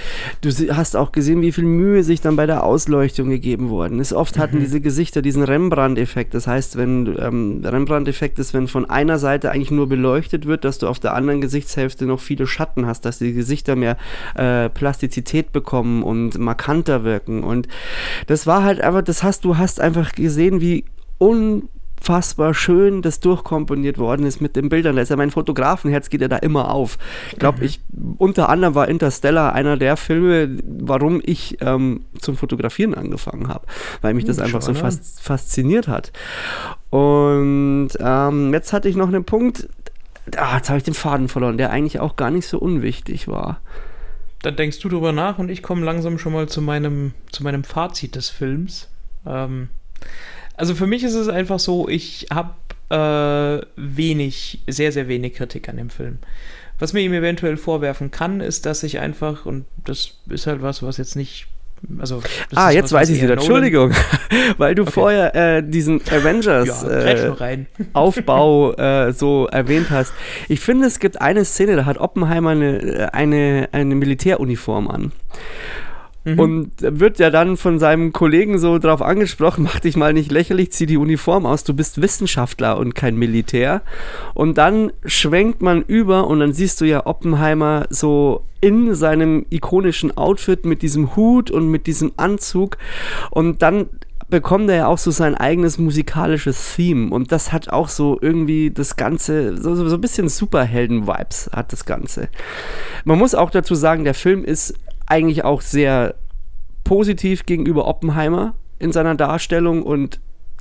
du 0.42 0.50
hast 0.76 0.96
auch 0.96 1.12
gesehen, 1.12 1.42
wie 1.42 1.52
viel 1.52 1.66
Mühe 1.66 2.04
sich 2.04 2.22
dann 2.22 2.36
bei 2.36 2.46
der 2.46 2.64
Ausleuchtung 2.64 3.30
gegeben 3.30 3.70
worden 3.70 4.00
ist. 4.00 4.14
Oft 4.14 4.40
hatten 4.40 4.60
diese 4.60 4.82
Gesichter 4.82 5.22
diesen 5.22 5.44
Rembrandt-Effekt. 5.44 6.34
Das 6.34 6.48
heißt, 6.48 6.76
wenn 6.78 7.16
ähm, 7.20 7.62
Rembrandt-Effekt 7.64 8.40
ist, 8.40 8.54
wenn 8.54 8.68
von 8.68 8.90
einer 8.90 9.20
Seite 9.20 9.52
eigentlich 9.52 9.72
nur 9.72 9.88
beleuchtet 9.88 10.48
wird, 10.48 10.66
dass 10.66 10.80
du 10.80 10.88
auf 10.88 11.00
der 11.00 11.14
anderen 11.14 11.42
Gesichtshälfte 11.42 12.06
noch 12.06 12.20
viele 12.20 12.48
Schatten 12.48 12.88
hast, 12.88 13.06
dass 13.06 13.20
die 13.20 13.34
Gesichter 13.34 13.76
mehr 13.76 13.98
äh, 14.36 14.70
Plastizität 14.70 15.52
bekommen 15.52 16.04
und 16.04 16.40
markanter 16.40 17.04
wirken. 17.04 17.44
Und 17.44 17.68
das 18.28 18.48
war 18.48 18.64
halt 18.64 18.82
einfach, 18.82 19.04
das 19.04 19.24
hast 19.24 19.46
du 19.46 19.58
hast 19.58 19.80
einfach 19.80 20.14
gesehen, 20.14 20.62
wie 20.62 20.86
unfassbar 22.04 22.54
schön 22.54 23.02
das 23.02 23.22
durchkomponiert 23.22 23.98
worden 23.98 24.26
ist 24.26 24.42
mit 24.42 24.58
den 24.58 24.68
Bildern. 24.68 24.98
Da 24.98 25.02
ist 25.02 25.10
ja 25.10 25.16
mein 25.16 25.32
Fotografenherz 25.32 26.10
geht 26.10 26.22
ja 26.22 26.28
da 26.28 26.38
immer 26.38 26.72
auf. 26.72 26.98
Ich 27.32 27.40
glaube, 27.40 27.64
ich 27.64 27.80
unter 28.18 28.50
anderem 28.50 28.76
war 28.76 28.90
Interstellar 28.90 29.54
einer 29.54 29.78
der 29.78 29.96
Filme, 29.96 30.58
warum 30.64 31.22
ich 31.24 31.58
ähm, 31.62 32.02
zum 32.20 32.36
Fotografieren 32.36 32.94
angefangen 32.94 33.48
habe, 33.48 33.66
weil 34.02 34.14
mich 34.14 34.26
das 34.26 34.38
Hm, 34.38 34.46
einfach 34.46 34.62
so 34.62 34.74
fas 34.74 35.18
fasziniert 35.22 35.88
hat. 35.88 36.12
Und 36.90 37.90
ähm, 38.00 38.54
jetzt 38.54 38.74
hatte 38.74 38.90
ich 38.90 38.98
noch 38.98 39.08
einen 39.08 39.24
Punkt. 39.24 39.70
Ah, 40.36 40.58
jetzt 40.58 40.70
habe 40.70 40.78
ich 40.78 40.84
den 40.84 40.94
Faden 40.94 41.30
verloren, 41.30 41.58
der 41.58 41.70
eigentlich 41.70 42.00
auch 42.00 42.18
gar 42.18 42.32
nicht 42.32 42.48
so 42.48 42.60
unwichtig 42.60 43.28
war. 43.28 43.62
Dann 44.42 44.58
denkst 44.58 44.80
du 44.80 44.90
drüber 44.90 45.14
nach 45.14 45.40
und 45.40 45.50
ich 45.50 45.64
komme 45.64 45.86
langsam 45.86 46.18
schon 46.18 46.34
mal 46.34 46.50
zu 46.50 46.62
meinem, 46.62 47.14
zu 47.32 47.44
meinem 47.44 47.64
Fazit 47.64 48.16
des 48.16 48.30
Films. 48.30 48.90
Ähm, 49.26 49.70
also 50.56 50.76
für 50.76 50.88
mich 50.88 51.04
ist 51.04 51.16
es 51.16 51.28
einfach 51.28 51.60
so, 51.60 51.88
ich 51.90 52.28
habe 52.32 52.54
äh, 52.90 53.66
wenig, 53.76 54.60
sehr, 54.68 54.92
sehr 54.92 55.08
wenig 55.08 55.34
Kritik 55.34 55.70
an 55.70 55.78
dem 55.78 55.90
Film. 55.90 56.20
Was 56.80 56.94
mir 56.94 57.02
ihm 57.02 57.14
eventuell 57.14 57.58
vorwerfen 57.58 58.12
kann, 58.12 58.42
ist, 58.42 58.66
dass 58.66 58.84
ich 58.84 59.00
einfach, 59.00 59.46
und 59.46 59.66
das 59.86 60.18
ist 60.30 60.48
halt 60.48 60.62
was, 60.62 60.84
was 60.84 60.98
jetzt 60.98 61.16
nicht. 61.16 61.48
Also, 62.00 62.24
ah, 62.56 62.72
jetzt 62.72 62.94
was, 62.94 63.02
weiß 63.02 63.10
ich 63.10 63.22
wieder. 63.22 63.34
Entschuldigung, 63.34 63.92
weil 64.58 64.74
du 64.74 64.84
Okay. 64.84 64.92
vorher 64.92 65.36
äh, 65.36 65.64
diesen 65.64 66.02
Avengers 66.12 66.82
Ja, 66.84 66.90
äh. 66.90 67.66
Aufbau 67.94 68.74
äh, 68.74 69.12
so 69.12 69.48
erwähnt 69.48 69.90
hast. 69.90 70.14
Ich 70.48 70.62
finde, 70.62 70.88
es 70.88 71.00
gibt 71.00 71.20
eine 71.22 71.44
Szene, 71.44 71.76
da 71.76 71.86
hat 71.86 71.98
Oppenheimer 71.98 72.52
eine, 72.52 72.82
äh, 72.82 73.06
eine, 73.12 73.70
eine 73.74 73.96
Militäruniform 73.96 74.88
an. 74.88 75.12
Mhm. 76.26 76.40
Und 76.40 76.72
wird 76.80 77.20
ja 77.20 77.30
dann 77.30 77.58
von 77.58 77.80
seinem 77.80 78.14
Kollegen 78.14 78.58
so 78.58 78.80
drauf 78.80 79.02
angesprochen, 79.02 79.64
mach 79.64 79.80
dich 79.80 79.98
mal 79.98 80.14
nicht 80.14 80.32
lächerlich, 80.32 80.72
zieh 80.72 80.86
die 80.86 80.98
Uniform 80.98 81.46
aus, 81.46 81.64
du 81.64 81.74
bist 81.74 82.02
Wissenschaftler 82.02 82.78
und 82.78 82.96
kein 82.96 83.18
Militär. 83.18 83.82
Und 84.34 84.58
dann 84.58 84.92
schwenkt 85.06 85.62
man 85.62 85.82
über 85.82 86.28
und 86.28 86.40
dann 86.40 86.54
siehst 86.54 86.80
du 86.80 86.86
ja 86.86 87.06
Oppenheimer 87.06 87.86
so 87.90 88.46
in 88.62 88.96
seinem 88.96 89.46
ikonischen 89.50 90.16
Outfit 90.16 90.66
mit 90.66 90.82
diesem 90.82 91.18
Hut 91.18 91.52
und 91.52 91.68
mit 91.68 91.86
diesem 91.88 92.14
Anzug. 92.16 92.78
Und 93.30 93.62
dann 93.62 93.90
bekommt 94.30 94.70
er 94.70 94.76
ja 94.76 94.88
auch 94.88 94.98
so 94.98 95.12
sein 95.12 95.36
eigenes 95.36 95.78
musikalisches 95.78 96.76
Theme 96.76 97.14
und 97.14 97.32
das 97.32 97.52
hat 97.52 97.70
auch 97.70 97.88
so 97.88 98.18
irgendwie 98.20 98.72
das 98.72 98.96
Ganze, 98.96 99.56
so, 99.62 99.76
so 99.76 99.88
so 99.88 99.96
ein 99.96 100.02
bisschen 100.02 100.28
Superhelden-Vibes 100.28 101.52
hat 101.54 101.72
das 101.72 101.86
Ganze. 101.86 102.30
Man 103.06 103.20
muss 103.20 103.36
auch 103.36 103.52
dazu 103.52 103.76
sagen, 103.76 104.06
der 104.06 104.16
Film 104.16 104.44
ist 104.44 104.74
eigentlich 105.06 105.44
auch 105.44 105.62
sehr 105.62 106.16
positiv 106.84 107.46
gegenüber 107.46 107.88
Oppenheimer 107.88 108.56
in 108.80 108.92
seiner 108.92 109.16
Darstellung 109.16 109.84
und 109.84 110.20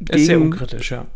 ist 0.08 0.26
sehr 0.26 0.36
gegen- 0.38 0.52
unkritisch, 0.52 0.90
ja. 0.90 1.06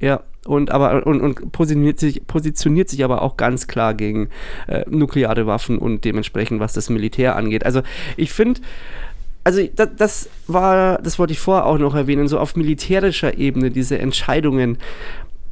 ja, 0.00 0.22
und 0.46 0.70
aber 0.70 1.06
und, 1.06 1.20
und 1.20 1.52
positioniert, 1.52 1.98
sich, 1.98 2.26
positioniert 2.26 2.88
sich 2.88 3.04
aber 3.04 3.22
auch 3.22 3.36
ganz 3.36 3.66
klar 3.66 3.94
gegen 3.94 4.28
äh, 4.66 4.84
nukleare 4.88 5.46
Waffen 5.46 5.78
und 5.78 6.04
dementsprechend, 6.04 6.60
was 6.60 6.72
das 6.72 6.90
Militär 6.90 7.36
angeht. 7.36 7.64
Also 7.66 7.82
ich 8.16 8.32
finde, 8.32 8.60
also 9.44 9.62
das, 9.76 9.88
das 9.96 10.28
war, 10.46 10.98
das 11.02 11.18
wollte 11.18 11.32
ich 11.32 11.38
vorher 11.38 11.66
auch 11.66 11.78
noch 11.78 11.94
erwähnen, 11.94 12.28
so 12.28 12.38
auf 12.38 12.56
militärischer 12.56 13.36
Ebene, 13.38 13.70
diese 13.70 13.98
Entscheidungen. 13.98 14.78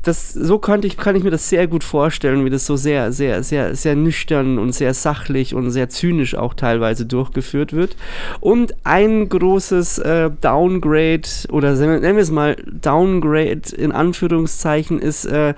Das, 0.02 0.32
so 0.32 0.58
könnte 0.58 0.88
ich, 0.88 0.96
kann 0.96 1.14
ich 1.14 1.22
mir 1.22 1.30
das 1.30 1.48
sehr 1.48 1.68
gut 1.68 1.84
vorstellen, 1.84 2.44
wie 2.44 2.50
das 2.50 2.66
so 2.66 2.76
sehr, 2.76 3.12
sehr, 3.12 3.44
sehr, 3.44 3.76
sehr 3.76 3.94
nüchtern 3.94 4.58
und 4.58 4.72
sehr 4.72 4.94
sachlich 4.94 5.54
und 5.54 5.70
sehr 5.70 5.88
zynisch 5.88 6.34
auch 6.34 6.54
teilweise 6.54 7.06
durchgeführt 7.06 7.72
wird. 7.72 7.96
Und 8.40 8.74
ein 8.82 9.28
großes 9.28 9.98
äh, 9.98 10.30
Downgrade, 10.40 11.28
oder 11.50 11.74
nennen 11.74 12.16
wir 12.16 12.22
es 12.22 12.32
mal 12.32 12.56
Downgrade 12.66 13.76
in 13.76 13.92
Anführungszeichen, 13.92 14.98
ist 14.98 15.24
äh, 15.24 15.54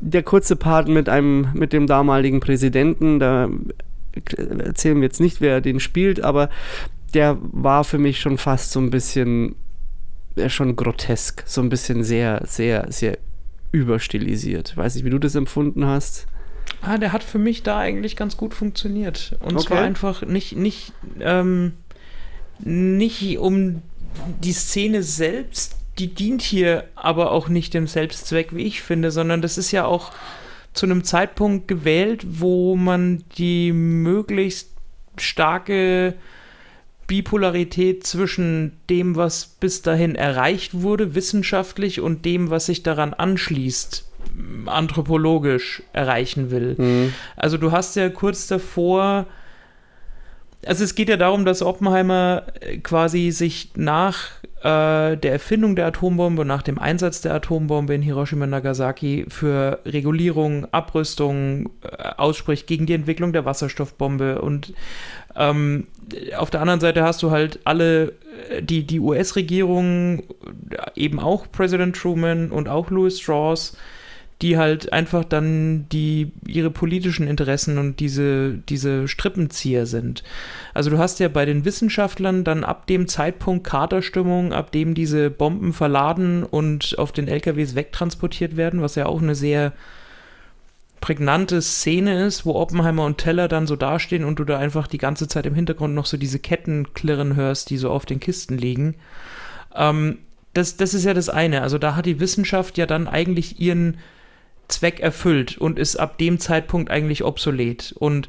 der 0.00 0.22
kurze 0.22 0.56
Part 0.56 0.88
mit 0.88 1.08
einem, 1.08 1.48
mit 1.54 1.72
dem 1.72 1.86
damaligen 1.86 2.40
Präsidenten. 2.40 3.18
Da 3.18 3.48
erzählen 4.58 4.96
wir 4.96 5.04
jetzt 5.04 5.20
nicht, 5.20 5.40
wer 5.40 5.60
den 5.60 5.80
spielt, 5.80 6.22
aber 6.22 6.50
der 7.14 7.38
war 7.40 7.84
für 7.84 7.98
mich 7.98 8.20
schon 8.20 8.36
fast 8.36 8.72
so 8.72 8.80
ein 8.80 8.90
bisschen, 8.90 9.54
schon 10.48 10.76
grotesk, 10.76 11.42
so 11.46 11.60
ein 11.60 11.68
bisschen 11.68 12.04
sehr, 12.04 12.42
sehr, 12.44 12.86
sehr 12.90 13.18
überstilisiert. 13.72 14.76
Weiß 14.76 14.94
nicht, 14.94 15.04
wie 15.04 15.10
du 15.10 15.18
das 15.18 15.34
empfunden 15.34 15.84
hast. 15.86 16.26
Ah, 16.82 16.98
der 16.98 17.12
hat 17.12 17.24
für 17.24 17.38
mich 17.38 17.62
da 17.62 17.78
eigentlich 17.78 18.14
ganz 18.16 18.36
gut 18.36 18.54
funktioniert. 18.54 19.36
Und 19.40 19.56
Okay. 19.56 19.66
zwar 19.66 19.82
einfach 19.82 20.22
nicht, 20.22 20.56
nicht, 20.56 20.92
ähm, 21.20 21.72
nicht 22.60 23.38
um 23.38 23.82
die 24.42 24.52
Szene 24.52 25.02
selbst, 25.02 25.76
die 25.98 26.14
dient 26.14 26.42
hier 26.42 26.84
aber 26.94 27.32
auch 27.32 27.48
nicht 27.48 27.74
dem 27.74 27.86
Selbstzweck, 27.86 28.54
wie 28.54 28.62
ich 28.64 28.82
finde, 28.82 29.10
sondern 29.10 29.42
das 29.42 29.58
ist 29.58 29.72
ja 29.72 29.84
auch 29.84 30.12
zu 30.72 30.86
einem 30.86 31.02
Zeitpunkt 31.02 31.66
gewählt, 31.66 32.24
wo 32.28 32.76
man 32.76 33.24
die 33.36 33.72
möglichst 33.72 34.70
starke 35.16 36.14
Bipolarität 37.08 38.06
zwischen 38.06 38.78
dem, 38.88 39.16
was 39.16 39.46
bis 39.46 39.82
dahin 39.82 40.14
erreicht 40.14 40.82
wurde, 40.82 41.16
wissenschaftlich, 41.16 42.00
und 42.00 42.24
dem, 42.24 42.50
was 42.50 42.66
sich 42.66 42.84
daran 42.84 43.14
anschließt, 43.14 44.08
anthropologisch 44.66 45.82
erreichen 45.92 46.52
will. 46.52 47.12
Also 47.34 47.56
du 47.56 47.72
hast 47.72 47.96
ja 47.96 48.08
kurz 48.10 48.46
davor, 48.46 49.26
also 50.66 50.84
es 50.84 50.94
geht 50.94 51.08
ja 51.08 51.16
darum, 51.16 51.44
dass 51.44 51.62
Oppenheimer 51.62 52.44
äh, 52.60 52.78
quasi 52.78 53.30
sich 53.30 53.70
nach 53.76 54.30
äh, 54.60 55.16
der 55.16 55.32
Erfindung 55.32 55.76
der 55.76 55.86
Atombombe 55.86 56.42
und 56.42 56.48
nach 56.48 56.62
dem 56.62 56.78
Einsatz 56.78 57.20
der 57.20 57.34
Atombombe 57.34 57.94
in 57.94 58.02
Hiroshima 58.02 58.44
und 58.44 58.50
Nagasaki 58.50 59.26
für 59.28 59.80
Regulierung, 59.84 60.66
Abrüstung 60.72 61.70
äh, 61.82 62.02
ausspricht 62.16 62.66
gegen 62.66 62.86
die 62.86 62.94
Entwicklung 62.94 63.32
der 63.32 63.44
Wasserstoffbombe 63.44 64.42
und 64.42 64.74
ähm, 65.36 65.86
auf 66.36 66.50
der 66.50 66.60
anderen 66.60 66.80
Seite 66.80 67.02
hast 67.02 67.22
du 67.22 67.30
halt 67.30 67.60
alle, 67.64 68.12
äh, 68.50 68.62
die, 68.62 68.84
die 68.84 69.00
US-Regierung, 69.00 70.22
eben 70.94 71.20
auch 71.20 71.50
Präsident 71.50 71.96
Truman 71.96 72.50
und 72.50 72.68
auch 72.68 72.90
Louis 72.90 73.20
Strauss, 73.20 73.76
die 74.40 74.56
halt 74.56 74.92
einfach 74.92 75.24
dann 75.24 75.86
die 75.90 76.30
ihre 76.46 76.70
politischen 76.70 77.26
Interessen 77.26 77.76
und 77.76 77.98
diese, 77.98 78.58
diese 78.68 79.08
Strippenzieher 79.08 79.84
sind. 79.86 80.22
Also 80.74 80.90
du 80.90 80.98
hast 80.98 81.18
ja 81.18 81.28
bei 81.28 81.44
den 81.44 81.64
Wissenschaftlern 81.64 82.44
dann 82.44 82.62
ab 82.62 82.86
dem 82.86 83.08
Zeitpunkt 83.08 83.66
Katerstimmung, 83.66 84.52
ab 84.52 84.70
dem 84.70 84.94
diese 84.94 85.30
Bomben 85.30 85.72
verladen 85.72 86.44
und 86.44 86.96
auf 86.98 87.10
den 87.10 87.26
LKWs 87.26 87.74
wegtransportiert 87.74 88.56
werden, 88.56 88.80
was 88.80 88.94
ja 88.94 89.06
auch 89.06 89.20
eine 89.20 89.34
sehr 89.34 89.72
prägnante 91.00 91.62
Szene 91.62 92.24
ist, 92.24 92.44
wo 92.44 92.54
Oppenheimer 92.54 93.04
und 93.04 93.18
Teller 93.18 93.48
dann 93.48 93.66
so 93.66 93.76
dastehen 93.76 94.24
und 94.24 94.38
du 94.38 94.44
da 94.44 94.58
einfach 94.58 94.86
die 94.86 94.98
ganze 94.98 95.28
Zeit 95.28 95.46
im 95.46 95.54
Hintergrund 95.54 95.94
noch 95.94 96.06
so 96.06 96.16
diese 96.16 96.38
Ketten 96.38 96.92
klirren 96.94 97.36
hörst, 97.36 97.70
die 97.70 97.76
so 97.76 97.90
auf 97.90 98.06
den 98.06 98.20
Kisten 98.20 98.58
liegen. 98.58 98.96
Ähm, 99.74 100.18
das, 100.54 100.76
das 100.76 100.94
ist 100.94 101.04
ja 101.04 101.14
das 101.14 101.28
eine. 101.28 101.62
Also 101.62 101.78
da 101.78 101.94
hat 101.94 102.06
die 102.06 102.20
Wissenschaft 102.20 102.78
ja 102.78 102.86
dann 102.86 103.06
eigentlich 103.06 103.60
ihren 103.60 103.98
Zweck 104.68 105.00
erfüllt 105.00 105.58
und 105.58 105.78
ist 105.78 105.96
ab 105.96 106.18
dem 106.18 106.40
Zeitpunkt 106.40 106.90
eigentlich 106.90 107.24
obsolet. 107.24 107.94
Und 107.98 108.28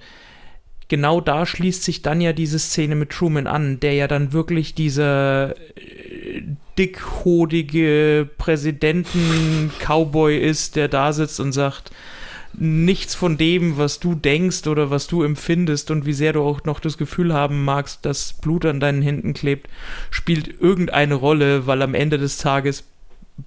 genau 0.87 1.21
da 1.21 1.45
schließt 1.45 1.83
sich 1.83 2.01
dann 2.01 2.21
ja 2.21 2.33
diese 2.33 2.59
Szene 2.59 2.95
mit 2.95 3.09
Truman 3.09 3.47
an, 3.47 3.79
der 3.79 3.93
ja 3.93 4.07
dann 4.07 4.31
wirklich 4.31 4.75
dieser 4.75 5.55
äh, 5.77 6.43
dickhodige 6.77 8.29
Präsidenten-Cowboy 8.37 10.37
ist, 10.37 10.75
der 10.75 10.87
da 10.87 11.13
sitzt 11.13 11.39
und 11.39 11.51
sagt, 11.51 11.91
nichts 12.53 13.15
von 13.15 13.37
dem, 13.37 13.77
was 13.77 13.99
du 13.99 14.15
denkst 14.15 14.67
oder 14.67 14.89
was 14.89 15.07
du 15.07 15.23
empfindest 15.23 15.91
und 15.91 16.05
wie 16.05 16.13
sehr 16.13 16.33
du 16.33 16.41
auch 16.41 16.63
noch 16.63 16.79
das 16.79 16.97
Gefühl 16.97 17.33
haben 17.33 17.63
magst, 17.63 18.05
dass 18.05 18.33
Blut 18.33 18.65
an 18.65 18.79
deinen 18.79 19.01
Händen 19.01 19.33
klebt, 19.33 19.67
spielt 20.09 20.59
irgendeine 20.59 21.15
Rolle, 21.15 21.67
weil 21.67 21.81
am 21.81 21.93
Ende 21.93 22.17
des 22.17 22.37
Tages 22.37 22.83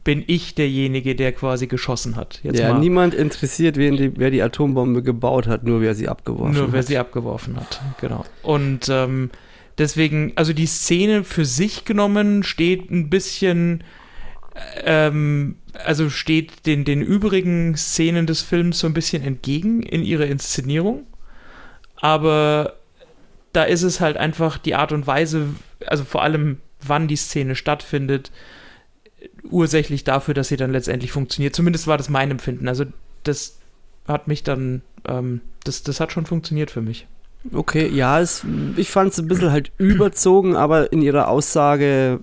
bin 0.04 0.24
ich 0.26 0.54
derjenige, 0.54 1.14
der 1.14 1.32
quasi 1.32 1.66
geschossen 1.66 2.16
hat. 2.16 2.40
Jetzt 2.42 2.58
ja, 2.58 2.78
niemand 2.78 3.14
interessiert, 3.14 3.76
die, 3.76 4.12
wer 4.16 4.30
die 4.30 4.42
Atombombe 4.42 5.02
gebaut 5.02 5.46
hat, 5.46 5.64
nur 5.64 5.80
wer 5.80 5.94
sie 5.94 6.08
abgeworfen 6.08 6.54
nur 6.54 6.62
hat. 6.62 6.68
Nur 6.68 6.72
wer 6.72 6.82
sie 6.82 6.98
abgeworfen 6.98 7.56
hat, 7.56 7.80
genau. 8.00 8.24
Und 8.42 8.88
ähm, 8.88 9.30
deswegen, 9.78 10.32
also 10.36 10.52
die 10.52 10.66
Szene 10.66 11.24
für 11.24 11.44
sich 11.44 11.84
genommen 11.84 12.42
steht 12.42 12.90
ein 12.90 13.10
bisschen 13.10 13.84
ähm, 14.84 15.56
also 15.84 16.10
steht 16.10 16.66
den, 16.66 16.84
den 16.84 17.02
übrigen 17.02 17.76
Szenen 17.76 18.26
des 18.26 18.42
Films 18.42 18.78
so 18.78 18.86
ein 18.86 18.94
bisschen 18.94 19.22
entgegen 19.22 19.82
in 19.82 20.04
ihrer 20.04 20.26
Inszenierung. 20.26 21.06
Aber 21.96 22.74
da 23.52 23.64
ist 23.64 23.82
es 23.82 24.00
halt 24.00 24.16
einfach 24.16 24.58
die 24.58 24.74
Art 24.74 24.92
und 24.92 25.06
Weise, 25.06 25.48
also 25.86 26.04
vor 26.04 26.22
allem 26.22 26.58
wann 26.80 27.08
die 27.08 27.16
Szene 27.16 27.54
stattfindet, 27.54 28.32
ursächlich 29.44 30.04
dafür, 30.04 30.34
dass 30.34 30.48
sie 30.48 30.56
dann 30.56 30.72
letztendlich 30.72 31.12
funktioniert. 31.12 31.54
Zumindest 31.54 31.86
war 31.86 31.96
das 31.96 32.08
mein 32.08 32.30
Empfinden. 32.30 32.68
Also 32.68 32.84
das 33.22 33.58
hat 34.08 34.26
mich 34.28 34.42
dann, 34.42 34.82
ähm, 35.06 35.40
das, 35.64 35.82
das 35.82 36.00
hat 36.00 36.12
schon 36.12 36.26
funktioniert 36.26 36.70
für 36.70 36.82
mich. 36.82 37.06
Okay, 37.52 37.88
ja, 37.88 38.20
es, 38.20 38.44
ich 38.76 38.90
fand 38.90 39.12
es 39.12 39.18
ein 39.18 39.26
bisschen 39.26 39.50
halt 39.50 39.72
überzogen, 39.78 40.56
aber 40.56 40.92
in 40.92 41.02
ihrer 41.02 41.28
Aussage 41.28 42.20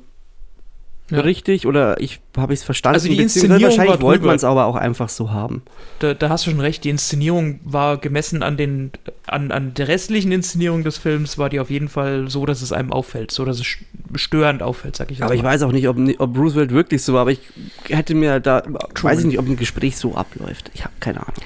ja. 1.09 1.21
richtig 1.21 1.67
oder 1.67 1.99
ich 1.99 2.19
habe 2.37 2.53
ich 2.53 2.59
es 2.59 2.65
verstanden. 2.65 2.95
Also 2.95 3.09
die 3.09 3.17
Inszenierung 3.17 3.63
wahrscheinlich 3.63 4.01
wollte 4.01 4.25
man 4.25 4.35
es 4.35 4.43
aber 4.43 4.65
auch 4.65 4.75
einfach 4.75 5.09
so 5.09 5.31
haben. 5.31 5.63
Da, 5.99 6.13
da, 6.13 6.29
hast 6.29 6.45
du 6.45 6.51
schon 6.51 6.59
recht. 6.59 6.83
Die 6.83 6.89
Inszenierung 6.89 7.59
war 7.63 7.97
gemessen 7.97 8.43
an 8.43 8.57
den 8.57 8.91
an, 9.27 9.51
an 9.51 9.73
der 9.73 9.87
restlichen 9.87 10.31
Inszenierung 10.31 10.83
des 10.83 10.97
Films 10.97 11.37
war 11.37 11.49
die 11.49 11.59
auf 11.59 11.69
jeden 11.69 11.89
Fall 11.89 12.29
so, 12.29 12.45
dass 12.45 12.61
es 12.61 12.71
einem 12.71 12.91
auffällt, 12.91 13.31
so 13.31 13.45
dass 13.45 13.59
es 13.59 13.67
störend 14.15 14.63
auffällt, 14.63 14.95
sag 14.95 15.11
ich. 15.11 15.23
Aber 15.23 15.35
ich 15.35 15.43
weiß 15.43 15.63
auch 15.63 15.71
nicht, 15.71 15.87
ob, 15.87 15.97
ob 16.17 16.37
Roosevelt 16.37 16.71
wirklich 16.71 17.03
so 17.03 17.13
war. 17.13 17.21
Aber 17.21 17.31
ich 17.31 17.41
hätte 17.87 18.15
mir 18.15 18.39
da 18.39 18.61
True. 18.61 18.79
weiß 19.01 19.19
ich 19.19 19.25
nicht, 19.25 19.39
ob 19.39 19.47
ein 19.47 19.57
Gespräch 19.57 19.97
so 19.97 20.15
abläuft. 20.15 20.71
Ich 20.73 20.83
habe 20.83 20.93
keine 20.99 21.21
Ahnung. 21.21 21.43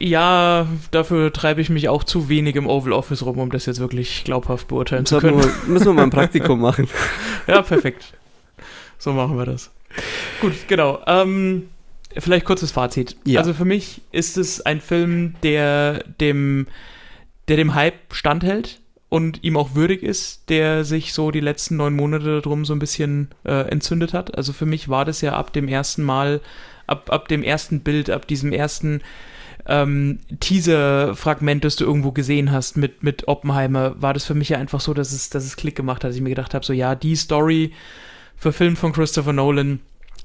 Ja, 0.00 0.68
dafür 0.90 1.32
treibe 1.32 1.60
ich 1.60 1.70
mich 1.70 1.88
auch 1.88 2.04
zu 2.04 2.28
wenig 2.28 2.54
im 2.56 2.66
Oval 2.66 2.92
Office 2.92 3.24
rum, 3.24 3.38
um 3.38 3.50
das 3.50 3.66
jetzt 3.66 3.80
wirklich 3.80 4.22
glaubhaft 4.24 4.68
beurteilen 4.68 5.04
das 5.04 5.10
zu 5.10 5.18
können. 5.18 5.42
Wir, 5.42 5.50
müssen 5.66 5.86
wir 5.86 5.92
mal 5.92 6.04
ein 6.04 6.10
Praktikum 6.10 6.60
machen. 6.60 6.88
ja, 7.46 7.62
perfekt. 7.62 8.12
So 8.98 9.12
machen 9.12 9.38
wir 9.38 9.46
das. 9.46 9.70
Gut, 10.40 10.52
genau. 10.66 11.00
Ähm, 11.06 11.68
vielleicht 12.16 12.44
kurzes 12.44 12.72
Fazit. 12.72 13.16
Ja. 13.24 13.40
Also 13.40 13.54
für 13.54 13.64
mich 13.64 14.02
ist 14.12 14.36
es 14.36 14.60
ein 14.60 14.80
Film, 14.80 15.34
der 15.42 16.04
dem, 16.20 16.66
der 17.48 17.56
dem 17.56 17.74
Hype 17.74 18.12
standhält 18.12 18.80
und 19.08 19.42
ihm 19.42 19.56
auch 19.56 19.74
würdig 19.74 20.02
ist, 20.02 20.50
der 20.50 20.84
sich 20.84 21.12
so 21.12 21.30
die 21.30 21.40
letzten 21.40 21.76
neun 21.76 21.94
Monate 21.94 22.42
drum 22.42 22.64
so 22.64 22.74
ein 22.74 22.78
bisschen 22.78 23.28
äh, 23.44 23.68
entzündet 23.70 24.12
hat. 24.12 24.36
Also 24.36 24.52
für 24.52 24.66
mich 24.66 24.88
war 24.88 25.04
das 25.04 25.20
ja 25.20 25.32
ab 25.32 25.52
dem 25.52 25.68
ersten 25.68 26.02
Mal, 26.02 26.40
ab, 26.86 27.10
ab 27.10 27.28
dem 27.28 27.42
ersten 27.42 27.80
Bild, 27.80 28.10
ab 28.10 28.26
diesem 28.26 28.52
ersten 28.52 29.00
ähm, 29.66 30.20
Teaser-Fragment, 30.40 31.64
das 31.64 31.76
du 31.76 31.84
irgendwo 31.84 32.12
gesehen 32.12 32.52
hast 32.52 32.76
mit, 32.76 33.02
mit 33.02 33.28
Oppenheimer, 33.28 34.00
war 34.00 34.14
das 34.14 34.24
für 34.24 34.34
mich 34.34 34.50
ja 34.50 34.58
einfach 34.58 34.80
so, 34.80 34.94
dass 34.94 35.12
es, 35.12 35.30
dass 35.30 35.44
es 35.44 35.56
Klick 35.56 35.76
gemacht 35.76 36.04
hat. 36.04 36.10
Dass 36.10 36.16
ich 36.16 36.22
mir 36.22 36.30
gedacht 36.30 36.54
habe, 36.54 36.64
so 36.64 36.72
ja, 36.72 36.94
die 36.94 37.16
Story 37.16 37.72
verfilmt 38.38 38.78
von 38.78 38.92
Christopher 38.92 39.32
Nolan, 39.32 39.80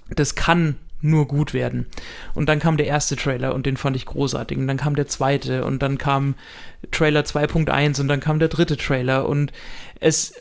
das 0.10 0.36
kann 0.36 0.78
nur 1.02 1.28
gut 1.28 1.54
werden. 1.54 1.86
Und 2.34 2.48
dann 2.48 2.60
kam 2.60 2.78
der 2.78 2.88
erste 2.88 3.16
Trailer 3.16 3.54
und 3.54 3.66
den 3.66 3.78
fand 3.78 3.96
ich 3.96 4.06
großartig. 4.06 4.58
Und 4.58 4.68
dann 4.68 4.78
kam 4.78 4.96
der 4.96 5.08
zweite 5.08 5.66
und 5.66 5.84
dann 5.84 5.98
kam 5.98 6.36
Trailer 6.92 7.22
2.1 7.22 8.00
und 8.00 8.08
dann 8.08 8.22
kam 8.22 8.40
der 8.40 8.48
dritte 8.48 8.78
Trailer. 8.78 9.28
Und 9.28 9.52
es 10.00 10.34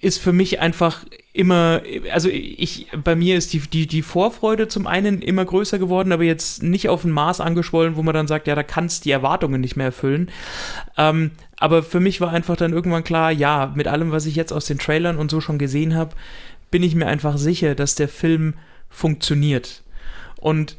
ist 0.00 0.18
für 0.18 0.32
mich 0.32 0.60
einfach 0.60 1.04
immer, 1.32 1.80
also 2.12 2.28
ich, 2.28 2.88
bei 3.02 3.16
mir 3.16 3.36
ist 3.36 3.54
die, 3.54 3.60
die, 3.60 3.86
die 3.86 4.02
Vorfreude 4.02 4.68
zum 4.68 4.86
einen 4.86 5.22
immer 5.22 5.46
größer 5.46 5.78
geworden, 5.78 6.12
aber 6.12 6.24
jetzt 6.24 6.62
nicht 6.62 6.90
auf 6.90 7.04
ein 7.04 7.10
Maß 7.10 7.40
angeschwollen, 7.40 7.96
wo 7.96 8.02
man 8.02 8.12
dann 8.12 8.26
sagt, 8.26 8.46
ja, 8.46 8.54
da 8.54 8.62
kannst 8.62 9.06
die 9.06 9.12
Erwartungen 9.12 9.62
nicht 9.62 9.76
mehr 9.76 9.86
erfüllen. 9.86 10.30
Ähm, 10.98 11.30
aber 11.56 11.82
für 11.82 12.00
mich 12.00 12.20
war 12.20 12.30
einfach 12.30 12.56
dann 12.56 12.74
irgendwann 12.74 13.04
klar, 13.04 13.30
ja, 13.30 13.72
mit 13.74 13.88
allem, 13.88 14.12
was 14.12 14.26
ich 14.26 14.34
jetzt 14.34 14.52
aus 14.52 14.66
den 14.66 14.78
Trailern 14.78 15.16
und 15.16 15.30
so 15.30 15.40
schon 15.40 15.58
gesehen 15.58 15.94
habe, 15.94 16.14
bin 16.72 16.82
ich 16.82 16.96
mir 16.96 17.06
einfach 17.06 17.38
sicher, 17.38 17.76
dass 17.76 17.94
der 17.94 18.08
Film 18.08 18.54
funktioniert. 18.88 19.84
Und 20.40 20.76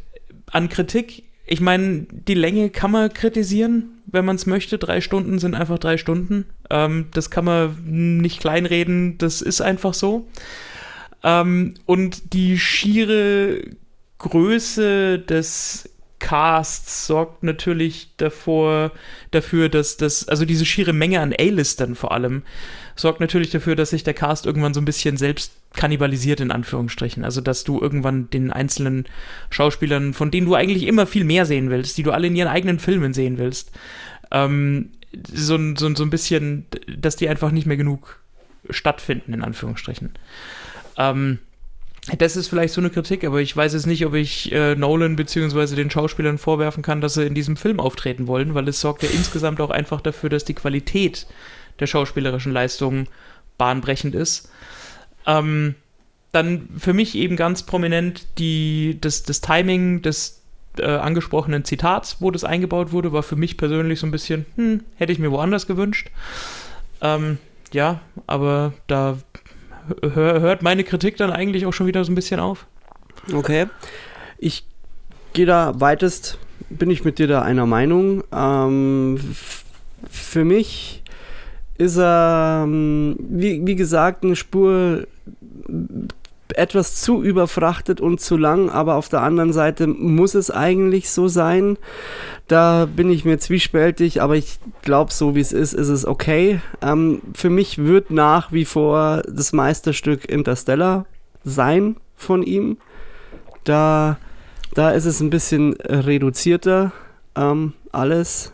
an 0.52 0.68
Kritik, 0.68 1.24
ich 1.46 1.62
meine, 1.62 2.08
die 2.10 2.34
Länge 2.34 2.70
kann 2.70 2.92
man 2.92 3.14
kritisieren, 3.14 4.02
wenn 4.08 4.26
man 4.26 4.36
es 4.36 4.46
möchte. 4.46 4.78
Drei 4.78 5.00
Stunden 5.00 5.40
sind 5.40 5.56
einfach 5.56 5.80
drei 5.80 5.98
Stunden. 5.98 6.46
Ähm, 6.70 7.08
das 7.14 7.30
kann 7.30 7.46
man 7.46 7.78
nicht 7.86 8.42
kleinreden, 8.42 9.18
das 9.18 9.42
ist 9.42 9.62
einfach 9.62 9.94
so. 9.94 10.28
Ähm, 11.24 11.76
und 11.86 12.34
die 12.34 12.60
schiere 12.60 13.62
Größe 14.18 15.20
des 15.20 15.90
Casts 16.24 17.06
sorgt 17.06 17.44
natürlich 17.44 18.12
davor, 18.16 18.94
dafür, 19.32 19.68
dass 19.68 19.98
das, 19.98 20.26
also 20.30 20.46
diese 20.46 20.66
schiere 20.66 20.94
Menge 20.94 21.20
an 21.20 21.34
A-Listern 21.38 21.96
vor 21.96 22.14
allem, 22.14 22.44
sorgt 22.96 23.20
natürlich 23.20 23.50
dafür, 23.50 23.76
dass 23.76 23.90
sich 23.90 24.06
der 24.06 24.14
Cast 24.14 24.46
irgendwann 24.46 24.74
so 24.74 24.80
ein 24.80 24.86
bisschen 24.86 25.18
selbst 25.18 25.52
kannibalisiert, 25.74 26.40
in 26.40 26.52
Anführungsstrichen. 26.52 27.26
Also, 27.26 27.42
dass 27.42 27.66
du 27.66 27.82
irgendwann 27.82 28.30
den 28.30 28.54
einzelnen 28.54 29.04
Schauspielern, 29.50 30.14
von 30.14 30.32
denen 30.32 30.48
du 30.48 30.56
eigentlich 30.56 30.88
immer 30.88 31.08
viel 31.08 31.26
mehr 31.26 31.46
sehen 31.46 31.70
willst, 31.70 31.98
die 31.98 32.04
du 32.04 32.12
alle 32.12 32.28
in 32.28 32.38
ihren 32.38 32.48
eigenen 32.48 32.80
Filmen 32.80 33.14
sehen 33.14 33.38
willst, 33.38 33.74
ähm, 34.32 34.92
so, 35.28 35.58
so, 35.76 35.94
so 35.94 36.04
ein 36.04 36.10
bisschen, 36.10 36.68
dass 36.98 37.18
die 37.18 37.28
einfach 37.28 37.52
nicht 37.52 37.68
mehr 37.68 37.78
genug 37.78 38.22
stattfinden, 38.70 39.34
in 39.34 39.44
Anführungsstrichen. 39.44 40.14
Ähm, 40.98 41.40
das 42.18 42.36
ist 42.36 42.50
vielleicht 42.50 42.74
so 42.74 42.82
eine 42.82 42.90
Kritik, 42.90 43.24
aber 43.24 43.40
ich 43.40 43.56
weiß 43.56 43.74
jetzt 43.74 43.88
nicht, 43.88 44.06
ob 44.06 44.14
ich 44.14 44.52
äh, 44.52 44.76
Nolan 44.76 45.16
bzw. 45.16 45.76
den 45.76 45.90
Schauspielern 45.90 46.38
vorwerfen 46.38 46.84
kann, 46.84 47.00
dass 47.00 47.14
sie 47.14 47.26
in 47.26 47.34
diesem 47.34 47.56
Film 47.56 47.80
auftreten 47.80 48.28
wollen, 48.28 48.56
weil 48.56 48.68
es 48.68 48.82
sorgt 48.82 49.04
ja 49.04 49.10
insgesamt 49.10 49.62
auch 49.62 49.70
einfach 49.70 50.02
dafür, 50.02 50.30
dass 50.30 50.44
die 50.44 50.54
Qualität 50.54 51.28
der 51.80 51.88
schauspielerischen 51.88 52.52
Leistung 52.52 53.08
bahnbrechend 53.58 54.16
ist. 54.16 54.52
Ähm, 55.26 55.76
dann 56.34 56.68
für 56.78 56.94
mich 56.94 57.16
eben 57.16 57.38
ganz 57.38 57.64
prominent 57.64 58.26
die, 58.38 58.98
das, 59.00 59.24
das 59.24 59.40
Timing 59.40 60.02
des 60.02 60.42
äh, 60.80 60.86
angesprochenen 60.86 61.64
Zitats, 61.64 62.18
wo 62.20 62.32
das 62.32 62.44
eingebaut 62.44 62.92
wurde, 62.92 63.14
war 63.14 63.24
für 63.24 63.36
mich 63.36 63.56
persönlich 63.56 64.00
so 64.00 64.08
ein 64.08 64.12
bisschen, 64.12 64.46
hm, 64.56 64.82
hätte 64.98 65.14
ich 65.14 65.20
mir 65.20 65.32
woanders 65.32 65.68
gewünscht. 65.68 66.10
Ähm, 67.02 67.38
ja, 67.72 68.02
aber 68.28 68.74
da 68.88 69.18
hört 70.02 70.62
meine 70.64 70.84
Kritik 70.84 71.18
dann 71.18 71.32
eigentlich 71.32 71.66
auch 71.66 71.74
schon 71.74 71.88
wieder 71.88 72.04
so 72.04 72.12
ein 72.12 72.16
bisschen 72.16 72.40
auf. 72.40 72.66
Okay. 73.32 73.68
Ich 74.38 74.66
gehe 75.34 75.46
da 75.46 75.80
weitest, 75.80 76.38
bin 76.70 76.90
ich 76.90 77.04
mit 77.04 77.20
dir 77.20 77.28
da 77.28 77.42
einer 77.42 77.66
Meinung. 77.66 78.24
Ähm, 78.32 79.20
für 80.10 80.44
mich 80.46 81.04
ist 81.78 81.98
er, 81.98 82.64
ähm, 82.66 83.16
wie, 83.20 83.66
wie 83.66 83.76
gesagt, 83.76 84.24
eine 84.24 84.36
Spur 84.36 85.08
etwas 86.58 87.02
zu 87.02 87.22
überfrachtet 87.22 88.00
und 88.00 88.22
zu 88.22 88.38
lang, 88.38 88.70
aber 88.70 88.96
auf 88.96 89.10
der 89.10 89.22
anderen 89.22 89.54
Seite 89.54 89.88
muss 89.88 90.36
es 90.36 90.52
eigentlich 90.52 91.10
so 91.10 91.28
sein. 91.28 91.78
Da 92.48 92.86
bin 92.86 93.10
ich 93.10 93.26
mir 93.26 93.40
zwiespältig, 93.40 94.22
aber 94.22 94.36
ich 94.36 94.60
glaube, 94.82 95.12
so 95.12 95.36
wie 95.36 95.42
es 95.42 95.52
ist, 95.52 95.74
ist 95.74 95.90
es 95.90 96.06
okay. 96.06 96.62
Ähm, 96.82 97.22
für 97.34 97.50
mich 97.50 97.80
wird 97.80 98.12
nach 98.12 98.52
wie 98.52 98.66
vor 98.66 99.24
das 99.28 99.54
Meisterstück 99.54 100.30
Interstellar 100.30 101.06
sein 101.44 101.98
von 102.16 102.44
ihm. 102.44 102.78
Da, 103.64 104.18
da 104.74 104.92
ist 104.92 105.06
es 105.06 105.20
ein 105.20 105.30
bisschen 105.30 105.74
reduzierter, 105.74 106.92
ähm, 107.36 107.74
alles. 107.92 108.53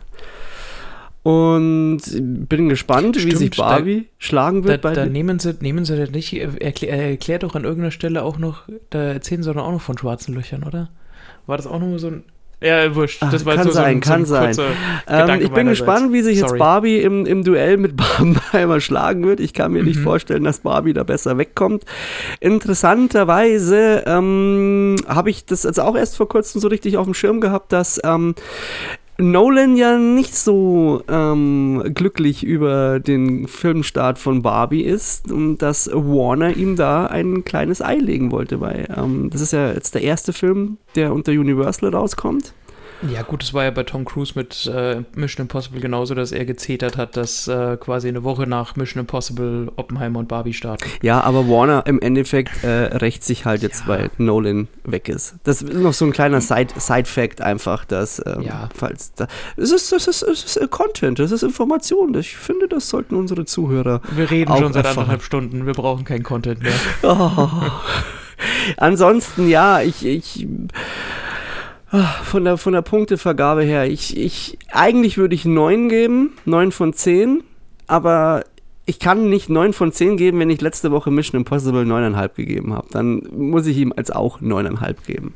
Und 1.22 2.00
bin 2.48 2.68
gespannt, 2.70 3.16
Stimmt, 3.16 3.32
wie 3.32 3.36
sich 3.36 3.50
Barbie 3.56 4.00
da, 4.02 4.06
schlagen 4.18 4.64
wird. 4.64 4.82
Da, 4.82 4.88
bei 4.88 4.94
da 4.94 5.04
nehmen 5.04 5.38
sie, 5.38 5.54
nehmen 5.60 5.84
sie 5.84 5.96
das 5.96 6.10
nicht, 6.10 6.32
erklär, 6.32 7.10
erklär 7.10 7.38
doch 7.38 7.54
an 7.54 7.64
irgendeiner 7.64 7.90
Stelle 7.90 8.22
auch 8.22 8.38
noch, 8.38 8.62
da 8.88 9.02
erzählen 9.12 9.42
sie 9.42 9.52
doch 9.52 9.62
auch 9.62 9.72
noch 9.72 9.82
von 9.82 9.98
schwarzen 9.98 10.34
Löchern, 10.34 10.62
oder? 10.62 10.88
War 11.46 11.56
das 11.58 11.66
auch 11.66 11.78
nur 11.78 11.98
so 11.98 12.06
ein. 12.08 12.22
Ja, 12.62 12.94
wurscht. 12.94 13.22
Das 13.22 13.42
Ach, 13.42 13.46
war 13.46 13.54
kann 13.54 13.64
jetzt 13.66 13.74
nur 13.74 13.82
sein, 13.82 13.84
so 13.84 13.86
ein, 13.96 14.00
kann 14.02 14.24
so 14.26 14.34
ein 14.34 14.52
sein. 14.52 14.66
Ähm, 15.08 15.40
ich 15.40 15.50
bin 15.50 15.66
gespannt, 15.68 16.12
wie 16.12 16.20
sich 16.20 16.36
jetzt 16.36 16.48
Sorry. 16.48 16.58
Barbie 16.58 16.98
im, 17.00 17.24
im 17.24 17.42
Duell 17.42 17.78
mit 17.78 17.96
Barbenheimer 18.18 18.80
schlagen 18.80 19.24
wird. 19.26 19.40
Ich 19.40 19.54
kann 19.54 19.72
mir 19.72 19.82
nicht 19.82 20.00
Mhm. 20.00 20.04
vorstellen, 20.04 20.44
dass 20.44 20.58
Barbie 20.60 20.92
da 20.92 21.02
besser 21.02 21.38
wegkommt. 21.38 21.84
Interessanterweise 22.40 24.04
ähm, 24.06 24.96
habe 25.08 25.30
ich 25.30 25.46
das 25.46 25.62
jetzt 25.62 25.80
auch 25.80 25.96
erst 25.96 26.16
vor 26.18 26.28
kurzem 26.28 26.60
so 26.60 26.68
richtig 26.68 26.98
auf 26.98 27.06
dem 27.06 27.14
Schirm 27.14 27.40
gehabt, 27.40 27.72
dass 27.72 27.98
ähm, 28.04 28.34
Nolan 29.20 29.76
ja 29.76 29.98
nicht 29.98 30.34
so 30.34 31.02
ähm, 31.08 31.92
glücklich 31.94 32.42
über 32.42 33.00
den 33.00 33.46
Filmstart 33.46 34.18
von 34.18 34.42
Barbie 34.42 34.82
ist 34.82 35.30
und 35.30 35.58
dass 35.58 35.90
Warner 35.92 36.56
ihm 36.56 36.76
da 36.76 37.06
ein 37.06 37.44
kleines 37.44 37.82
Ei 37.82 37.96
legen 37.96 38.32
wollte, 38.32 38.60
weil 38.60 38.88
ähm, 38.96 39.30
das 39.30 39.40
ist 39.40 39.52
ja 39.52 39.72
jetzt 39.72 39.94
der 39.94 40.02
erste 40.02 40.32
Film, 40.32 40.78
der 40.94 41.12
unter 41.12 41.32
Universal 41.32 41.94
rauskommt. 41.94 42.52
Ja, 43.08 43.22
gut, 43.22 43.42
es 43.42 43.54
war 43.54 43.64
ja 43.64 43.70
bei 43.70 43.82
Tom 43.84 44.04
Cruise 44.04 44.32
mit 44.36 44.66
äh, 44.66 45.02
Mission 45.14 45.44
Impossible 45.44 45.80
genauso, 45.80 46.14
dass 46.14 46.32
er 46.32 46.44
gezetert 46.44 46.96
hat, 46.98 47.16
dass 47.16 47.48
äh, 47.48 47.76
quasi 47.78 48.08
eine 48.08 48.24
Woche 48.24 48.46
nach 48.46 48.76
Mission 48.76 49.00
Impossible 49.00 49.72
Oppenheimer 49.76 50.18
und 50.18 50.28
Barbie 50.28 50.52
starten. 50.52 50.84
Ja, 51.00 51.20
aber 51.22 51.48
Warner 51.48 51.84
im 51.86 52.00
Endeffekt 52.00 52.62
äh, 52.62 52.68
rächt 52.96 53.24
sich 53.24 53.46
halt 53.46 53.62
jetzt, 53.62 53.82
Ja. 53.82 53.88
weil 53.88 54.10
Nolan 54.18 54.68
weg 54.84 55.08
ist. 55.08 55.36
Das 55.44 55.62
ist 55.62 55.72
noch 55.72 55.94
so 55.94 56.04
ein 56.04 56.12
kleiner 56.12 56.40
Side- 56.42 56.74
Side-Fact 56.78 57.40
einfach, 57.40 57.84
dass, 57.86 58.20
ähm, 58.26 58.42
Ja. 58.42 58.68
falls 58.74 59.14
da, 59.14 59.28
es 59.56 59.72
ist, 59.72 59.92
es 59.92 60.06
ist, 60.06 60.22
es 60.22 60.44
ist 60.44 60.56
äh, 60.58 60.68
Content, 60.68 61.18
es 61.20 61.32
ist 61.32 61.42
Information. 61.42 62.14
Ich 62.14 62.36
finde, 62.36 62.68
das 62.68 62.88
sollten 62.90 63.14
unsere 63.14 63.46
Zuhörer. 63.46 64.02
Wir 64.12 64.30
reden 64.30 64.54
schon 64.56 64.72
seit 64.74 64.84
erfahren. 64.84 64.98
anderthalb 65.04 65.22
Stunden, 65.22 65.64
wir 65.64 65.72
brauchen 65.72 66.04
keinen 66.04 66.22
Content 66.22 66.62
mehr. 66.62 66.72
Oh. 67.02 67.48
Ansonsten, 68.76 69.48
ja, 69.48 69.80
ich, 69.80 70.04
ich 70.04 70.46
von 72.24 72.44
der, 72.44 72.56
von 72.56 72.72
der 72.72 72.82
Punktevergabe 72.82 73.62
her, 73.62 73.86
ich, 73.86 74.16
ich, 74.16 74.58
eigentlich 74.70 75.18
würde 75.18 75.34
ich 75.34 75.44
9 75.44 75.88
geben, 75.88 76.32
9 76.44 76.72
von 76.72 76.92
10, 76.92 77.42
aber 77.86 78.44
ich 78.86 78.98
kann 78.98 79.28
nicht 79.28 79.48
9 79.48 79.72
von 79.72 79.92
10 79.92 80.16
geben, 80.16 80.38
wenn 80.40 80.50
ich 80.50 80.60
letzte 80.60 80.90
Woche 80.90 81.10
Mission 81.10 81.40
Impossible 81.40 81.82
9,5 81.82 82.28
gegeben 82.34 82.74
habe. 82.74 82.88
Dann 82.92 83.22
muss 83.30 83.66
ich 83.66 83.76
ihm 83.76 83.92
als 83.96 84.10
auch 84.10 84.40
9,5 84.40 84.94
geben. 85.06 85.34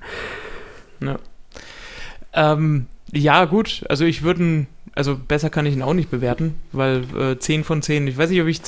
Ähm, 2.33 2.87
ja, 3.13 3.45
gut, 3.45 3.85
also 3.89 4.05
ich 4.05 4.23
würde 4.23 4.67
also 4.95 5.17
besser 5.17 5.51
kann 5.51 5.67
ich 5.67 5.75
ihn 5.75 5.83
auch 5.83 5.95
nicht 5.95 6.11
bewerten, 6.11 6.57
weil 6.73 7.05
äh, 7.19 7.39
10 7.39 7.65
von 7.65 7.83
10, 7.83 8.07
ich 8.07 8.17
weiß 8.17 8.31
nicht, 8.31 8.41
ob 8.41 8.49
ich. 8.49 8.61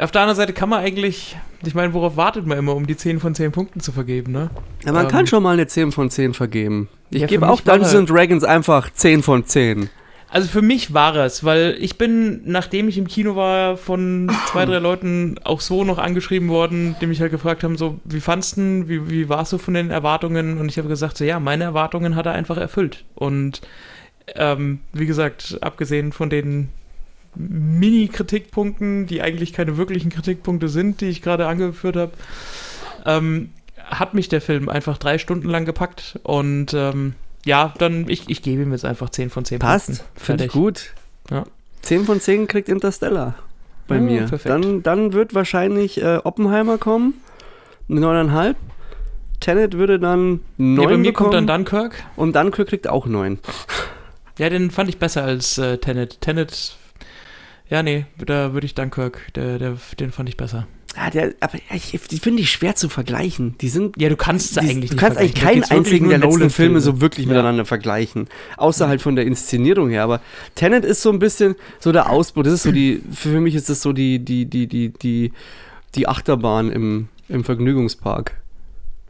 Auf 0.00 0.10
der 0.10 0.22
anderen 0.22 0.36
Seite 0.36 0.52
kann 0.52 0.68
man 0.68 0.80
eigentlich, 0.80 1.36
ich 1.64 1.74
meine, 1.74 1.92
worauf 1.92 2.16
wartet 2.16 2.46
man 2.46 2.58
immer, 2.58 2.74
um 2.74 2.86
die 2.86 2.96
10 2.96 3.20
von 3.20 3.34
10 3.34 3.52
Punkten 3.52 3.80
zu 3.80 3.92
vergeben, 3.92 4.32
ne? 4.32 4.50
Ja, 4.84 4.92
man 4.92 5.06
Ähm, 5.06 5.10
kann 5.10 5.26
schon 5.26 5.42
mal 5.42 5.52
eine 5.52 5.66
10 5.66 5.92
von 5.92 6.10
10 6.10 6.34
vergeben. 6.34 6.88
Ich 7.10 7.22
Ja, 7.22 7.26
gebe 7.26 7.48
auch 7.48 7.60
Dungeons 7.60 7.94
and 7.94 8.08
Dragons 8.08 8.44
einfach 8.44 8.90
10 8.90 9.22
von 9.22 9.44
10. 9.44 9.90
Also 10.32 10.48
für 10.48 10.62
mich 10.62 10.94
war 10.94 11.16
es, 11.16 11.42
weil 11.42 11.76
ich 11.80 11.98
bin, 11.98 12.42
nachdem 12.44 12.88
ich 12.88 12.96
im 12.96 13.08
Kino 13.08 13.34
war, 13.34 13.76
von 13.76 14.30
zwei, 14.46 14.64
drei 14.64 14.78
Leuten 14.78 15.34
auch 15.42 15.60
so 15.60 15.82
noch 15.82 15.98
angeschrieben 15.98 16.48
worden, 16.48 16.94
die 17.00 17.06
mich 17.08 17.20
halt 17.20 17.32
gefragt 17.32 17.64
haben, 17.64 17.76
so, 17.76 17.98
wie 18.04 18.20
fandst 18.20 18.56
du, 18.56 18.88
wie, 18.88 19.10
wie 19.10 19.28
warst 19.28 19.52
du 19.52 19.58
von 19.58 19.74
den 19.74 19.90
Erwartungen? 19.90 20.58
Und 20.58 20.68
ich 20.68 20.78
habe 20.78 20.88
gesagt, 20.88 21.16
so, 21.16 21.24
ja, 21.24 21.40
meine 21.40 21.64
Erwartungen 21.64 22.14
hat 22.14 22.26
er 22.26 22.32
einfach 22.32 22.58
erfüllt. 22.58 23.04
Und 23.16 23.60
ähm, 24.36 24.78
wie 24.92 25.06
gesagt, 25.06 25.58
abgesehen 25.62 26.12
von 26.12 26.30
den 26.30 26.68
Mini-Kritikpunkten, 27.36 29.06
die 29.06 29.22
eigentlich 29.22 29.52
keine 29.52 29.76
wirklichen 29.76 30.10
Kritikpunkte 30.10 30.68
sind, 30.68 31.00
die 31.00 31.06
ich 31.06 31.22
gerade 31.22 31.46
angeführt 31.46 31.96
habe, 31.96 32.12
ähm, 33.06 33.50
hat 33.84 34.14
mich 34.14 34.28
der 34.28 34.40
Film 34.40 34.68
einfach 34.68 34.98
drei 34.98 35.18
Stunden 35.18 35.48
lang 35.48 35.64
gepackt 35.64 36.18
und 36.22 36.74
ähm, 36.74 37.14
ja, 37.44 37.72
dann, 37.78 38.08
ich, 38.08 38.28
ich 38.28 38.42
gebe 38.42 38.62
ihm 38.62 38.72
jetzt 38.72 38.84
einfach 38.84 39.10
10 39.10 39.30
von 39.30 39.44
10 39.44 39.58
Passt, 39.60 40.04
finde 40.14 40.44
ich 40.44 40.52
gut. 40.52 40.92
Ja. 41.30 41.44
10 41.82 42.04
von 42.04 42.20
10 42.20 42.46
kriegt 42.46 42.68
Interstellar 42.68 43.34
bei 43.88 43.96
Ja, 43.96 44.00
mir. 44.02 44.20
perfekt. 44.26 44.46
Dann, 44.50 44.82
dann 44.82 45.12
wird 45.14 45.34
wahrscheinlich 45.34 46.02
äh, 46.02 46.18
Oppenheimer 46.22 46.78
kommen, 46.78 47.14
eine 47.88 48.00
9,5. 48.00 48.54
Tenet 49.40 49.72
würde 49.78 49.98
dann 49.98 50.40
9 50.58 50.74
Nee, 50.74 50.84
bei 50.84 50.96
mir 50.98 51.10
bekommen 51.12 51.30
kommt 51.30 51.34
dann 51.34 51.46
Dunkirk. 51.46 52.04
und 52.16 52.36
Dunkirk 52.36 52.68
kriegt 52.68 52.88
auch 52.88 53.06
9. 53.06 53.38
Ja, 54.38 54.50
den 54.50 54.70
fand 54.70 54.90
ich 54.90 54.98
besser 54.98 55.24
als 55.24 55.56
äh, 55.56 55.78
Tenet. 55.78 56.20
Tenet, 56.20 56.76
ja, 57.70 57.82
nee, 57.82 58.04
da 58.18 58.52
würde 58.52 58.66
ich 58.66 58.74
Dunkirk, 58.74 59.32
der, 59.34 59.58
der, 59.58 59.76
den 59.98 60.10
fand 60.12 60.28
ich 60.28 60.36
besser. 60.36 60.66
Ja, 60.96 61.08
der, 61.08 61.34
aber 61.38 61.56
ich, 61.72 61.92
die 62.10 62.18
finde 62.18 62.42
ich 62.42 62.50
schwer 62.50 62.74
zu 62.74 62.88
vergleichen. 62.88 63.54
Die 63.60 63.68
sind 63.68 63.94
Ja, 63.96 64.08
du 64.08 64.16
kannst 64.16 64.54
sie 64.54 64.60
eigentlich 64.60 64.90
du 64.90 64.96
kannst 64.96 65.18
eigentlich 65.18 65.36
keinen 65.36 65.62
einzigen 65.62 66.08
der 66.08 66.18
letzten 66.18 66.32
Nolan-Filme. 66.32 66.50
Filme 66.50 66.80
so 66.80 67.00
wirklich 67.00 67.26
Ja. 67.26 67.32
miteinander 67.32 67.64
vergleichen. 67.64 68.26
Außer 68.56 68.88
halt 68.88 69.00
von 69.00 69.14
der 69.14 69.24
Inszenierung 69.24 69.88
her. 69.90 70.02
Aber 70.02 70.20
Tenet 70.56 70.84
ist 70.84 71.00
so 71.02 71.10
ein 71.12 71.20
bisschen 71.20 71.54
so 71.78 71.92
der 71.92 72.10
Ausbruch. 72.10 72.42
Das 72.42 72.52
ist 72.54 72.64
so 72.64 72.72
die, 72.72 73.02
für 73.12 73.40
mich 73.40 73.54
ist 73.54 73.68
das 73.68 73.82
so 73.82 73.92
die, 73.92 74.18
die, 74.18 74.46
die, 74.46 74.66
die, 74.66 74.88
die, 74.88 75.32
die 75.94 76.08
Achterbahn 76.08 76.72
im, 76.72 77.06
im 77.28 77.44
Vergnügungspark. 77.44 78.34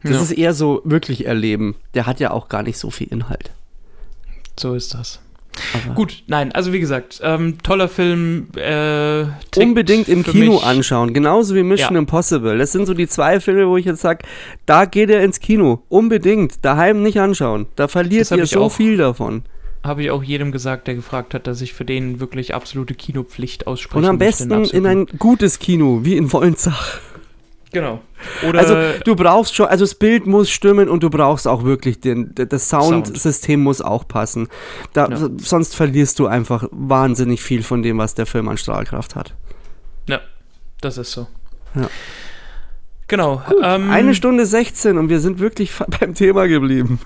Das 0.03 0.11
Ja. 0.11 0.21
ist 0.21 0.31
eher 0.33 0.53
so 0.53 0.83
wirklich 0.85 1.25
erleben. 1.25 1.73
Der 1.95 2.05
hat 2.05 2.19
ja 2.19 2.29
auch 2.29 2.47
gar 2.47 2.61
nicht 2.61 2.77
so 2.77 2.91
viel 2.91 3.07
Inhalt. 3.07 3.49
So 4.59 4.75
ist 4.75 4.93
das. 4.93 5.19
Aber 5.85 5.93
Gut, 5.95 6.23
nein, 6.27 6.51
also 6.53 6.71
wie 6.73 6.79
gesagt, 6.79 7.19
ähm, 7.23 7.57
toller 7.61 7.87
Film. 7.89 8.47
Äh, 8.55 9.25
Unbedingt 9.57 10.07
im 10.09 10.23
Kino 10.23 10.53
mich- 10.53 10.63
anschauen, 10.63 11.13
genauso 11.13 11.55
wie 11.55 11.63
Mission 11.63 11.93
Ja. 11.93 11.99
Impossible. 11.99 12.57
Das 12.57 12.71
sind 12.71 12.85
so 12.85 12.93
die 12.93 13.07
zwei 13.07 13.39
Filme, 13.39 13.67
wo 13.67 13.77
ich 13.77 13.85
jetzt 13.85 14.01
sage, 14.01 14.25
da 14.65 14.85
geht 14.85 15.09
er 15.09 15.23
ins 15.23 15.39
Kino. 15.39 15.83
Unbedingt. 15.89 16.63
Daheim 16.63 17.03
nicht 17.03 17.19
anschauen. 17.19 17.67
Da 17.75 17.87
verliert 17.87 18.31
ihr 18.31 18.45
so 18.45 18.63
auch. 18.63 18.71
viel 18.71 18.97
davon. 18.97 19.43
Habe 19.83 20.03
ich 20.03 20.11
auch 20.11 20.23
jedem 20.23 20.51
gesagt, 20.51 20.87
der 20.87 20.95
gefragt 20.95 21.33
hat, 21.33 21.47
dass 21.47 21.59
ich 21.61 21.73
für 21.73 21.85
den 21.85 22.19
wirklich 22.19 22.53
absolute 22.53 22.93
Kinopflicht 22.93 23.65
ausspreche. 23.65 23.97
Und 23.97 24.05
am 24.05 24.19
besten 24.19 24.63
in 24.65 24.85
ein 24.85 25.05
gutes 25.17 25.57
Kino, 25.59 26.01
wie 26.03 26.17
in 26.17 26.31
Wolnzach. 26.31 26.99
Genau. 27.73 28.01
Oder 28.47 28.59
Also 28.59 28.75
du 29.05 29.15
brauchst 29.15 29.55
schon, 29.55 29.67
also 29.67 29.85
das 29.85 29.95
Bild 29.95 30.27
muss 30.27 30.49
stimmen 30.49 30.89
und 30.89 31.03
du 31.03 31.09
brauchst 31.09 31.47
auch 31.47 31.63
wirklich 31.63 32.01
den, 32.01 32.33
das 32.35 32.69
Sound. 32.69 33.07
Soundsystem 33.07 33.61
muss 33.63 33.81
auch 33.81 34.07
passen. 34.07 34.47
Da, 34.93 35.07
Ja. 35.07 35.29
Sonst 35.37 35.75
verlierst 35.75 36.19
du 36.19 36.27
einfach 36.27 36.67
wahnsinnig 36.71 37.41
viel 37.41 37.63
von 37.63 37.81
dem, 37.81 37.97
was 37.97 38.13
der 38.15 38.25
Film 38.25 38.49
an 38.49 38.57
Strahlkraft 38.57 39.15
hat. 39.15 39.35
das 40.81 40.97
ist 40.97 41.11
so. 41.11 41.27
Ja. 41.75 41.87
Genau. 43.07 43.41
ähm, 43.61 43.91
Eine 43.91 44.15
Stunde 44.15 44.45
16 44.47 44.97
und 44.97 45.09
wir 45.09 45.19
sind 45.19 45.39
wirklich 45.39 45.71
beim 45.99 46.15
Thema 46.15 46.47
geblieben. 46.47 46.99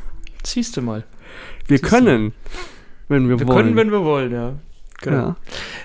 Siehst 0.43 0.77
du 0.77 0.81
mal. 0.81 1.03
Wir 1.67 1.79
Siehst 1.79 1.91
du. 1.91 1.95
können, 1.95 2.33
wenn 3.09 3.27
wir, 3.27 3.37
Wir 3.39 3.47
wollen. 3.47 3.57
können, 3.57 3.75
wenn 3.75 3.91
wir 3.91 4.03
wollen, 4.05 4.31
ja. 4.31 4.53
Genau. 5.01 5.17
ja. 5.17 5.35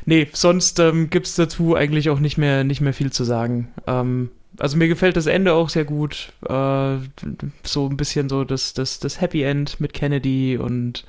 Nee, 0.07 0.29
sonst 0.33 0.79
ähm, 0.79 1.11
gibt 1.11 1.27
es 1.27 1.35
dazu 1.35 1.75
eigentlich 1.75 2.11
auch 2.11 2.21
nicht 2.21 2.39
mehr, 2.39 2.63
nicht 2.65 2.81
mehr 2.81 2.93
viel 2.95 3.11
zu 3.11 3.25
sagen. 3.25 3.73
Ähm, 3.87 4.31
also 4.61 4.77
mir 4.77 4.89
gefällt 4.89 5.17
das 5.17 5.27
Ende 5.27 5.55
auch 5.55 5.69
sehr 5.69 5.85
gut. 5.85 6.33
Äh, 6.49 6.97
so 7.65 7.87
ein 7.89 7.97
bisschen 7.97 8.29
so 8.29 8.45
das, 8.45 8.75
das, 8.75 9.01
das 9.01 9.21
Happy 9.21 9.43
End 9.43 9.81
mit 9.81 9.93
Kennedy 9.93 10.57
und 10.57 11.05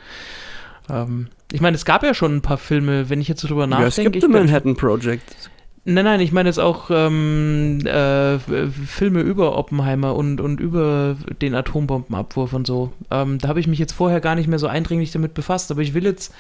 ähm, 0.90 1.28
ich 1.52 1.62
meine, 1.62 1.76
es 1.76 1.86
gab 1.86 2.04
ja 2.04 2.14
schon 2.14 2.38
ein 2.38 2.42
paar 2.42 2.58
Filme, 2.58 3.10
wenn 3.10 3.22
ich 3.22 3.28
jetzt 3.28 3.42
drüber 3.44 3.68
ja, 3.68 3.84
es 3.86 3.98
nachdenke. 3.98 4.12
gibt 4.12 4.24
bin- 4.24 4.32
Manhattan 4.32 4.76
Project. 4.76 5.50
Nein, 5.84 6.06
nein, 6.06 6.20
ich 6.20 6.32
meine 6.32 6.48
jetzt 6.48 6.60
auch 6.60 6.92
ähm, 6.92 7.80
äh, 7.88 8.38
Filme 8.38 9.22
über 9.22 9.58
Oppenheimer 9.58 10.16
und, 10.16 10.40
und 10.40 10.60
über 10.60 11.18
den 11.42 11.56
Atombombenabwurf 11.56 12.54
und 12.54 12.68
so. 12.68 12.94
Ähm, 13.10 13.40
da 13.40 13.48
habe 13.48 13.60
ich 13.60 13.66
mich 13.66 13.80
jetzt 13.80 13.94
vorher 13.94 14.22
gar 14.22 14.36
nicht 14.36 14.48
mehr 14.48 14.60
so 14.60 14.68
eindringlich 14.68 15.12
damit 15.12 15.34
befasst, 15.34 15.72
aber 15.72 15.82
ich 15.82 15.96
will 15.96 16.04
jetzt 16.04 16.36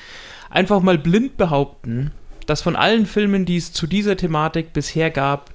einfach 0.51 0.81
mal 0.81 0.99
blind 0.99 1.37
behaupten, 1.37 2.11
dass 2.45 2.61
von 2.61 2.75
allen 2.75 3.07
Filmen, 3.07 3.45
die 3.45 3.57
es 3.57 3.73
zu 3.73 3.87
dieser 3.87 4.15
Thematik 4.15 4.73
bisher 4.73 5.09
gab, 5.09 5.49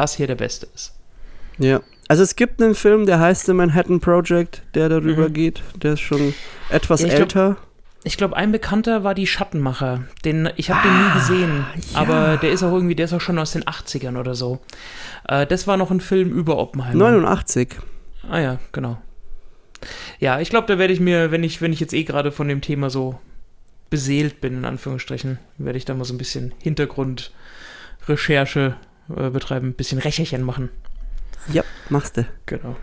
das 0.00 0.14
hier 0.14 0.26
der 0.26 0.34
beste 0.36 0.66
ist. 0.74 0.94
Ja. 1.58 1.80
Also 2.08 2.22
es 2.22 2.34
gibt 2.36 2.62
einen 2.62 2.74
Film, 2.74 3.04
der 3.06 3.20
heißt 3.20 3.44
The 3.46 3.52
Manhattan 3.52 4.00
Project, 4.00 4.62
der 4.74 4.88
darüber 4.88 5.28
Mhm. 5.28 5.32
geht. 5.34 5.62
Der 5.82 5.92
ist 5.92 6.00
schon 6.00 6.32
etwas 6.70 7.02
Ja, 7.02 7.08
ich 7.08 7.12
glaub- 7.14 7.22
älter. 7.28 7.56
Ich 8.02 8.16
glaube, 8.16 8.34
ein 8.34 8.50
Bekannter 8.50 9.04
war 9.04 9.12
die 9.14 9.26
Schattenmacher. 9.26 10.04
Den, 10.24 10.48
ich 10.56 10.70
habe 10.70 10.88
den 10.88 11.04
nie 11.06 11.12
gesehen, 11.12 11.66
ja. 11.92 11.98
aber 11.98 12.38
der 12.38 12.50
ist 12.50 12.62
auch 12.62 12.72
irgendwie, 12.72 12.94
der 12.94 13.04
ist 13.04 13.12
auch 13.12 13.20
schon 13.20 13.38
aus 13.38 13.52
den 13.52 13.64
80ern 13.64 14.16
oder 14.18 14.34
so. 14.34 14.58
Äh, 15.28 15.46
das 15.46 15.66
war 15.66 15.76
noch 15.76 15.90
ein 15.90 16.00
Film 16.00 16.30
über 16.32 16.56
Oppenheimer. 16.56 16.94
89. 16.98 17.76
Ah 18.30 18.40
ja, 18.40 18.58
genau. 18.72 18.96
Ja, 20.18 20.40
ich 20.40 20.48
glaube, 20.48 20.66
da 20.66 20.78
werde 20.78 20.94
ich 20.94 21.00
mir, 21.00 21.30
wenn 21.30 21.44
ich, 21.44 21.60
wenn 21.60 21.74
ich 21.74 21.80
jetzt 21.80 21.92
eh 21.92 22.04
gerade 22.04 22.32
von 22.32 22.48
dem 22.48 22.62
Thema 22.62 22.88
so 22.88 23.18
beseelt 23.90 24.40
bin, 24.40 24.54
in 24.54 24.64
Anführungsstrichen, 24.64 25.38
werde 25.58 25.76
ich 25.76 25.84
da 25.84 25.92
mal 25.94 26.04
so 26.04 26.14
ein 26.14 26.18
bisschen 26.18 26.54
Hintergrundrecherche 26.62 28.76
äh, 29.16 29.30
betreiben, 29.30 29.68
ein 29.68 29.74
bisschen 29.74 29.98
Recherchen 29.98 30.42
machen. 30.42 30.70
Ja, 31.52 31.62
machst 31.88 32.16
du. 32.16 32.26
Genau. 32.46 32.76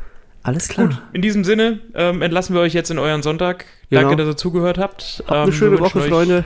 Alles 0.43 0.67
klar. 0.69 0.87
Gut, 0.87 1.01
in 1.13 1.21
diesem 1.21 1.43
Sinne 1.43 1.79
ähm, 1.93 2.21
entlassen 2.21 2.55
wir 2.55 2.61
euch 2.61 2.73
jetzt 2.73 2.89
in 2.89 2.99
euren 2.99 3.21
Sonntag. 3.21 3.65
Genau. 3.89 4.01
Danke, 4.03 4.15
dass 4.17 4.27
ihr 4.27 4.37
zugehört 4.37 4.77
habt. 4.77 5.23
Habt 5.27 5.31
eine 5.31 5.45
Ähm, 5.47 5.51
schöne 5.53 5.71
wir 5.71 5.79
wünschen 5.79 5.95
Woche, 5.99 6.05
euch- 6.05 6.09
Freunde. 6.11 6.43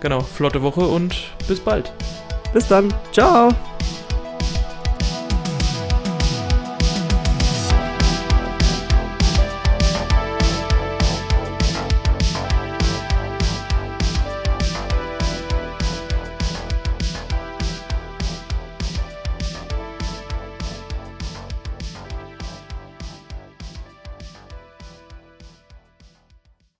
Genau, 0.00 0.20
flotte 0.20 0.62
Woche 0.62 0.80
und 0.80 1.14
bis 1.48 1.60
bald. 1.60 1.92
Bis 2.52 2.66
dann. 2.68 2.92
Ciao. 3.12 3.50